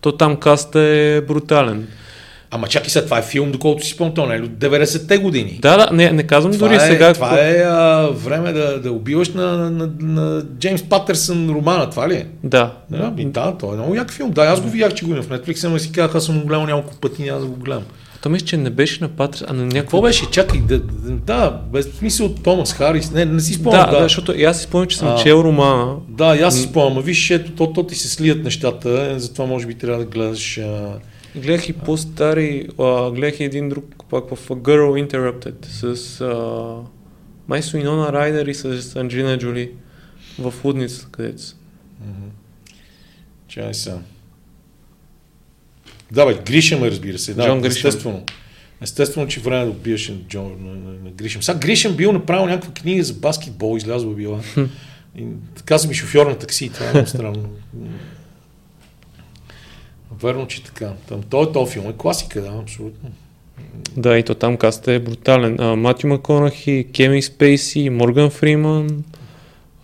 То 0.00 0.16
там 0.16 0.36
каста 0.36 0.80
е 0.80 1.20
брутален. 1.20 1.88
Ама 2.54 2.68
чакай 2.68 2.90
сега, 2.90 3.04
това 3.04 3.18
е 3.18 3.22
филм, 3.22 3.52
доколкото 3.52 3.86
си 3.86 3.92
спомням, 3.92 4.14
то 4.14 4.26
не 4.26 4.34
е 4.34 4.40
90-те 4.40 5.18
години. 5.18 5.58
Да, 5.62 5.76
да, 5.76 5.88
не, 5.92 6.12
не 6.12 6.22
казвам 6.22 6.52
това 6.52 6.66
дори 6.66 6.76
е, 6.76 6.80
сега. 6.80 7.12
Това 7.12 7.40
е 7.40 7.62
а, 7.66 8.08
време 8.12 8.52
да, 8.52 8.80
да 8.80 8.92
убиваш 8.92 9.28
на, 9.28 9.42
на, 9.42 9.70
на, 9.70 9.90
на 10.00 10.44
Джеймс 10.58 10.82
Патърсън 10.82 11.50
романа, 11.50 11.90
това 11.90 12.08
ли 12.08 12.14
е? 12.14 12.26
Да. 12.44 12.72
Да, 12.90 13.10
би, 13.10 13.24
да, 13.24 13.54
той 13.60 13.72
е 13.72 13.76
много 13.76 13.94
як 13.94 14.10
филм. 14.10 14.30
Да, 14.30 14.42
аз 14.42 14.60
го 14.60 14.68
видях, 14.68 14.94
че 14.94 15.04
го 15.04 15.10
има 15.10 15.22
в 15.22 15.28
Netflix, 15.28 15.64
ама 15.64 15.78
си 15.78 15.92
казах, 15.92 16.14
аз 16.14 16.24
съм 16.24 16.40
го 16.40 16.46
гледал 16.46 16.66
няколко 16.66 16.96
пъти, 17.00 17.24
да 17.24 17.46
го 17.46 17.56
гледам. 17.56 17.84
То 18.22 18.28
мисля, 18.28 18.46
че 18.46 18.56
не 18.56 18.70
беше 18.70 18.98
на 19.00 19.08
Патърс, 19.08 19.44
а 19.48 19.52
на 19.52 19.62
някакво... 19.62 19.80
Какво 19.80 20.02
беше? 20.02 20.30
Чакай, 20.30 20.60
да, 20.60 20.80
да, 21.08 21.60
без 21.72 21.86
смисъл 21.86 22.26
от 22.26 22.42
Томас 22.42 22.72
Харис. 22.72 23.10
Не, 23.10 23.24
не 23.24 23.40
си 23.40 23.54
спомням. 23.54 23.84
Да, 23.84 23.90
да, 23.90 23.96
да, 23.96 24.02
защото 24.02 24.34
аз 24.46 24.56
си 24.56 24.62
спомням, 24.64 24.88
че 24.88 24.98
съм 24.98 25.08
а, 25.08 25.16
чел 25.16 25.34
романа. 25.44 25.96
Да, 26.08 26.38
аз 26.42 26.56
си 26.56 26.62
спомням. 26.62 27.02
Виж, 27.02 27.30
ето, 27.30 27.52
то, 27.52 27.72
то 27.72 27.82
ти 27.82 27.94
се 27.94 28.08
слият 28.08 28.44
нещата, 28.44 29.14
затова 29.18 29.46
може 29.46 29.66
би 29.66 29.74
трябва 29.74 29.98
да 29.98 30.10
гледаш... 30.10 30.58
А... 30.58 30.92
Гледах 31.36 31.68
и 31.68 31.72
по-стари, 31.72 32.68
а, 32.78 33.10
гледах 33.10 33.40
и 33.40 33.44
един 33.44 33.68
друг 33.68 33.84
пак 34.10 34.34
в 34.34 34.48
Girl 34.48 35.08
Interrupted 35.08 35.66
с 35.66 36.20
а, 36.20 36.76
май 37.48 37.62
Суинона 37.62 38.12
Райдер 38.12 38.46
и 38.46 38.54
с 38.54 38.96
Анджина 38.96 39.38
Джоли 39.38 39.70
в 40.38 40.54
Лудница, 40.64 41.08
където 41.12 41.42
са. 41.42 41.56
Чай 43.48 43.74
са. 43.74 43.98
Да, 46.12 46.26
бе, 46.26 46.34
Гришем, 46.46 46.82
разбира 46.82 47.18
се. 47.18 47.34
Да, 47.34 47.46
Джон 47.46 47.60
Гришем. 47.60 47.88
естествено. 47.88 48.24
Естествено, 48.80 49.28
че 49.28 49.40
време 49.40 49.64
да 49.64 49.70
убиеш 49.70 50.08
на, 50.08 50.16
Джон, 50.28 50.56
на, 50.60 50.74
на, 50.74 50.98
на 51.04 51.10
Гришем. 51.10 51.42
Сега 51.42 51.58
Гришем 51.58 51.96
бил 51.96 52.12
направил 52.12 52.46
някаква 52.46 52.74
книга 52.74 53.04
за 53.04 53.14
баскетбол, 53.14 53.76
излязла 53.76 54.14
била. 54.14 54.40
И 55.18 55.26
каза 55.64 55.88
ми 55.88 55.94
шофьор 55.94 56.26
на 56.26 56.38
такси, 56.38 56.68
това 56.68 56.86
е 56.86 56.92
много 56.92 57.08
странно. 57.08 57.48
Верно, 60.22 60.46
че 60.46 60.64
така. 60.64 60.92
Там, 61.08 61.22
той, 61.22 61.52
този 61.52 61.72
филм 61.72 61.90
е 61.90 61.92
класика, 61.92 62.42
да, 62.42 62.58
абсолютно. 62.62 63.10
Да, 63.96 64.18
и 64.18 64.22
то 64.22 64.34
там 64.34 64.56
каста 64.56 64.92
е 64.92 64.98
брутален. 64.98 65.60
А, 65.60 65.76
Матю 65.76 66.06
Маконахи, 66.06 66.86
Кеми 66.94 67.22
Спейси, 67.22 67.90
Морган 67.90 68.30
Фриман. 68.30 69.04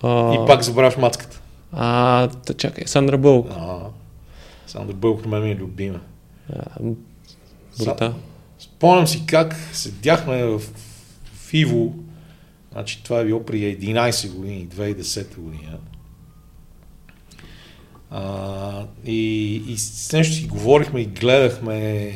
А, 0.02 0.34
И 0.34 0.46
пак 0.46 0.62
забравяш 0.62 0.96
мацката. 0.96 1.40
А, 1.72 2.26
да, 2.46 2.54
чакай, 2.54 2.84
Сандра 2.86 3.18
Бълк. 3.18 3.46
А, 3.50 3.78
Сандър 4.66 4.94
Бълк 4.94 5.24
на 5.24 5.30
мен 5.30 5.42
ми 5.42 5.50
е 5.50 5.56
любима. 5.56 6.00
Брута. 7.78 8.14
Спомням 8.58 9.06
си 9.06 9.22
как 9.26 9.56
седяхме 9.72 10.44
в, 10.44 10.58
в 11.34 11.54
Иво, 11.54 11.94
значи 12.72 13.02
това 13.04 13.20
е 13.20 13.24
било 13.24 13.44
при 13.44 13.56
11 13.76 14.34
години, 14.34 14.68
2010 14.68 15.36
година. 15.36 15.78
А, 18.10 18.86
и, 19.04 19.54
и 19.66 19.78
с 19.78 20.12
нещо 20.12 20.34
си 20.34 20.46
говорихме 20.46 21.00
и 21.00 21.06
гледахме 21.06 22.12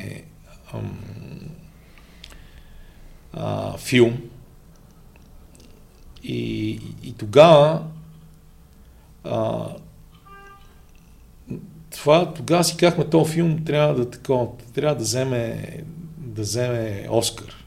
ам, 0.74 0.98
а, 3.32 3.76
филм. 3.76 4.18
И, 6.22 6.70
и, 6.70 6.80
и 7.02 7.12
тогава 7.12 7.82
а, 9.24 9.68
това, 11.90 12.32
тогава 12.34 12.64
си 12.64 12.76
казахме, 12.76 13.10
този 13.10 13.32
филм 13.32 13.64
трябва 13.64 13.94
да, 13.94 14.10
такова, 14.10 14.48
трябва 14.74 14.96
да 14.96 15.04
вземе, 15.04 15.76
да 16.18 16.42
вземе 16.42 17.06
Оскар. 17.10 17.64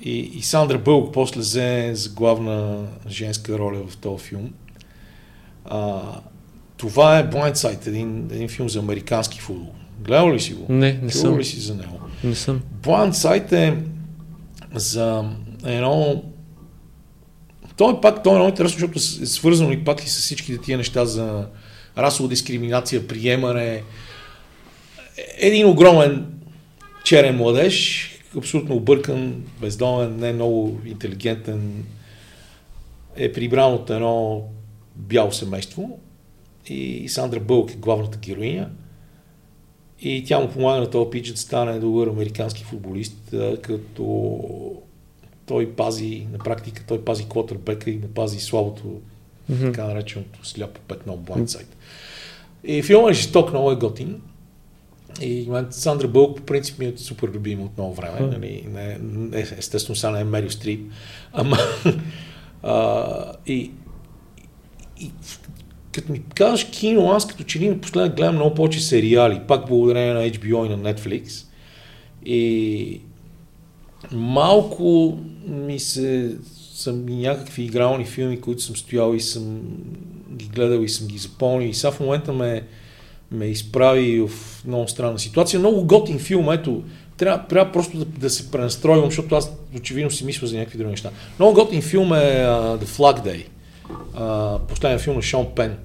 И, 0.00 0.18
и 0.18 0.42
Сандра 0.42 0.78
Бълг 0.78 1.14
после 1.14 1.40
взе 1.40 1.94
за 1.94 2.10
главна 2.10 2.86
женска 3.08 3.58
роля 3.58 3.82
в 3.88 3.96
този 3.96 4.24
филм. 4.24 4.54
А, 5.64 6.02
това 6.76 7.18
е 7.18 7.30
Blindside, 7.30 7.86
един, 7.86 8.28
един 8.32 8.48
филм 8.48 8.68
за 8.68 8.78
американски 8.78 9.40
футбол. 9.40 9.72
Гледал 10.00 10.32
ли 10.32 10.40
си 10.40 10.54
го? 10.54 10.66
Не, 10.68 10.92
не 10.92 11.10
Чувал 11.10 11.12
съм. 11.12 11.38
ли 11.38 11.44
си 11.44 11.60
за 11.60 11.74
него? 11.74 12.00
Не 12.24 12.34
съм. 12.34 12.62
Blindside 12.82 13.52
е 13.52 13.76
за 14.74 15.30
едно... 15.64 16.22
Той 17.76 17.92
е 17.92 18.00
пак 18.02 18.22
той 18.22 18.32
е 18.32 18.36
много 18.36 18.48
интересно, 18.48 18.78
защото 18.78 19.22
е 19.22 19.26
свързано 19.26 19.72
и 19.72 19.84
пак 19.84 20.04
и 20.04 20.08
с 20.10 20.18
всичките 20.18 20.58
тия 20.58 20.78
неща 20.78 21.04
за 21.04 21.46
расова 21.98 22.28
дискриминация, 22.28 23.08
приемане. 23.08 23.82
Един 25.38 25.66
огромен 25.66 26.26
черен 27.04 27.36
младеж, 27.36 28.10
абсолютно 28.36 28.74
объркан, 28.74 29.44
бездомен, 29.60 30.16
не 30.16 30.32
много 30.32 30.80
интелигентен, 30.84 31.84
е 33.16 33.32
прибран 33.32 33.72
от 33.72 33.90
едно 33.90 34.42
бяло 34.96 35.32
семейство 35.32 35.98
и 36.68 37.08
Сандра 37.08 37.40
Бълк 37.40 37.72
е 37.72 37.76
главната 37.76 38.18
героиня. 38.18 38.70
И 40.00 40.24
тя 40.24 40.40
му 40.40 40.48
помага 40.48 40.80
на 40.80 40.90
този 40.90 41.10
пич 41.10 41.30
да 41.30 41.36
стане 41.36 41.78
добър 41.78 42.06
американски 42.06 42.64
футболист, 42.64 43.34
като 43.62 44.82
той 45.46 45.72
пази, 45.72 46.26
на 46.32 46.38
практика 46.38 46.84
той 46.88 47.04
пази 47.04 47.28
квотербека 47.28 47.90
и 47.90 47.96
му 47.96 48.08
пази 48.08 48.40
слабото, 48.40 49.00
Мгм. 49.48 49.64
така 49.64 49.84
нареченото 49.84 50.46
сляпо 50.48 50.80
петно 50.80 51.18
Blindside. 51.18 51.66
И 52.64 52.82
филмът 52.82 53.10
е 53.10 53.14
жесток, 53.14 53.50
много 53.50 53.70
е 53.70 53.76
готин. 53.76 54.20
И 55.20 55.48
Сандра 55.70 56.08
Бълк 56.08 56.36
по 56.36 56.42
принцип 56.42 56.78
ми 56.78 56.86
е 56.86 56.92
супер 56.96 57.28
любим 57.28 57.62
от 57.62 57.76
много 57.76 57.94
време. 57.94 58.18
Ха. 58.18 58.26
Нали, 58.26 58.66
не, 58.72 58.98
не, 59.02 59.40
естествено 59.40 59.96
сега 59.96 60.10
не 60.10 60.20
е 60.20 60.24
Мерил 60.24 60.50
Стрип. 60.50 60.90
Ама 61.32 61.56
а, 62.62 63.32
и, 63.46 63.70
и, 65.00 65.10
като 65.96 66.12
ми 66.12 66.22
казваш 66.34 66.64
кино, 66.64 67.10
аз 67.10 67.26
като 67.26 67.44
че 67.44 67.58
ли 67.58 67.68
напоследък 67.68 68.16
гледам 68.16 68.34
много 68.34 68.54
повече 68.54 68.80
сериали, 68.80 69.40
пак 69.48 69.68
благодарение 69.68 70.14
на 70.14 70.20
HBO 70.20 70.66
и 70.66 70.76
на 70.76 70.94
Netflix. 70.94 71.44
И 72.26 73.00
малко 74.12 75.18
ми 75.46 75.78
се 75.78 76.36
съм 76.74 77.08
и 77.08 77.16
някакви 77.16 77.62
игрални 77.62 78.04
филми, 78.04 78.40
които 78.40 78.62
съм 78.62 78.76
стоял 78.76 79.14
и 79.14 79.20
съм 79.20 79.60
ги 80.32 80.46
гледал 80.46 80.80
и 80.80 80.88
съм 80.88 81.06
ги 81.06 81.18
запомнил. 81.18 81.68
И 81.68 81.74
сега 81.74 81.90
в 81.90 82.00
момента 82.00 82.32
ме, 82.32 82.62
ме 83.30 83.46
изправи 83.46 84.20
в 84.20 84.30
много 84.66 84.88
странна 84.88 85.18
ситуация. 85.18 85.60
Много 85.60 85.84
готин 85.84 86.18
филм, 86.18 86.52
ето, 86.52 86.82
трябва, 87.16 87.46
трябва 87.46 87.72
просто 87.72 87.98
да, 87.98 88.04
да 88.04 88.30
се 88.30 88.50
пренастройвам, 88.50 89.10
защото 89.10 89.34
аз 89.34 89.52
очевидно 89.76 90.10
си 90.10 90.24
мисля 90.24 90.46
за 90.46 90.58
някакви 90.58 90.78
други 90.78 90.90
неща. 90.90 91.10
Много 91.38 91.54
готин 91.54 91.82
филм 91.82 92.12
е 92.12 92.16
uh, 92.16 92.78
The 92.78 92.84
Flag 92.84 93.24
Day. 93.24 93.44
Uh, 94.14 94.58
последния 94.58 94.98
филм 94.98 95.16
на 95.16 95.22
Шон 95.22 95.46
Пен. 95.56 95.76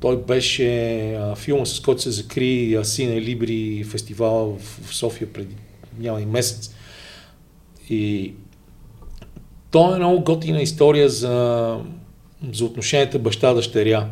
Той 0.00 0.16
беше 0.16 0.62
uh, 0.62 1.36
филма, 1.36 1.66
с 1.66 1.80
който 1.80 2.02
се 2.02 2.10
закри 2.10 2.78
Сине 2.82 3.20
Либри 3.20 3.84
фестивал 3.84 4.58
в, 4.58 4.80
в 4.86 4.94
София 4.94 5.32
преди 5.32 5.54
няма 5.98 6.20
и 6.20 6.26
месец. 6.26 6.74
И 7.90 8.34
той 9.70 9.94
е 9.94 9.98
много 9.98 10.24
готина 10.24 10.60
история 10.60 11.08
за 11.08 11.76
за 12.52 12.64
отношенията 12.64 13.18
баща-дъщеря. 13.18 14.08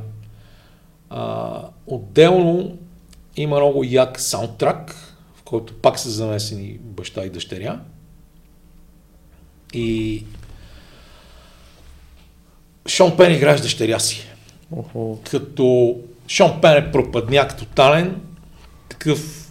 А, 1.11 1.63
отделно 1.87 2.79
има 3.37 3.57
много 3.57 3.85
як 3.85 4.21
саундтрак, 4.21 4.95
в 5.35 5.43
който 5.43 5.75
пак 5.75 5.99
са 5.99 6.11
замесени 6.11 6.79
баща 6.81 7.25
и 7.25 7.31
дъщеря. 7.31 7.81
И 9.73 10.25
Шон 12.89 13.17
Пен 13.17 13.35
играе 13.35 13.59
с 13.59 13.63
дъщеря 13.63 13.99
си. 13.99 14.27
Охо. 14.71 15.19
Като 15.31 15.97
Шон 16.29 16.61
Пен 16.63 16.77
е 16.77 16.93
пропадняк 16.93 17.57
тотален, 17.59 18.21
такъв 18.89 19.43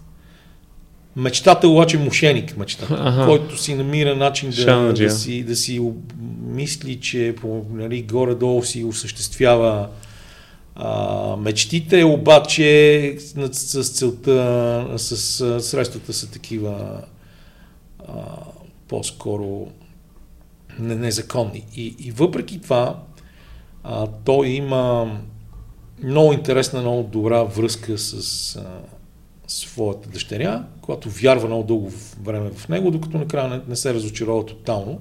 мечтател, 1.16 1.74
обаче 1.74 1.98
мошеник 1.98 2.58
мечтател, 2.58 2.98
Аха. 3.00 3.26
който 3.26 3.58
си 3.58 3.76
намира 3.76 4.16
начин 4.16 4.50
да, 4.50 4.56
Шанаджия. 4.56 5.10
да, 5.10 5.16
си, 5.16 5.44
да 5.44 5.56
си 5.56 5.82
мисли, 6.42 7.00
че 7.00 7.36
по, 7.42 7.66
нали, 7.72 8.02
горе-долу 8.02 8.64
си 8.64 8.84
осъществява 8.84 9.90
а, 10.76 11.36
мечтите, 11.36 12.04
обаче 12.04 13.16
с, 13.20 13.84
с 13.84 13.90
целта, 13.90 14.88
с, 14.98 15.18
с 15.18 15.62
средствата 15.62 16.14
са 16.14 16.32
такива 16.32 17.02
а, 18.08 18.14
по-скоро 18.88 19.68
не- 20.80 20.96
незаконни. 20.96 21.66
И, 21.76 21.96
и 22.00 22.12
въпреки 22.12 22.62
това, 22.62 23.00
а, 23.88 24.08
той 24.08 24.48
има 24.48 25.18
много 26.04 26.34
интересна, 26.34 26.82
много 26.82 27.04
добра 27.04 27.44
връзка 27.44 27.98
с 27.98 28.56
а, 28.56 28.62
своята 29.48 30.10
дъщеря, 30.10 30.64
която 30.82 31.10
вярва 31.10 31.48
много 31.48 31.64
дълго 31.64 31.92
време 32.24 32.50
в 32.50 32.70
него, 32.70 32.92
докато 32.92 33.18
накрая 33.18 33.50
не, 33.50 33.62
не 33.68 33.76
се 33.76 33.94
разочарова 33.94 34.46
тотално. 34.46 35.00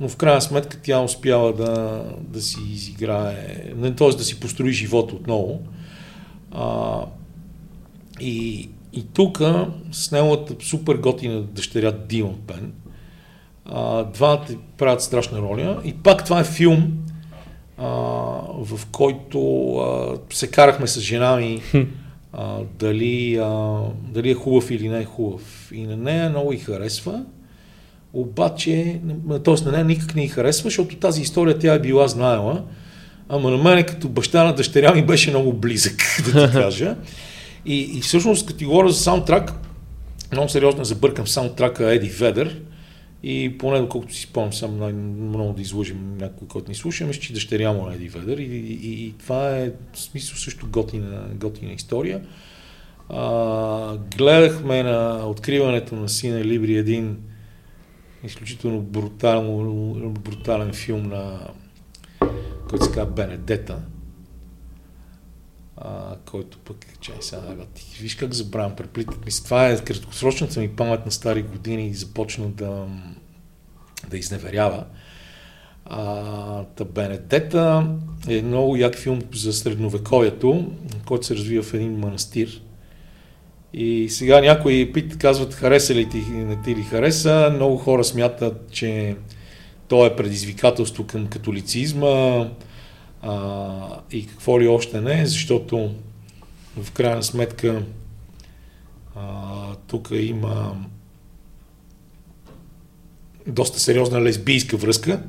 Но 0.00 0.08
в 0.08 0.16
крайна 0.16 0.40
сметка 0.40 0.78
тя 0.82 1.00
успява 1.00 1.52
да, 1.52 2.04
да 2.20 2.42
си 2.42 2.58
изиграе, 2.72 3.72
т.е. 3.96 4.08
да 4.08 4.24
си 4.24 4.40
построи 4.40 4.72
живота 4.72 5.14
отново. 5.14 5.60
А, 6.50 7.00
и, 8.20 8.68
и 8.92 9.06
тук 9.14 9.42
с 9.92 10.12
неговата 10.12 10.54
супер 10.64 10.94
готина 10.94 11.42
дъщеря 11.42 11.92
Дилан 11.92 12.36
Пен, 12.46 12.72
двамата 14.14 14.46
правят 14.78 15.02
страшна 15.02 15.38
роля. 15.38 15.80
И 15.84 15.94
пак 15.94 16.24
това 16.24 16.40
е 16.40 16.44
филм, 16.44 16.92
а, 17.78 17.86
в 18.58 18.80
който 18.92 19.72
а, 19.76 20.18
се 20.34 20.50
карахме 20.50 20.86
с 20.86 21.00
жена 21.00 21.36
ми 21.36 21.62
а, 22.32 22.56
дали, 22.78 23.36
а, 23.36 23.80
дали 24.08 24.30
е 24.30 24.34
хубав 24.34 24.70
или 24.70 24.88
не 24.88 25.00
е 25.00 25.04
хубав. 25.04 25.70
И 25.72 25.86
на 25.86 25.96
нея 25.96 26.30
много 26.30 26.52
и 26.52 26.58
харесва, 26.58 27.24
обаче, 28.12 29.00
т.е. 29.44 29.64
на 29.64 29.72
нея 29.72 29.84
никак 29.84 30.14
не 30.14 30.24
й 30.24 30.28
харесва, 30.28 30.62
защото 30.62 30.96
тази 30.96 31.22
история 31.22 31.58
тя 31.58 31.74
е 31.74 31.78
била 31.78 32.08
знаела, 32.08 32.62
ама 33.28 33.50
на 33.50 33.56
мен 33.56 33.84
като 33.84 34.08
баща 34.08 34.44
на 34.44 34.54
дъщеря 34.54 34.94
ми 34.94 35.06
беше 35.06 35.30
много 35.30 35.52
близък, 35.52 36.22
да 36.34 36.46
ти 36.46 36.52
кажа. 36.58 36.96
И, 37.66 37.80
и 37.80 38.00
всъщност, 38.00 38.46
като 38.46 38.58
ти 38.58 38.64
говоря 38.64 38.88
за 38.88 39.00
саундтрак, 39.00 39.52
много 40.32 40.48
сериозно 40.48 40.84
забъркам 40.84 41.26
саундтрака 41.26 41.94
Еди 41.94 42.08
Ведер, 42.08 42.60
и 43.22 43.58
поне 43.58 43.80
доколкото 43.80 44.14
си 44.14 44.22
спомням, 44.22 44.52
съм 44.52 44.78
най- 44.78 44.92
много 44.92 45.52
да 45.52 45.62
излъжим 45.62 46.16
някой, 46.18 46.48
който 46.48 46.68
ни 46.68 46.74
слуша, 46.74 47.06
мисля, 47.06 47.20
че 47.20 47.32
дъщеря 47.32 47.72
му 47.72 47.86
на 47.86 47.94
Еди 47.94 48.08
Ведер 48.08 48.38
и, 48.38 48.42
и, 48.42 49.04
и, 49.06 49.12
това 49.18 49.56
е 49.56 49.72
в 49.92 49.98
смисъл 49.98 50.36
също 50.36 50.66
готина, 50.70 51.28
готина 51.34 51.72
история. 51.72 52.22
А, 53.08 53.96
гледахме 54.16 54.82
на 54.82 55.26
откриването 55.26 55.96
на 55.96 56.08
Сина 56.08 56.44
Либри 56.44 56.76
един 56.76 57.18
изключително 58.24 58.80
брутален, 58.80 60.12
брутален 60.12 60.72
филм 60.72 61.02
на 61.02 61.48
който 62.68 62.84
се 62.84 62.92
казва 62.92 63.10
Бенедета, 63.10 63.78
а, 65.84 66.16
който 66.30 66.58
пък, 66.58 66.86
чай 67.00 67.14
сега, 67.20 67.42
ти 67.74 67.98
виж 68.00 68.14
как 68.14 68.34
забравям, 68.34 68.76
преплитат 68.76 69.24
ми 69.24 69.30
се. 69.30 69.44
Това 69.44 69.68
е 69.68 69.78
краткосрочната 69.78 70.60
ми 70.60 70.68
памет 70.68 71.06
на 71.06 71.12
стари 71.12 71.42
години 71.42 71.86
и 71.86 71.94
започна 71.94 72.48
да, 72.48 72.86
да 74.10 74.18
изневерява. 74.18 74.84
А, 75.84 76.64
та 76.64 76.84
Бенедета 76.84 77.88
е 78.28 78.42
много 78.42 78.76
як 78.76 78.96
филм 78.96 79.22
за 79.34 79.52
средновековието, 79.52 80.72
който 81.06 81.26
се 81.26 81.34
развива 81.34 81.62
в 81.62 81.74
един 81.74 81.98
манастир. 81.98 82.62
И 83.74 84.08
сега 84.10 84.40
някои 84.40 84.92
пит 84.92 85.18
казват 85.18 85.54
хареса 85.54 85.94
ли 85.94 86.08
ти, 86.08 86.18
не 86.18 86.62
ти 86.62 86.76
ли 86.76 86.82
хареса. 86.82 87.52
Много 87.54 87.76
хора 87.76 88.04
смятат, 88.04 88.70
че 88.70 89.16
то 89.88 90.06
е 90.06 90.16
предизвикателство 90.16 91.06
към 91.06 91.26
католицизма 91.26 92.46
а, 93.22 94.00
и 94.10 94.26
какво 94.26 94.60
ли 94.60 94.68
още 94.68 95.00
не, 95.00 95.26
защото 95.26 95.94
в 96.82 96.92
крайна 96.92 97.22
сметка 97.22 97.82
а, 99.16 99.74
тук 99.86 100.08
има 100.12 100.76
доста 103.46 103.80
сериозна 103.80 104.22
лесбийска 104.22 104.76
връзка. 104.76 105.22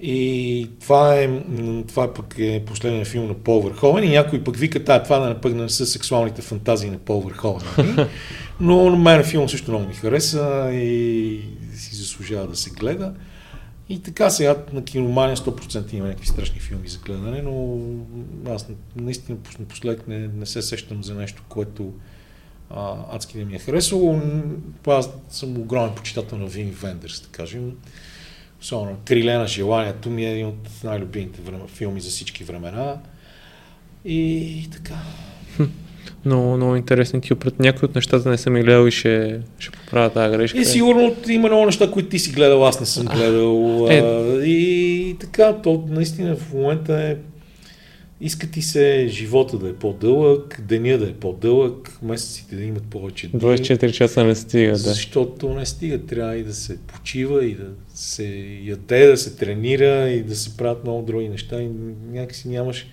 И 0.00 0.70
това 0.80 1.14
е, 1.14 1.42
това 1.88 2.14
пък 2.14 2.34
е 2.38 2.64
последния 2.66 3.04
филм 3.04 3.28
на 3.28 3.34
Пол 3.34 3.60
Върховен 3.60 4.04
и 4.04 4.08
някой 4.08 4.44
пък 4.44 4.56
вика, 4.56 4.84
тая, 4.84 5.02
това 5.02 5.18
да 5.18 5.40
пък 5.40 5.54
не 5.54 5.68
са 5.68 5.86
сексуалните 5.86 6.42
фантазии 6.42 6.90
на 6.90 6.98
Пол 6.98 7.20
Върховен. 7.20 7.68
нали? 7.78 8.08
Но 8.60 8.90
на 8.90 8.96
мен 8.96 9.24
филм 9.24 9.48
също 9.48 9.70
много 9.70 9.86
ми 9.86 9.94
хареса 9.94 10.70
и 10.72 11.40
си 11.76 11.96
заслужава 11.96 12.46
да 12.46 12.56
се 12.56 12.70
гледа. 12.70 13.14
И 13.94 14.02
така 14.02 14.30
сега 14.30 14.56
на 14.72 14.84
киномания 14.84 15.36
100% 15.36 15.94
има 15.94 16.06
някакви 16.06 16.26
страшни 16.26 16.60
филми 16.60 16.88
за 16.88 16.98
гледане, 16.98 17.42
но 17.42 17.78
аз 18.48 18.66
наистина 18.96 19.38
напоследък 19.58 20.08
не, 20.08 20.28
не 20.28 20.46
се 20.46 20.62
сещам 20.62 21.04
за 21.04 21.14
нещо, 21.14 21.42
което 21.48 21.92
а, 22.70 22.96
адски 23.10 23.38
не 23.38 23.44
ми 23.44 23.54
е 23.54 23.58
харесало. 23.58 24.20
Аз 24.86 25.10
съм 25.28 25.58
огромен 25.58 25.94
почитател 25.94 26.38
на 26.38 26.46
Вин 26.46 26.70
Вендерс, 26.70 27.20
да 27.20 27.28
кажем. 27.28 27.76
Особено 28.60 28.96
Криле 29.04 29.38
на 29.38 29.46
желанието 29.46 30.10
ми 30.10 30.26
е 30.26 30.32
един 30.32 30.46
от 30.46 30.70
най-любимите 30.84 31.40
филми 31.68 32.00
за 32.00 32.10
всички 32.10 32.44
времена. 32.44 32.98
И 34.04 34.68
така. 34.72 34.96
Много, 36.24 36.56
много 36.56 36.76
интересни 36.76 37.20
ти 37.20 37.32
опред. 37.32 37.60
Някои 37.60 37.86
от 37.86 37.94
нещата 37.94 38.30
не 38.30 38.38
съм 38.38 38.54
ги 38.54 38.62
гледал 38.62 38.86
и 38.86 38.90
ще, 38.90 39.40
ще 39.58 39.78
поправя 39.78 40.10
тази 40.10 40.36
грешка. 40.36 40.58
И 40.58 40.64
сигурно 40.64 41.16
има 41.28 41.48
много 41.48 41.66
неща, 41.66 41.90
които 41.90 42.08
ти 42.08 42.18
си 42.18 42.32
гледал, 42.32 42.66
аз 42.66 42.80
не 42.80 42.86
съм 42.86 43.06
гледал. 43.06 43.86
Е. 43.90 43.98
А, 43.98 44.44
и 44.44 45.16
така, 45.20 45.52
то 45.62 45.84
наистина 45.88 46.36
в 46.36 46.52
момента 46.52 47.02
е 47.02 47.16
иска 48.20 48.50
ти 48.50 48.62
се 48.62 49.06
живота 49.08 49.58
да 49.58 49.68
е 49.68 49.72
по-дълъг, 49.72 50.60
деня 50.68 50.98
да 50.98 51.04
е 51.04 51.12
по-дълъг, 51.12 51.98
месеците 52.02 52.56
да 52.56 52.62
имат 52.62 52.82
повече 52.82 53.28
дни. 53.28 53.40
24 53.40 53.92
часа 53.92 54.24
не 54.24 54.34
стига, 54.34 54.72
да. 54.72 54.78
Защото 54.78 55.54
не 55.54 55.66
стига, 55.66 56.06
трябва 56.06 56.36
и 56.36 56.42
да 56.42 56.54
се 56.54 56.78
почива, 56.78 57.44
и 57.44 57.54
да 57.54 57.68
се 57.94 58.46
яде, 58.62 59.06
да 59.06 59.16
се 59.16 59.36
тренира, 59.36 60.08
и 60.08 60.22
да 60.22 60.36
се 60.36 60.56
правят 60.56 60.84
много 60.84 61.02
други 61.02 61.28
неща. 61.28 61.62
И 61.62 61.68
някакси 62.12 62.48
нямаш, 62.48 62.86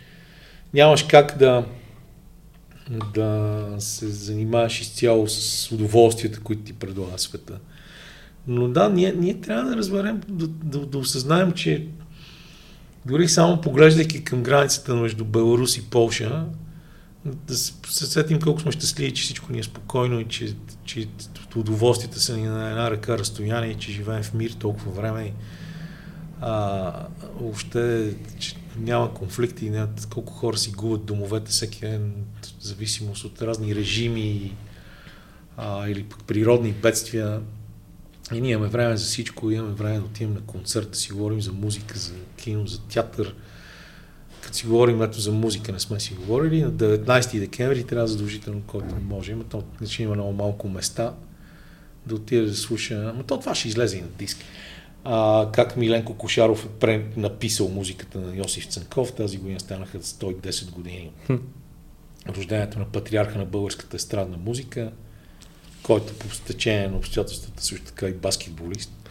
нямаш 0.73 1.03
как 1.03 1.37
да, 1.39 1.65
да 3.13 3.65
се 3.79 4.07
занимаваш 4.07 4.81
изцяло 4.81 5.27
с 5.27 5.71
удоволствията, 5.71 6.39
които 6.39 6.61
ти 6.61 6.73
предлага 6.73 7.19
света. 7.19 7.59
Но 8.47 8.67
да, 8.67 8.89
ние, 8.89 9.13
ние 9.17 9.41
трябва 9.41 9.69
да 9.69 9.77
разберем, 9.77 10.21
да, 10.27 10.47
да, 10.47 10.85
да 10.85 10.97
осъзнаем, 10.97 11.51
че 11.51 11.87
дори 13.05 13.27
само 13.27 13.61
поглеждайки 13.61 14.23
към 14.23 14.43
границата 14.43 14.95
между 14.95 15.25
Беларус 15.25 15.77
и 15.77 15.89
Полша, 15.89 16.45
да 17.25 17.55
се 17.55 17.73
се 17.87 18.05
сетим 18.05 18.41
колко 18.41 18.61
сме 18.61 18.71
щастливи, 18.71 19.13
че 19.13 19.23
всичко 19.23 19.53
ни 19.53 19.59
е 19.59 19.63
спокойно 19.63 20.19
и 20.19 20.25
че, 20.25 20.55
че 20.85 21.07
удоволствията 21.55 22.19
са 22.19 22.37
ни 22.37 22.43
на 22.43 22.69
една 22.69 22.91
ръка 22.91 23.17
разстояние 23.17 23.75
че 23.75 23.91
живеем 23.91 24.23
в 24.23 24.33
мир 24.33 24.51
толкова 24.51 24.91
време. 24.91 25.33
А, 26.41 26.93
въобще, 27.39 28.13
че 28.39 28.55
няма 28.77 29.13
конфликти, 29.13 29.69
няма, 29.69 29.87
колко 30.09 30.33
хора 30.33 30.57
си 30.57 30.71
губят 30.71 31.05
домовете 31.05 31.51
всеки 31.51 31.79
ден, 31.79 32.13
в 32.45 32.63
зависимост 32.63 33.23
от 33.23 33.41
разни 33.41 33.75
режими 33.75 34.55
а, 35.57 35.89
или 35.89 36.03
пък 36.03 36.23
природни 36.23 36.71
бедствия. 36.71 37.41
И 38.33 38.41
ние 38.41 38.51
имаме 38.51 38.67
време 38.67 38.97
за 38.97 39.05
всичко, 39.05 39.51
имаме 39.51 39.73
време 39.73 39.99
да 39.99 40.05
отидем 40.05 40.33
на 40.33 40.41
концерт, 40.41 40.91
да 40.91 40.97
си 40.97 41.11
говорим 41.11 41.41
за 41.41 41.51
музика, 41.51 41.99
за 41.99 42.13
кино, 42.37 42.67
за 42.67 42.81
театър. 42.81 43.35
Като 44.41 44.57
си 44.57 44.65
говорим 44.67 45.01
ето 45.01 45.19
за 45.19 45.31
музика, 45.31 45.71
не 45.71 45.79
сме 45.79 45.99
си 45.99 46.13
говорили, 46.13 46.61
на 46.61 46.71
19 46.71 47.39
декември 47.39 47.83
трябва 47.83 48.07
задължително, 48.07 48.61
който 48.67 48.95
може. 48.95 49.31
Има, 49.31 49.43
то, 49.43 49.63
ще 49.85 50.03
има 50.03 50.15
много 50.15 50.33
малко 50.33 50.69
места 50.69 51.13
да 52.05 52.15
отиде 52.15 52.41
да 52.41 52.55
слуша. 52.55 53.13
Но 53.15 53.23
то 53.23 53.39
това 53.39 53.55
ще 53.55 53.67
излезе 53.67 53.97
и 53.97 54.01
на 54.01 54.07
диск. 54.07 54.37
А, 55.03 55.47
как 55.53 55.77
Миленко 55.77 56.13
Кошаров 56.13 56.67
е 56.83 57.05
написал 57.17 57.69
музиката 57.69 58.19
на 58.19 58.35
Йосиф 58.35 58.65
Цанков. 58.65 59.13
Тази 59.13 59.37
година 59.37 59.59
станаха 59.59 59.99
110 59.99 60.71
години. 60.71 61.11
Рождението 62.29 62.79
на 62.79 62.85
патриарха 62.85 63.37
на 63.37 63.45
българската 63.45 63.95
естрадна 63.95 64.37
музика, 64.37 64.91
който 65.83 66.13
по 66.13 66.29
стечение 66.29 66.87
на 66.87 66.97
обстоятелствата 66.97 67.63
също 67.63 67.85
така 67.85 68.07
и 68.07 68.13
баскетболист. 68.13 69.09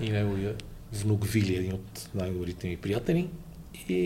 И 0.00 0.10
неговия 0.10 0.54
внук 0.92 1.24
Вили, 1.24 1.56
един 1.56 1.72
от 1.72 2.08
най-добрите 2.14 2.68
ми 2.68 2.76
приятели. 2.76 3.28
И, 3.88 3.98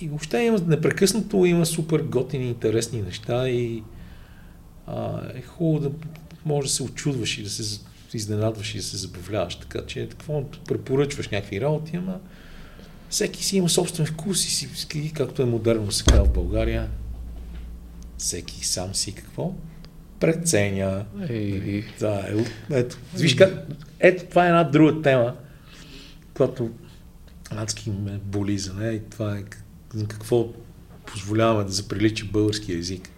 и 0.00 0.08
въобще 0.08 0.38
има, 0.38 0.58
непрекъснато 0.58 1.44
има 1.44 1.66
супер 1.66 2.00
готини, 2.00 2.48
интересни 2.48 3.02
неща 3.02 3.48
и 3.48 3.82
а, 4.86 5.22
е 5.34 5.42
хубаво 5.42 5.80
да 5.80 5.90
може 6.44 6.68
да 6.68 6.74
се 6.74 6.82
очудваш 6.82 7.38
и 7.38 7.42
да 7.42 7.50
се 7.50 7.80
изненадваш 8.14 8.74
и 8.74 8.78
да 8.78 8.84
се 8.84 8.96
забавляваш. 8.96 9.56
Така 9.56 9.86
че 9.86 10.08
какво 10.08 10.50
препоръчваш 10.50 11.28
някакви 11.28 11.60
работи, 11.60 11.96
ама 11.96 12.18
всеки 13.10 13.44
си 13.44 13.56
има 13.56 13.68
собствен 13.68 14.06
вкус 14.06 14.44
и 14.44 14.50
си, 14.50 15.12
както 15.14 15.42
е 15.42 15.44
модерно 15.44 15.92
сега 15.92 16.24
в 16.24 16.32
България, 16.32 16.90
всеки 18.18 18.66
сам 18.66 18.94
си 18.94 19.12
какво 19.14 19.54
преценя. 20.20 21.06
Ей. 21.28 21.84
Да, 22.00 22.26
е, 22.28 22.44
ето, 22.70 22.98
виж 23.14 23.34
как, 23.34 23.66
ето 24.00 24.24
това 24.30 24.44
е 24.44 24.48
една 24.48 24.64
друга 24.64 25.02
тема, 25.02 25.36
която 26.34 26.70
адски 27.50 27.90
ме 27.90 28.18
боли 28.24 28.58
за 28.58 28.74
нея 28.74 28.92
и 28.92 29.10
това 29.10 29.38
е 29.38 29.44
какво 30.08 30.48
позволяваме 31.06 31.64
да 31.64 31.72
заприличи 31.72 32.24
български 32.24 32.72
язик. 32.72 33.10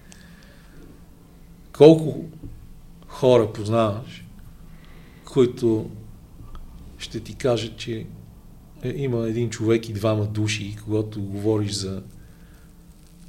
Колко 1.72 2.24
хора 3.06 3.52
познаваш, 3.52 4.24
които 5.24 5.90
ще 6.98 7.20
ти 7.20 7.34
кажат, 7.34 7.76
че 7.76 8.06
е, 8.82 8.88
има 8.96 9.28
един 9.28 9.50
човек 9.50 9.88
и 9.88 9.92
двама 9.92 10.26
души, 10.26 10.76
когато 10.84 11.22
говориш 11.22 11.72
за 11.72 12.02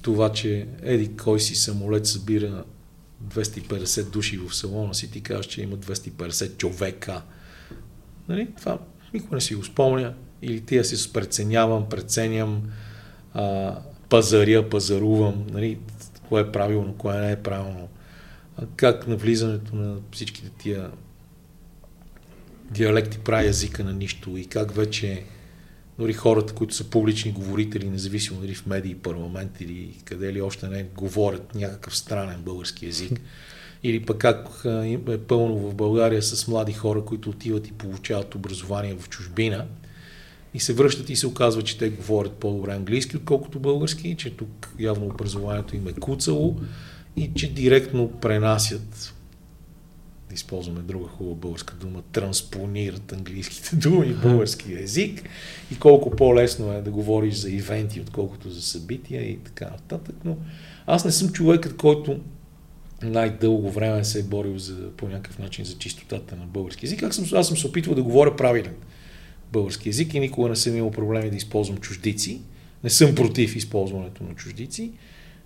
това, 0.09 0.31
че 0.31 0.67
еди 0.81 1.17
кой 1.17 1.39
си 1.39 1.55
самолет 1.55 2.05
събира 2.05 2.63
250 3.27 4.03
души 4.03 4.37
в 4.37 4.55
салона 4.55 4.93
си, 4.93 5.11
ти 5.11 5.21
кажеш, 5.21 5.45
че 5.45 5.61
има 5.61 5.77
250 5.77 6.57
човека. 6.57 7.21
Нали? 8.29 8.47
Това 8.57 8.77
никога 9.13 9.35
не 9.35 9.41
си 9.41 9.55
го 9.55 9.63
спомня. 9.63 10.13
Или 10.41 10.61
тия 10.61 10.85
си 10.85 11.13
преценявам, 11.13 11.89
преценям, 11.89 12.61
а, 13.33 13.75
пазаря, 14.09 14.69
пазарувам, 14.69 15.47
нали? 15.51 15.79
кое 16.29 16.41
е 16.41 16.51
правилно, 16.51 16.93
кое 16.93 17.17
не 17.17 17.31
е 17.31 17.41
правилно. 17.41 17.89
А 18.57 18.65
как 18.75 19.07
навлизането 19.07 19.75
на 19.75 19.97
всичките 20.11 20.49
тия 20.49 20.91
диалекти 22.71 23.19
прави 23.19 23.47
езика 23.47 23.83
на 23.83 23.93
нищо 23.93 24.37
и 24.37 24.45
как 24.45 24.75
вече 24.75 25.23
дори 25.99 26.13
хората, 26.13 26.53
които 26.53 26.75
са 26.75 26.83
публични 26.83 27.31
говорители, 27.31 27.89
независимо 27.89 28.41
дали 28.41 28.55
в 28.55 28.65
медии, 28.65 28.95
парламент 28.95 29.61
или 29.61 29.95
къде 30.05 30.33
ли 30.33 30.41
още 30.41 30.67
не, 30.67 30.83
говорят 30.83 31.55
някакъв 31.55 31.97
странен 31.97 32.41
български 32.41 32.85
язик. 32.85 33.21
Или 33.83 34.05
пък 34.05 34.17
как 34.17 34.65
е 34.65 35.17
пълно 35.17 35.57
в 35.57 35.75
България 35.75 36.23
с 36.23 36.47
млади 36.47 36.73
хора, 36.73 37.05
които 37.05 37.29
отиват 37.29 37.67
и 37.67 37.71
получават 37.71 38.35
образование 38.35 38.95
в 38.99 39.09
чужбина 39.09 39.65
и 40.53 40.59
се 40.59 40.73
връщат 40.73 41.09
и 41.09 41.15
се 41.15 41.27
оказва, 41.27 41.61
че 41.61 41.77
те 41.77 41.89
говорят 41.89 42.33
по-добре 42.33 42.73
английски, 42.73 43.17
отколкото 43.17 43.59
български, 43.59 44.15
че 44.17 44.29
тук 44.29 44.73
явно 44.79 45.05
образованието 45.05 45.75
им 45.75 45.87
е 45.87 45.93
куцало 45.93 46.55
и 47.15 47.31
че 47.35 47.53
директно 47.53 48.11
пренасят 48.11 49.13
да 50.29 50.35
използваме 50.35 50.81
друга 50.81 51.07
хубава 51.07 51.35
българска 51.35 51.75
дума, 51.75 52.01
транспонират 52.11 53.13
английските 53.13 53.75
думи 53.75 54.13
в 54.13 54.21
български 54.21 54.73
язик 54.73 55.29
и 55.71 55.79
колко 55.79 56.11
по-лесно 56.11 56.73
е 56.73 56.81
да 56.81 56.91
говориш 56.91 57.35
за 57.35 57.51
ивенти, 57.51 58.01
отколкото 58.01 58.49
за 58.49 58.61
събития 58.61 59.21
и 59.21 59.37
така 59.37 59.65
нататък. 59.65 60.15
Но 60.25 60.37
аз 60.87 61.05
не 61.05 61.11
съм 61.11 61.29
човекът, 61.29 61.77
който 61.77 62.19
най-дълго 63.03 63.71
време 63.71 64.03
се 64.03 64.19
е 64.19 64.23
борил 64.23 64.57
за, 64.57 64.91
по 64.97 65.07
някакъв 65.07 65.39
начин 65.39 65.65
за 65.65 65.77
чистотата 65.77 66.35
на 66.35 66.45
български 66.45 66.85
язик. 66.85 67.03
Аз 67.03 67.15
съм, 67.15 67.25
аз 67.33 67.47
съм 67.47 67.57
се 67.57 67.67
опитвал 67.67 67.95
да 67.95 68.03
говоря 68.03 68.35
правилен 68.35 68.75
български 69.51 69.89
язик 69.89 70.13
и 70.13 70.19
никога 70.19 70.49
не 70.49 70.55
съм 70.55 70.77
имал 70.77 70.91
проблеми 70.91 71.29
да 71.29 71.35
използвам 71.35 71.77
чуждици. 71.77 72.41
Не 72.83 72.89
съм 72.89 73.15
против 73.15 73.55
използването 73.55 74.23
на 74.23 74.35
чуждици, 74.35 74.91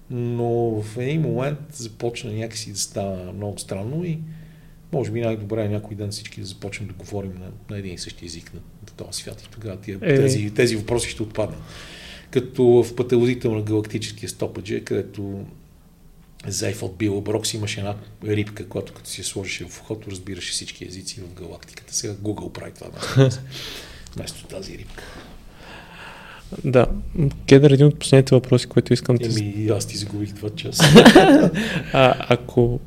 но 0.10 0.82
в 0.82 0.98
един 0.98 1.22
момент 1.22 1.60
започна 1.72 2.32
някакси 2.32 2.72
да 2.72 2.78
става 2.78 3.34
много 3.34 3.60
странно 3.60 4.04
и 4.04 4.20
може 4.94 5.12
би 5.12 5.22
най-добре 5.22 5.66
е 5.66 5.70
някой 5.70 5.96
ден 5.96 6.12
всички 6.12 6.40
да 6.40 6.46
започнем 6.46 6.88
да 6.88 6.94
говорим 6.94 7.34
на, 7.40 7.52
на 7.70 7.78
един 7.78 7.94
и 7.94 7.98
същи 7.98 8.26
език 8.26 8.54
на, 8.54 8.60
на 8.60 9.06
този 9.06 9.22
свят 9.22 9.42
и 9.42 9.50
тогава 9.50 9.78
тия, 9.78 10.00
е. 10.02 10.16
тези, 10.16 10.52
тези 10.52 10.76
въпроси 10.76 11.10
ще 11.10 11.24
отпаднат. 11.24 11.60
Като 12.32 12.64
в 12.64 12.96
пътеводител 12.96 13.56
на 13.56 13.62
галактическия 13.62 14.30
стопаджи, 14.30 14.86
където 14.86 15.46
Зайф 16.48 16.84
от 16.84 16.98
Бил 16.98 17.22
Брокс 17.22 17.54
имаше 17.54 17.80
една 17.80 17.96
рибка, 18.24 18.68
която 18.68 18.94
като 18.94 19.10
си 19.10 19.22
я 19.22 19.26
сложеше 19.26 19.66
в 19.66 19.82
ухото, 19.82 20.12
разбираше 20.12 20.52
всички 20.52 20.86
езици 20.86 21.22
в 21.22 21.34
галактиката. 21.34 21.96
Сега 21.96 22.14
Google 22.14 22.52
прави 22.52 22.72
това 22.72 22.88
вместо 24.16 24.46
тази 24.48 24.78
рибка. 24.78 25.04
Да. 26.64 26.86
Кедър, 27.48 27.72
един 27.72 27.86
от 27.86 28.00
последните 28.00 28.36
въпроси, 28.36 28.68
които 28.68 28.94
искам 28.94 29.16
да... 29.16 29.26
Еми, 29.26 29.68
аз 29.68 29.86
ти 29.86 29.98
загубих 29.98 30.36
това 30.36 30.50
час. 30.50 30.80
а, 31.94 32.16
ако 32.30 32.80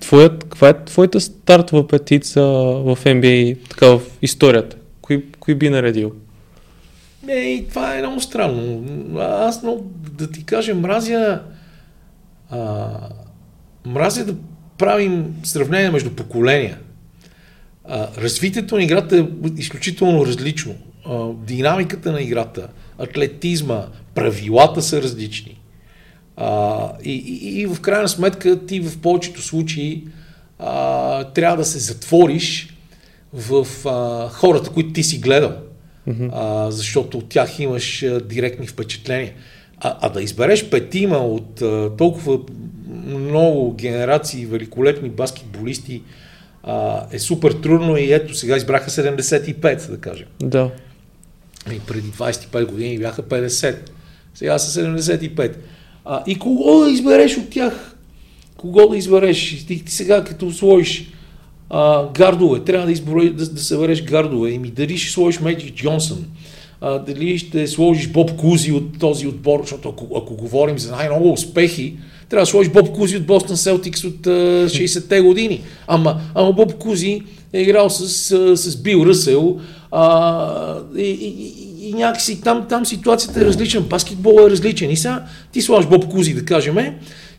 твоят, 0.00 0.44
каква 0.44 0.68
е 0.68 0.84
твоята 0.84 1.20
стартова 1.20 1.88
петица 1.88 2.42
в 2.84 2.98
NBA, 3.04 3.68
така 3.70 3.86
в 3.86 4.00
историята? 4.22 4.76
Кои, 5.02 5.24
кои 5.40 5.54
би 5.54 5.70
наредил? 5.70 6.12
Не, 7.22 7.64
това 7.68 7.96
е 7.96 8.00
много 8.00 8.20
странно. 8.20 8.84
Аз, 9.20 9.62
но, 9.62 9.78
да 10.18 10.30
ти 10.30 10.44
кажа, 10.44 10.74
мразя 10.74 11.40
а, 12.50 12.88
мразя 13.86 14.24
да 14.24 14.34
правим 14.78 15.34
сравнение 15.42 15.90
между 15.90 16.10
поколения. 16.10 16.78
А, 17.84 18.08
развитието 18.18 18.76
на 18.76 18.82
играта 18.82 19.16
е 19.16 19.26
изключително 19.56 20.26
различно. 20.26 20.74
А, 21.06 21.28
динамиката 21.46 22.12
на 22.12 22.22
играта, 22.22 22.68
атлетизма, 22.98 23.86
правилата 24.14 24.82
са 24.82 25.02
различни. 25.02 25.59
А, 26.40 26.92
и, 27.04 27.12
и, 27.12 27.60
и 27.60 27.66
в 27.66 27.80
крайна 27.80 28.08
сметка 28.08 28.66
ти 28.66 28.80
в 28.80 28.98
повечето 29.00 29.42
случаи 29.42 30.04
а, 30.58 31.24
трябва 31.24 31.56
да 31.56 31.64
се 31.64 31.78
затвориш 31.78 32.76
в 33.32 33.66
а, 33.88 34.28
хората, 34.28 34.70
които 34.70 34.92
ти 34.92 35.02
си 35.02 35.18
гледал, 35.18 35.52
mm-hmm. 36.08 36.30
а, 36.32 36.70
защото 36.70 37.18
от 37.18 37.28
тях 37.28 37.58
имаш 37.58 38.02
а, 38.02 38.20
директни 38.20 38.66
впечатления. 38.66 39.32
А, 39.80 39.98
а 40.00 40.08
да 40.08 40.22
избереш 40.22 40.70
петима 40.70 41.18
от 41.18 41.62
а, 41.62 41.90
толкова 41.98 42.38
много 43.06 43.74
генерации 43.74 44.46
великолепни 44.46 45.08
баскетболисти 45.08 46.02
а, 46.62 47.06
е 47.12 47.18
супер 47.18 47.52
трудно 47.52 47.96
и 47.96 48.12
ето 48.12 48.34
сега 48.34 48.56
избраха 48.56 48.90
75, 48.90 49.90
да 49.90 49.98
кажем. 49.98 50.26
Да. 50.42 50.70
И 51.72 51.80
преди 51.80 52.08
25 52.08 52.66
години 52.66 52.98
бяха 52.98 53.22
50. 53.22 53.76
Сега 54.34 54.58
са 54.58 54.80
75. 54.80 55.56
А, 56.12 56.22
и 56.26 56.34
кого 56.34 56.80
да 56.80 56.90
избереш 56.90 57.38
от 57.38 57.50
тях? 57.50 57.96
Кого 58.56 58.88
да 58.88 58.96
избереш? 58.96 59.64
Ти, 59.66 59.84
ти 59.84 59.92
сега 59.92 60.24
като 60.24 60.52
сложиш 60.52 61.12
а, 61.70 62.08
гардове, 62.14 62.60
трябва 62.60 62.86
да, 62.86 62.92
избореш, 62.92 63.30
да, 63.30 63.46
да 63.46 63.60
събереш 63.60 64.04
гардове. 64.04 64.50
И 64.50 64.58
ми 64.58 64.70
дали 64.70 64.98
ще 64.98 65.12
сложиш 65.12 65.40
Меджик 65.40 65.74
Джонсън, 65.74 66.24
а, 66.80 66.98
дали 66.98 67.38
ще 67.38 67.66
сложиш 67.66 68.08
Боб 68.08 68.36
Кузи 68.36 68.72
от 68.72 68.98
този 68.98 69.26
отбор, 69.26 69.60
защото 69.62 69.88
ако, 69.88 70.06
ако 70.16 70.34
говорим 70.34 70.78
за 70.78 70.90
най-много 70.90 71.32
успехи, 71.32 71.96
трябва 72.28 72.42
да 72.42 72.46
сложиш 72.46 72.72
Боб 72.72 72.92
Кузи 72.92 73.16
от 73.16 73.26
Бостон 73.26 73.56
Селтикс 73.56 74.04
от 74.04 74.26
а, 74.26 74.30
60-те 74.68 75.20
години. 75.20 75.60
Ама, 75.86 76.20
ама 76.34 76.52
Боб 76.52 76.74
Кузи 76.74 77.22
е 77.52 77.60
играл 77.60 77.90
с, 77.90 78.08
с, 78.08 78.56
с 78.56 78.82
Бил 78.82 79.06
Ръсел 79.06 79.60
а, 79.90 80.78
и, 80.96 81.02
и, 81.02 81.69
и 81.80 81.92
някакси 81.92 82.40
там, 82.40 82.66
там 82.68 82.86
ситуацията 82.86 83.40
е 83.40 83.44
различна, 83.44 83.80
баскетбол 83.80 84.40
е 84.46 84.50
различен. 84.50 84.90
И 84.90 84.96
сега 84.96 85.24
ти 85.52 85.62
слагаш 85.62 85.86
Боб 85.86 86.08
Кузи, 86.08 86.34
да 86.34 86.44
кажем, 86.44 86.76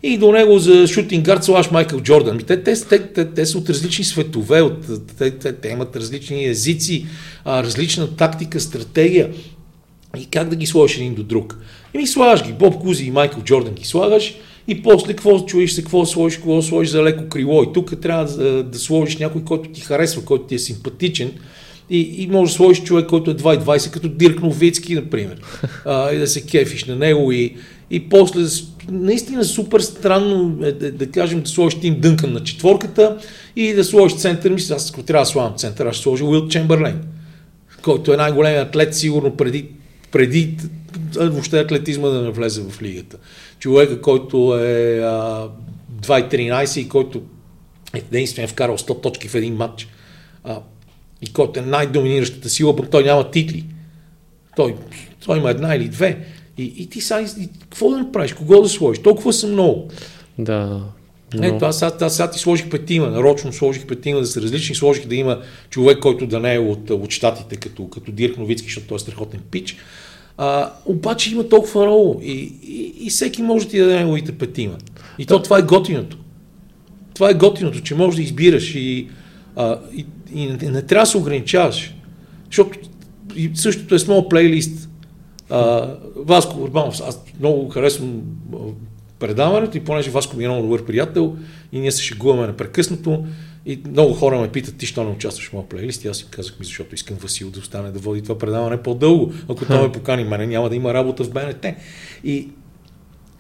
и 0.04 0.18
до 0.18 0.32
него 0.32 0.60
за 0.60 0.88
шутинг 0.88 1.26
гард 1.26 1.44
слагаш 1.44 1.72
Майкъл 1.72 2.02
Джордан. 2.02 2.40
Те, 2.48 2.64
те, 2.64 2.74
те, 2.90 3.00
те, 3.00 3.26
те 3.26 3.46
са 3.46 3.58
от 3.58 3.70
различни 3.70 4.06
светове, 4.06 4.62
от, 4.62 4.86
те, 5.18 5.32
те, 5.32 5.54
те 5.54 5.70
имат 5.70 5.96
различни 5.96 6.46
езици, 6.46 7.06
различна 7.46 8.16
тактика, 8.16 8.60
стратегия. 8.60 9.30
И 10.18 10.26
как 10.26 10.50
да 10.50 10.56
ги 10.56 10.66
сложиш 10.66 10.98
един 10.98 11.16
до 11.16 11.24
друг? 11.24 11.58
И 11.94 11.98
ми 11.98 12.08
слагаш 12.08 12.44
ги, 12.44 12.54
Боб 12.54 12.76
Кузи 12.82 13.06
и 13.06 13.12
Майкъл 13.12 13.44
Джордан 13.44 13.74
ги 13.74 13.86
слагаш, 13.86 14.36
и 14.68 14.82
после 14.82 15.14
какво 15.14 15.46
чуеш 15.46 15.72
се, 15.72 15.82
какво 15.82 16.06
сложиш, 16.06 16.38
какво 16.38 16.62
сложиш 16.62 16.92
за 16.92 17.04
леко 17.04 17.30
крило. 17.30 17.64
И 17.64 17.74
тук 17.74 18.02
трябва 18.02 18.26
да, 18.26 18.64
да 18.64 18.80
сложиш 18.80 19.18
някой, 19.18 19.44
който 19.44 19.70
ти 19.70 19.82
харесва, 19.82 20.26
който 20.26 20.44
ти 20.44 20.56
е 20.56 20.60
симпатичен. 20.60 21.32
И, 21.92 22.24
и 22.24 22.28
може 22.28 22.52
да 22.52 22.56
сложиш 22.56 22.84
човек, 22.84 23.10
който 23.10 23.32
е 23.32 23.36
2,20, 23.36 23.92
като 23.92 24.08
Дирк 24.08 24.42
Новицки, 24.42 24.96
например. 24.96 25.42
А, 25.86 26.12
и 26.12 26.18
да 26.18 26.28
се 26.28 26.46
кефиш 26.46 26.86
на 26.86 26.96
него. 26.96 27.32
И, 27.32 27.56
и 27.90 28.10
после, 28.10 28.42
наистина 28.92 29.44
супер 29.46 29.80
странно 29.80 30.66
е 30.66 30.72
да, 30.72 30.92
да 30.92 31.12
кажем 31.12 31.42
да 31.42 31.50
сложиш 31.50 31.80
Тим 31.80 32.00
Дънкън 32.00 32.34
на 32.34 32.44
четворката 32.44 33.18
и 33.56 33.74
да 33.74 33.84
сложиш 33.84 34.18
център. 34.18 34.52
Мисля, 34.52 34.76
аз 34.76 34.92
ако 34.92 35.04
трябва 35.04 35.26
да 35.26 35.30
слагам 35.30 35.58
център, 35.58 35.86
аз 35.86 35.96
ще 35.96 36.04
сложа 36.04 36.26
Уил 36.26 36.48
Чемберлен, 36.48 37.02
който 37.82 38.14
е 38.14 38.18
най-големият 38.18 38.68
атлет, 38.68 38.96
сигурно 38.96 39.38
преди, 39.38 39.66
преди 40.12 40.58
въобще 41.16 41.60
атлетизма 41.60 42.08
да 42.08 42.22
не 42.22 42.32
влезе 42.32 42.62
в 42.62 42.82
лигата 42.82 43.18
човека, 43.62 44.02
който 44.02 44.56
е 44.56 45.02
2-13 46.02 46.80
и 46.80 46.90
който 46.90 47.22
е 47.94 47.98
единствено 47.98 48.48
вкарал 48.48 48.78
100 48.78 49.04
точки 49.04 49.28
в 49.28 49.36
един 49.36 49.56
матч 49.56 49.88
а, 50.44 50.60
и 51.22 51.34
който 51.34 51.60
е 51.60 51.64
най-доминиращата 51.64 52.50
сила, 52.50 52.76
пък 52.76 52.90
той 52.90 53.04
няма 53.04 53.32
титли. 53.32 53.66
Той, 54.56 54.76
той 55.26 55.38
има 55.38 55.50
една 55.50 55.76
или 55.76 55.88
две. 55.88 56.26
И, 56.58 56.74
и 56.78 56.90
ти 56.90 57.02
сега, 57.02 57.22
и, 57.22 57.50
какво 57.62 57.90
да 57.90 57.98
направиш? 57.98 58.34
Кого 58.34 58.62
да 58.62 58.70
сложиш? 58.70 59.04
Толкова 59.04 59.34
са 59.34 59.48
много. 59.48 59.88
Да. 60.38 60.82
Но... 61.34 61.46
Ето, 61.46 61.66
аз, 61.66 61.82
аз, 61.82 62.32
ти 62.32 62.40
сложих 62.40 62.70
петима, 62.70 63.08
нарочно 63.08 63.54
сложих 63.54 63.86
петима 63.86 64.20
да 64.20 64.28
са 64.28 64.42
различни, 64.42 64.76
сложих 64.76 65.08
да 65.08 65.16
има 65.16 65.42
човек, 65.70 66.00
който 66.00 66.28
да 66.28 66.40
не 66.40 66.56
е 66.56 66.60
от, 66.60 66.90
от 66.90 67.12
щатите, 67.12 67.56
като, 67.56 67.88
като 67.88 68.12
Дирк 68.12 68.38
Новицки, 68.38 68.68
защото 68.68 68.88
той 68.88 68.96
е 68.96 69.00
страхотен 69.00 69.40
пич. 69.52 69.78
А, 70.38 70.72
обаче 70.86 71.32
има 71.32 71.50
толкова 71.50 71.86
много 71.86 72.22
и, 72.24 72.32
и, 72.64 72.94
и 73.00 73.10
всеки 73.10 73.42
може 73.42 73.66
да 73.66 73.72
ти 73.72 73.80
даде 73.80 74.00
неговите 74.00 74.32
петима. 74.32 74.78
И 75.20 75.26
то 75.26 75.42
това 75.42 75.60
е 75.60 75.62
готиното. 75.62 76.18
Това 77.14 77.30
е 77.30 77.34
готиното, 77.34 77.82
че 77.82 77.96
можеш 77.96 78.16
да 78.16 78.22
избираш 78.22 78.76
и, 78.76 79.08
а, 79.56 79.80
и, 79.94 80.06
и 80.34 80.46
не, 80.46 80.70
не 80.70 80.82
трябва 80.82 81.04
да 81.04 81.12
се 81.12 81.18
ограничаваш. 81.18 81.96
Защото 82.46 82.80
и 83.36 83.52
същото 83.56 83.96
е 83.96 84.00
с 84.00 84.08
моят 84.08 84.30
плейлист. 84.30 84.90
А, 85.50 85.90
Васко 86.16 86.62
Урбанов, 86.62 87.02
аз 87.08 87.24
много 87.40 87.70
харесвам 87.70 88.22
предаването 89.20 89.78
и 89.78 89.84
понеже 89.84 90.10
Васко 90.10 90.38
ми 90.38 90.44
е 90.46 90.48
много 90.48 90.64
добър 90.64 90.86
приятел 90.86 91.36
и 91.72 91.80
ние 91.80 91.92
се 91.92 92.04
шегуваме 92.04 92.48
непрекъснато 92.48 93.26
и 93.66 93.80
много 93.90 94.14
хора 94.14 94.40
ме 94.40 94.52
питат, 94.52 94.78
ти 94.78 94.86
що 94.86 95.04
не 95.04 95.10
участваш 95.10 95.50
в 95.50 95.54
моя 95.54 95.70
плейлист? 95.70 96.06
И 96.06 96.08
аз 96.08 96.22
им 96.22 96.28
казах 96.32 96.60
ми, 96.60 96.66
защото 96.66 96.96
искам 96.96 97.18
Васил 97.18 97.50
да 97.50 97.60
остане 97.60 97.92
да 97.92 98.00
води 98.00 98.22
това 98.22 98.38
предаване 98.38 98.78
по-дълго. 98.78 99.34
Ако 99.50 99.66
той 99.66 99.82
ме 99.82 99.92
покани 99.92 100.24
мене, 100.24 100.48
няма 100.48 100.70
да 100.70 100.76
има 100.76 100.94
работа 100.94 101.24
в 101.24 101.32
БНТ. 101.32 101.66
И, 102.24 102.50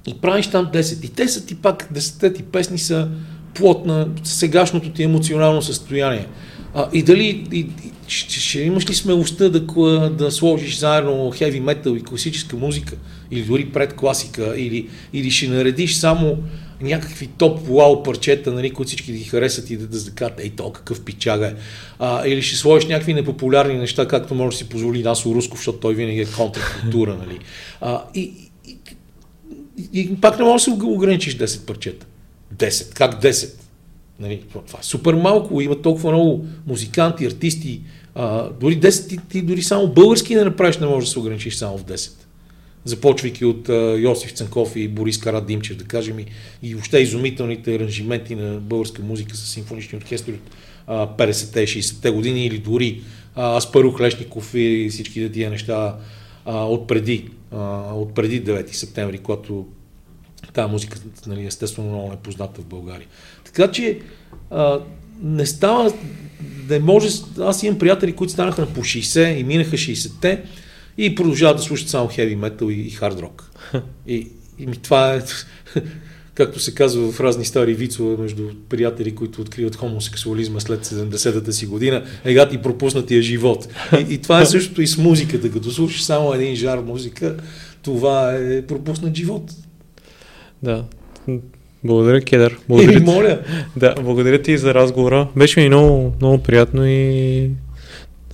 и 0.07 0.13
правиш 0.21 0.47
там 0.47 0.71
10. 0.73 1.05
И 1.05 1.09
те 1.09 1.27
са 1.27 1.45
ти 1.45 1.55
пак, 1.55 1.93
10 1.93 2.35
ти 2.35 2.43
песни 2.43 2.77
са 2.77 3.09
плод 3.53 3.85
на 3.85 4.07
сегашното 4.23 4.91
ти 4.91 5.03
емоционално 5.03 5.61
състояние. 5.61 6.27
А, 6.73 6.89
и 6.93 7.03
дали 7.03 7.47
и, 7.51 7.67
ще, 8.07 8.39
ще 8.39 8.61
имаш 8.61 8.89
ли 8.89 8.93
смелостта 8.93 9.49
да, 9.49 9.59
да 10.09 10.31
сложиш 10.31 10.77
заедно 10.77 11.31
хеви 11.35 11.59
метал 11.59 11.95
и 11.95 12.03
класическа 12.03 12.55
музика, 12.55 12.95
или 13.31 13.41
дори 13.41 13.65
пред 13.65 13.93
класика, 13.93 14.53
или, 14.57 14.89
или 15.13 15.31
ще 15.31 15.47
наредиш 15.47 15.95
само 15.95 16.37
някакви 16.81 17.27
топ 17.27 17.67
вау 17.67 18.03
парчета, 18.03 18.51
нали, 18.51 18.73
които 18.73 18.87
всички 18.87 19.11
да 19.11 19.17
ги 19.17 19.23
харесат 19.23 19.69
и 19.69 19.77
да, 19.77 19.87
да 19.87 20.11
кажат, 20.11 20.39
ей, 20.39 20.49
то 20.49 20.71
какъв 20.71 21.01
пичага 21.01 21.47
е. 21.47 21.53
А, 21.99 22.27
или 22.27 22.41
ще 22.41 22.55
сложиш 22.55 22.89
някакви 22.89 23.13
непопулярни 23.13 23.77
неща, 23.77 24.07
както 24.07 24.35
може 24.35 24.55
да 24.55 24.57
си 24.57 24.69
позволи 24.69 25.03
Насо 25.03 25.35
Русков, 25.35 25.59
защото 25.59 25.77
той 25.77 25.93
винаги 25.93 26.21
е 26.21 26.25
контркултура. 26.25 27.17
Нали. 27.17 27.39
А, 27.81 28.03
и, 28.15 28.33
и, 28.67 28.77
и, 29.77 29.99
и, 29.99 30.15
пак 30.15 30.39
не 30.39 30.45
можеш 30.45 30.65
да 30.65 30.75
се 30.75 30.83
ограничиш 30.83 31.37
10 31.37 31.65
парчета. 31.65 32.05
10. 32.55 32.93
Как 32.93 33.21
10? 33.21 33.60
Нали, 34.21 34.43
това 34.67 34.79
е 34.79 34.83
супер 34.83 35.13
малко, 35.13 35.61
има 35.61 35.81
толкова 35.81 36.11
много 36.11 36.45
музиканти, 36.67 37.25
артисти. 37.25 37.81
А, 38.15 38.49
дори 38.49 38.79
10, 38.79 39.09
ти, 39.09 39.17
ти 39.29 39.41
дори 39.41 39.61
само 39.61 39.87
български 39.87 40.35
не 40.35 40.43
направиш, 40.43 40.77
не 40.77 40.87
можеш 40.87 41.09
да 41.09 41.13
се 41.13 41.19
ограничиш 41.19 41.55
само 41.55 41.77
в 41.77 41.83
10 41.83 42.11
започвайки 42.85 43.45
от 43.45 43.69
а, 43.69 43.97
Йосиф 43.99 44.33
Цанков 44.33 44.75
и 44.75 44.87
Борис 44.87 45.19
Карадимчев, 45.19 45.77
да 45.77 45.83
кажем, 45.83 46.19
и, 46.19 46.25
и 46.63 46.73
въобще 46.73 46.99
изумителните 46.99 47.75
аранжименти 47.75 48.35
на 48.35 48.59
българска 48.59 49.01
музика 49.01 49.35
с 49.35 49.49
симфонични 49.49 49.97
оркестри 49.97 50.33
от 50.87 51.09
50-те, 51.17 51.67
60-те 51.67 52.09
години 52.09 52.45
или 52.45 52.57
дори 52.57 53.01
Аспарух 53.37 53.99
Лешников 53.99 54.53
и 54.53 54.87
всички 54.91 55.31
тия 55.31 55.49
неща 55.49 55.95
а, 56.45 56.63
от, 56.63 56.87
преди, 56.87 57.29
а, 57.51 57.93
от 57.93 58.15
преди 58.15 58.43
9 58.43 58.73
септември, 58.73 59.17
когато 59.17 59.67
тази 60.53 60.71
музика 60.71 60.99
нали, 61.27 61.45
естествено 61.45 61.89
много 61.89 62.07
не 62.07 62.13
е 62.13 62.17
позната 62.17 62.61
в 62.61 62.65
България. 62.65 63.07
Така 63.53 63.71
че 63.71 63.99
а, 64.49 64.79
не 65.23 65.45
става, 65.45 65.93
не 66.69 66.79
може, 66.79 67.07
аз 67.39 67.63
имам 67.63 67.79
приятели, 67.79 68.13
които 68.13 68.33
станаха 68.33 68.61
на 68.61 68.67
по 68.67 68.81
60 68.81 69.35
и 69.35 69.43
минаха 69.43 69.77
60-те, 69.77 70.41
и 70.97 71.15
продължават 71.15 71.57
да 71.57 71.63
слушат 71.63 71.89
само 71.89 72.07
хеви 72.07 72.35
метал 72.35 72.69
и, 72.69 72.73
и 72.73 72.89
хард 72.89 73.19
рок. 73.19 73.51
И, 74.07 74.27
и 74.59 74.67
ми 74.67 74.77
това 74.77 75.13
е, 75.15 75.21
както 76.35 76.59
се 76.59 76.75
казва 76.75 77.11
в 77.11 77.19
разни 77.19 77.45
стари 77.45 77.73
вицове 77.73 78.21
между 78.21 78.49
приятели, 78.69 79.15
които 79.15 79.41
откриват 79.41 79.75
хомосексуализма 79.75 80.59
след 80.59 80.85
70-та 80.85 81.51
си 81.51 81.65
година, 81.65 82.03
ега 82.25 82.49
ти 82.49 82.57
пропуснатия 82.57 83.21
живот. 83.21 83.67
И, 83.99 84.13
и 84.13 84.17
това 84.17 84.41
е 84.41 84.45
същото 84.45 84.81
и 84.81 84.87
с 84.87 84.97
музиката. 84.97 85.51
Като 85.51 85.71
слушаш 85.71 86.03
само 86.03 86.33
един 86.33 86.55
жар 86.55 86.79
музика, 86.79 87.37
това 87.81 88.33
е 88.35 88.61
пропуснат 88.61 89.15
живот. 89.15 89.51
Да. 90.63 90.85
Благодаря, 91.83 92.21
Кедър. 92.21 92.57
Благодаря, 92.69 92.97
и, 92.97 93.03
моля. 93.03 93.39
Да, 93.75 93.95
благодаря 94.01 94.41
ти 94.41 94.57
за 94.57 94.73
разговора. 94.73 95.27
Беше 95.35 95.59
ми 95.59 95.67
много, 95.67 96.13
много 96.21 96.37
приятно 96.37 96.87
и 96.87 97.49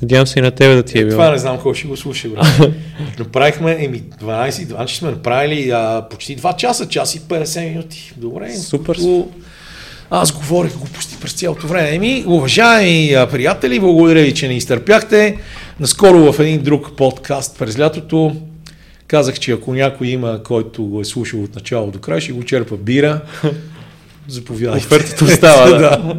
Надявам 0.02 0.28
се 0.28 0.40
и 0.40 0.42
на 0.42 0.52
тебе 0.52 0.76
да 0.76 0.84
ти 0.84 1.00
е 1.00 1.06
било. 1.06 1.12
Това 1.12 1.32
не 1.32 1.38
знам 1.38 1.58
кой 1.58 1.76
ще 1.76 1.88
го 1.88 1.98
слуша, 1.98 2.30
брат. 2.30 2.72
Направихме, 3.20 3.78
еми, 3.80 4.02
12, 4.22 4.50
12 4.50 4.88
сме 4.88 5.12
направили 5.12 5.70
а, 5.70 6.06
почти 6.12 6.38
2 6.38 6.56
часа, 6.56 6.88
час 6.88 7.16
и 7.16 7.20
50 7.20 7.70
минути. 7.70 8.14
Добре. 8.18 8.56
Супер. 8.56 8.96
Като... 8.96 9.28
Аз 10.10 10.32
говорих 10.32 10.78
глупости 10.78 11.18
през 11.22 11.34
цялото 11.34 11.68
време. 11.68 11.96
Еми, 11.96 12.24
уважаеми 12.28 13.14
а, 13.14 13.28
приятели, 13.28 13.80
благодаря 13.80 14.22
ви, 14.22 14.34
че 14.34 14.48
не 14.48 14.54
изтърпяхте. 14.54 15.38
Наскоро 15.80 16.34
в 16.34 16.40
един 16.40 16.62
друг 16.62 16.96
подкаст 16.98 17.60
през 17.60 17.80
лятото 17.80 18.36
казах, 19.08 19.40
че 19.40 19.52
ако 19.52 19.74
някой 19.74 20.08
има, 20.08 20.44
който 20.44 20.84
го 20.84 21.02
е 21.02 21.06
слушал 21.06 21.44
от 21.44 21.56
начало 21.56 21.92
до 21.92 22.00
край, 22.00 22.22
ще 22.22 22.32
го 22.32 22.44
черпа 22.44 22.78
бира. 22.78 23.22
Заповядайте. 24.28 24.86
Офертата 24.86 25.26
остава, 25.26 25.66
да. 25.70 25.78
да. 25.78 26.18